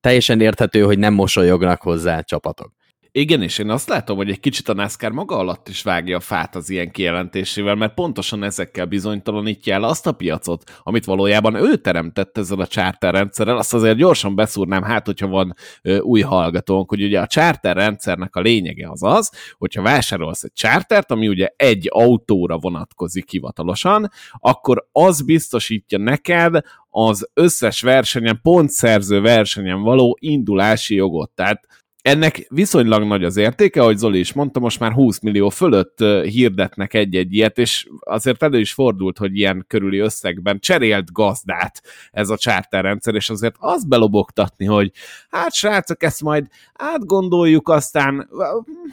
teljesen 0.00 0.40
érthető, 0.40 0.82
hogy 0.82 0.98
nem 0.98 1.14
mosolyognak 1.14 1.82
hozzá 1.82 2.18
a 2.18 2.22
csapatok. 2.22 2.72
Igen, 3.14 3.42
és 3.42 3.58
én 3.58 3.70
azt 3.70 3.88
látom, 3.88 4.16
hogy 4.16 4.30
egy 4.30 4.40
kicsit 4.40 4.68
a 4.68 4.74
NASCAR 4.74 5.10
maga 5.10 5.36
alatt 5.36 5.68
is 5.68 5.82
vágja 5.82 6.16
a 6.16 6.20
fát 6.20 6.54
az 6.54 6.70
ilyen 6.70 6.90
kijelentésével, 6.90 7.74
mert 7.74 7.94
pontosan 7.94 8.42
ezekkel 8.42 8.86
bizonytalanítja 8.86 9.74
el 9.74 9.82
azt 9.82 10.06
a 10.06 10.12
piacot, 10.12 10.80
amit 10.82 11.04
valójában 11.04 11.54
ő 11.54 11.76
teremtett 11.76 12.38
ezzel 12.38 12.60
a 12.60 12.66
charter 12.66 13.14
rendszerrel. 13.14 13.56
Azt 13.56 13.74
azért 13.74 13.96
gyorsan 13.96 14.34
beszúrnám, 14.34 14.82
hát 14.82 15.06
hogyha 15.06 15.26
van 15.26 15.54
ö, 15.82 15.98
új 15.98 16.20
hallgatónk, 16.20 16.88
hogy 16.88 17.02
ugye 17.02 17.20
a 17.20 17.26
charter 17.26 17.76
rendszernek 17.76 18.36
a 18.36 18.40
lényege 18.40 18.90
az 18.90 19.02
az, 19.02 19.30
hogyha 19.58 19.82
vásárolsz 19.82 20.42
egy 20.42 20.52
chartert, 20.54 21.10
ami 21.10 21.28
ugye 21.28 21.48
egy 21.56 21.88
autóra 21.90 22.58
vonatkozik 22.58 23.30
hivatalosan, 23.30 24.10
akkor 24.38 24.88
az 24.92 25.22
biztosítja 25.22 25.98
neked 25.98 26.60
az 26.90 27.30
összes 27.34 27.82
versenyen, 27.82 28.40
pontszerző 28.42 29.20
versenyen 29.20 29.82
való 29.82 30.16
indulási 30.20 30.94
jogot. 30.94 31.30
Tehát 31.30 31.66
ennek 32.02 32.46
viszonylag 32.48 33.04
nagy 33.04 33.24
az 33.24 33.36
értéke, 33.36 33.80
ahogy 33.80 33.96
Zoli 33.96 34.18
is 34.18 34.32
mondta, 34.32 34.60
most 34.60 34.80
már 34.80 34.92
20 34.92 35.20
millió 35.20 35.48
fölött 35.48 35.98
hirdetnek 36.22 36.94
egy-egy 36.94 37.34
ilyet, 37.34 37.58
és 37.58 37.88
azért 38.00 38.42
elő 38.42 38.58
is 38.58 38.72
fordult, 38.72 39.18
hogy 39.18 39.38
ilyen 39.38 39.64
körüli 39.68 39.98
összegben 39.98 40.58
cserélt 40.58 41.12
gazdát 41.12 41.82
ez 42.10 42.28
a 42.28 42.36
csárterrendszer, 42.36 43.14
és 43.14 43.30
azért 43.30 43.54
azt 43.58 43.88
belobogtatni, 43.88 44.64
hogy 44.64 44.90
hát 45.30 45.54
srácok, 45.54 46.02
ezt 46.02 46.22
majd 46.22 46.46
átgondoljuk, 46.72 47.68
aztán 47.68 48.28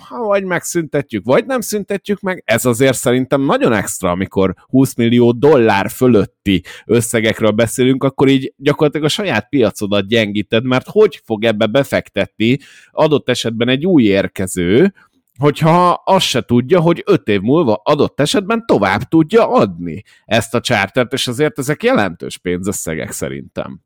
vagy 0.10 0.44
megszüntetjük, 0.44 1.26
vagy 1.26 1.46
nem 1.46 1.62
szüntetjük 1.62 2.20
meg, 2.20 2.44
ez 2.46 2.66
azért 2.66 2.98
szerintem 2.98 3.42
nagyon 3.42 3.74
extra, 3.74 4.10
amikor 4.10 4.56
20 4.66 4.96
millió 4.96 5.32
dollár 5.32 5.90
fölötti 5.90 6.64
összegekről 6.86 7.52
beszélünk, 7.52 8.04
akkor 8.04 8.28
így 8.28 8.54
gyakorlatilag 8.58 9.06
a 9.06 9.10
saját 9.10 9.50
piacodat 9.50 10.08
gyengíted, 10.08 10.64
mert 10.64 10.88
hogy 10.90 11.22
fog 11.26 11.44
ebbe 11.44 11.66
befektetni 11.66 12.58
adott 13.00 13.30
esetben 13.30 13.70
egy 13.70 13.86
új 13.86 14.04
érkező, 14.04 14.94
hogyha 15.38 15.92
azt 15.92 16.26
se 16.26 16.42
tudja, 16.42 16.80
hogy 16.80 17.04
öt 17.06 17.28
év 17.28 17.42
múlva 17.42 17.82
adott 17.84 18.20
esetben 18.20 18.66
tovább 18.66 19.02
tudja 19.02 19.48
adni 19.48 20.04
ezt 20.26 20.56
a 20.56 20.60
csártert, 20.60 21.14
és 21.14 21.28
azért 21.28 21.60
ezek 21.60 21.84
jelentős 21.84 22.38
pénzösszegek 22.38 23.12
szerintem. 23.12 23.82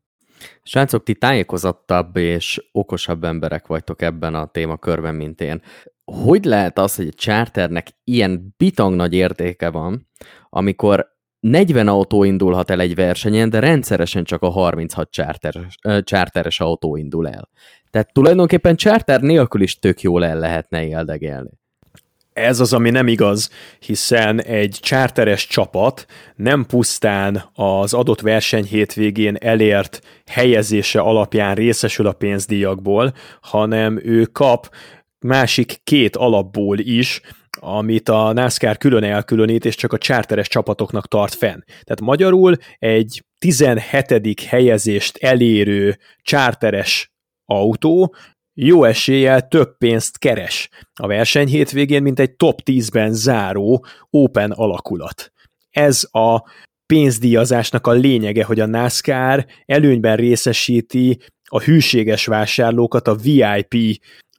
Srácok, 0.62 1.02
ti 1.02 1.14
tájékozottabb 1.14 2.16
és 2.16 2.68
okosabb 2.72 3.24
emberek 3.24 3.66
vagytok 3.66 4.02
ebben 4.02 4.34
a 4.34 4.46
témakörben, 4.46 5.14
mint 5.14 5.40
én. 5.40 5.62
Hogy 6.04 6.44
lehet 6.44 6.78
az, 6.78 6.96
hogy 6.96 7.06
a 7.06 7.16
charternek 7.16 7.86
ilyen 8.04 8.54
bitang 8.56 8.94
nagy 8.94 9.14
értéke 9.14 9.70
van, 9.70 10.08
amikor 10.48 11.13
40 11.44 11.88
autó 11.88 12.24
indulhat 12.24 12.70
el 12.70 12.80
egy 12.80 12.94
versenyen, 12.94 13.50
de 13.50 13.58
rendszeresen 13.58 14.24
csak 14.24 14.42
a 14.42 14.48
36 14.48 15.10
charteres, 15.10 15.76
charteres 16.02 16.60
autó 16.60 16.96
indul 16.96 17.28
el. 17.28 17.48
Tehát 17.90 18.12
tulajdonképpen 18.12 18.76
charter 18.76 19.20
nélkül 19.20 19.62
is 19.62 19.78
tök 19.78 20.00
jól 20.00 20.24
el 20.24 20.38
lehetne 20.38 20.86
éldegelni. 20.86 21.50
Ez 22.32 22.60
az, 22.60 22.72
ami 22.72 22.90
nem 22.90 23.08
igaz, 23.08 23.50
hiszen 23.78 24.42
egy 24.42 24.78
charteres 24.80 25.46
csapat 25.46 26.06
nem 26.36 26.66
pusztán 26.66 27.44
az 27.54 27.94
adott 27.94 28.20
verseny 28.20 28.64
hétvégén 28.64 29.36
elért 29.40 30.00
helyezése 30.26 31.00
alapján 31.00 31.54
részesül 31.54 32.06
a 32.06 32.12
pénzdíjakból, 32.12 33.14
hanem 33.40 34.00
ő 34.02 34.24
kap 34.24 34.70
másik 35.18 35.80
két 35.82 36.16
alapból 36.16 36.78
is 36.78 37.20
amit 37.60 38.08
a 38.08 38.32
NASCAR 38.32 38.76
külön 38.76 39.04
elkülönít, 39.04 39.64
és 39.64 39.74
csak 39.74 39.92
a 39.92 39.98
charteres 39.98 40.48
csapatoknak 40.48 41.08
tart 41.08 41.34
fenn. 41.34 41.60
Tehát 41.66 42.00
magyarul 42.00 42.56
egy 42.78 43.24
17. 43.38 44.40
helyezést 44.40 45.16
elérő 45.16 45.98
charteres 46.22 47.12
autó 47.44 48.14
jó 48.54 48.84
eséllyel 48.84 49.48
több 49.48 49.76
pénzt 49.78 50.18
keres 50.18 50.68
a 50.94 51.06
verseny 51.06 51.48
hétvégén, 51.48 52.02
mint 52.02 52.20
egy 52.20 52.36
top 52.36 52.60
10-ben 52.64 53.12
záró 53.12 53.86
Open 54.10 54.50
alakulat. 54.50 55.32
Ez 55.70 56.08
a 56.10 56.42
pénzdíjazásnak 56.86 57.86
a 57.86 57.92
lényege, 57.92 58.44
hogy 58.44 58.60
a 58.60 58.66
NASCAR 58.66 59.46
előnyben 59.66 60.16
részesíti 60.16 61.18
a 61.44 61.62
hűséges 61.62 62.26
vásárlókat, 62.26 63.08
a 63.08 63.14
VIP 63.14 63.74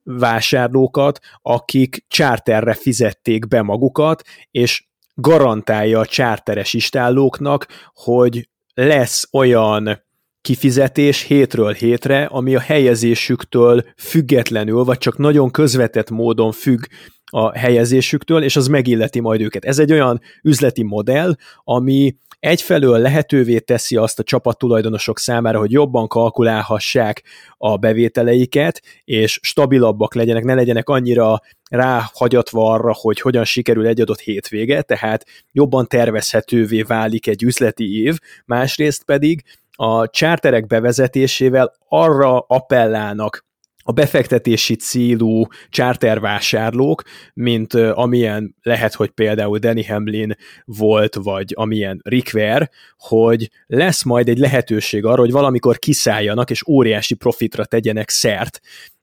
vásárlókat, 0.06 1.19
akik 1.41 2.06
charterre 2.07 2.73
fizették 2.73 3.48
be 3.48 3.61
magukat, 3.61 4.23
és 4.52 4.86
garantálja 5.14 5.99
a 5.99 6.06
charteres 6.06 6.73
istállóknak, 6.73 7.68
hogy 7.94 8.49
lesz 8.73 9.27
olyan 9.32 10.03
kifizetés 10.41 11.22
hétről 11.22 11.73
hétre, 11.73 12.26
ami 12.26 12.56
a 12.56 12.60
helyezésüktől 12.60 13.84
függetlenül, 13.98 14.84
vagy 14.84 14.98
csak 14.98 15.18
nagyon 15.18 15.52
közvetett 15.52 16.10
módon 16.10 16.52
függ 16.52 16.84
a 17.32 17.57
helyezésüktől, 17.57 18.44
és 18.44 18.56
az 18.56 18.68
megilleti 18.68 19.19
majd 19.19 19.41
őket. 19.41 19.65
Ez 19.65 19.80
egy 19.80 19.91
olyan 19.91 20.22
üzleti 20.44 20.84
modell, 20.84 21.36
ami 21.64 22.15
egyfelől 22.45 22.97
lehetővé 22.97 23.59
teszi 23.59 23.95
azt 23.95 24.19
a 24.19 24.23
csapattulajdonosok 24.23 25.19
számára, 25.19 25.59
hogy 25.59 25.72
jobban 25.72 26.07
kalkulálhassák 26.07 27.23
a 27.57 27.77
bevételeiket, 27.77 28.81
és 29.03 29.39
stabilabbak 29.41 30.15
legyenek, 30.15 30.43
ne 30.43 30.53
legyenek 30.53 30.89
annyira 30.89 31.41
ráhagyatva 31.69 32.72
arra, 32.72 32.93
hogy 32.93 33.19
hogyan 33.19 33.43
sikerül 33.43 33.88
egy 33.88 34.01
adott 34.01 34.19
hétvége, 34.19 34.81
tehát 34.81 35.26
jobban 35.51 35.88
tervezhetővé 35.88 36.81
válik 36.81 37.27
egy 37.27 37.43
üzleti 37.43 38.03
év, 38.03 38.17
másrészt 38.45 39.03
pedig 39.03 39.43
a 39.72 40.09
csárterek 40.09 40.67
bevezetésével 40.67 41.73
arra 41.88 42.39
appellálnak 42.39 43.44
a 43.88 43.91
befektetési 43.91 44.76
célú 44.76 45.45
chartervásárlók, 45.70 47.03
mint 47.34 47.74
amilyen 47.74 48.56
lehet, 48.62 48.94
hogy 48.94 49.10
például 49.10 49.57
Danny 49.57 49.86
Hamlin 49.88 50.36
volt, 50.66 51.16
vagy 51.16 51.53
amilyen 51.56 51.99
Rick 52.03 52.34
Ware, 52.34 52.70
hogy 52.98 53.49
lesz 53.68 54.03
majd 54.03 54.30
egy 54.30 54.38
lehetőség 54.38 55.06
arra, 55.06 55.20
hogy 55.20 55.32
valamikor 55.32 55.80
kiszálljanak, 55.80 56.49
és 56.49 56.68
óriási 56.68 57.14
profitra 57.14 57.66
tegyenek 57.66 58.10
szert, 58.10 58.60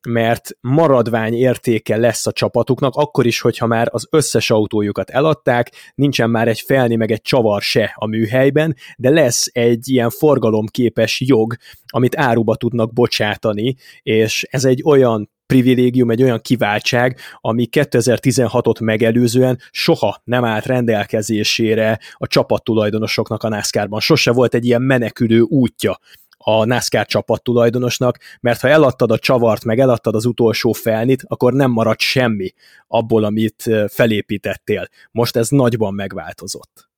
mert 0.08 0.50
maradvány 0.60 1.34
értéke 1.34 1.96
lesz 1.96 2.26
a 2.26 2.32
csapatuknak, 2.32 2.94
akkor 2.94 3.26
is, 3.26 3.40
hogyha 3.40 3.66
már 3.66 3.88
az 3.90 4.06
összes 4.10 4.50
autójukat 4.50 5.10
eladták, 5.10 5.70
nincsen 5.94 6.30
már 6.30 6.48
egy 6.48 6.60
felni 6.60 6.96
meg 6.96 7.10
egy 7.10 7.22
csavar 7.22 7.62
se 7.62 7.92
a 7.94 8.06
műhelyben, 8.06 8.76
de 8.96 9.10
lesz 9.10 9.50
egy 9.52 9.88
ilyen 9.88 10.10
forgalomképes 10.10 11.20
jog, 11.20 11.56
amit 11.86 12.16
áruba 12.16 12.56
tudnak 12.56 12.92
bocsátani, 12.92 13.76
és 14.02 14.46
ez 14.50 14.64
egy 14.64 14.82
olyan 14.84 15.30
privilégium, 15.46 16.10
egy 16.10 16.22
olyan 16.22 16.40
kiváltság, 16.40 17.18
ami 17.40 17.68
2016-ot 17.70 18.82
megelőzően 18.82 19.58
soha 19.70 20.20
nem 20.24 20.44
állt 20.44 20.66
rendelkezésére 20.66 21.98
a 22.12 22.26
csapattulajdonosoknak 22.26 23.42
a 23.42 23.48
NASCAR-ban. 23.48 24.00
Sose 24.00 24.32
volt 24.32 24.54
egy 24.54 24.64
ilyen 24.64 24.82
menekülő 24.82 25.40
útja 25.40 25.98
a 26.44 26.64
NASCAR 26.64 27.06
csapat 27.06 27.42
tulajdonosnak, 27.42 28.18
mert 28.40 28.60
ha 28.60 28.68
eladtad 28.68 29.10
a 29.10 29.18
csavart, 29.18 29.64
meg 29.64 29.78
eladtad 29.78 30.14
az 30.14 30.24
utolsó 30.24 30.72
felnit, 30.72 31.22
akkor 31.26 31.52
nem 31.52 31.70
marad 31.70 32.00
semmi 32.00 32.52
abból, 32.86 33.24
amit 33.24 33.70
felépítettél. 33.88 34.88
Most 35.10 35.36
ez 35.36 35.48
nagyban 35.48 35.94
megváltozott. 35.94 36.90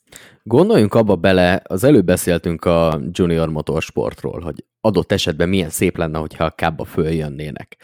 Gondoljunk 0.43 0.95
abba 0.95 1.17
bele, 1.17 1.63
az 1.65 1.85
előbb 1.85 2.05
beszéltünk 2.05 2.65
a 2.65 3.01
Junior 3.11 3.49
Motorsportról, 3.49 4.41
hogy 4.41 4.65
adott 4.81 5.13
esetben 5.13 5.49
milyen 5.49 5.71
szép 5.71 5.97
lenne, 5.97 6.19
hogyha 6.19 6.45
a 6.45 6.51
kábba 6.51 6.85
följönnének. 6.85 7.77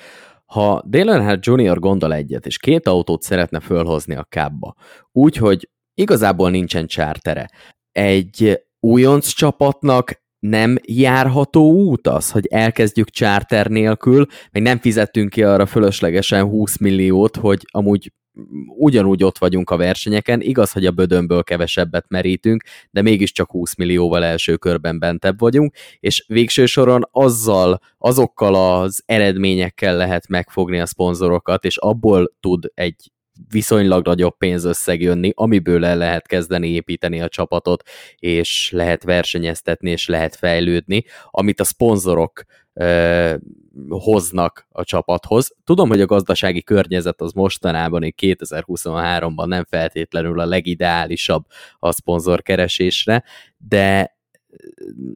Ha 0.46 0.82
Dale 0.86 1.12
Earnhardt 1.12 1.46
Junior 1.46 1.78
gondol 1.78 2.14
egyet, 2.14 2.46
és 2.46 2.58
két 2.58 2.86
autót 2.86 3.22
szeretne 3.22 3.60
fölhozni 3.60 4.14
a 4.14 4.26
kábba, 4.28 4.74
úgy, 5.12 5.36
hogy 5.36 5.68
igazából 5.94 6.50
nincsen 6.50 6.86
csártere, 6.86 7.50
egy 7.92 8.60
újonc 8.80 9.28
csapatnak 9.28 10.19
nem 10.40 10.78
járható 10.82 11.72
út 11.72 12.06
az, 12.06 12.30
hogy 12.30 12.46
elkezdjük 12.46 13.10
charter 13.10 13.66
nélkül, 13.66 14.26
meg 14.52 14.62
nem 14.62 14.78
fizettünk 14.78 15.30
ki 15.30 15.42
arra 15.42 15.66
fölöslegesen 15.66 16.44
20 16.44 16.78
milliót, 16.78 17.36
hogy 17.36 17.66
amúgy 17.70 18.12
ugyanúgy 18.78 19.24
ott 19.24 19.38
vagyunk 19.38 19.70
a 19.70 19.76
versenyeken, 19.76 20.40
igaz, 20.40 20.72
hogy 20.72 20.86
a 20.86 20.90
bödönből 20.90 21.42
kevesebbet 21.42 22.04
merítünk, 22.08 22.62
de 22.90 23.02
mégiscsak 23.02 23.50
20 23.50 23.76
millióval 23.76 24.24
első 24.24 24.56
körben 24.56 24.98
bentebb 24.98 25.38
vagyunk, 25.38 25.74
és 26.00 26.24
végső 26.28 26.66
soron 26.66 27.08
azzal, 27.10 27.80
azokkal 27.98 28.54
az 28.54 29.02
eredményekkel 29.06 29.96
lehet 29.96 30.28
megfogni 30.28 30.80
a 30.80 30.86
szponzorokat, 30.86 31.64
és 31.64 31.76
abból 31.76 32.32
tud 32.40 32.70
egy 32.74 33.10
viszonylag 33.48 34.06
nagyobb 34.06 34.36
pénzösszeg 34.36 35.00
jönni, 35.00 35.32
amiből 35.34 35.84
el 35.84 35.96
lehet 35.96 36.26
kezdeni 36.26 36.68
építeni 36.68 37.20
a 37.20 37.28
csapatot, 37.28 37.82
és 38.18 38.70
lehet 38.72 39.02
versenyeztetni, 39.02 39.90
és 39.90 40.08
lehet 40.08 40.36
fejlődni, 40.36 41.04
amit 41.30 41.60
a 41.60 41.64
szponzorok 41.64 42.42
ö, 42.72 43.34
hoznak 43.88 44.66
a 44.70 44.84
csapathoz. 44.84 45.56
Tudom, 45.64 45.88
hogy 45.88 46.00
a 46.00 46.06
gazdasági 46.06 46.62
környezet 46.62 47.20
az 47.20 47.32
mostanában, 47.32 48.02
2023-ban 48.16 49.46
nem 49.46 49.64
feltétlenül 49.64 50.40
a 50.40 50.46
legideálisabb 50.46 51.44
a 51.78 51.92
szponzorkeresésre, 51.92 53.24
de 53.58 54.18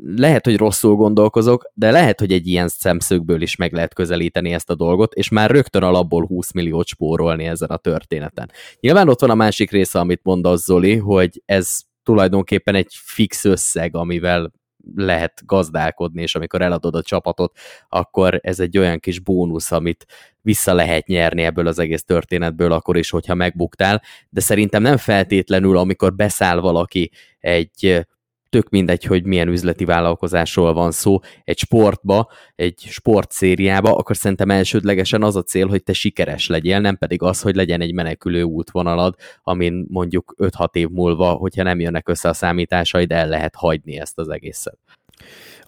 lehet, 0.05 0.45
hogy 0.45 0.57
rosszul 0.57 0.95
gondolkozok, 0.95 1.71
de 1.75 1.91
lehet, 1.91 2.19
hogy 2.19 2.33
egy 2.33 2.47
ilyen 2.47 2.69
szemszögből 2.69 3.43
is 3.43 3.57
meg 3.57 3.73
lehet 3.73 3.95
közelíteni 3.95 4.53
ezt 4.53 4.71
a 4.71 4.75
dolgot, 4.75 5.15
és 5.15 5.29
már 5.29 5.51
rögtön 5.51 5.83
alapból 5.83 6.27
20 6.27 6.53
milliót 6.53 6.87
spórolni 6.87 7.45
ezen 7.45 7.69
a 7.69 7.77
történeten. 7.77 8.51
Nyilván 8.81 9.09
ott 9.09 9.21
van 9.21 9.31
a 9.31 9.35
másik 9.35 9.71
része, 9.71 9.99
amit 9.99 10.21
mond 10.23 10.47
az 10.47 10.63
Zoli, 10.63 10.97
hogy 10.97 11.43
ez 11.45 11.81
tulajdonképpen 12.03 12.75
egy 12.75 12.93
fix 12.93 13.45
összeg, 13.45 13.97
amivel 13.97 14.53
lehet 14.95 15.43
gazdálkodni, 15.47 16.23
és 16.23 16.35
amikor 16.35 16.63
eladod 16.63 16.95
a 16.95 17.03
csapatot, 17.03 17.59
akkor 17.89 18.41
ez 18.43 18.61
egy 18.61 18.79
olyan 18.79 18.99
kis 19.01 19.21
bónusz, 19.21 19.73
amit 19.73 20.07
vissza 20.41 20.75
lehet 20.75 21.07
nyerni 21.07 21.43
ebből 21.43 21.67
az 21.67 21.79
egész 21.79 22.05
történetből, 22.05 22.73
akkor 22.73 22.97
is, 22.97 23.11
hogyha 23.11 23.35
megbuktál, 23.35 24.03
de 24.31 24.41
szerintem 24.41 24.83
nem 24.83 24.97
feltétlenül, 24.97 25.77
amikor 25.77 26.15
beszáll 26.15 26.61
valaki 26.61 27.11
egy 27.39 28.07
tök 28.55 28.69
mindegy, 28.69 29.05
hogy 29.05 29.25
milyen 29.25 29.49
üzleti 29.49 29.85
vállalkozásról 29.85 30.73
van 30.73 30.91
szó, 30.91 31.19
egy 31.45 31.59
sportba, 31.59 32.31
egy 32.55 32.79
sportszériába, 32.89 33.97
akkor 33.97 34.17
szerintem 34.17 34.51
elsődlegesen 34.51 35.23
az 35.23 35.37
a 35.37 35.43
cél, 35.43 35.67
hogy 35.67 35.83
te 35.83 35.93
sikeres 35.93 36.49
legyél, 36.49 36.81
nem 36.81 36.97
pedig 36.97 37.23
az, 37.23 37.41
hogy 37.41 37.55
legyen 37.55 37.81
egy 37.81 37.95
menekülő 37.95 38.43
útvonalad, 38.43 39.15
amin 39.43 39.87
mondjuk 39.89 40.35
5-6 40.39 40.75
év 40.75 40.89
múlva, 40.89 41.31
hogyha 41.33 41.63
nem 41.63 41.81
jönnek 41.81 42.09
össze 42.09 42.29
a 42.29 42.33
számításaid, 42.33 43.13
el 43.13 43.29
lehet 43.29 43.55
hagyni 43.55 43.99
ezt 43.99 44.19
az 44.19 44.29
egészet. 44.29 44.79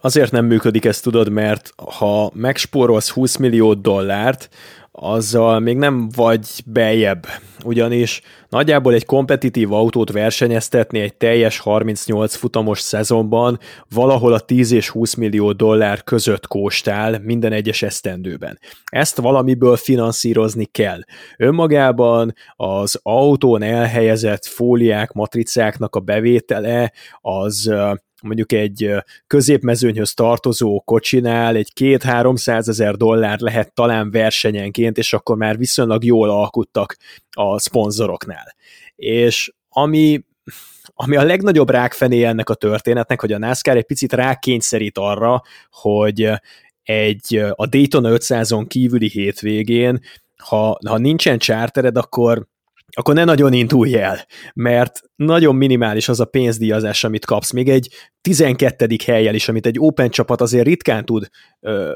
Azért 0.01 0.31
nem 0.31 0.45
működik 0.45 0.85
ez, 0.85 0.99
tudod, 0.99 1.29
mert 1.29 1.73
ha 1.97 2.31
megspórolsz 2.33 3.09
20 3.09 3.35
millió 3.37 3.73
dollárt, 3.73 4.49
azzal 4.99 5.59
még 5.59 5.77
nem 5.77 6.09
vagy 6.15 6.47
beljebb, 6.65 7.27
ugyanis 7.63 8.21
nagyjából 8.49 8.93
egy 8.93 9.05
kompetitív 9.05 9.73
autót 9.73 10.11
versenyeztetni 10.11 10.99
egy 10.99 11.15
teljes 11.15 11.59
38 11.59 12.35
futamos 12.35 12.79
szezonban 12.79 13.59
valahol 13.89 14.33
a 14.33 14.39
10 14.39 14.71
és 14.71 14.89
20 14.89 15.13
millió 15.13 15.51
dollár 15.51 16.03
között 16.03 16.47
kóstál 16.47 17.19
minden 17.19 17.51
egyes 17.51 17.81
esztendőben. 17.81 18.59
Ezt 18.85 19.17
valamiből 19.17 19.75
finanszírozni 19.75 20.65
kell. 20.65 20.99
Önmagában 21.37 22.33
az 22.55 22.99
autón 23.03 23.61
elhelyezett 23.61 24.45
fóliák, 24.45 25.11
matricáknak 25.11 25.95
a 25.95 25.99
bevétele 25.99 26.91
az 27.21 27.71
mondjuk 28.21 28.51
egy 28.51 28.93
középmezőnyhöz 29.27 30.13
tartozó 30.13 30.81
kocsinál 30.85 31.55
egy 31.55 31.73
két 31.73 32.03
300 32.03 32.67
ezer 32.67 32.95
dollár 32.95 33.39
lehet 33.39 33.73
talán 33.73 34.11
versenyenként, 34.11 34.97
és 34.97 35.13
akkor 35.13 35.37
már 35.37 35.57
viszonylag 35.57 36.03
jól 36.03 36.29
alkuttak 36.29 36.97
a 37.29 37.59
szponzoroknál. 37.59 38.55
És 38.95 39.53
ami 39.69 40.25
ami 40.99 41.15
a 41.15 41.23
legnagyobb 41.23 41.69
rákfené 41.69 42.23
ennek 42.23 42.49
a 42.49 42.53
történetnek, 42.53 43.21
hogy 43.21 43.31
a 43.31 43.37
NASCAR 43.37 43.77
egy 43.77 43.85
picit 43.85 44.13
rákényszerít 44.13 44.97
arra, 44.97 45.41
hogy 45.71 46.31
egy 46.83 47.35
a 47.51 47.65
Daytona 47.65 48.09
500-on 48.11 48.65
kívüli 48.67 49.09
hétvégén, 49.09 50.01
ha, 50.37 50.77
ha 50.87 50.97
nincsen 50.97 51.37
chartered, 51.37 51.97
akkor 51.97 52.47
akkor 52.95 53.13
ne 53.13 53.23
nagyon 53.23 53.53
indulj 53.53 53.95
el, 53.95 54.25
mert 54.53 55.01
nagyon 55.15 55.55
minimális 55.55 56.09
az 56.09 56.19
a 56.19 56.25
pénzdíjazás, 56.25 57.03
amit 57.03 57.25
kapsz. 57.25 57.51
Még 57.51 57.69
egy 57.69 57.89
12. 58.21 58.87
helyjel 59.05 59.35
is, 59.35 59.49
amit 59.49 59.65
egy 59.65 59.79
Open 59.79 60.09
csapat 60.09 60.41
azért 60.41 60.65
ritkán 60.65 61.05
tud 61.05 61.27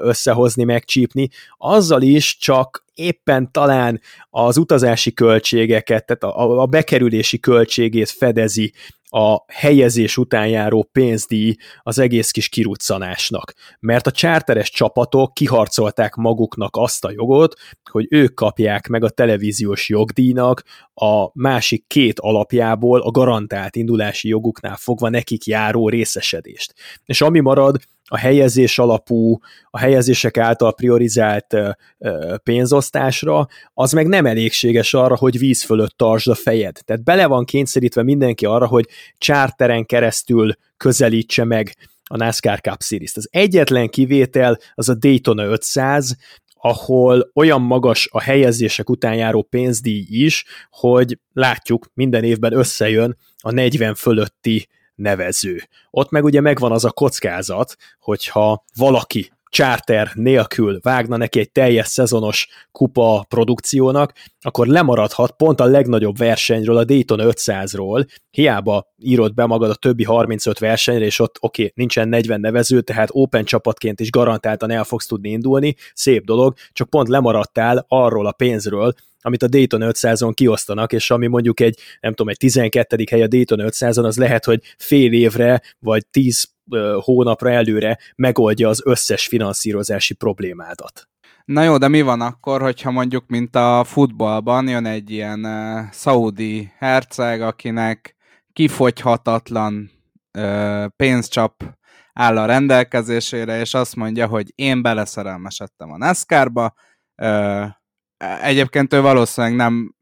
összehozni, 0.02 0.64
megcsípni, 0.64 1.30
azzal 1.58 2.02
is 2.02 2.38
csak 2.38 2.86
éppen 2.94 3.52
talán 3.52 4.02
az 4.30 4.58
utazási 4.58 5.14
költségeket, 5.14 6.06
tehát 6.06 6.36
a, 6.36 6.62
a 6.62 6.66
bekerülési 6.66 7.40
költségét 7.40 8.10
fedezi 8.10 8.74
a 9.14 9.44
helyezés 9.48 10.18
után 10.18 10.48
járó 10.48 10.90
pénzdíj 10.92 11.56
az 11.82 12.00
egész 12.00 12.32
kis 12.32 12.50
kiruccanásnak. 12.50 13.54
Mert 13.80 14.08
a 14.08 14.12
csárteres 14.12 14.70
csapatok 14.70 15.34
kiharcolták 15.34 16.16
maguknak 16.16 16.76
azt 16.76 17.06
a 17.06 17.12
jogot, 17.12 17.54
hogy 17.92 18.06
ők 18.10 18.34
kapják 18.34 18.88
meg 18.88 19.04
a 19.04 19.10
televíziós 19.10 19.90
jogdíjnak 19.90 20.64
a 20.94 21.30
másik 21.34 21.88
két 21.88 22.20
alapjából 22.20 23.02
a 23.02 23.12
garantált 23.12 23.76
indulási 23.76 24.28
joguknál 24.28 24.76
fogva 24.76 25.10
nekik 25.10 25.46
járó 25.46 25.90
részesedést. 25.90 26.74
És 27.06 27.22
ami 27.22 27.40
marad, 27.40 27.78
a 28.14 28.18
helyezés 28.18 28.80
alapú, 28.80 29.40
a 29.70 29.78
helyezések 29.78 30.38
által 30.38 30.74
priorizált 30.74 31.58
pénzosztásra, 32.44 33.48
az 33.74 33.92
meg 33.92 34.08
nem 34.08 34.26
elégséges 34.26 34.94
arra, 34.94 35.16
hogy 35.18 35.40
víz 35.40 35.64
fölött 35.64 35.98
tartsd 35.98 36.28
a 36.28 36.36
fejed. 36.36 36.78
Tehát 36.86 37.04
bele 37.04 37.26
van 37.26 37.46
kényszerítve 37.46 38.04
mindenki 38.04 38.46
arra, 38.46 38.68
hogy 38.68 38.88
charteren 39.18 39.86
keresztül 39.86 40.54
közelítse 40.78 41.44
meg 41.44 41.76
a 42.04 42.18
NASCAR 42.18 42.60
Cup 42.62 42.82
Series-t. 42.82 43.18
Az 43.18 43.28
egyetlen 43.32 43.90
kivétel 43.90 44.58
az 44.74 44.90
a 44.90 44.96
Daytona 44.96 45.44
500, 45.44 46.16
ahol 46.54 47.32
olyan 47.34 47.62
magas 47.62 48.10
a 48.12 48.22
helyezések 48.22 48.90
után 48.90 49.16
járó 49.16 49.42
pénzdíj 49.42 50.06
is, 50.10 50.46
hogy 50.70 51.18
látjuk, 51.34 51.86
minden 51.94 52.24
évben 52.24 52.54
összejön 52.54 53.18
a 53.38 53.52
40 53.52 53.96
fölötti 53.96 54.68
nevező. 55.02 55.62
Ott 55.90 56.10
meg 56.10 56.24
ugye 56.24 56.42
megvan 56.42 56.72
az 56.72 56.86
a 56.86 56.92
kockázat, 56.92 57.76
hogyha 58.00 58.64
valaki 58.76 59.32
charter 59.52 60.12
nélkül 60.14 60.80
vágna 60.82 61.18
neki 61.18 61.40
egy 61.40 61.52
teljes 61.52 61.88
szezonos 61.88 62.48
kupa 62.72 63.26
produkciónak, 63.30 64.14
akkor 64.42 64.68
lemaradhat 64.68 65.32
pont 65.32 65.60
a 65.60 65.66
legnagyobb 65.66 66.18
versenyről, 66.18 66.78
a 66.78 66.84
Dayton 66.84 67.20
500-ról, 67.22 68.08
hiába 68.30 68.88
írod 68.98 69.34
be 69.34 69.46
magad 69.46 69.70
a 69.70 69.76
többi 69.76 70.04
35 70.04 70.60
versenyre, 70.60 71.06
és 71.06 71.20
ott 71.20 71.38
oké, 71.40 71.62
okay, 71.62 71.74
nincsen 71.76 72.08
40 72.08 72.40
nevező, 72.40 72.82
tehát 72.82 73.10
Open 73.12 73.46
csapatként 73.46 74.00
is 74.00 74.10
garantáltan 74.10 74.72
el 74.72 74.84
fogsz 74.84 75.06
tudni 75.06 75.30
indulni, 75.30 75.76
szép 75.94 76.26
dolog, 76.26 76.54
csak 76.72 76.90
pont 76.90 77.08
lemaradtál 77.08 77.86
arról 77.88 78.26
a 78.26 78.32
pénzről, 78.32 78.94
amit 79.22 79.44
a 79.44 79.48
Dayton 79.48 79.82
500-on 79.84 80.32
kiosztanak, 80.34 80.94
és 80.94 81.12
ami 81.12 81.28
mondjuk 81.28 81.60
egy, 81.60 81.80
nem 82.00 82.14
tudom, 82.14 82.30
egy 82.30 82.38
12. 82.38 83.04
hely 83.10 83.22
a 83.22 83.28
Dayton 83.28 83.60
500-on, 83.62 84.04
az 84.04 84.18
lehet, 84.18 84.46
hogy 84.46 84.62
fél 84.78 85.14
évre, 85.14 85.62
vagy 85.80 86.08
10 86.08 86.50
hónapra 87.00 87.52
előre 87.52 87.98
megoldja 88.16 88.70
az 88.70 88.82
összes 88.86 89.28
finanszírozási 89.28 90.14
problémádat. 90.14 91.10
Na 91.46 91.64
jó, 91.64 91.78
de 91.78 91.88
mi 91.88 92.02
van 92.02 92.22
akkor, 92.22 92.62
hogyha 92.62 92.92
mondjuk, 92.92 93.28
mint 93.28 93.56
a 93.56 93.84
futballban 93.84 94.68
jön 94.68 94.86
egy 94.86 95.12
ilyen 95.12 95.46
uh, 95.46 95.92
szaudi 95.92 96.72
herceg, 96.78 97.42
akinek 97.42 98.16
kifogyhatatlan 98.54 99.92
uh, 100.38 100.86
pénzcsap 100.96 101.64
áll 102.14 102.38
a 102.38 102.46
rendelkezésére, 102.46 103.60
és 103.60 103.74
azt 103.74 103.96
mondja, 103.96 104.28
hogy 104.28 104.52
én 104.56 104.82
beleszerelmesedtem 104.82 105.92
a 105.92 105.98
NASCAR-ba, 105.98 106.74
uh, 107.22 107.66
egyébként 108.42 108.94
ő 108.94 109.02
valószínűleg 109.02 109.56
nem 109.56 109.96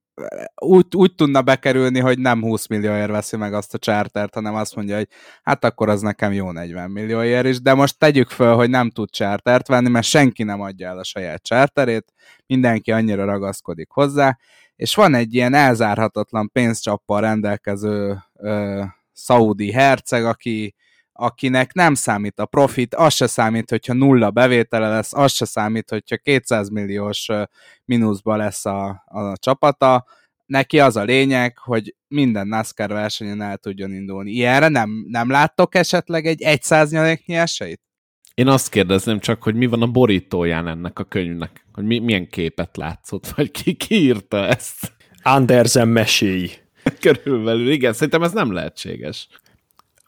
úgy, 0.56 0.86
úgy 0.96 1.16
tudna 1.16 1.42
bekerülni, 1.42 2.00
hogy 2.00 2.20
nem 2.20 2.42
20 2.42 2.68
millióért 2.68 3.10
veszi 3.10 3.38
meg 3.38 3.54
azt 3.54 3.74
a 3.74 3.78
chartert, 3.78 4.34
hanem 4.34 4.56
azt 4.56 4.76
mondja, 4.76 4.96
hogy 4.96 5.08
hát 5.44 5.64
akkor 5.64 5.90
az 5.90 6.02
nekem 6.02 6.34
jó 6.34 6.52
40 6.52 6.92
millióért 6.92 7.46
is, 7.46 7.62
de 7.62 7.74
most 7.74 7.98
tegyük 7.98 8.30
föl, 8.30 8.56
hogy 8.56 8.70
nem 8.70 8.90
tud 8.90 9.10
chartert 9.10 9.68
venni, 9.68 9.90
mert 9.90 10.06
senki 10.06 10.44
nem 10.44 10.62
adja 10.62 10.88
el 10.88 10.98
a 10.98 11.04
saját 11.04 11.44
charterét, 11.44 12.14
mindenki 12.48 12.92
annyira 12.92 13.26
ragaszkodik 13.26 13.90
hozzá, 13.90 14.38
és 14.76 14.96
van 14.96 15.14
egy 15.14 15.34
ilyen 15.34 15.54
elzárhatatlan 15.54 16.50
pénzcsappal 16.52 17.22
rendelkező 17.22 18.18
ö, 18.36 18.84
szaudi 19.14 19.72
herceg, 19.72 20.26
aki 20.26 20.76
akinek 21.20 21.74
nem 21.74 21.94
számít 21.94 22.40
a 22.40 22.46
profit, 22.46 22.96
az 22.96 23.14
se 23.14 23.28
számít, 23.28 23.70
hogyha 23.70 23.94
nulla 23.94 24.32
bevétele 24.32 24.90
lesz, 24.90 25.14
az 25.14 25.32
se 25.32 25.46
számít, 25.46 25.90
hogyha 25.90 26.18
200 26.18 26.70
milliós 26.70 27.28
mínuszba 27.86 28.36
lesz 28.36 28.66
a, 28.66 29.04
a 29.06 29.38
csapata, 29.38 30.06
neki 30.46 30.80
az 30.80 30.96
a 30.96 31.04
lényeg, 31.04 31.58
hogy 31.58 31.96
minden 32.08 32.48
NASCAR 32.48 32.90
versenyen 32.90 33.42
el 33.42 33.58
tudjon 33.58 33.94
indulni. 33.94 34.32
Ilyenre 34.32 34.68
nem, 34.68 35.06
nem 35.08 35.30
láttok 35.30 35.76
esetleg 35.76 36.26
egy 36.26 36.62
100 36.62 36.92
nyaléknyi 36.92 37.36
esélyt? 37.36 37.82
Én 38.34 38.48
azt 38.48 38.70
kérdezném 38.70 39.20
csak, 39.20 39.44
hogy 39.44 39.56
mi 39.56 39.66
van 39.66 39.82
a 39.82 39.88
borítóján 39.88 40.68
ennek 40.68 41.00
a 41.00 41.04
könyvnek? 41.04 41.66
Hogy 41.74 41.84
mi, 41.84 42.00
milyen 42.00 42.30
képet 42.30 42.78
látszott? 42.78 43.28
Vagy 43.28 43.52
ki, 43.52 43.74
ki 43.74 43.96
írta 43.96 44.46
ezt? 44.48 44.94
Andersen 45.22 45.88
meséi. 45.88 46.52
Körülbelül, 47.00 47.72
igen, 47.72 47.94
szerintem 47.94 48.24
ez 48.24 48.32
nem 48.32 48.52
lehetséges 48.52 49.28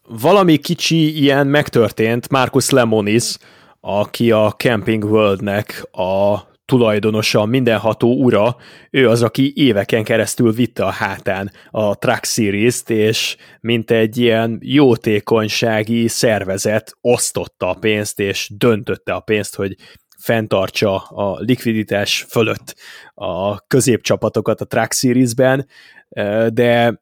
valami 0.07 0.57
kicsi 0.57 1.21
ilyen 1.21 1.47
megtörtént, 1.47 2.29
Marcus 2.29 2.69
Lemonis, 2.69 3.37
aki 3.79 4.31
a 4.31 4.51
Camping 4.51 5.03
Worldnek 5.03 5.83
a 5.91 6.49
tulajdonosa, 6.65 7.45
mindenható 7.45 8.23
ura, 8.23 8.55
ő 8.89 9.09
az, 9.09 9.23
aki 9.23 9.53
éveken 9.55 10.03
keresztül 10.03 10.51
vitte 10.51 10.85
a 10.85 10.89
hátán 10.89 11.51
a 11.69 11.97
Truck 11.97 12.25
Series-t, 12.25 12.89
és 12.89 13.37
mint 13.59 13.91
egy 13.91 14.17
ilyen 14.17 14.57
jótékonysági 14.61 16.07
szervezet 16.07 16.97
osztotta 17.01 17.69
a 17.69 17.73
pénzt, 17.73 18.19
és 18.19 18.51
döntötte 18.57 19.13
a 19.13 19.19
pénzt, 19.19 19.55
hogy 19.55 19.75
fenntartsa 20.17 20.95
a 20.95 21.39
likviditás 21.39 22.25
fölött 22.29 22.75
a 23.13 23.59
középcsapatokat 23.67 24.61
a 24.61 24.65
Truck 24.65 24.93
Series-ben, 24.93 25.67
de 26.49 27.01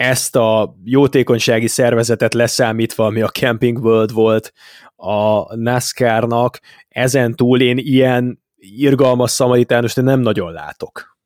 ezt 0.00 0.36
a 0.36 0.74
jótékonysági 0.84 1.66
szervezetet 1.66 2.34
leszámítva, 2.34 3.04
ami 3.06 3.20
a 3.20 3.28
Camping 3.28 3.78
World 3.78 4.12
volt 4.12 4.52
a 4.96 5.56
NASCAR-nak, 5.56 6.60
ezen 6.88 7.36
túl 7.36 7.60
én 7.60 7.78
ilyen 7.78 8.42
irgalmas 8.56 9.30
szamaritános, 9.30 9.94
de 9.94 10.02
nem 10.02 10.20
nagyon 10.20 10.52
látok. 10.52 11.18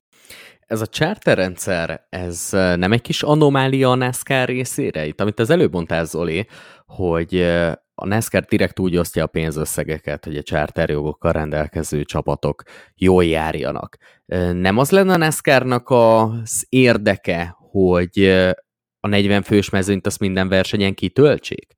Ez 0.67 0.81
a 0.81 0.87
charterrendszer, 0.87 2.07
ez 2.09 2.49
nem 2.51 2.93
egy 2.93 3.01
kis 3.01 3.23
anomália 3.23 3.91
a 3.91 3.95
NASCAR 3.95 4.49
részére? 4.49 5.07
Itt, 5.07 5.21
amit 5.21 5.41
az 5.41 5.51
előbb 5.51 5.73
mondtál, 5.73 6.05
Zoli, 6.05 6.47
hogy 6.87 7.41
a 7.95 8.07
NASCAR 8.07 8.43
direkt 8.43 8.79
úgy 8.79 8.97
osztja 8.97 9.25
a 9.25 9.27
pénzösszegeket, 9.27 10.25
hogy 10.25 10.37
a 10.37 10.43
charterjogokkal 10.43 11.33
rendelkező 11.33 12.03
csapatok 12.03 12.63
jól 12.95 13.25
járjanak. 13.25 13.97
Nem 14.53 14.79
az 14.79 14.91
lenne 14.91 15.13
a 15.13 15.17
NASCAR-nak 15.17 15.91
az 15.91 16.67
érdeke, 16.69 17.57
hogy 17.75 18.25
a 19.01 19.09
40 19.09 19.43
fős 19.43 19.71
mezőnyt 19.71 20.07
azt 20.07 20.19
minden 20.19 20.49
versenyen 20.49 20.95
kitöltsék? 20.95 21.77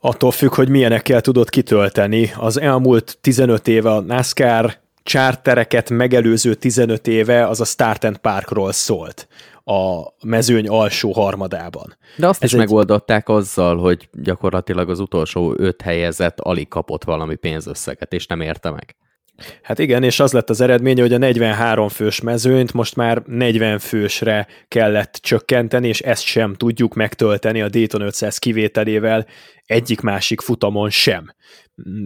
Attól 0.00 0.30
függ, 0.30 0.54
hogy 0.54 0.68
milyenekkel 0.68 1.20
tudod 1.20 1.48
kitölteni. 1.48 2.32
Az 2.36 2.60
elmúlt 2.60 3.18
15 3.20 3.68
éve 3.68 3.90
a 3.90 4.00
NASCAR 4.00 4.80
chartereket 5.02 5.90
megelőző 5.90 6.54
15 6.54 7.06
éve 7.06 7.46
az 7.46 7.60
a 7.60 7.64
Start 7.64 8.04
and 8.04 8.18
Parkról 8.18 8.72
szólt 8.72 9.28
a 9.64 10.02
mezőny 10.26 10.68
alsó 10.68 11.12
harmadában. 11.12 11.96
De 12.16 12.28
azt 12.28 12.42
Ez 12.42 12.48
is 12.48 12.54
egy... 12.54 12.58
megoldották 12.58 13.28
azzal, 13.28 13.76
hogy 13.76 14.08
gyakorlatilag 14.12 14.90
az 14.90 15.00
utolsó 15.00 15.54
öt 15.56 15.82
helyezett 15.82 16.40
alig 16.40 16.68
kapott 16.68 17.04
valami 17.04 17.34
pénzösszeget, 17.34 18.12
és 18.12 18.26
nem 18.26 18.40
érte 18.40 18.70
meg. 18.70 18.96
Hát 19.62 19.78
igen, 19.78 20.02
és 20.02 20.20
az 20.20 20.32
lett 20.32 20.50
az 20.50 20.60
eredmény, 20.60 21.00
hogy 21.00 21.12
a 21.12 21.18
43 21.18 21.88
fős 21.88 22.20
mezőnyt 22.20 22.72
most 22.72 22.96
már 22.96 23.22
40 23.26 23.78
fősre 23.78 24.46
kellett 24.68 25.18
csökkenteni, 25.22 25.88
és 25.88 26.00
ezt 26.00 26.22
sem 26.22 26.54
tudjuk 26.54 26.94
megtölteni 26.94 27.62
a 27.62 27.68
Dayton 27.68 28.00
500 28.00 28.38
kivételével 28.38 29.26
egyik-másik 29.66 30.40
futamon 30.40 30.90
sem. 30.90 31.34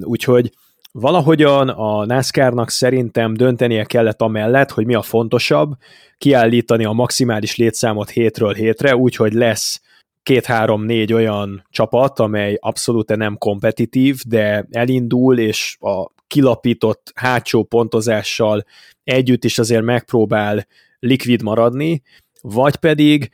Úgyhogy 0.00 0.50
valahogyan 0.92 1.68
a 1.68 2.04
NASCAR-nak 2.04 2.70
szerintem 2.70 3.34
döntenie 3.34 3.84
kellett 3.84 4.22
amellett, 4.22 4.70
hogy 4.70 4.86
mi 4.86 4.94
a 4.94 5.02
fontosabb, 5.02 5.72
kiállítani 6.18 6.84
a 6.84 6.92
maximális 6.92 7.56
létszámot 7.56 8.10
hétről 8.10 8.54
hétre, 8.54 8.96
úgyhogy 8.96 9.32
lesz 9.32 9.80
két-három-négy 10.22 11.12
olyan 11.12 11.66
csapat, 11.70 12.18
amely 12.18 12.58
abszolút 12.60 13.16
nem 13.16 13.38
kompetitív, 13.38 14.20
de 14.26 14.66
elindul, 14.70 15.38
és 15.38 15.76
a 15.80 16.10
kilapított 16.26 17.12
hátsó 17.14 17.64
pontozással 17.64 18.64
együtt 19.04 19.44
is 19.44 19.58
azért 19.58 19.82
megpróbál 19.82 20.66
likvid 20.98 21.42
maradni, 21.42 22.02
vagy 22.40 22.76
pedig 22.76 23.30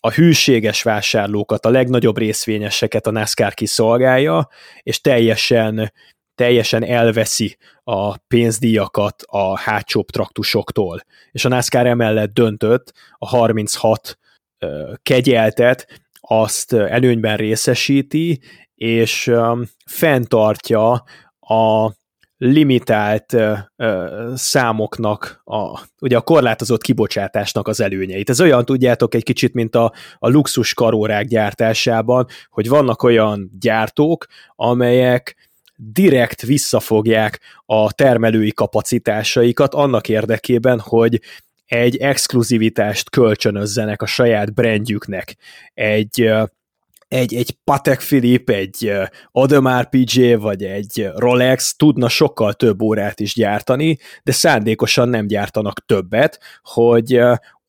a 0.00 0.10
hűséges 0.14 0.82
vásárlókat, 0.82 1.66
a 1.66 1.70
legnagyobb 1.70 2.18
részvényeseket 2.18 3.06
a 3.06 3.10
NASCAR 3.10 3.54
kiszolgálja, 3.54 4.48
és 4.82 5.00
teljesen 5.00 5.92
teljesen 6.34 6.84
elveszi 6.84 7.56
a 7.84 8.16
pénzdíjakat 8.16 9.22
a 9.26 9.58
hátsóbb 9.58 10.06
traktusoktól. 10.06 11.00
És 11.32 11.44
a 11.44 11.48
NASCAR 11.48 11.86
emellett 11.86 12.32
döntött 12.32 12.92
a 13.18 13.26
36 13.26 14.18
kegyeltet, 15.02 16.02
azt 16.20 16.72
előnyben 16.72 17.36
részesíti, 17.36 18.40
és 18.74 19.32
fenntartja 19.86 21.04
a 21.46 21.92
limitált 22.36 23.32
ö, 23.32 23.52
ö, 23.76 24.32
számoknak, 24.34 25.40
a, 25.44 25.80
ugye 26.00 26.16
a 26.16 26.20
korlátozott 26.20 26.82
kibocsátásnak 26.82 27.68
az 27.68 27.80
előnyeit. 27.80 28.30
Ez 28.30 28.40
olyan, 28.40 28.64
tudjátok, 28.64 29.14
egy 29.14 29.22
kicsit, 29.22 29.54
mint 29.54 29.74
a, 29.74 29.92
a 30.18 30.28
luxus 30.28 30.74
karórák 30.74 31.26
gyártásában, 31.26 32.26
hogy 32.48 32.68
vannak 32.68 33.02
olyan 33.02 33.50
gyártók, 33.60 34.26
amelyek 34.56 35.36
direkt 35.76 36.42
visszafogják 36.42 37.40
a 37.66 37.92
termelői 37.92 38.52
kapacitásaikat 38.52 39.74
annak 39.74 40.08
érdekében, 40.08 40.80
hogy 40.80 41.20
egy 41.66 41.96
exkluzivitást 41.96 43.10
kölcsönözzenek 43.10 44.02
a 44.02 44.06
saját 44.06 44.54
brandjüknek, 44.54 45.36
egy 45.74 46.32
egy, 47.14 47.34
egy 47.34 47.56
Patek 47.64 47.98
Philippe, 47.98 48.54
egy 48.54 48.92
Audemars 49.32 49.86
PJ 49.90 50.32
vagy 50.32 50.62
egy 50.64 51.08
Rolex 51.14 51.76
tudna 51.76 52.08
sokkal 52.08 52.52
több 52.52 52.82
órát 52.82 53.20
is 53.20 53.34
gyártani, 53.34 53.98
de 54.22 54.32
szándékosan 54.32 55.08
nem 55.08 55.26
gyártanak 55.26 55.84
többet, 55.86 56.40
hogy 56.62 57.20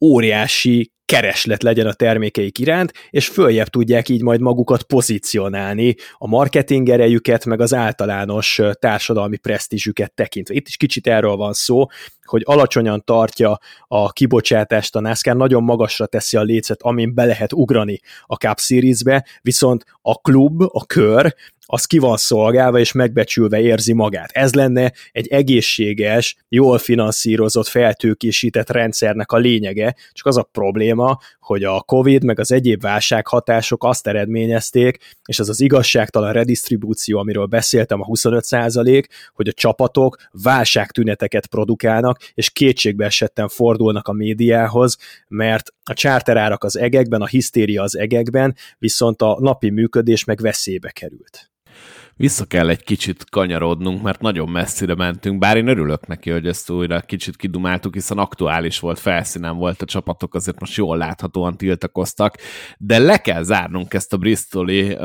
óriási 0.02 0.94
kereslet 1.06 1.64
legyen 1.64 1.88
a 1.88 1.94
termékeik 1.94 2.60
iránt, 2.60 2.94
és 3.10 3.28
följebb 3.28 3.68
tudják 3.68 4.10
így 4.10 4.22
majd 4.22 4.42
magukat 4.42 4.84
pozícionálni 4.84 5.96
a 6.18 6.28
marketing 6.28 6.90
erejüket, 6.90 7.46
meg 7.46 7.62
az 7.62 7.74
általános 7.74 8.62
társadalmi 8.80 9.38
presztízsüket 9.38 10.14
tekintve. 10.14 10.54
Itt 10.54 10.68
is 10.68 10.78
kicsit 10.78 11.08
erről 11.08 11.36
van 11.36 11.54
szó, 11.54 11.86
hogy 12.26 12.42
alacsonyan 12.46 13.04
tartja 13.04 13.60
a 13.88 14.12
kibocsátást 14.12 14.96
a 14.96 15.00
NASCAR, 15.00 15.36
nagyon 15.36 15.64
magasra 15.64 16.06
teszi 16.06 16.38
a 16.38 16.42
lécet, 16.42 16.82
amin 16.82 17.14
be 17.14 17.26
lehet 17.26 17.54
ugrani 17.54 18.00
a 18.26 18.36
Cup 18.36 18.60
Series-be, 18.60 19.26
viszont 19.42 19.86
a 20.02 20.16
klub, 20.16 20.62
a 20.62 20.86
kör 20.86 21.36
az 21.66 21.86
ki 21.86 21.98
van 21.98 22.18
szolgálva 22.18 22.80
és 22.80 22.92
megbecsülve 22.92 23.60
érzi 23.60 23.94
magát. 23.94 24.32
Ez 24.32 24.54
lenne 24.54 24.94
egy 25.12 25.28
egészséges, 25.28 26.36
jól 26.50 26.78
finanszírozott, 26.78 27.68
feltőkésített 27.68 28.70
rendszernek 28.70 29.32
a 29.32 29.38
lényege, 29.38 29.96
csak 30.12 30.26
az 30.26 30.38
a 30.38 30.44
probléma, 30.44 31.18
hogy 31.40 31.64
a 31.64 31.82
Covid 31.82 32.24
meg 32.24 32.40
az 32.40 32.52
egyéb 32.52 32.82
válsághatások 32.82 33.84
azt 33.84 34.08
eredményezték, 34.08 34.98
és 35.26 35.40
ez 35.40 35.50
az 35.50 35.60
igazságtalan 35.60 36.34
redistribúció, 36.34 37.20
amiről 37.20 37.46
beszéltem, 37.46 38.02
a 38.02 38.06
25% 38.06 39.04
hogy 39.34 39.48
a 39.48 39.54
csapatok 39.54 40.18
válságtüneteket 40.32 41.48
produkálnak, 41.48 42.20
és 42.34 42.50
kétségbe 42.50 43.06
esetten 43.06 43.48
fordulnak 43.48 44.08
a 44.08 44.14
médiához, 44.14 44.98
mert 45.28 45.74
a 45.84 45.94
csárterárak 45.94 46.64
az 46.64 46.78
egekben, 46.78 47.22
a 47.22 47.28
hisztéria 47.28 47.84
az 47.84 47.98
egekben, 47.98 48.56
viszont 48.78 49.22
a 49.22 49.38
napi 49.40 49.70
működés 49.70 50.24
meg 50.24 50.40
veszélybe 50.42 50.90
került 50.90 51.50
vissza 52.18 52.46
kell 52.46 52.70
egy 52.70 52.84
kicsit 52.84 53.30
kanyarodnunk, 53.30 54.02
mert 54.02 54.22
nagyon 54.22 54.50
messzire 54.50 54.96
mentünk, 54.96 55.40
bár 55.40 55.58
én 55.58 55.68
örülök 55.68 56.08
neki, 56.08 56.30
hogy 56.30 56.48
ezt 56.48 56.70
újra 56.70 57.02
kicsit 57.02 57.36
kidumáltuk, 57.36 57.94
hiszen 57.94 58.18
aktuális 58.18 58.80
volt, 58.80 59.00
felszínen 59.00 59.58
volt 59.58 59.82
a 59.82 59.86
csapatok, 59.86 60.34
azért 60.36 60.60
most 60.60 60.76
jól 60.76 60.98
láthatóan 60.98 61.58
tiltakoztak, 61.58 62.38
de 62.78 62.98
le 62.98 63.18
kell 63.18 63.44
zárnunk 63.44 63.94
ezt 63.94 64.14
a 64.14 64.18
Bristoli 64.18 64.98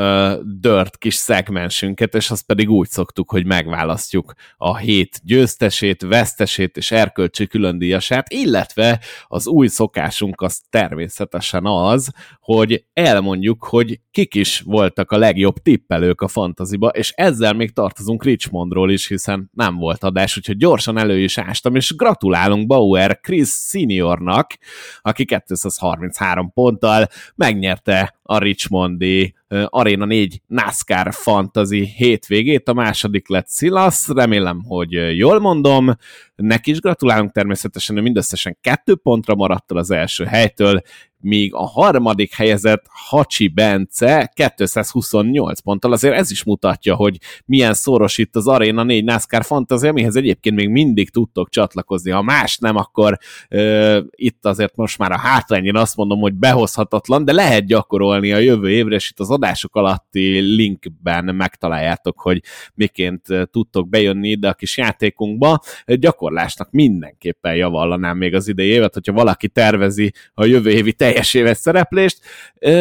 dört 0.43 0.99
kis 0.99 1.15
szegmensünket, 1.15 2.15
és 2.15 2.31
azt 2.31 2.47
pedig 2.47 2.71
úgy 2.71 2.89
szoktuk, 2.89 3.31
hogy 3.31 3.47
megválasztjuk 3.47 4.33
a 4.57 4.77
hét 4.77 5.21
győztesét, 5.23 6.03
vesztesét 6.03 6.77
és 6.77 6.91
erkölcsi 6.91 7.47
különdíjasát, 7.47 8.33
illetve 8.33 9.01
az 9.27 9.47
új 9.47 9.67
szokásunk 9.67 10.41
az 10.41 10.61
természetesen 10.71 11.67
az, 11.67 12.13
hogy 12.57 12.85
elmondjuk, 12.93 13.65
hogy 13.65 14.01
kik 14.11 14.35
is 14.35 14.61
voltak 14.61 15.11
a 15.11 15.19
legjobb 15.19 15.57
tippelők 15.57 16.21
a 16.21 16.29
fantaziba, 16.29 16.89
és 16.89 17.13
ezzel 17.17 17.53
még 17.53 17.73
tartozunk 17.73 18.25
Richmondról 18.25 18.91
is, 18.91 19.09
hiszen 19.09 19.51
nem 19.53 19.77
volt 19.77 20.05
adás, 20.05 20.37
úgyhogy 20.37 20.57
gyorsan 20.57 20.99
elő 20.99 21.19
is 21.19 21.39
ástam, 21.39 21.75
és 21.75 21.95
gratulálunk 21.97 22.67
Bauer 22.67 23.21
Chris 23.21 23.49
Seniornak, 23.49 24.57
aki 25.03 25.25
233 25.25 26.53
ponttal 26.53 27.07
megnyerte 27.35 28.20
a 28.31 28.39
Richmondi 28.39 29.35
Arena 29.49 30.05
4 30.05 30.41
NASCAR 30.47 31.13
Fantasy 31.13 31.85
hétvégét, 31.97 32.69
a 32.69 32.73
második 32.73 33.29
lett 33.29 33.51
Silas, 33.51 34.09
remélem, 34.09 34.63
hogy 34.65 35.17
jól 35.17 35.41
mondom, 35.41 35.97
neki 36.37 36.71
is 36.71 36.81
gratulálunk 36.81 37.33
természetesen, 37.33 37.95
hogy 37.95 38.05
mindösszesen 38.05 38.59
kettő 38.61 38.95
pontra 38.95 39.35
maradt 39.35 39.71
el 39.71 39.77
az 39.77 39.91
első 39.91 40.25
helytől, 40.25 40.83
míg 41.21 41.55
a 41.55 41.67
harmadik 41.67 42.35
helyezett 42.35 42.85
Hacsi 42.89 43.49
Bence 43.49 44.33
228 44.57 45.61
ponttal, 45.61 45.93
azért 45.93 46.15
ez 46.15 46.31
is 46.31 46.45
mutatja, 46.45 46.95
hogy 46.95 47.19
milyen 47.45 47.75
szoros 47.75 48.19
itt 48.19 48.37
az 48.37 48.47
Arena 48.47 48.83
4 48.83 49.05
NASCAR 49.05 49.45
Fantasy, 49.45 49.87
amihez 49.87 50.17
egyébként 50.17 50.57
még 50.57 50.69
mindig 50.69 51.11
tudtok 51.11 51.49
csatlakozni, 51.49 52.11
ha 52.11 52.23
más 52.23 52.59
nem, 52.59 52.77
akkor 52.77 53.19
ö, 53.49 54.01
itt 54.11 54.47
azért 54.47 54.77
most 54.77 54.99
már 54.99 55.13
a 55.13 55.19
hátrányin 55.19 55.77
azt 55.77 55.97
mondom, 55.97 56.21
hogy 56.21 56.35
behozhatatlan, 56.35 57.25
de 57.25 57.33
lehet 57.33 57.67
gyakorolni 57.67 58.20
a 58.25 58.39
jövő 58.39 58.71
évre, 58.71 58.95
és 58.95 59.11
itt 59.11 59.21
az 59.21 59.31
adások 59.31 59.77
alatti 59.77 60.39
linkben 60.39 61.35
megtaláljátok, 61.35 62.21
hogy 62.21 62.43
miként 62.75 63.27
tudtok 63.51 63.89
bejönni 63.89 64.29
ide 64.29 64.49
a 64.49 64.55
kis 64.55 64.77
játékunkba. 64.77 65.61
Gyakorlásnak 65.87 66.71
mindenképpen 66.71 67.55
javallanám 67.55 68.17
még 68.17 68.35
az 68.35 68.49
idei 68.49 68.69
évet, 68.69 68.95
hogyha 68.95 69.13
valaki 69.13 69.49
tervezi 69.49 70.13
a 70.35 70.45
jövő 70.45 70.71
évi 70.71 70.93
teljes 70.93 71.35
éves 71.35 71.57
szereplést, 71.57 72.19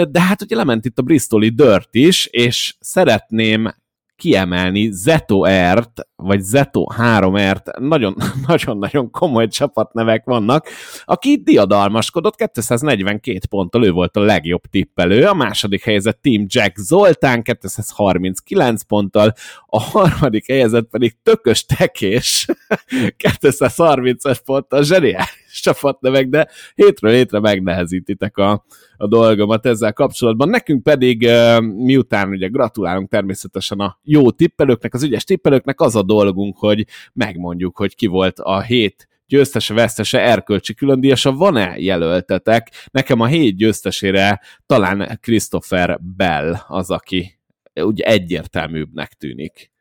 de 0.09 0.21
hát 0.21 0.41
ugye 0.41 0.55
lement 0.55 0.85
itt 0.85 0.99
a 0.99 1.01
Bristoli 1.01 1.49
Dirt 1.49 1.95
is, 1.95 2.25
és 2.25 2.75
szeretném 2.79 3.73
kiemelni 4.19 4.89
Zeto 4.91 5.43
Ert, 5.43 5.99
vagy 6.15 6.41
Zeto 6.41 6.85
3-ert, 6.97 7.79
nagyon-nagyon 8.47 9.11
komoly 9.11 9.47
csapatnevek 9.47 10.25
vannak, 10.25 10.67
aki 11.05 11.41
diadalmaskodott, 11.43 12.35
242 12.51 13.39
ponttal 13.49 13.85
ő 13.85 13.91
volt 13.91 14.17
a 14.17 14.21
legjobb 14.21 14.61
tippelő, 14.69 15.25
a 15.25 15.33
második 15.33 15.83
helyezett 15.83 16.21
Team 16.21 16.45
Jack 16.47 16.77
Zoltán 16.77 17.43
239 17.43 18.81
ponttal, 18.83 19.33
a 19.65 19.79
harmadik 19.79 20.47
helyezett 20.47 20.89
pedig 20.89 21.15
Tökös 21.23 21.65
Tekés 21.65 22.45
230 23.39 24.43
ponttal, 24.45 24.83
zseniális 24.83 25.48
csapatnevek, 25.51 26.27
de 26.27 26.47
hétről 26.75 27.11
hétre 27.11 27.39
megnehezítitek 27.39 28.37
a, 28.37 28.65
a 28.97 29.07
dolgomat 29.07 29.65
ezzel 29.65 29.93
kapcsolatban. 29.93 30.49
Nekünk 30.49 30.83
pedig, 30.83 31.29
miután 31.59 32.29
ugye 32.29 32.47
gratulálunk 32.47 33.09
természetesen 33.09 33.79
a 33.79 33.99
jó 34.03 34.31
tippelőknek, 34.31 34.93
az 34.93 35.03
ügyes 35.03 35.23
tippelőknek, 35.23 35.81
az 35.81 35.95
a 35.95 36.03
dolgunk, 36.03 36.57
hogy 36.57 36.85
megmondjuk, 37.13 37.77
hogy 37.77 37.95
ki 37.95 38.07
volt 38.07 38.39
a 38.39 38.61
hét 38.61 39.07
győztese, 39.27 39.73
vesztese, 39.73 40.21
erkölcsi 40.21 40.73
különdíjasa, 40.73 41.31
van-e 41.31 41.73
jelöltetek? 41.77 42.71
Nekem 42.91 43.19
a 43.19 43.25
hét 43.25 43.55
győztesére 43.57 44.41
talán 44.65 45.19
Christopher 45.21 45.99
Bell 46.15 46.55
az, 46.67 46.91
aki 46.91 47.39
ugye 47.73 48.03
egyértelműbbnek 48.03 49.13
tűnik. 49.13 49.71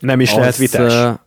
Nem 0.00 0.20
is 0.20 0.30
az, 0.30 0.36
lehet 0.36 0.56
vitás. 0.56 1.18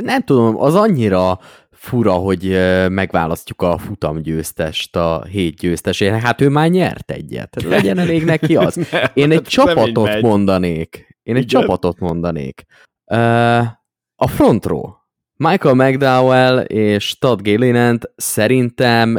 Nem 0.00 0.22
tudom, 0.22 0.60
az 0.60 0.74
annyira 0.74 1.40
fura, 1.78 2.12
hogy 2.12 2.42
megválasztjuk 2.88 3.62
a 3.62 3.78
futamgyőztest 3.78 4.96
a 4.96 5.24
hét 5.24 5.56
győztesére. 5.56 6.20
Hát 6.20 6.40
ő 6.40 6.48
már 6.48 6.70
nyert 6.70 7.10
egyet. 7.10 7.62
Legyen 7.62 7.98
elég 7.98 8.24
neki 8.24 8.56
az. 8.56 8.88
Én 9.14 9.30
egy 9.30 9.42
csapatot 9.42 10.20
mondanék. 10.20 11.16
Én 11.22 11.36
egy 11.36 11.42
Igen. 11.42 11.60
csapatot 11.60 11.98
mondanék. 11.98 12.64
A 14.16 14.26
front 14.26 14.66
row. 14.66 14.90
Michael 15.36 15.74
McDowell 15.74 16.58
és 16.58 17.18
Todd 17.18 17.42
Gillinant 17.42 18.12
szerintem 18.16 19.18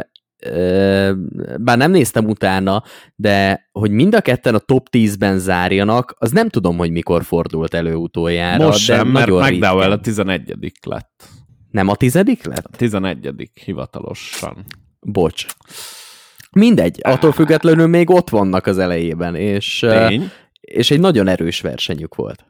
bár 1.58 1.76
nem 1.76 1.90
néztem 1.90 2.26
utána, 2.26 2.82
de 3.16 3.68
hogy 3.72 3.90
mind 3.90 4.14
a 4.14 4.20
ketten 4.20 4.54
a 4.54 4.58
top 4.58 4.86
10-ben 4.90 5.38
zárjanak, 5.38 6.14
az 6.18 6.30
nem 6.30 6.48
tudom, 6.48 6.76
hogy 6.76 6.90
mikor 6.90 7.24
fordult 7.24 7.74
elő 7.74 7.94
utoljára. 7.94 8.64
Most 8.64 8.86
de 8.86 8.94
sem, 8.94 9.08
mert 9.08 9.30
McDowell 9.30 9.90
a 9.90 10.00
11 10.00 10.72
lett. 10.86 11.28
Nem 11.70 11.88
a 11.88 11.94
tizedik 11.94 12.44
lett? 12.44 12.64
A 12.72 12.76
tizenegyedik 12.76 13.60
hivatalosan. 13.64 14.64
Bocs. 15.00 15.46
Mindegy, 16.50 16.98
attól 17.02 17.32
függetlenül 17.32 17.86
még 17.86 18.10
ott 18.10 18.28
vannak 18.28 18.66
az 18.66 18.78
elejében, 18.78 19.34
és, 19.34 19.78
Tény. 19.78 20.30
és 20.60 20.90
egy 20.90 21.00
nagyon 21.00 21.28
erős 21.28 21.60
versenyük 21.60 22.14
volt. 22.14 22.44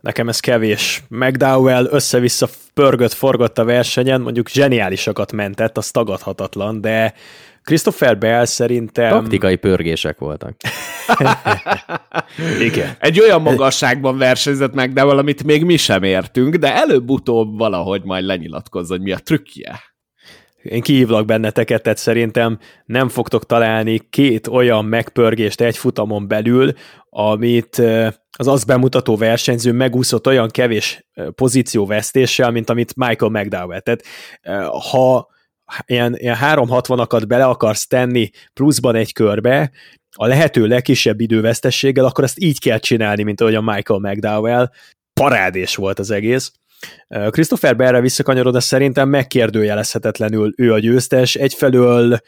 Nekem 0.00 0.28
ez 0.28 0.40
kevés. 0.40 1.02
McDowell 1.08 1.86
össze-vissza 1.90 2.48
pörgött, 2.74 3.12
forgott 3.12 3.58
a 3.58 3.64
versenyen, 3.64 4.20
mondjuk 4.20 4.48
zseniálisakat 4.48 5.32
mentett, 5.32 5.76
az 5.76 5.90
tagadhatatlan, 5.90 6.80
de 6.80 7.14
Christopher 7.64 8.18
Bell 8.18 8.44
szerintem... 8.44 9.10
Taktikai 9.10 9.56
pörgések 9.56 10.18
voltak. 10.18 10.56
Igen. 12.60 12.96
Egy 12.98 13.20
olyan 13.20 13.42
magasságban 13.42 14.18
versenyzett 14.18 14.74
meg, 14.74 14.92
de 14.92 15.02
valamit 15.02 15.44
még 15.44 15.64
mi 15.64 15.76
sem 15.76 16.02
értünk, 16.02 16.54
de 16.54 16.74
előbb-utóbb 16.74 17.58
valahogy 17.58 18.02
majd 18.04 18.24
lenyilatkozz, 18.24 18.88
hogy 18.88 19.00
mi 19.00 19.12
a 19.12 19.18
trükkje. 19.18 19.80
Én 20.62 20.82
kihívlak 20.82 21.24
benneteket, 21.24 21.82
tehát 21.82 21.98
szerintem 21.98 22.58
nem 22.84 23.08
fogtok 23.08 23.46
találni 23.46 24.00
két 24.10 24.46
olyan 24.46 24.84
megpörgést 24.84 25.60
egy 25.60 25.76
futamon 25.76 26.28
belül, 26.28 26.72
amit 27.10 27.82
az 28.36 28.46
azt 28.46 28.66
bemutató 28.66 29.16
versenyző 29.16 29.72
megúszott 29.72 30.26
olyan 30.26 30.48
kevés 30.48 31.06
pozícióvesztéssel, 31.34 32.50
mint 32.50 32.70
amit 32.70 32.96
Michael 32.96 33.30
McDowell. 33.30 33.80
Tehát 33.80 34.04
ha 34.90 35.32
ilyen, 35.86 36.16
ilyen 36.16 36.36
360-akat 36.40 37.24
bele 37.26 37.44
akarsz 37.44 37.86
tenni 37.86 38.30
pluszban 38.52 38.94
egy 38.94 39.12
körbe, 39.12 39.70
a 40.16 40.26
lehető 40.26 40.66
legkisebb 40.66 41.20
idővesztességgel, 41.20 42.04
akkor 42.04 42.24
ezt 42.24 42.40
így 42.40 42.60
kell 42.60 42.78
csinálni, 42.78 43.22
mint 43.22 43.40
ahogy 43.40 43.54
a 43.54 43.60
Michael 43.60 44.00
McDowell. 44.00 44.70
Parádés 45.12 45.76
volt 45.76 45.98
az 45.98 46.10
egész. 46.10 46.52
Christopher 47.30 47.76
Berre 47.76 48.00
visszakanyarodva 48.00 48.60
szerintem 48.60 49.08
megkérdőjelezhetetlenül 49.08 50.52
ő 50.56 50.72
a 50.72 50.78
győztes. 50.78 51.34
Egyfelől 51.34 52.18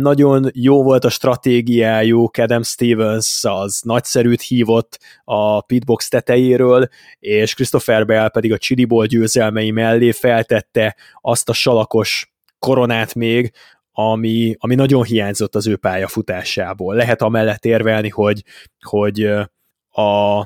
nagyon 0.00 0.50
jó 0.52 0.82
volt 0.82 1.04
a 1.04 1.08
stratégiájuk, 1.08 2.36
Adam 2.36 2.62
Stevens 2.62 3.44
az 3.44 3.80
nagyszerűt 3.84 4.40
hívott 4.40 4.98
a 5.24 5.60
pitbox 5.60 6.08
tetejéről, 6.08 6.88
és 7.18 7.54
Christopher 7.54 8.06
Bell 8.06 8.28
pedig 8.28 8.52
a 8.52 8.58
Chiliból 8.58 9.06
győzelmei 9.06 9.70
mellé 9.70 10.12
feltette 10.12 10.96
azt 11.20 11.48
a 11.48 11.52
salakos 11.52 12.35
koronát 12.58 13.14
még, 13.14 13.52
ami, 13.92 14.54
ami 14.58 14.74
nagyon 14.74 15.04
hiányzott 15.04 15.54
az 15.54 15.66
ő 15.66 15.76
pályafutásából. 15.76 16.94
Lehet 16.94 17.22
amellett 17.22 17.64
érvelni, 17.64 18.08
hogy, 18.08 18.42
hogy 18.80 19.22
a, 19.90 20.38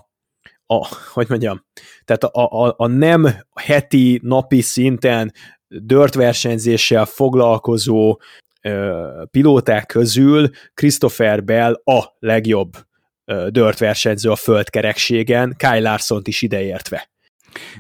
a, 0.67 0.87
hogy 1.13 1.29
mondjam, 1.29 1.65
tehát 2.05 2.25
a, 2.25 2.65
a, 2.65 2.75
a 2.77 2.87
nem 2.87 3.29
heti, 3.55 4.21
napi 4.23 4.61
szinten 4.61 5.33
dört 5.69 6.15
versenyzéssel 6.15 7.05
foglalkozó 7.05 8.21
ö, 8.63 9.23
pilóták 9.31 9.87
közül 9.87 10.51
Christopher 10.75 11.45
Bell 11.45 11.73
a 11.85 12.17
legjobb 12.19 12.73
ö, 13.25 13.47
dört 13.51 13.79
versenyző 13.79 14.31
a 14.31 14.37
földkerekségen, 14.37 15.55
Kyle 15.57 15.81
Larson-t 15.81 16.29
is 16.29 16.43
ideértve. 16.43 17.11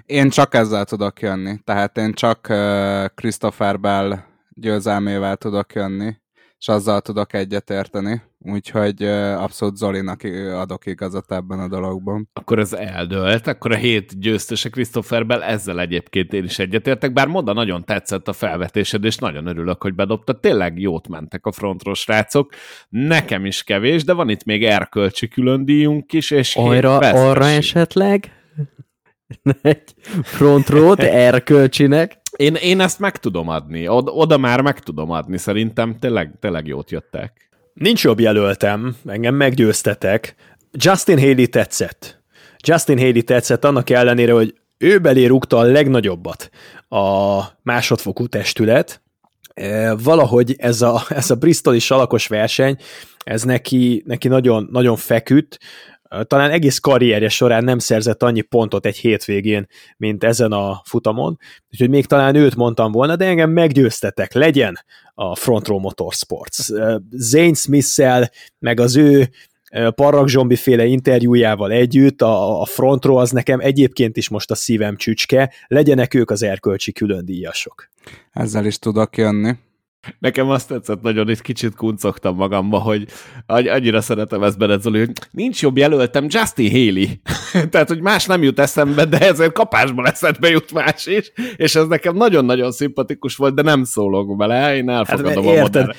Én 0.06 0.28
csak 0.28 0.54
ezzel 0.54 0.84
tudok 0.84 1.20
jönni, 1.20 1.58
tehát 1.64 1.96
én 1.96 2.12
csak 2.12 2.46
uh, 2.50 3.06
Christopher 3.14 3.80
Bell 3.80 4.18
győzelmével 4.48 5.36
tudok 5.36 5.72
jönni, 5.72 6.16
és 6.58 6.68
azzal 6.68 7.00
tudok 7.00 7.32
egyetérteni. 7.32 8.22
Úgyhogy 8.38 9.02
abszolút 9.36 9.76
Zolinak 9.76 10.22
adok 10.54 10.86
igazat 10.86 11.32
ebben 11.32 11.58
a 11.58 11.68
dologban. 11.68 12.28
Akkor 12.32 12.58
ez 12.58 12.72
eldőlt, 12.72 13.46
akkor 13.46 13.72
a 13.72 13.76
hét 13.76 14.20
győztese 14.20 14.68
Christopher 14.68 15.26
Bell, 15.26 15.42
ezzel 15.42 15.80
egyébként 15.80 16.32
én 16.32 16.44
is 16.44 16.58
egyetértek, 16.58 17.12
bár 17.12 17.26
Moda 17.26 17.52
nagyon 17.52 17.84
tetszett 17.84 18.28
a 18.28 18.32
felvetésed, 18.32 19.04
és 19.04 19.16
nagyon 19.16 19.46
örülök, 19.46 19.82
hogy 19.82 19.94
bedobta. 19.94 20.40
Tényleg 20.40 20.78
jót 20.78 21.08
mentek 21.08 21.46
a 21.46 21.52
frontros 21.52 22.00
srácok. 22.00 22.52
Nekem 22.88 23.44
is 23.44 23.62
kevés, 23.62 24.04
de 24.04 24.12
van 24.12 24.28
itt 24.28 24.44
még 24.44 24.64
erkölcsi 24.64 25.28
különdíjunk 25.28 26.12
is, 26.12 26.30
és 26.30 26.56
Arra, 26.56 26.96
arra 26.98 27.46
esetleg? 27.46 28.32
Egy 29.62 29.94
frontrót 30.22 31.00
erkölcsinek. 31.02 32.18
Én, 32.36 32.54
én 32.54 32.80
ezt 32.80 32.98
meg 32.98 33.16
tudom 33.16 33.48
adni. 33.48 33.88
Oda, 33.88 34.10
oda 34.10 34.38
már 34.38 34.60
meg 34.60 34.78
tudom 34.78 35.10
adni. 35.10 35.38
Szerintem 35.38 35.98
tényleg, 35.98 36.32
tényleg 36.40 36.66
jót 36.66 36.90
jöttek. 36.90 37.48
Nincs 37.74 38.04
jobb 38.04 38.20
jelöltem, 38.20 38.96
engem 39.06 39.34
meggyőztetek. 39.34 40.34
Justin 40.72 41.18
Haley 41.18 41.46
tetszett. 41.46 42.22
Justin 42.66 42.98
Haley 42.98 43.22
tetszett 43.22 43.64
annak 43.64 43.90
ellenére, 43.90 44.32
hogy 44.32 44.54
ő 44.78 44.98
belé 44.98 45.24
rúgta 45.24 45.58
a 45.58 45.62
legnagyobbat 45.62 46.50
a 46.88 47.40
másodfokú 47.62 48.26
testület. 48.26 49.02
E, 49.54 49.94
valahogy 49.94 50.54
ez 50.58 50.82
a, 50.82 51.02
ez 51.08 51.30
a 51.30 51.34
Bristoli 51.34 51.78
salakos 51.78 52.26
verseny, 52.26 52.76
ez 53.24 53.42
neki, 53.42 54.02
neki 54.06 54.28
nagyon, 54.28 54.68
nagyon 54.70 54.96
feküdt, 54.96 55.58
talán 56.26 56.50
egész 56.50 56.78
karrierje 56.78 57.28
során 57.28 57.64
nem 57.64 57.78
szerzett 57.78 58.22
annyi 58.22 58.40
pontot 58.40 58.86
egy 58.86 58.96
hétvégén, 58.96 59.66
mint 59.96 60.24
ezen 60.24 60.52
a 60.52 60.80
futamon, 60.84 61.38
úgyhogy 61.70 61.88
még 61.88 62.06
talán 62.06 62.34
őt 62.34 62.56
mondtam 62.56 62.92
volna, 62.92 63.16
de 63.16 63.26
engem 63.26 63.50
meggyőztetek, 63.50 64.32
legyen 64.32 64.78
a 65.14 65.36
Front 65.36 65.66
Row 65.66 65.78
Motorsports. 65.78 66.58
Zane 67.10 67.54
smith 67.54 68.28
meg 68.58 68.80
az 68.80 68.96
ő 68.96 69.30
Parrak 69.94 70.28
Zsombi 70.28 70.56
féle 70.56 70.84
interjújával 70.84 71.72
együtt, 71.72 72.22
a, 72.22 72.60
a 72.60 72.64
Front 72.64 73.04
Row 73.04 73.16
az 73.16 73.30
nekem 73.30 73.60
egyébként 73.60 74.16
is 74.16 74.28
most 74.28 74.50
a 74.50 74.54
szívem 74.54 74.96
csücske, 74.96 75.52
legyenek 75.66 76.14
ők 76.14 76.30
az 76.30 76.42
erkölcsi 76.42 76.92
külön 76.92 77.24
díjasok. 77.24 77.88
Ezzel 78.32 78.66
is 78.66 78.78
tudok 78.78 79.16
jönni. 79.16 79.52
Nekem 80.18 80.48
azt 80.48 80.68
tetszett 80.68 81.02
nagyon, 81.02 81.30
itt 81.30 81.40
kicsit 81.40 81.74
kuncogtam 81.74 82.36
magamba, 82.36 82.78
hogy 82.78 83.06
annyira 83.46 84.00
szeretem 84.00 84.42
ezt 84.42 84.58
benned, 84.58 84.82
Zoli, 84.82 84.98
hogy 84.98 85.10
nincs 85.30 85.62
jobb 85.62 85.76
jelöltem, 85.76 86.26
Justin 86.28 86.70
Haley. 86.70 87.06
Tehát, 87.70 87.88
hogy 87.88 88.00
más 88.00 88.26
nem 88.26 88.42
jut 88.42 88.60
eszembe, 88.60 89.04
de 89.04 89.18
ezért 89.18 89.52
kapásból 89.52 90.06
eszembe 90.06 90.48
jut 90.48 90.72
más 90.72 91.06
is, 91.06 91.32
és 91.56 91.74
ez 91.74 91.86
nekem 91.86 92.16
nagyon-nagyon 92.16 92.72
szimpatikus 92.72 93.36
volt, 93.36 93.54
de 93.54 93.62
nem 93.62 93.84
szólok 93.84 94.36
bele, 94.36 94.76
én 94.76 94.90
elfogadom 94.90 95.44
hát, 95.44 95.54
érted, 95.54 95.88
a 95.88 95.94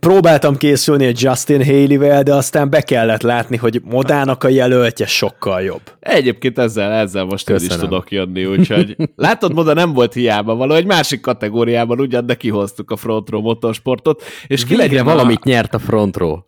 Próbáltam 0.00 0.56
készülni 0.56 1.04
egy 1.04 1.22
Justin 1.22 1.64
Haley-vel, 1.64 2.22
de 2.22 2.34
aztán 2.34 2.70
be 2.70 2.80
kellett 2.80 3.22
látni, 3.22 3.56
hogy 3.56 3.80
Modának 3.84 4.44
a 4.44 4.48
jelöltje 4.48 5.06
sokkal 5.06 5.62
jobb. 5.62 5.82
Egyébként 6.00 6.58
ezzel, 6.58 6.92
ezzel 6.92 7.24
most 7.24 7.48
is 7.48 7.66
tudok 7.66 8.10
jönni, 8.10 8.44
úgyhogy 8.44 8.96
látod, 9.16 9.52
Moda 9.54 9.74
nem 9.74 9.92
volt 9.92 10.12
hiába 10.12 10.54
való, 10.54 10.74
egy 10.74 10.86
másik 10.86 11.20
kategóriában 11.20 12.00
ugyan, 12.00 12.26
de 12.26 12.34
kihoztuk 12.34 12.90
a 12.90 12.96
front 12.96 13.27
row 13.28 13.40
motorsportot, 13.40 14.22
és 14.46 14.64
ki 14.64 14.76
legyen 14.76 15.04
valamit 15.04 15.40
a... 15.42 15.48
nyert 15.48 15.74
a 15.74 15.78
front 15.78 16.16
row. 16.16 16.38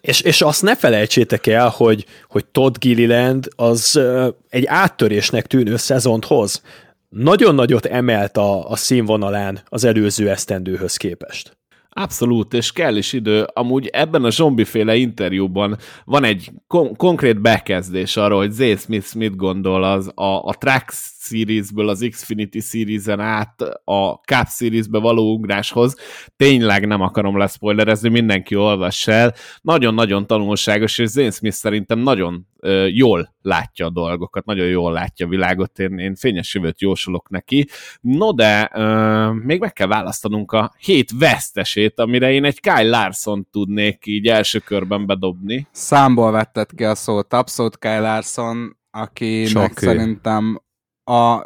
és, 0.00 0.20
és 0.20 0.42
azt 0.42 0.62
ne 0.62 0.76
felejtsétek 0.76 1.46
el, 1.46 1.68
hogy, 1.68 2.04
hogy 2.28 2.44
Todd 2.44 2.74
Gilliland 2.78 3.48
az 3.56 4.00
egy 4.48 4.66
áttörésnek 4.66 5.46
tűnő 5.46 5.76
szezont 5.76 6.24
hoz. 6.24 6.62
Nagyon 7.08 7.54
nagyot 7.54 7.86
emelt 7.86 8.36
a, 8.36 8.70
a 8.70 8.76
színvonalán 8.76 9.60
az 9.64 9.84
előző 9.84 10.30
esztendőhöz 10.30 10.96
képest. 10.96 11.58
Abszolút, 11.92 12.54
és 12.54 12.72
kell 12.72 12.96
is 12.96 13.12
idő. 13.12 13.46
Amúgy 13.52 13.86
ebben 13.86 14.24
a 14.24 14.30
zombiféle 14.30 14.94
interjúban 14.94 15.78
van 16.04 16.24
egy 16.24 16.50
kon- 16.66 16.96
konkrét 16.96 17.40
bekezdés 17.40 18.16
arról, 18.16 18.38
hogy 18.38 18.50
Zay 18.50 18.76
Smith 18.76 19.16
mit 19.16 19.36
gondol 19.36 19.84
az 19.84 20.10
a, 20.14 20.44
a 20.44 20.54
Track 20.58 20.90
Seriesből 21.30 21.88
az 21.88 22.06
Xfinity 22.10 22.58
Series-en 22.60 23.20
át 23.20 23.60
a 23.84 24.12
Cup 24.12 24.46
Series-be 24.48 24.98
való 24.98 25.32
ugráshoz. 25.32 25.96
Tényleg 26.36 26.86
nem 26.86 27.00
akarom 27.00 27.38
leszpoilerezni, 27.38 28.08
mindenki 28.08 28.56
olvass 28.56 29.06
el. 29.06 29.34
Nagyon-nagyon 29.62 30.26
tanulságos, 30.26 30.98
és 30.98 31.08
Zane 31.08 31.30
Smith 31.30 31.56
szerintem 31.56 31.98
nagyon 31.98 32.46
ö, 32.58 32.86
jól 32.86 33.34
látja 33.42 33.86
a 33.86 33.90
dolgokat, 33.90 34.44
nagyon 34.44 34.66
jól 34.66 34.92
látja 34.92 35.26
a 35.26 35.28
világot, 35.28 35.78
én, 35.78 35.98
én 35.98 36.14
fényes 36.14 36.54
jövőt 36.54 36.80
jósolok 36.80 37.28
neki. 37.28 37.68
No 38.00 38.32
de 38.32 38.70
ö, 38.74 39.30
még 39.32 39.60
meg 39.60 39.72
kell 39.72 39.86
választanunk 39.86 40.52
a 40.52 40.72
hét 40.78 41.10
vesztesét, 41.18 41.98
amire 41.98 42.32
én 42.32 42.44
egy 42.44 42.60
Kyle 42.60 42.88
Larson 42.88 43.48
tudnék 43.50 44.06
így 44.06 44.26
első 44.26 44.58
körben 44.58 45.06
bedobni. 45.06 45.66
Számból 45.70 46.30
vetted 46.30 46.70
ki 46.76 46.84
a 46.84 46.94
szót, 46.94 47.32
abszolút 47.32 47.78
Kyle 47.78 48.00
Larson, 48.00 48.78
akinek 48.90 49.78
szerintem 49.78 50.60
a, 51.04 51.44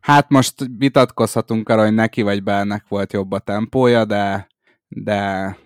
hát 0.00 0.28
most 0.28 0.54
vitatkozhatunk 0.78 1.68
arra, 1.68 1.82
hogy 1.82 1.94
neki 1.94 2.22
vagy 2.22 2.42
Bellnek 2.42 2.84
volt 2.88 3.12
jobb 3.12 3.32
a 3.32 3.38
tempója, 3.38 4.04
de, 4.04 4.46
de 4.88 5.56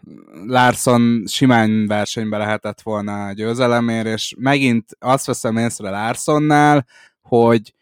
Larson 0.46 1.24
simán 1.26 1.86
versenybe 1.86 2.36
lehetett 2.36 2.80
volna 2.80 3.26
a 3.26 3.32
győzelemért, 3.32 4.06
és 4.06 4.34
megint 4.38 4.84
azt 4.98 5.26
veszem 5.26 5.56
észre 5.56 5.90
Larsonnál, 5.90 6.86
hogy 7.22 7.74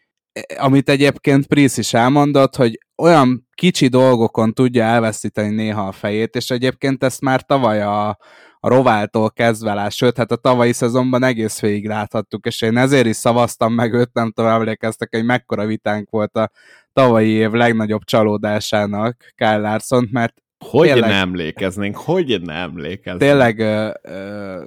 amit 0.57 0.89
egyébként 0.89 1.47
Prisz 1.47 1.77
is 1.77 1.93
elmondott, 1.93 2.55
hogy 2.55 2.79
olyan 2.95 3.47
kicsi 3.53 3.87
dolgokon 3.87 4.53
tudja 4.53 4.83
elveszíteni 4.83 5.55
néha 5.55 5.87
a 5.87 5.91
fejét, 5.91 6.35
és 6.35 6.49
egyébként 6.49 7.03
ezt 7.03 7.21
már 7.21 7.41
tavaly 7.41 7.81
a, 7.81 8.17
a 8.65 8.67
rováltól 8.67 9.31
kezdve 9.31 9.73
lát, 9.73 9.91
sőt, 9.91 10.17
hát 10.17 10.31
a 10.31 10.35
tavalyi 10.35 10.71
szezonban 10.71 11.23
egész 11.23 11.59
végig 11.59 11.87
láthattuk, 11.87 12.45
és 12.45 12.61
én 12.61 12.77
ezért 12.77 13.05
is 13.05 13.15
szavaztam 13.15 13.73
meg 13.73 13.93
őt, 13.93 14.13
nem 14.13 14.31
tudom, 14.31 14.51
emlékeztek, 14.51 15.15
hogy 15.15 15.25
mekkora 15.25 15.65
vitánk 15.65 16.09
volt 16.09 16.35
a 16.35 16.51
tavalyi 16.93 17.29
év 17.29 17.51
legnagyobb 17.51 18.03
csalódásának 18.03 19.33
Kyle 19.35 19.57
Larson, 19.57 20.07
mert 20.11 20.33
hogy 20.65 20.87
tényleg, 20.87 21.09
nem 21.09 21.27
emlékeznénk, 21.27 21.95
hogy 21.95 22.41
nem 22.41 22.55
emlékeznénk. 22.55 23.19
Tényleg 23.19 23.59
ö, 23.59 23.89
ö, 24.01 24.63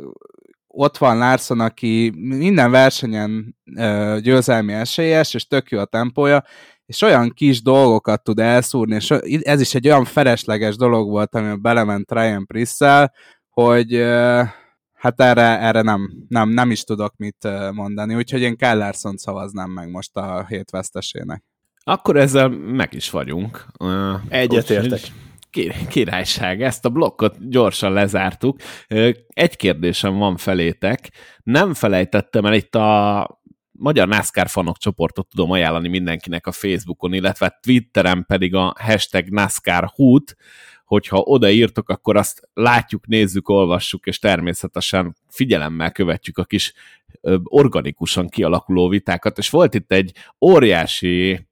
ott 0.66 0.96
van 0.96 1.18
Larson, 1.18 1.60
aki 1.60 2.12
minden 2.14 2.70
versenyen 2.70 3.56
ö, 3.76 4.16
győzelmi 4.22 4.72
esélyes, 4.72 5.34
és 5.34 5.46
tök 5.46 5.70
jó 5.70 5.78
a 5.78 5.84
tempója, 5.84 6.44
és 6.86 7.02
olyan 7.02 7.30
kis 7.30 7.62
dolgokat 7.62 8.22
tud 8.22 8.38
elszúrni, 8.38 8.94
és 8.94 9.10
ez 9.40 9.60
is 9.60 9.74
egy 9.74 9.88
olyan 9.88 10.04
felesleges 10.04 10.76
dolog 10.76 11.08
volt, 11.08 11.34
amiben 11.34 11.62
belement 11.62 12.12
Ryan 12.12 12.46
Prissel, 12.46 13.12
hogy 13.62 14.02
Hát 14.98 15.20
erre, 15.20 15.58
erre 15.58 15.82
nem, 15.82 16.10
nem, 16.28 16.48
nem 16.48 16.70
is 16.70 16.84
tudok 16.84 17.16
mit 17.16 17.48
mondani, 17.72 18.14
úgyhogy 18.14 18.40
én 18.40 18.56
kellerson 18.56 19.16
szavaznám 19.16 19.70
meg 19.70 19.90
most 19.90 20.16
a 20.16 20.46
hét 20.48 20.70
vesztesének. 20.70 21.44
Akkor 21.84 22.16
ezzel 22.16 22.48
meg 22.48 22.94
is 22.94 23.10
vagyunk. 23.10 23.66
Egyetértek. 24.28 25.00
Királyság, 25.88 26.62
ezt 26.62 26.84
a 26.84 26.88
blokkot 26.88 27.48
gyorsan 27.48 27.92
lezártuk. 27.92 28.60
Egy 29.28 29.56
kérdésem 29.56 30.16
van 30.16 30.36
felétek. 30.36 31.12
Nem 31.42 31.74
felejtettem 31.74 32.44
el 32.44 32.54
itt 32.54 32.74
a 32.74 33.40
Magyar 33.70 34.08
NASCAR 34.08 34.48
fanok 34.48 34.78
csoportot 34.78 35.28
tudom 35.28 35.50
ajánlani 35.50 35.88
mindenkinek 35.88 36.46
a 36.46 36.52
Facebookon, 36.52 37.12
illetve 37.12 37.58
Twitteren 37.62 38.24
pedig 38.26 38.54
a 38.54 38.74
hashtag 38.78 39.28
NASCAR 39.28 39.90
hút, 39.94 40.36
hogyha 40.88 41.18
odaírtok, 41.18 41.88
akkor 41.88 42.16
azt 42.16 42.48
látjuk, 42.54 43.06
nézzük, 43.06 43.48
olvassuk, 43.48 44.06
és 44.06 44.18
természetesen 44.18 45.16
figyelemmel 45.28 45.92
követjük 45.92 46.38
a 46.38 46.44
kis 46.44 46.72
organikusan 47.44 48.28
kialakuló 48.28 48.88
vitákat, 48.88 49.38
és 49.38 49.50
volt 49.50 49.74
itt 49.74 49.92
egy 49.92 50.12
óriási, 50.40 51.46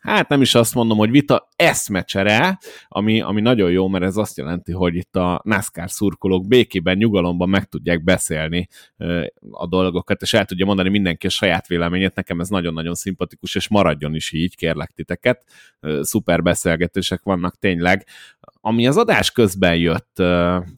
hát 0.00 0.28
nem 0.28 0.40
is 0.40 0.54
azt 0.54 0.74
mondom, 0.74 0.98
hogy 0.98 1.10
vita 1.10 1.48
eszmecsere, 1.56 2.58
ami, 2.88 3.20
ami 3.20 3.40
nagyon 3.40 3.70
jó, 3.70 3.88
mert 3.88 4.04
ez 4.04 4.16
azt 4.16 4.36
jelenti, 4.36 4.72
hogy 4.72 4.94
itt 4.94 5.16
a 5.16 5.40
NASCAR 5.44 5.90
szurkolók 5.90 6.46
békében, 6.46 6.96
nyugalomban 6.96 7.48
meg 7.48 7.64
tudják 7.64 8.04
beszélni 8.04 8.68
a 9.50 9.66
dolgokat, 9.66 10.22
és 10.22 10.34
el 10.34 10.44
tudja 10.44 10.64
mondani 10.64 10.88
mindenki 10.88 11.26
a 11.26 11.30
saját 11.30 11.66
véleményét, 11.66 12.14
nekem 12.14 12.40
ez 12.40 12.48
nagyon-nagyon 12.48 12.94
szimpatikus, 12.94 13.54
és 13.54 13.68
maradjon 13.68 14.14
is 14.14 14.32
így, 14.32 14.56
kérlek 14.56 14.90
titeket. 14.90 15.44
Szuper 16.00 16.42
beszélgetések 16.42 17.22
vannak 17.22 17.58
tényleg. 17.58 18.06
Ami 18.64 18.86
az 18.86 18.96
adás 18.96 19.30
közben 19.30 19.76
jött, 19.76 20.22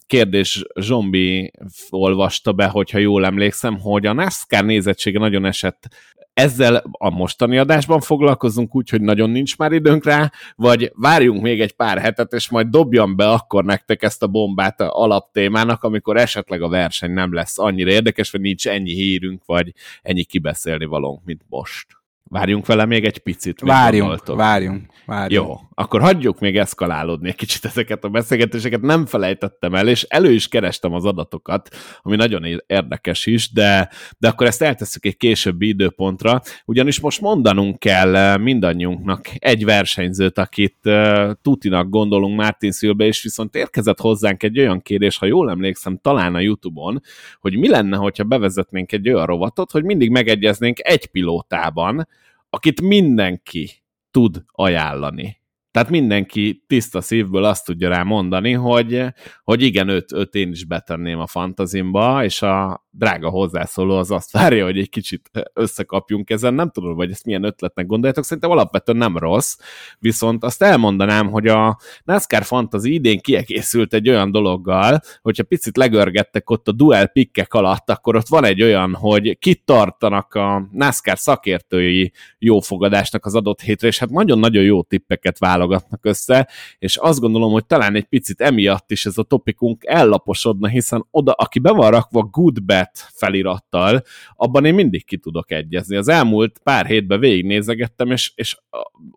kérdés 0.07 0.65
Zsombi 0.81 1.51
olvasta 1.91 2.53
be, 2.53 2.67
hogyha 2.67 2.99
jól 2.99 3.25
emlékszem, 3.25 3.79
hogy 3.81 4.07
a 4.07 4.13
NASCAR 4.13 4.65
nézettsége 4.65 5.19
nagyon 5.19 5.45
esett 5.45 5.89
ezzel 6.35 6.85
a 6.93 7.11
mostani 7.11 7.59
adásban 7.59 8.01
foglalkozunk 8.01 8.75
úgy, 8.75 8.89
hogy 8.89 9.01
nagyon 9.01 9.31
nincs 9.31 9.57
már 9.57 9.73
időnk 9.73 10.05
rá, 10.05 10.33
vagy 10.57 10.93
várjunk 10.95 11.43
még 11.43 11.61
egy 11.61 11.73
pár 11.73 11.99
hetet, 11.99 12.33
és 12.33 12.49
majd 12.49 12.67
dobjam 12.67 13.17
be 13.17 13.29
akkor 13.29 13.65
nektek 13.65 14.03
ezt 14.03 14.23
a 14.23 14.27
bombát 14.27 14.81
a 14.81 15.01
alaptémának, 15.01 15.83
amikor 15.83 16.17
esetleg 16.17 16.63
a 16.63 16.69
verseny 16.69 17.11
nem 17.11 17.35
lesz 17.35 17.59
annyira 17.59 17.91
érdekes, 17.91 18.31
vagy 18.31 18.41
nincs 18.41 18.69
ennyi 18.69 18.93
hírünk, 18.93 19.43
vagy 19.47 19.73
ennyi 20.03 20.25
kibeszélni 20.25 20.85
valónk, 20.85 21.25
mint 21.25 21.43
most. 21.49 21.87
Várjunk 22.35 22.67
vele 22.67 22.85
még 22.85 23.05
egy 23.05 23.19
picit. 23.19 23.61
Várjunk, 23.61 24.27
várjunk, 24.27 24.87
várjunk. 25.07 25.33
Jó, 25.33 25.57
akkor 25.75 26.01
hagyjuk 26.01 26.41
még 26.41 26.57
eszkalálódni 26.57 27.29
egy 27.29 27.35
kicsit 27.35 27.65
ezeket 27.65 28.05
a 28.05 28.09
beszélgetéseket. 28.09 28.81
Nem 28.81 29.07
felejtettem 29.07 29.75
el, 29.75 29.89
és 29.89 30.03
elő 30.03 30.33
is 30.33 30.49
kerestem 30.49 30.93
az 30.93 31.05
adatokat, 31.05 31.69
ami 32.03 32.17
nagyon 32.17 32.63
érdekes 32.67 33.27
is, 33.27 33.53
de, 33.53 33.91
de 34.19 34.29
akkor 34.29 34.47
ezt 34.47 34.63
eltesszük 34.63 35.07
egy 35.07 35.17
későbbi 35.17 35.69
időpontra, 35.69 36.41
ugyanis 36.65 37.01
most 37.01 37.21
mondanunk 37.21 37.79
kell 37.79 38.17
eh, 38.17 38.39
mindannyiunknak 38.39 39.29
egy 39.39 39.65
versenyzőt, 39.65 40.39
akit 40.39 40.79
uh, 40.85 41.31
Tutinak 41.43 41.89
gondolunk 41.89 42.37
Martin 42.37 42.73
Szülbe, 42.73 43.05
és 43.05 43.23
viszont 43.23 43.55
érkezett 43.55 44.01
hozzánk 44.01 44.43
egy 44.43 44.59
olyan 44.59 44.81
kérdés, 44.81 45.19
ha 45.19 45.27
jól 45.27 45.51
emlékszem, 45.51 45.99
talán 46.03 46.35
a 46.35 46.41
Youtube-on, 46.41 47.03
hogy 47.41 47.59
mi 47.59 47.69
lenne, 47.69 47.97
hogyha 47.97 48.25
bevezetnénk 48.25 48.93
egy 48.93 49.09
olyan 49.09 49.27
rovatot, 49.27 49.71
hogy 49.71 49.85
mindig 49.85 50.11
megegyeznénk 50.11 50.79
egy 50.83 51.07
pilótában, 51.07 52.07
akit 52.55 52.81
mindenki 52.81 53.83
tud 54.11 54.45
ajánlani. 54.47 55.43
Tehát 55.75 55.91
mindenki 55.91 56.65
tiszta 56.67 57.01
szívből 57.01 57.45
azt 57.45 57.65
tudja 57.65 57.89
rá 57.89 58.03
mondani, 58.03 58.53
hogy, 58.53 59.05
hogy 59.45 59.63
igen, 59.63 59.89
őt, 59.89 60.13
őt 60.13 60.35
én 60.35 60.51
is 60.51 60.65
betenném 60.65 61.19
a 61.19 61.27
fantazimba, 61.27 62.25
és 62.25 62.43
a 62.43 62.85
drága 62.91 63.29
hozzászóló 63.29 63.97
az 63.97 64.11
azt 64.11 64.33
várja, 64.33 64.65
hogy 64.65 64.79
egy 64.79 64.89
kicsit 64.89 65.31
összekapjunk 65.53 66.31
ezen. 66.31 66.55
Nem 66.55 66.71
tudom, 66.71 66.95
hogy 66.95 67.11
ezt 67.11 67.25
milyen 67.25 67.45
ötletnek 67.45 67.87
gondoljátok, 67.87 68.25
szerintem 68.25 68.51
alapvetően 68.51 68.99
nem 68.99 69.17
rossz, 69.17 69.57
viszont 69.99 70.45
azt 70.45 70.63
elmondanám, 70.63 71.31
hogy 71.31 71.47
a 71.47 71.79
NASCAR 72.05 72.45
Fantasy 72.45 72.93
idén 72.93 73.21
kiegészült 73.21 73.95
egy 73.95 74.09
olyan 74.09 74.31
dologgal, 74.31 75.01
hogyha 75.23 75.43
picit 75.43 75.77
legörgettek 75.77 76.51
ott 76.51 76.69
a 76.69 76.73
duel 76.73 77.07
pikkek 77.07 77.55
alatt, 77.55 77.91
akkor 77.91 78.17
ott 78.17 78.29
van 78.29 78.45
egy 78.45 78.63
olyan, 78.63 78.95
hogy 78.95 79.39
kit 79.39 79.65
tartanak 79.65 80.35
a 80.35 80.69
NASCAR 80.73 81.19
szakértői 81.19 82.13
jófogadásnak 82.39 83.27
az 83.27 83.35
adott 83.35 83.61
hétre, 83.61 83.89
és 83.89 83.99
hát 83.99 84.11
nagyon-nagyon 84.11 84.63
jó 84.63 84.83
tippeket 84.83 85.39
válogatnak 85.67 86.05
össze, 86.05 86.49
és 86.79 86.97
azt 86.97 87.21
gondolom, 87.21 87.53
hogy 87.53 87.67
talán 87.67 87.95
egy 87.95 88.05
picit 88.05 88.41
emiatt 88.41 88.91
is 88.91 89.07
ez 89.07 89.19
a 89.19 89.23
topikunk 89.23 89.85
ellaposodna, 89.87 90.69
hiszen 90.69 91.07
oda, 91.11 91.33
aki 91.33 91.59
be 91.59 91.71
van 91.71 91.91
rakva 91.91 92.23
good 92.23 92.63
bet 92.63 93.09
felirattal, 93.13 94.03
abban 94.37 94.65
én 94.65 94.75
mindig 94.75 95.05
ki 95.05 95.17
tudok 95.17 95.51
egyezni. 95.51 95.97
Az 95.97 96.09
elmúlt 96.09 96.59
pár 96.63 96.87
hétben 96.87 97.21
végignézegettem, 97.21 98.11
és, 98.11 98.33
és 98.35 98.59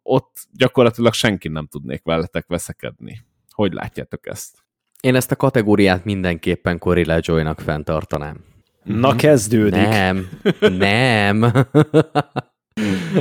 ott 0.03 0.47
gyakorlatilag 0.51 1.13
senki 1.13 1.47
nem 1.47 1.67
tudnék 1.67 2.01
veletek 2.03 2.47
veszekedni. 2.47 3.25
Hogy 3.49 3.73
látjátok 3.73 4.27
ezt? 4.27 4.65
Én 5.01 5.15
ezt 5.15 5.31
a 5.31 5.35
kategóriát 5.35 6.05
mindenképpen 6.05 6.77
Corilla 6.77 7.19
Joy-nak 7.21 7.59
fenntartanám. 7.59 8.37
Na 8.83 9.15
kezdődik. 9.15 9.87
Nem, 9.87 10.29
nem. 10.59 11.51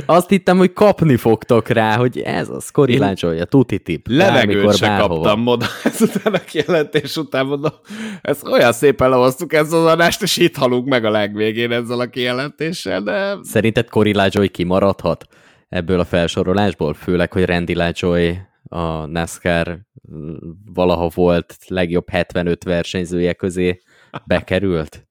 Azt 0.05 0.29
hittem, 0.29 0.57
hogy 0.57 0.73
kapni 0.73 1.15
fogtok 1.15 1.67
rá, 1.67 1.95
hogy 1.95 2.19
ez 2.19 2.49
az, 2.49 2.69
koriláncsolja, 2.69 3.45
tuti 3.45 3.79
tip. 3.79 4.07
Levegőt 4.09 4.75
se 4.75 4.87
bárhova. 4.87 5.13
kaptam 5.13 5.47
oda 5.47 5.65
ezután 5.83 6.33
a 6.33 6.39
kijelentés 6.39 7.17
után, 7.17 7.45
mondom, 7.45 7.71
ezt 8.21 8.47
olyan 8.47 8.73
szépen 8.73 9.09
lehoztuk 9.09 9.53
ezt 9.53 9.73
az 9.73 9.85
adást, 9.85 10.21
és 10.21 10.37
itt 10.37 10.55
halunk 10.55 10.87
meg 10.87 11.05
a 11.05 11.09
legvégén 11.09 11.71
ezzel 11.71 11.99
a 11.99 12.05
kijelentéssel, 12.05 13.01
de... 13.01 13.37
Szerinted 13.41 13.89
Coriláncsolja 13.89 14.49
kimaradhat 14.49 15.27
ebből 15.69 15.99
a 15.99 16.05
felsorolásból? 16.05 16.93
Főleg, 16.93 17.31
hogy 17.33 17.45
Randy 17.45 17.75
Lajoy 17.75 18.37
a 18.69 19.05
NASCAR 19.05 19.79
valaha 20.73 21.09
volt 21.13 21.55
legjobb 21.67 22.09
75 22.09 22.63
versenyzője 22.63 23.33
közé 23.33 23.81
bekerült. 24.25 25.07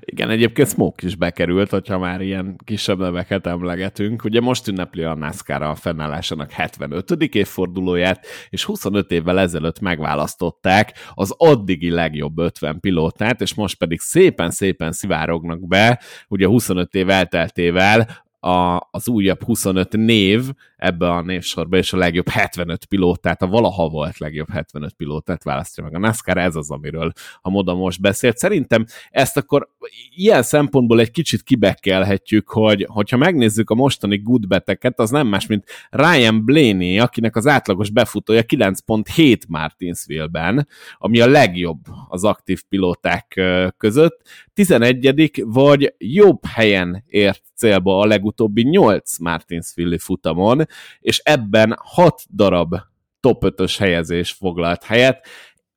Igen, 0.00 0.30
egyébként 0.30 0.68
Smoke 0.68 1.06
is 1.06 1.14
bekerült, 1.14 1.70
hogyha 1.70 1.98
már 1.98 2.20
ilyen 2.20 2.56
kisebb 2.64 2.98
neveket 2.98 3.46
emlegetünk. 3.46 4.24
Ugye 4.24 4.40
most 4.40 4.68
ünnepli 4.68 5.02
a 5.02 5.14
NASCAR 5.14 5.62
a 5.62 5.74
fennállásának 5.74 6.50
75. 6.50 7.10
évfordulóját, 7.10 8.26
és 8.48 8.64
25 8.64 9.10
évvel 9.10 9.38
ezelőtt 9.38 9.80
megválasztották 9.80 10.92
az 11.14 11.34
addigi 11.36 11.90
legjobb 11.90 12.38
50 12.38 12.80
pilótát, 12.80 13.40
és 13.40 13.54
most 13.54 13.78
pedig 13.78 14.00
szépen-szépen 14.00 14.92
szivárognak 14.92 15.66
be, 15.66 16.00
ugye 16.28 16.46
25 16.46 16.94
év 16.94 17.10
elteltével 17.10 18.24
a, 18.46 18.88
az 18.90 19.08
újabb 19.08 19.42
25 19.42 19.96
név 19.96 20.50
ebbe 20.76 21.10
a 21.10 21.22
névsorba, 21.22 21.76
és 21.76 21.92
a 21.92 21.96
legjobb 21.96 22.28
75 22.28 22.84
pilótát, 22.84 23.42
a 23.42 23.46
valaha 23.46 23.88
volt 23.88 24.18
legjobb 24.18 24.50
75 24.50 24.92
pilótát 24.92 25.42
választja 25.42 25.82
meg 25.82 25.94
a 25.94 25.98
NASCAR, 25.98 26.38
ez 26.38 26.56
az, 26.56 26.70
amiről 26.70 27.12
a 27.40 27.50
Moda 27.50 27.74
most 27.74 28.00
beszélt. 28.00 28.36
Szerintem 28.36 28.84
ezt 29.10 29.36
akkor 29.36 29.68
ilyen 30.16 30.42
szempontból 30.42 31.00
egy 31.00 31.10
kicsit 31.10 31.42
kibekkelhetjük, 31.42 32.48
hogy 32.48 32.86
hogyha 32.88 33.16
megnézzük 33.16 33.70
a 33.70 33.74
mostani 33.74 34.18
goodbeteket, 34.22 34.98
az 34.98 35.10
nem 35.10 35.26
más, 35.26 35.46
mint 35.46 35.64
Ryan 35.90 36.44
Blaney, 36.44 36.98
akinek 36.98 37.36
az 37.36 37.46
átlagos 37.46 37.90
befutója 37.90 38.42
9.7 38.42 39.48
Martinsville-ben, 39.48 40.68
ami 40.98 41.20
a 41.20 41.28
legjobb 41.28 41.80
az 42.08 42.24
aktív 42.24 42.62
pilóták 42.68 43.40
között. 43.76 44.20
11 44.54 45.42
vagy 45.44 45.94
jobb 45.98 46.44
helyen 46.46 47.04
ért 47.06 47.42
célba 47.54 47.98
a 47.98 48.06
legutóbbi 48.06 48.62
8 48.62 49.18
Martinsville 49.18 49.98
futamon, 49.98 50.65
és 51.00 51.18
ebben 51.18 51.76
6 51.78 52.22
darab 52.34 52.74
top 53.20 53.42
5-ös 53.46 53.74
helyezés 53.78 54.32
foglalt 54.32 54.84
helyet. 54.84 55.26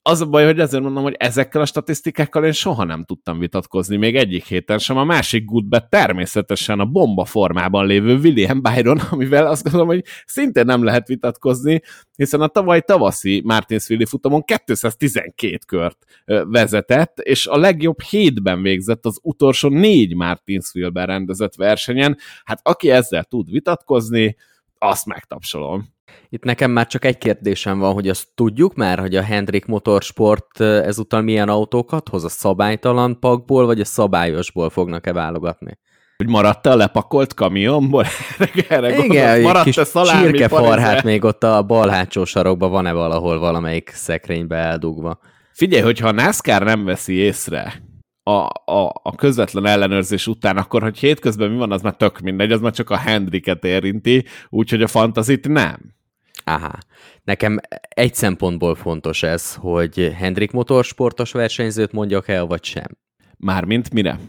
Az 0.02 0.22
a 0.22 0.26
baj, 0.26 0.46
hogy 0.46 0.60
ezért 0.60 0.84
mondom, 0.84 1.04
hogy 1.04 1.16
ezekkel 1.18 1.62
a 1.62 1.66
statisztikákkal 1.66 2.46
én 2.46 2.52
soha 2.52 2.84
nem 2.84 3.04
tudtam 3.04 3.40
vitatkozni, 3.40 3.98
még 3.98 4.16
egyik 4.16 4.46
héten 4.46 4.78
sem. 4.78 4.98
A 4.98 5.04
másik 5.04 5.46
goodbet 5.46 5.90
természetesen 5.90 6.80
a 6.80 6.86
bomba 6.86 7.26
formában 7.26 7.86
lévő 7.86 8.18
William 8.18 8.62
Byron, 8.62 8.98
amivel 9.12 9.48
azt 9.48 9.64
gondolom, 9.64 9.88
hogy 9.88 10.04
szintén 10.26 10.66
nem 10.66 10.84
lehet 10.84 11.08
vitatkozni, 11.08 11.82
hiszen 12.16 12.42
a 12.42 12.48
tavaly 12.48 12.82
tavaszi 12.82 13.42
Martinsville 13.46 14.06
futamon 14.06 14.44
212 14.66 15.58
kört 15.68 16.06
vezetett, 16.44 17.20
és 17.20 17.48
a 17.48 17.58
legjobb 17.58 18.02
hétben 18.02 18.62
végzett 18.62 19.06
az 19.06 19.20
utolsó 19.22 19.70
négy 19.70 20.16
Martinsville-ben 20.16 21.06
rendezett 21.06 21.56
versenyen. 21.56 22.18
Hát 22.44 22.60
aki 22.64 22.90
ezzel 22.90 23.24
tud 23.24 23.52
vitatkozni, 23.52 24.36
azt 24.80 25.06
megtapsolom. 25.06 25.98
Itt 26.30 26.44
nekem 26.44 26.72
már 26.72 26.88
csak 26.88 27.06
egy 27.06 27.18
kérdésem 27.18 27.80
van, 27.80 27.94
hogy 27.94 28.08
azt 28.08 28.28
tudjuk 28.36 28.76
már, 28.76 29.00
hogy 29.00 29.16
a 29.16 29.22
Hendrik 29.22 29.66
Motorsport 29.66 30.60
ezúttal 30.62 31.22
milyen 31.22 31.50
autókat 31.50 32.10
hoz, 32.10 32.24
a 32.24 32.30
szabálytalan 32.30 33.20
pakból, 33.20 33.66
vagy 33.66 33.80
a 33.80 33.86
szabályosból 33.86 34.70
fognak-e 34.70 35.14
válogatni? 35.14 35.78
Hogy 36.18 36.28
maradt 36.28 36.66
a 36.66 36.76
lepakolt 36.76 37.34
kamionból? 37.34 38.06
Erre 38.70 38.98
Igen, 38.98 39.42
maradt 39.42 39.64
kis 39.64 39.80
csirkefarhát 39.92 41.04
még 41.04 41.24
ott 41.24 41.44
a 41.44 41.64
bal 41.64 41.90
hátsó 41.90 42.26
sarokban 42.26 42.72
van-e 42.72 42.92
valahol 42.92 43.40
valamelyik 43.40 43.90
szekrénybe 43.90 44.56
eldugva. 44.56 45.20
Figyelj, 45.54 45.84
hogyha 45.84 46.08
a 46.08 46.12
NASCAR 46.12 46.64
nem 46.64 46.86
veszi 46.86 47.14
észre, 47.14 47.89
a, 48.24 48.32
a, 48.72 48.92
a 49.04 49.16
közvetlen 49.16 49.66
ellenőrzés 49.66 50.28
után, 50.28 50.58
akkor, 50.58 50.82
hogy 50.82 50.98
hétközben 50.98 51.52
mi 51.52 51.58
van, 51.58 51.72
az 51.72 51.82
már 51.82 51.96
tök 51.96 52.20
mindegy, 52.20 52.52
az 52.52 52.62
már 52.62 52.72
csak 52.72 52.90
a 52.90 52.98
Hendriket 52.98 53.64
érinti, 53.64 54.26
úgyhogy 54.50 54.82
a 54.82 54.88
fantazit 54.88 55.48
nem. 55.48 55.98
Aha. 56.44 56.78
Nekem 57.24 57.60
egy 57.90 58.16
szempontból 58.16 58.76
fontos 58.76 59.24
ez, 59.24 59.56
hogy 59.56 60.14
Hendrik 60.18 60.52
motorsportos 60.52 61.32
versenyzőt 61.32 61.92
mondjak 61.92 62.28
el, 62.28 62.46
vagy 62.46 62.64
sem. 62.64 62.98
Mármint 63.38 63.94
mire? 63.94 64.20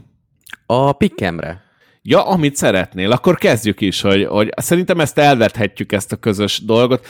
A 0.67 0.93
pikkemre. 0.93 1.70
Ja, 2.03 2.27
amit 2.27 2.57
szeretnél, 2.57 3.13
akkor 3.13 3.37
kezdjük 3.37 3.81
is, 3.81 4.01
hogy, 4.01 4.25
hogy 4.25 4.51
szerintem 4.57 5.01
ezt 5.01 5.19
elvethetjük, 5.19 5.93
ezt 5.93 6.13
a 6.13 6.17
közös 6.17 6.65
dolgot. 6.65 7.07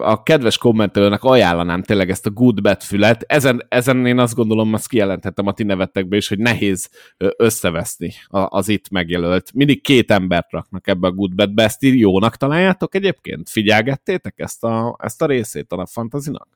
A 0.00 0.22
kedves 0.22 0.58
kommentelőnek 0.58 1.22
ajánlanám 1.22 1.82
tényleg 1.82 2.10
ezt 2.10 2.26
a 2.26 2.30
good 2.30 2.62
bet 2.62 2.84
fület. 2.84 3.24
Ezen, 3.26 3.66
ezen 3.68 4.06
én 4.06 4.18
azt 4.18 4.34
gondolom, 4.34 4.74
azt 4.74 4.88
kijelenthetem 4.88 5.46
a 5.46 5.52
ti 5.52 5.62
nevetekbe 5.62 6.16
is, 6.16 6.28
hogy 6.28 6.38
nehéz 6.38 6.90
összeveszni 7.36 8.12
az 8.28 8.68
itt 8.68 8.90
megjelölt. 8.90 9.52
Mindig 9.54 9.82
két 9.82 10.10
embert 10.10 10.50
raknak 10.50 10.86
ebbe 10.86 11.06
a 11.06 11.12
good 11.12 11.34
betbe. 11.34 11.62
Ezt 11.62 11.82
így 11.82 11.98
jónak 11.98 12.36
találjátok 12.36 12.94
egyébként? 12.94 13.48
Figyelgettétek 13.48 14.34
ezt 14.36 14.64
a, 14.64 14.96
ezt 15.02 15.22
a 15.22 15.26
részét 15.26 15.72
a 15.72 15.86
fantazinak? 15.86 16.48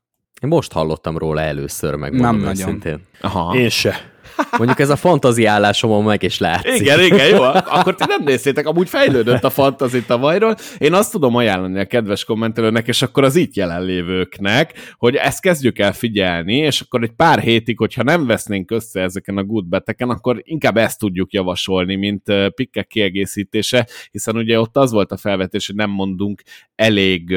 Én 0.43 0.49
most 0.49 0.73
hallottam 0.73 1.19
róla 1.19 1.41
először, 1.41 1.95
meg 1.95 2.13
Nem 2.13 2.37
nagyon. 2.37 2.55
Szintén. 2.55 3.01
Aha. 3.21 3.57
Én 3.57 3.69
se. 3.69 4.15
Mondjuk 4.59 4.79
ez 4.79 4.91
a 4.91 4.97
fantazi 4.97 5.45
állásomon 5.45 6.05
meg 6.05 6.23
is 6.23 6.39
látszik. 6.39 6.81
Igen, 6.81 7.01
igen, 7.01 7.29
jó. 7.29 7.43
Akkor 7.43 7.95
ti 7.95 8.05
nem 8.09 8.23
néztétek, 8.25 8.67
amúgy 8.67 8.89
fejlődött 8.89 9.45
a 9.45 9.51
fantazi 9.51 10.03
tavalyról. 10.03 10.55
Én 10.79 10.93
azt 10.93 11.13
tudom 11.13 11.35
ajánlani 11.37 11.81
a 11.81 11.87
kedves 11.87 12.25
kommentelőnek, 12.25 12.89
és 12.89 13.03
akkor 13.03 13.25
az 13.25 13.37
itt 13.37 13.55
jelenlévőknek, 13.55 14.95
hogy 14.99 15.15
ezt 15.15 15.41
kezdjük 15.41 15.79
el 15.79 15.93
figyelni, 15.93 16.57
és 16.57 16.81
akkor 16.81 17.03
egy 17.03 17.13
pár 17.17 17.39
hétig, 17.39 17.79
hogyha 17.79 18.03
nem 18.03 18.27
vesznénk 18.27 18.71
össze 18.71 19.01
ezeken 19.01 19.37
a 19.37 19.45
good 19.45 19.67
beteken, 19.67 20.11
akkor 20.11 20.41
inkább 20.43 20.77
ezt 20.77 20.99
tudjuk 20.99 21.33
javasolni, 21.33 21.95
mint 21.97 22.23
pikkek 22.55 22.87
kiegészítése, 22.87 23.87
hiszen 24.11 24.37
ugye 24.37 24.61
ott 24.61 24.77
az 24.77 24.93
volt 24.93 25.13
a 25.13 25.17
felvetés, 25.17 25.67
hogy 25.67 25.77
nem 25.77 25.91
mondunk 25.91 26.43
elég 26.75 27.37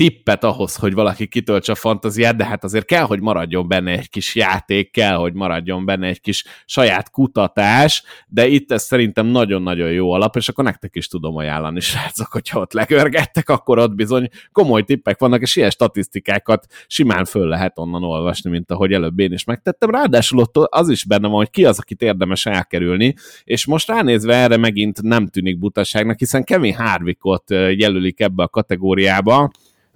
tippet 0.00 0.44
ahhoz, 0.44 0.76
hogy 0.76 0.94
valaki 0.94 1.26
kitöltse 1.26 1.72
a 1.72 1.74
fantaziát, 1.74 2.36
de 2.36 2.44
hát 2.44 2.64
azért 2.64 2.84
kell, 2.84 3.02
hogy 3.02 3.20
maradjon 3.20 3.68
benne 3.68 3.90
egy 3.90 4.08
kis 4.08 4.34
játék, 4.34 4.90
kell, 4.90 5.14
hogy 5.14 5.32
maradjon 5.32 5.84
benne 5.84 6.06
egy 6.06 6.20
kis 6.20 6.44
saját 6.64 7.10
kutatás, 7.10 8.02
de 8.28 8.46
itt 8.46 8.72
ez 8.72 8.82
szerintem 8.82 9.26
nagyon-nagyon 9.26 9.90
jó 9.90 10.12
alap, 10.12 10.36
és 10.36 10.48
akkor 10.48 10.64
nektek 10.64 10.96
is 10.96 11.08
tudom 11.08 11.36
ajánlani, 11.36 11.80
srácok, 11.90 12.26
hogyha 12.32 12.60
ott 12.60 12.72
legörgettek, 12.72 13.48
akkor 13.48 13.78
ott 13.78 13.94
bizony 13.94 14.28
komoly 14.52 14.82
tippek 14.82 15.18
vannak, 15.18 15.40
és 15.40 15.56
ilyen 15.56 15.70
statisztikákat 15.70 16.66
simán 16.86 17.24
föl 17.24 17.48
lehet 17.48 17.78
onnan 17.78 18.04
olvasni, 18.04 18.50
mint 18.50 18.70
ahogy 18.70 18.92
előbb 18.92 19.18
én 19.18 19.32
is 19.32 19.44
megtettem. 19.44 19.90
Ráadásul 19.90 20.38
ott 20.38 20.56
az 20.56 20.88
is 20.88 21.04
benne 21.04 21.28
van, 21.28 21.36
hogy 21.36 21.50
ki 21.50 21.64
az, 21.64 21.78
akit 21.78 22.02
érdemes 22.02 22.46
elkerülni, 22.46 23.14
és 23.44 23.66
most 23.66 23.88
ránézve 23.88 24.34
erre 24.34 24.56
megint 24.56 25.02
nem 25.02 25.26
tűnik 25.26 25.58
butaságnak, 25.58 26.18
hiszen 26.18 26.44
Kevin 26.44 26.74
Harvickot 26.74 27.50
jelölik 27.50 28.20
ebbe 28.20 28.42
a 28.42 28.48
kategóriába, 28.48 29.50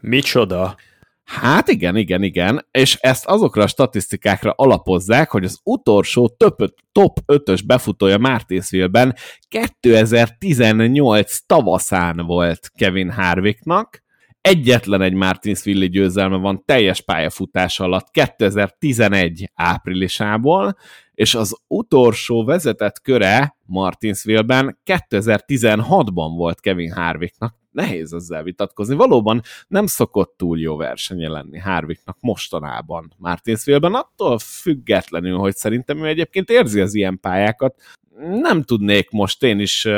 Micsoda? 0.06 0.76
Hát 1.24 1.68
igen, 1.68 1.96
igen, 1.96 2.22
igen, 2.22 2.66
és 2.70 2.94
ezt 2.94 3.26
azokra 3.26 3.62
a 3.62 3.66
statisztikákra 3.66 4.50
alapozzák, 4.56 5.30
hogy 5.30 5.44
az 5.44 5.60
utolsó 5.62 6.28
top, 6.28 6.74
top 6.92 7.18
5-ös 7.26 7.60
befutója 7.66 8.18
Martinsville-ben 8.18 9.14
2018 9.48 11.38
tavaszán 11.46 12.16
volt 12.26 12.70
Kevin 12.74 13.10
Harvicknak, 13.10 14.02
egyetlen 14.40 15.02
egy 15.02 15.14
Martinsville 15.14 15.86
győzelme 15.86 16.36
van 16.36 16.64
teljes 16.64 17.00
pályafutás 17.00 17.80
alatt 17.80 18.10
2011 18.10 19.50
áprilisából, 19.54 20.76
és 21.14 21.34
az 21.34 21.56
utolsó 21.66 22.44
vezetett 22.44 23.00
köre 23.00 23.56
Martinsville-ben 23.66 24.78
2016-ban 24.84 26.32
volt 26.36 26.60
Kevin 26.60 26.92
Harvicknak, 26.92 27.63
nehéz 27.74 28.12
ezzel 28.12 28.42
vitatkozni. 28.42 28.94
Valóban 28.94 29.42
nem 29.68 29.86
szokott 29.86 30.34
túl 30.36 30.58
jó 30.58 30.76
versenye 30.76 31.28
lenni 31.28 31.58
Harvicknak 31.58 32.16
mostanában 32.20 33.12
Martinsville-ben, 33.16 33.94
attól 33.94 34.38
függetlenül, 34.38 35.38
hogy 35.38 35.56
szerintem 35.56 36.04
ő 36.04 36.06
egyébként 36.06 36.50
érzi 36.50 36.80
az 36.80 36.94
ilyen 36.94 37.20
pályákat, 37.20 37.74
nem 38.18 38.62
tudnék 38.62 39.10
most 39.10 39.42
én 39.42 39.58
is 39.58 39.88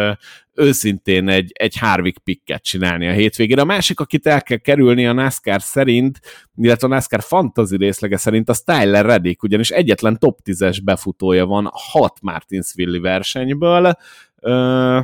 őszintén 0.55 1.29
egy, 1.29 1.53
egy 1.55 1.77
Harvick 1.79 2.19
picket 2.19 2.63
csinálni 2.63 3.09
a 3.09 3.13
hétvégére. 3.13 3.61
A 3.61 3.65
másik, 3.65 4.01
akit 4.01 4.27
el 4.27 4.43
kell 4.43 4.57
kerülni 4.57 5.07
a 5.07 5.13
NASCAR 5.13 5.63
szerint, 5.63 6.21
illetve 6.57 6.87
a 6.87 6.91
NASCAR 6.91 7.23
fantasy 7.23 7.77
részlege 7.77 8.17
szerint, 8.17 8.49
a 8.49 8.55
Tyler 8.65 9.05
Reddick, 9.05 9.43
ugyanis 9.43 9.71
egyetlen 9.71 10.19
top 10.19 10.39
10-es 10.45 10.79
befutója 10.85 11.47
van 11.47 11.69
hat 11.73 12.19
Martinsville 12.21 13.01
versenyből. 13.01 13.93
Ö, 14.41 15.01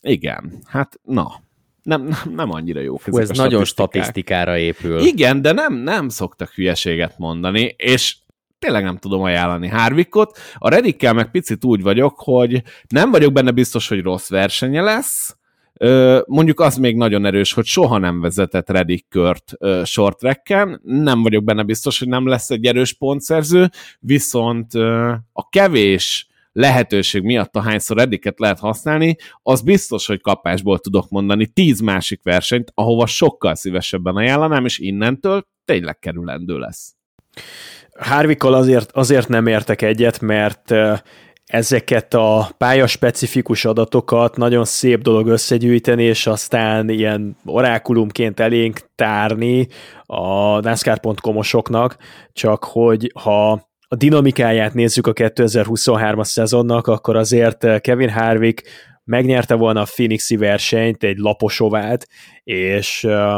igen, 0.00 0.52
hát 0.66 1.00
na, 1.02 1.42
nem, 1.88 2.02
nem, 2.02 2.34
nem 2.34 2.50
annyira 2.50 2.80
jó. 2.80 2.96
Fú, 2.96 3.18
ez 3.18 3.28
nagyon 3.28 3.64
statisztikára 3.64 4.58
épül. 4.58 5.00
Igen, 5.00 5.42
de 5.42 5.52
nem, 5.52 5.74
nem 5.74 6.08
szoktak 6.08 6.50
hülyeséget 6.50 7.18
mondani, 7.18 7.74
és 7.76 8.16
tényleg 8.58 8.84
nem 8.84 8.96
tudom 8.96 9.22
ajánlani 9.22 9.68
Harvickot. 9.68 10.38
A 10.54 10.68
Redikkel 10.68 11.12
meg 11.12 11.30
picit 11.30 11.64
úgy 11.64 11.82
vagyok, 11.82 12.14
hogy 12.16 12.62
nem 12.88 13.10
vagyok 13.10 13.32
benne 13.32 13.50
biztos, 13.50 13.88
hogy 13.88 14.02
rossz 14.02 14.28
versenye 14.28 14.82
lesz, 14.82 15.38
Mondjuk 16.26 16.60
az 16.60 16.76
még 16.76 16.96
nagyon 16.96 17.24
erős, 17.24 17.52
hogy 17.52 17.64
soha 17.64 17.98
nem 17.98 18.20
vezetett 18.20 18.70
Redik 18.70 19.06
kört 19.08 19.52
short 19.84 20.18
tracken, 20.18 20.80
nem 20.84 21.22
vagyok 21.22 21.44
benne 21.44 21.62
biztos, 21.62 21.98
hogy 21.98 22.08
nem 22.08 22.26
lesz 22.26 22.50
egy 22.50 22.64
erős 22.64 22.92
pontszerző, 22.92 23.70
viszont 24.00 24.74
a 25.32 25.48
kevés 25.50 26.27
lehetőség 26.58 27.22
miatt, 27.22 27.56
ahányszor 27.56 27.98
ediket 27.98 28.38
lehet 28.38 28.58
használni, 28.58 29.16
az 29.42 29.60
biztos, 29.60 30.06
hogy 30.06 30.20
kapásból 30.20 30.78
tudok 30.78 31.08
mondani 31.08 31.46
tíz 31.46 31.80
másik 31.80 32.20
versenyt, 32.22 32.70
ahova 32.74 33.06
sokkal 33.06 33.54
szívesebben 33.54 34.16
ajánlanám, 34.16 34.64
és 34.64 34.78
innentől 34.78 35.46
tényleg 35.64 35.98
kerülendő 35.98 36.58
lesz. 36.58 36.94
Hárvikkal 37.98 38.54
azért, 38.54 38.92
azért 38.92 39.28
nem 39.28 39.46
értek 39.46 39.82
egyet, 39.82 40.20
mert 40.20 40.74
ezeket 41.46 42.14
a 42.14 42.50
pályaspecifikus 42.58 43.64
adatokat 43.64 44.36
nagyon 44.36 44.64
szép 44.64 45.02
dolog 45.02 45.26
összegyűjteni, 45.26 46.02
és 46.02 46.26
aztán 46.26 46.88
ilyen 46.88 47.36
orákulumként 47.44 48.40
elénk 48.40 48.80
tárni 48.94 49.68
a 50.06 50.60
NASCAR.com-osoknak, 50.60 51.96
csak 52.32 52.64
hogy 52.64 53.12
ha 53.14 53.67
a 53.88 53.96
dinamikáját 53.96 54.74
nézzük 54.74 55.06
a 55.06 55.12
2023-as 55.12 56.24
szezonnak, 56.24 56.86
akkor 56.86 57.16
azért 57.16 57.64
eh, 57.64 57.80
Kevin 57.80 58.10
Harvick 58.10 58.68
megnyerte 59.04 59.54
volna 59.54 59.80
a 59.80 59.86
Phoenixi 59.94 60.36
versenyt, 60.36 61.04
egy 61.04 61.18
laposovát, 61.18 62.08
és 62.44 63.04
eh, 63.04 63.36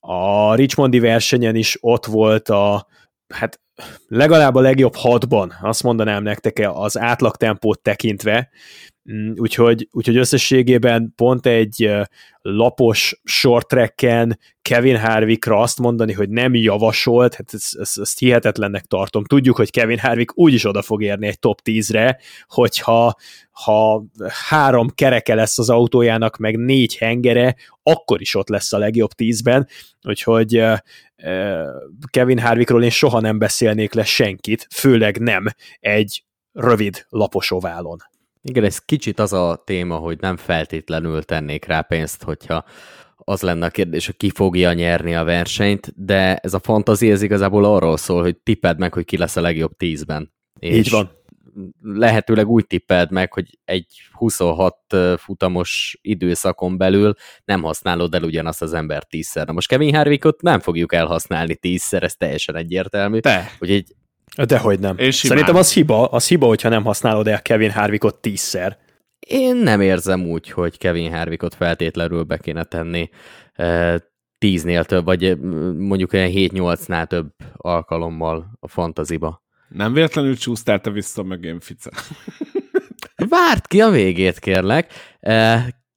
a 0.00 0.54
Richmondi 0.54 0.98
versenyen 0.98 1.54
is 1.56 1.78
ott 1.80 2.06
volt 2.06 2.48
a, 2.48 2.86
hát 3.34 3.60
legalább 4.08 4.54
a 4.54 4.60
legjobb 4.60 4.94
hatban, 4.94 5.52
azt 5.60 5.82
mondanám 5.82 6.22
nektek 6.22 6.68
az 6.72 6.98
átlagtempót 6.98 7.82
tekintve, 7.82 8.48
úgyhogy, 9.34 9.88
úgyhogy 9.92 10.16
összességében 10.16 11.12
pont 11.16 11.46
egy 11.46 11.90
lapos 12.40 13.20
short 13.24 13.68
tracken 13.68 14.38
Kevin 14.62 14.98
Harvickra 14.98 15.60
azt 15.60 15.78
mondani, 15.78 16.12
hogy 16.12 16.28
nem 16.28 16.54
javasolt, 16.54 17.34
hát 17.34 17.54
ezt, 17.54 17.76
ezt, 17.76 17.98
ezt 17.98 18.18
hihetetlennek 18.18 18.84
tartom. 18.84 19.24
Tudjuk, 19.24 19.56
hogy 19.56 19.70
Kevin 19.70 19.98
Harvick 19.98 20.38
úgyis 20.38 20.64
oda 20.64 20.82
fog 20.82 21.02
érni 21.02 21.26
egy 21.26 21.38
top 21.38 21.60
10-re, 21.64 22.18
hogyha 22.46 23.14
ha 23.50 24.04
három 24.48 24.88
kereke 24.88 25.34
lesz 25.34 25.58
az 25.58 25.70
autójának, 25.70 26.36
meg 26.36 26.56
négy 26.58 26.96
hengere, 26.96 27.56
akkor 27.82 28.20
is 28.20 28.34
ott 28.34 28.48
lesz 28.48 28.72
a 28.72 28.78
legjobb 28.78 29.10
tízben, 29.10 29.68
úgyhogy 30.02 30.62
Kevin 32.10 32.38
Harvickról 32.38 32.84
én 32.84 32.90
soha 32.90 33.20
nem 33.20 33.38
beszélnék 33.38 33.94
le 33.94 34.04
senkit, 34.04 34.66
főleg 34.74 35.18
nem 35.18 35.46
egy 35.80 36.24
rövid 36.52 37.06
lapos 37.08 37.50
oválon. 37.50 37.98
Igen, 38.48 38.64
ez 38.64 38.78
kicsit 38.78 39.18
az 39.18 39.32
a 39.32 39.62
téma, 39.64 39.96
hogy 39.96 40.18
nem 40.20 40.36
feltétlenül 40.36 41.22
tennék 41.22 41.64
rá 41.64 41.80
pénzt, 41.80 42.22
hogyha 42.22 42.64
az 43.16 43.42
lenne 43.42 43.66
a 43.66 43.70
kérdés, 43.70 44.06
hogy 44.06 44.16
ki 44.16 44.30
fogja 44.30 44.72
nyerni 44.72 45.14
a 45.14 45.24
versenyt, 45.24 46.04
de 46.04 46.36
ez 46.36 46.54
a 46.54 46.58
fantazi, 46.58 47.10
ez 47.10 47.22
igazából 47.22 47.64
arról 47.64 47.96
szól, 47.96 48.22
hogy 48.22 48.36
tipped 48.36 48.78
meg, 48.78 48.92
hogy 48.92 49.04
ki 49.04 49.16
lesz 49.16 49.36
a 49.36 49.40
legjobb 49.40 49.76
tízben. 49.76 50.32
És 50.58 50.76
Így 50.76 50.90
van. 50.90 51.10
Lehetőleg 51.82 52.48
úgy 52.48 52.66
tippeld 52.66 53.10
meg, 53.10 53.32
hogy 53.32 53.58
egy 53.64 53.86
26 54.12 54.76
futamos 55.16 55.98
időszakon 56.02 56.76
belül 56.76 57.14
nem 57.44 57.62
használod 57.62 58.14
el 58.14 58.22
ugyanazt 58.22 58.62
az 58.62 58.72
ember 58.72 59.04
tízszer. 59.04 59.46
Na 59.46 59.52
most 59.52 59.68
Kevin 59.68 59.94
Harvickot 59.94 60.42
nem 60.42 60.60
fogjuk 60.60 60.94
elhasználni 60.94 61.56
tízszer, 61.56 62.02
ez 62.02 62.14
teljesen 62.14 62.56
egyértelmű. 62.56 63.18
Te. 63.18 63.50
Úgyhogy 63.58 63.84
Dehogy 64.44 64.78
nem. 64.78 64.98
És 64.98 65.14
Szerintem 65.14 65.56
az 65.56 65.72
hiba, 65.72 66.06
az 66.06 66.28
hiba, 66.28 66.46
hogyha 66.46 66.68
nem 66.68 66.84
használod 66.84 67.28
el 67.28 67.42
Kevin 67.42 67.70
Harvickot 67.70 68.20
tízszer. 68.20 68.78
Én 69.18 69.56
nem 69.56 69.80
érzem 69.80 70.26
úgy, 70.26 70.50
hogy 70.50 70.78
Kevin 70.78 71.12
Harvickot 71.12 71.54
feltétlenül 71.54 72.22
be 72.22 72.36
kéne 72.38 72.64
tenni 72.64 73.08
tíznél 74.38 74.84
több, 74.84 75.04
vagy 75.04 75.40
mondjuk 75.76 76.12
olyan 76.12 76.30
7-8-nál 76.32 77.06
több 77.06 77.28
alkalommal 77.56 78.56
a 78.60 78.68
fantaziba. 78.68 79.44
Nem 79.68 79.92
véletlenül 79.92 80.36
csúsztál 80.36 80.80
te 80.80 80.90
vissza 80.90 81.22
mögém, 81.22 81.60
Fice. 81.60 81.90
Várt 83.28 83.66
ki 83.66 83.80
a 83.80 83.90
végét, 83.90 84.38
kérlek. 84.38 84.92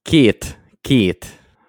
Két, 0.02 0.58
két 0.80 1.26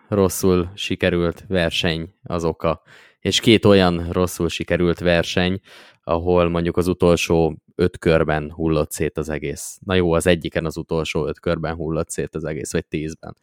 rosszul 0.07 0.71
sikerült 0.75 1.45
verseny 1.47 2.13
az 2.23 2.43
oka, 2.43 2.81
és 3.21 3.39
két 3.39 3.65
olyan 3.65 4.07
rosszul 4.11 4.49
sikerült 4.49 4.99
verseny, 4.99 5.59
ahol 6.03 6.49
mondjuk 6.49 6.77
az 6.77 6.87
utolsó 6.87 7.55
öt 7.75 7.97
körben 7.97 8.51
hullott 8.51 8.91
szét 8.91 9.17
az 9.17 9.29
egész. 9.29 9.79
Na 9.85 9.93
jó, 9.93 10.13
az 10.13 10.27
egyiken 10.27 10.65
az 10.65 10.77
utolsó 10.77 11.27
öt 11.27 11.39
körben 11.39 11.75
hullott 11.75 12.09
szét 12.09 12.35
az 12.35 12.43
egész, 12.43 12.71
vagy 12.71 12.85
tízben. 12.85 13.37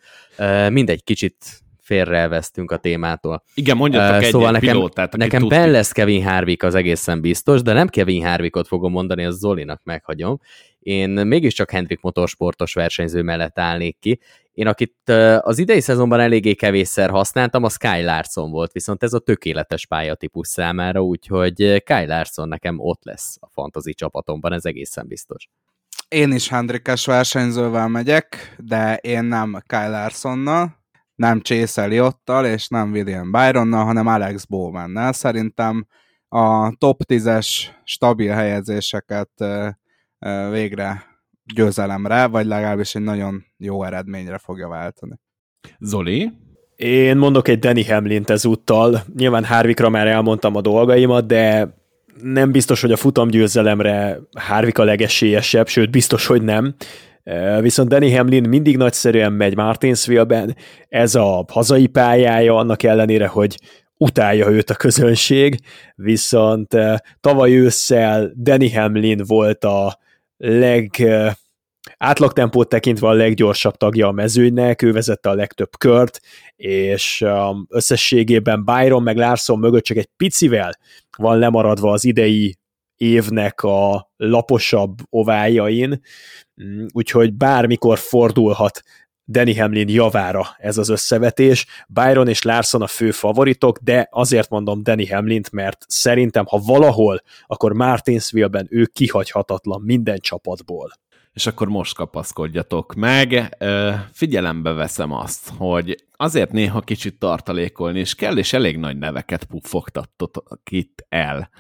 Mindegy, 0.73 1.05
kicsit 1.05 1.63
félreelvesztünk 1.89 2.71
a 2.71 2.77
témától. 2.77 3.43
Igen, 3.55 3.77
mondjatok 3.77 4.17
uh, 4.17 4.25
egy, 4.25 4.31
szóval 4.31 4.47
egy 4.47 4.61
nekem, 4.61 4.77
pilótát, 4.77 5.17
nekem 5.17 5.49
Ben 5.49 5.71
lesz 5.71 5.93
Kevin 5.93 6.25
Harvick 6.25 6.63
az 6.63 6.75
egészen 6.75 7.21
biztos, 7.21 7.63
de 7.63 7.73
nem 7.73 7.89
Kevin 7.89 8.25
Harvickot 8.25 8.67
fogom 8.67 8.93
mondani, 8.93 9.25
az 9.25 9.39
Zolinak 9.39 9.81
meghagyom. 9.85 10.39
Én 10.79 11.11
mégiscsak 11.11 11.71
Hendrik 11.71 12.01
motorsportos 12.01 12.75
versenyző 12.75 13.23
mellett 13.23 13.59
állnék 13.59 13.99
ki. 14.01 14.21
Én 14.53 14.67
akit 14.67 15.11
az 15.39 15.59
idei 15.59 15.81
szezonban 15.81 16.21
eléggé 16.21 16.55
kevésszer 16.55 17.11
használtam, 17.11 17.65
a 17.65 17.69
Sky 17.69 18.03
Larson 18.03 18.51
volt, 18.51 18.73
viszont 18.73 19.03
ez 19.03 19.13
a 19.13 19.19
tökéletes 19.19 19.87
pályatípus 19.87 20.49
számára, 20.49 21.01
úgyhogy 21.01 21.83
Kyle 21.85 22.07
Larson 22.07 22.49
nekem 22.49 22.79
ott 22.79 23.05
lesz 23.05 23.37
a 23.41 23.49
fantasy 23.51 23.95
csapatomban, 23.95 24.53
ez 24.53 24.65
egészen 24.65 25.07
biztos. 25.07 25.49
Én 26.09 26.33
is 26.33 26.49
Hendrikes 26.49 27.07
versenyzővel 27.07 27.89
megyek, 27.89 28.57
de 28.59 28.97
én 28.97 29.25
nem 29.25 29.63
Kyle 29.67 29.89
Larsonnal, 29.89 30.77
nem 31.19 31.41
Chase 31.41 31.83
Elliotttal, 31.83 32.47
és 32.47 32.69
nem 32.69 32.91
William 32.91 33.31
Byronnal, 33.31 33.85
hanem 33.85 34.07
Alex 34.07 34.45
Bowmannel. 34.45 35.13
Szerintem 35.13 35.87
a 36.29 36.77
top 36.77 37.01
10-es 37.07 37.49
stabil 37.85 38.33
helyezéseket 38.33 39.31
végre 40.51 41.05
győzelemre, 41.55 42.27
vagy 42.27 42.47
legalábbis 42.47 42.95
egy 42.95 43.03
nagyon 43.03 43.45
jó 43.57 43.85
eredményre 43.85 44.39
fogja 44.39 44.69
váltani. 44.69 45.21
Zoli? 45.79 46.33
Én 46.77 47.17
mondok 47.17 47.49
egy 47.49 47.59
Danny 47.59 47.85
Hamlin-t 47.89 48.31
ezúttal. 48.31 49.03
Nyilván 49.17 49.45
Harvickra 49.45 49.89
már 49.89 50.07
elmondtam 50.07 50.57
a 50.57 50.61
dolgaimat, 50.61 51.27
de 51.27 51.77
nem 52.23 52.53
biztos, 52.53 52.81
hogy 52.81 52.93
a 52.93 52.97
futamgyőzelemre 52.97 54.19
Harvick 54.39 54.79
a 54.79 54.85
legesélyesebb, 54.85 55.69
sőt 55.69 55.91
biztos, 55.91 56.27
hogy 56.27 56.43
nem. 56.43 56.75
Viszont 57.61 57.89
Danny 57.89 58.17
Hamlin 58.17 58.49
mindig 58.49 58.77
nagyszerűen 58.77 59.33
megy 59.33 59.57
Martinsville-ben, 59.57 60.57
ez 60.89 61.15
a 61.15 61.45
hazai 61.49 61.87
pályája, 61.87 62.57
annak 62.57 62.83
ellenére, 62.83 63.27
hogy 63.27 63.59
utálja 63.97 64.51
őt 64.51 64.71
a 64.71 64.75
közönség, 64.75 65.61
viszont 65.95 66.75
tavaly 67.21 67.53
ősszel 67.53 68.33
Danny 68.37 68.75
Hamlin 68.75 69.23
volt 69.27 69.65
a 69.65 69.99
leg 70.37 70.91
átlagtempót 71.99 72.69
tekintve 72.69 73.09
a 73.09 73.13
leggyorsabb 73.13 73.77
tagja 73.77 74.07
a 74.07 74.13
mezőnynek, 74.13 74.83
ő 74.83 74.93
vezette 74.93 75.29
a 75.31 75.35
legtöbb 75.35 75.71
kört, 75.79 76.21
és 76.57 77.25
összességében 77.69 78.65
Byron 78.65 79.03
meg 79.03 79.17
Larson 79.17 79.59
mögött 79.59 79.85
csak 79.85 79.97
egy 79.97 80.09
picivel 80.17 80.79
van 81.17 81.39
lemaradva 81.39 81.91
az 81.91 82.05
idei 82.05 82.57
évnek 82.99 83.63
a 83.63 84.11
laposabb 84.17 84.99
ovájain, 85.11 86.01
mm, 86.63 86.87
úgyhogy 86.93 87.35
bármikor 87.35 87.99
fordulhat 87.99 88.83
Danny 89.31 89.61
Hamlin 89.61 89.89
javára 89.89 90.47
ez 90.59 90.79
az 90.79 90.89
összevetés. 90.89 91.67
Byron 91.89 92.29
és 92.29 92.43
Larson 92.43 92.83
a 92.83 92.87
fő 92.87 93.11
favoritok, 93.11 93.79
de 93.79 94.09
azért 94.11 94.51
mondom 94.51 94.83
Danny 94.83 95.09
Hamlint, 95.11 95.53
mert 95.53 95.85
szerintem, 95.89 96.45
ha 96.47 96.59
valahol, 96.67 97.23
akkor 97.47 97.73
Martinsville-ben 97.73 98.67
ő 98.71 98.85
kihagyhatatlan 98.93 99.83
minden 99.83 100.19
csapatból 100.19 100.93
és 101.33 101.47
akkor 101.47 101.69
most 101.69 101.95
kapaszkodjatok 101.95 102.95
meg. 102.95 103.57
Figyelembe 104.13 104.73
veszem 104.73 105.13
azt, 105.13 105.53
hogy 105.57 106.05
azért 106.17 106.53
néha 106.53 106.81
kicsit 106.81 107.19
tartalékolni 107.19 108.01
is 108.01 108.15
kell, 108.15 108.39
és 108.39 108.53
elég 108.53 108.79
nagy 108.79 108.99
neveket 108.99 109.45
puffogtatok 109.45 110.61
itt 110.71 111.05
el 111.09 111.51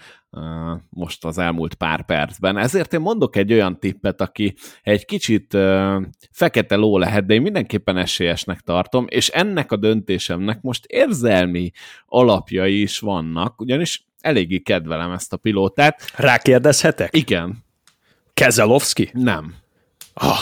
most 0.88 1.24
az 1.24 1.38
elmúlt 1.38 1.74
pár 1.74 2.04
percben. 2.04 2.56
Ezért 2.56 2.92
én 2.92 3.00
mondok 3.00 3.36
egy 3.36 3.52
olyan 3.52 3.78
tippet, 3.78 4.20
aki 4.20 4.54
egy 4.82 5.04
kicsit 5.04 5.56
fekete 6.30 6.76
ló 6.76 6.98
lehet, 6.98 7.26
de 7.26 7.34
én 7.34 7.42
mindenképpen 7.42 7.96
esélyesnek 7.96 8.60
tartom, 8.60 9.06
és 9.08 9.28
ennek 9.28 9.72
a 9.72 9.76
döntésemnek 9.76 10.60
most 10.60 10.84
érzelmi 10.84 11.70
alapjai 12.06 12.80
is 12.80 12.98
vannak, 12.98 13.60
ugyanis 13.60 14.06
eléggé 14.20 14.58
kedvelem 14.58 15.12
ezt 15.12 15.32
a 15.32 15.36
pilótát. 15.36 16.12
Rákérdezhetek? 16.16 17.16
Igen. 17.16 17.64
Kezelowski? 18.34 19.10
Nem. 19.12 19.54
Ah, 20.14 20.38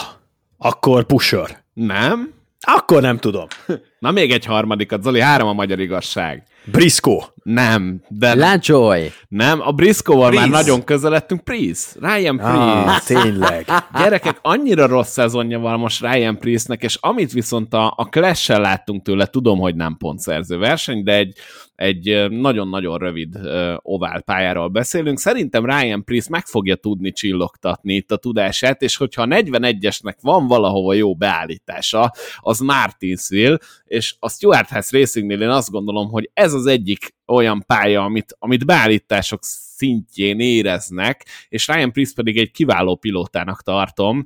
akkor 0.58 1.04
Pusher. 1.04 1.64
Nem? 1.72 2.34
Akkor 2.60 3.02
nem 3.02 3.18
tudom. 3.18 3.46
Na 3.98 4.10
még 4.10 4.32
egy 4.32 4.44
harmadikat, 4.44 5.02
Zoli, 5.02 5.20
három 5.20 5.48
a 5.48 5.52
magyar 5.52 5.80
igazság. 5.80 6.46
Brisco. 6.64 7.20
Nem, 7.46 8.02
de... 8.08 8.34
Láncsolj! 8.34 9.08
Nem, 9.28 9.60
a 9.60 9.72
Briscoval 9.72 10.30
már 10.30 10.48
nagyon 10.48 10.84
közeledtünk. 10.84 11.44
Priest, 11.44 11.96
Ryan 12.00 12.38
Ah, 12.38 12.84
Priest. 12.84 13.22
tényleg. 13.22 13.66
Gyerekek, 13.98 14.38
annyira 14.42 14.86
rossz 14.86 15.10
szezonja 15.12 15.58
van 15.58 15.78
most 15.78 16.00
Ryan 16.00 16.38
Priestnek, 16.38 16.82
és 16.82 16.98
amit 17.00 17.32
viszont 17.32 17.74
a, 17.74 17.94
a 17.96 18.04
Clash-sel 18.04 18.60
láttunk 18.60 19.02
tőle, 19.02 19.26
tudom, 19.26 19.58
hogy 19.58 19.74
nem 19.76 19.96
pontszerző 19.96 20.58
verseny, 20.58 21.02
de 21.02 21.12
egy, 21.16 21.36
egy 21.74 22.30
nagyon-nagyon 22.30 22.98
rövid 22.98 23.38
ovál 23.82 24.22
pályáról 24.22 24.68
beszélünk. 24.68 25.18
Szerintem 25.18 25.64
Ryan 25.66 26.04
Priest 26.04 26.28
meg 26.28 26.46
fogja 26.46 26.74
tudni 26.74 27.12
csillogtatni 27.12 27.94
itt 27.94 28.12
a 28.12 28.16
tudását, 28.16 28.82
és 28.82 28.96
hogyha 28.96 29.22
a 29.22 29.26
41-esnek 29.26 30.16
van 30.20 30.46
valahova 30.46 30.92
jó 30.92 31.14
beállítása, 31.14 32.12
az 32.38 32.58
Martinsville, 32.58 33.58
és 33.84 34.14
a 34.18 34.30
Stuart 34.30 34.68
House 34.68 34.98
Racingnél 34.98 35.40
én 35.40 35.48
azt 35.48 35.70
gondolom, 35.70 36.08
hogy 36.08 36.30
ez 36.34 36.52
az 36.52 36.66
egyik 36.66 37.14
olyan 37.36 37.64
pálya, 37.66 38.02
amit, 38.02 38.36
amit 38.38 38.66
beállítások 38.66 39.38
szintjén 39.76 40.40
éreznek, 40.40 41.26
és 41.48 41.66
Ryan 41.66 41.92
Priest 41.92 42.14
pedig 42.14 42.38
egy 42.38 42.50
kiváló 42.50 42.96
pilótának 42.96 43.62
tartom, 43.62 44.24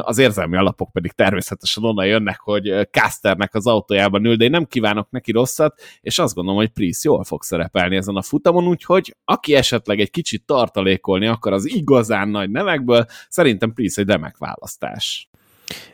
az 0.00 0.18
érzelmi 0.18 0.56
alapok 0.56 0.92
pedig 0.92 1.12
természetesen 1.12 1.84
onnan 1.84 2.06
jönnek, 2.06 2.40
hogy 2.40 2.88
Casternek 2.90 3.54
az 3.54 3.66
autójában 3.66 4.24
ül, 4.24 4.36
de 4.36 4.44
én 4.44 4.50
nem 4.50 4.66
kívánok 4.66 5.10
neki 5.10 5.32
rosszat, 5.32 5.80
és 6.00 6.18
azt 6.18 6.34
gondolom, 6.34 6.60
hogy 6.60 6.70
Priest 6.70 7.04
jól 7.04 7.24
fog 7.24 7.42
szerepelni 7.42 7.96
ezen 7.96 8.16
a 8.16 8.22
futamon, 8.22 8.66
úgyhogy 8.66 9.16
aki 9.24 9.54
esetleg 9.54 10.00
egy 10.00 10.10
kicsit 10.10 10.46
tartalékolni 10.46 11.26
akar 11.26 11.52
az 11.52 11.74
igazán 11.74 12.28
nagy 12.28 12.50
nevekből, 12.50 13.06
szerintem 13.28 13.72
Priest 13.72 13.98
egy 13.98 14.08
remek 14.08 14.36
választás. 14.36 15.30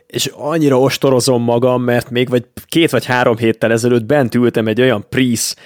És 0.07 0.25
annyira 0.25 0.79
ostorozom 0.79 1.43
magam, 1.43 1.83
mert 1.83 2.09
még 2.09 2.29
vagy 2.29 2.45
két 2.65 2.89
vagy 2.89 3.05
három 3.05 3.37
héttel 3.37 3.71
ezelőtt 3.71 4.05
bent 4.05 4.35
ültem 4.35 4.67
egy 4.67 4.81
olyan 4.81 5.05
Priest 5.09 5.59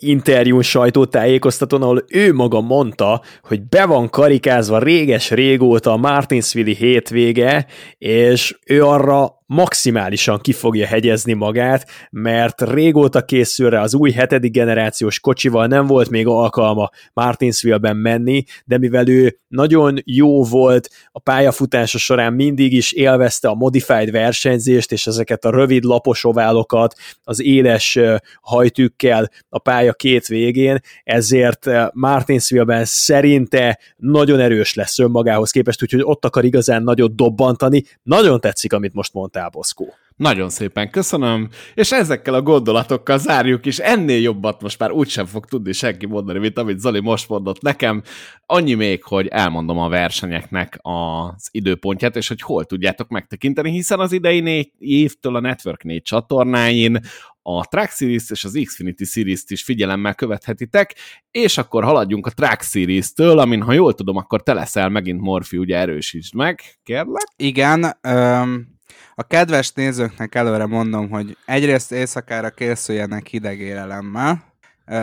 interjún 0.00 0.62
sajtótájékoztatón, 0.62 1.82
ahol 1.82 2.04
ő 2.08 2.32
maga 2.32 2.60
mondta, 2.60 3.22
hogy 3.42 3.62
be 3.68 3.86
van 3.86 4.08
karikázva 4.08 4.78
réges-régóta 4.78 5.92
a 5.92 5.96
Martinsville 5.96 6.74
hétvége, 6.74 7.66
és 7.98 8.58
ő 8.66 8.84
arra 8.84 9.38
maximálisan 9.46 10.40
ki 10.40 10.52
fogja 10.52 10.86
hegyezni 10.86 11.32
magát, 11.32 11.86
mert 12.10 12.60
régóta 12.60 13.24
készül 13.24 13.70
rá 13.70 13.82
az 13.82 13.94
új 13.94 14.10
hetedik 14.10 14.52
generációs 14.52 15.20
kocsival, 15.20 15.66
nem 15.66 15.86
volt 15.86 16.10
még 16.10 16.26
alkalma 16.26 16.90
Martinsville-ben 17.12 17.96
menni, 17.96 18.44
de 18.64 18.78
mivel 18.78 19.08
ő 19.08 19.38
nagyon 19.48 19.98
jó 20.04 20.44
volt 20.44 20.88
a 21.12 21.18
pályafutása 21.18 21.98
során, 21.98 22.32
mindig 22.32 22.72
is 22.72 22.92
élvezte 22.92 23.48
a 23.48 23.54
modified 23.54 24.10
versenyzést, 24.10 24.92
és 24.92 25.06
ezeket 25.06 25.44
a 25.44 25.50
rövid 25.50 25.84
lapos 25.84 26.24
oválokat 26.24 26.94
az 27.22 27.42
éles 27.42 27.98
hajtűkkel 28.40 29.30
a 29.48 29.58
pálya 29.58 29.89
két 29.92 30.26
végén, 30.26 30.80
ezért 31.04 31.66
Martinsville-ben 31.92 32.84
szerinte 32.84 33.78
nagyon 33.96 34.40
erős 34.40 34.74
lesz 34.74 34.98
önmagához 34.98 35.50
képest, 35.50 35.82
úgyhogy 35.82 36.02
ott 36.02 36.24
akar 36.24 36.44
igazán 36.44 36.82
nagyot 36.82 37.14
dobbantani. 37.14 37.84
Nagyon 38.02 38.40
tetszik, 38.40 38.72
amit 38.72 38.94
most 38.94 39.12
mondtál 39.12 39.48
Boszkó. 39.48 39.94
Nagyon 40.20 40.50
szépen 40.50 40.90
köszönöm, 40.90 41.48
és 41.74 41.92
ezekkel 41.92 42.34
a 42.34 42.42
gondolatokkal 42.42 43.18
zárjuk 43.18 43.66
is. 43.66 43.78
Ennél 43.78 44.20
jobbat 44.20 44.62
most 44.62 44.78
már 44.78 44.90
úgysem 44.90 45.26
fog 45.26 45.46
tudni 45.46 45.72
senki 45.72 46.06
mondani, 46.06 46.38
mint 46.38 46.58
amit 46.58 46.78
Zoli 46.78 47.00
most 47.00 47.28
mondott 47.28 47.60
nekem. 47.60 48.02
Annyi 48.46 48.74
még, 48.74 49.04
hogy 49.04 49.26
elmondom 49.26 49.78
a 49.78 49.88
versenyeknek 49.88 50.78
az 50.82 51.48
időpontját, 51.50 52.16
és 52.16 52.28
hogy 52.28 52.40
hol 52.40 52.64
tudjátok 52.64 53.08
megtekinteni, 53.08 53.70
hiszen 53.70 54.00
az 54.00 54.12
idei 54.12 54.40
négy 54.40 54.70
évtől 54.78 55.36
a 55.36 55.40
Network 55.40 55.82
4 55.82 56.02
csatornáin 56.02 57.00
a 57.42 57.66
Track 57.66 57.92
Series 57.92 58.30
és 58.30 58.44
az 58.44 58.60
Xfinity 58.64 59.04
Series-t 59.04 59.50
is 59.50 59.62
figyelemmel 59.62 60.14
követhetitek, 60.14 60.94
és 61.30 61.58
akkor 61.58 61.84
haladjunk 61.84 62.26
a 62.26 62.30
Track 62.30 62.62
Series-től, 62.62 63.38
amin, 63.38 63.62
ha 63.62 63.72
jól 63.72 63.94
tudom, 63.94 64.16
akkor 64.16 64.42
te 64.42 64.52
leszel 64.52 64.88
megint 64.88 65.20
Morfi, 65.20 65.56
ugye 65.56 65.76
erősítsd 65.76 66.34
meg, 66.34 66.60
kérlek. 66.82 67.26
Igen, 67.36 67.96
um 68.08 68.78
a 69.14 69.22
kedves 69.22 69.72
nézőknek 69.72 70.34
előre 70.34 70.66
mondom, 70.66 71.10
hogy 71.10 71.36
egyrészt 71.44 71.92
éjszakára 71.92 72.50
készüljenek 72.50 73.26
hideg 73.26 73.58
élelemmel, 73.58 74.44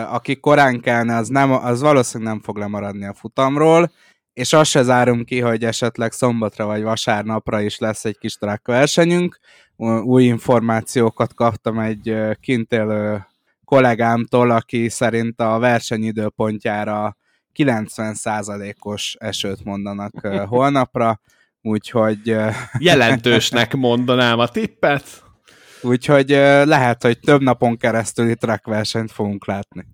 aki 0.10 0.40
korán 0.40 0.82
kelne, 0.82 1.16
az, 1.16 1.28
nem, 1.28 1.52
az 1.52 1.82
valószínűleg 1.82 2.34
nem 2.34 2.42
fog 2.42 2.58
lemaradni 2.58 3.06
a 3.06 3.14
futamról, 3.14 3.92
és 4.34 4.54
azt 4.54 4.70
se 4.70 4.84
zárom 4.84 5.24
ki, 5.24 5.40
hogy 5.40 5.64
esetleg 5.64 6.12
szombatra 6.12 6.66
vagy 6.66 6.84
vasárnapra 6.84 7.62
is 7.62 7.78
lesz 7.78 8.06
egy 8.06 8.18
kis 8.18 8.36
track 8.36 8.68
versenyünk. 8.68 9.40
Új 10.04 10.24
információkat 10.24 11.34
kaptam 11.34 11.80
egy 11.80 12.16
kint 12.40 12.72
élő 12.72 13.26
kollégámtól, 13.66 14.52
aki 14.52 14.90
szerint 14.90 15.42
a 15.42 15.60
versenyidőpontjára 15.60 17.18
90%-os 17.56 19.16
esőt 19.20 19.64
mondanak 19.64 20.28
holnapra, 20.48 21.20
úgyhogy... 21.68 22.36
Jelentősnek 22.80 23.76
mondanám 23.76 24.40
a 24.40 24.48
tippet. 24.48 25.04
Úgyhogy 25.82 26.30
lehet, 26.64 27.04
hogy 27.04 27.20
több 27.20 27.42
napon 27.42 27.78
keresztül 27.78 28.30
itt 28.30 28.44
versenyt 28.64 29.12
fogunk 29.12 29.46
látni. 29.46 29.86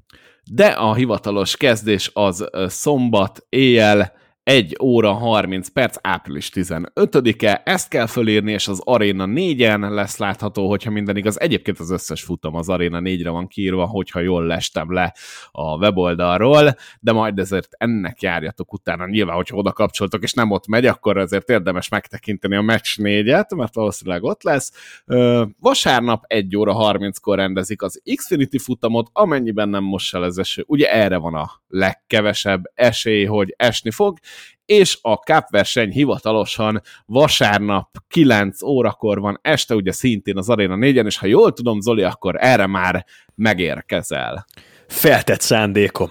De 0.51 0.65
a 0.65 0.93
hivatalos 0.93 1.57
kezdés 1.57 2.11
az 2.13 2.49
szombat 2.67 3.45
éjjel 3.49 4.13
1 4.43 4.77
óra 4.81 5.13
30 5.13 5.67
perc, 5.67 5.97
április 6.01 6.49
15-e, 6.53 7.61
ezt 7.65 7.89
kell 7.89 8.05
fölírni, 8.05 8.51
és 8.51 8.67
az 8.67 8.81
Arena 8.83 9.25
4-en 9.27 9.89
lesz 9.89 10.17
látható, 10.17 10.69
hogyha 10.69 10.91
minden 10.91 11.17
igaz. 11.17 11.39
Egyébként 11.39 11.79
az 11.79 11.91
összes 11.91 12.21
futam 12.21 12.55
az 12.55 12.69
Arena 12.69 12.99
4-re 13.01 13.29
van 13.29 13.47
kiírva, 13.47 13.85
hogyha 13.85 14.19
jól 14.19 14.45
lestem 14.45 14.93
le 14.93 15.13
a 15.51 15.77
weboldalról, 15.77 16.75
de 16.99 17.11
majd 17.11 17.39
ezért 17.39 17.67
ennek 17.77 18.21
járjatok 18.21 18.73
utána. 18.73 19.07
Nyilván, 19.07 19.35
hogyha 19.35 19.57
oda 19.57 19.71
kapcsoltok, 19.71 20.23
és 20.23 20.33
nem 20.33 20.51
ott 20.51 20.67
megy, 20.67 20.85
akkor 20.85 21.17
azért 21.17 21.49
érdemes 21.49 21.89
megtekinteni 21.89 22.55
a 22.55 22.61
Match 22.61 22.99
4-et, 23.01 23.55
mert 23.55 23.75
valószínűleg 23.75 24.23
ott 24.23 24.43
lesz. 24.43 24.71
Vasárnap 25.59 26.23
1 26.27 26.55
óra 26.57 26.75
30-kor 26.77 27.37
rendezik 27.37 27.81
az 27.81 28.01
Xfinity 28.15 28.57
futamot, 28.57 29.09
amennyiben 29.13 29.69
nem 29.69 29.83
most 29.83 30.15
el 30.15 30.23
az 30.23 30.37
eső. 30.37 30.63
Ugye 30.67 30.91
erre 30.91 31.17
van 31.17 31.33
a 31.33 31.51
legkevesebb 31.67 32.71
esély, 32.73 33.25
hogy 33.25 33.53
esni 33.57 33.91
fog, 33.91 34.17
és 34.65 34.99
a 35.01 35.13
Cup 35.13 35.49
verseny 35.49 35.91
hivatalosan 35.91 36.81
vasárnap 37.05 37.89
9 38.07 38.61
órakor 38.63 39.19
van, 39.19 39.39
este 39.41 39.75
ugye 39.75 39.91
szintén 39.91 40.37
az 40.37 40.49
Arena 40.49 40.75
4-en, 40.79 41.05
és 41.05 41.17
ha 41.17 41.25
jól 41.27 41.53
tudom, 41.53 41.79
Zoli, 41.79 42.03
akkor 42.03 42.35
erre 42.39 42.67
már 42.67 43.05
megérkezel. 43.35 44.45
Feltett 44.87 45.41
szándékom 45.41 46.09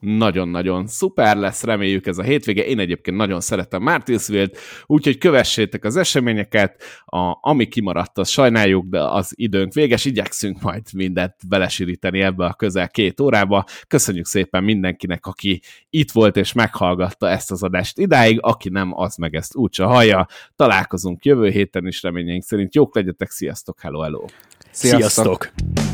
nagyon-nagyon 0.00 0.86
szuper 0.86 1.36
lesz, 1.36 1.62
reméljük 1.62 2.06
ez 2.06 2.18
a 2.18 2.22
hétvége. 2.22 2.64
Én 2.64 2.78
egyébként 2.78 3.16
nagyon 3.16 3.40
szeretem 3.40 3.82
Martinsville-t, 3.82 4.58
úgyhogy 4.86 5.18
kövessétek 5.18 5.84
az 5.84 5.96
eseményeket, 5.96 6.82
a, 7.04 7.38
ami 7.40 7.68
kimaradt, 7.68 8.18
az 8.18 8.28
sajnáljuk, 8.28 8.86
de 8.88 9.00
az 9.00 9.32
időnk 9.34 9.72
véges, 9.72 10.04
igyekszünk 10.04 10.60
majd 10.60 10.82
mindent 10.94 11.34
belesíríteni 11.48 12.20
ebbe 12.20 12.44
a 12.44 12.54
közel 12.54 12.88
két 12.88 13.20
órába. 13.20 13.64
Köszönjük 13.88 14.26
szépen 14.26 14.64
mindenkinek, 14.64 15.26
aki 15.26 15.62
itt 15.90 16.10
volt 16.10 16.36
és 16.36 16.52
meghallgatta 16.52 17.28
ezt 17.28 17.50
az 17.50 17.62
adást 17.62 17.98
idáig, 17.98 18.38
aki 18.40 18.68
nem, 18.68 18.98
az 18.98 19.16
meg 19.16 19.34
ezt 19.34 19.56
úgyse 19.56 19.84
hallja. 19.84 20.26
Találkozunk 20.56 21.24
jövő 21.24 21.48
héten 21.48 21.86
is 21.86 22.02
reményeink 22.02 22.42
szerint. 22.42 22.74
Jók 22.74 22.94
legyetek, 22.94 23.30
sziasztok, 23.30 23.80
hello, 23.80 24.00
hello! 24.00 24.24
Sziasztok! 24.70 25.50
sziasztok. 25.50 25.85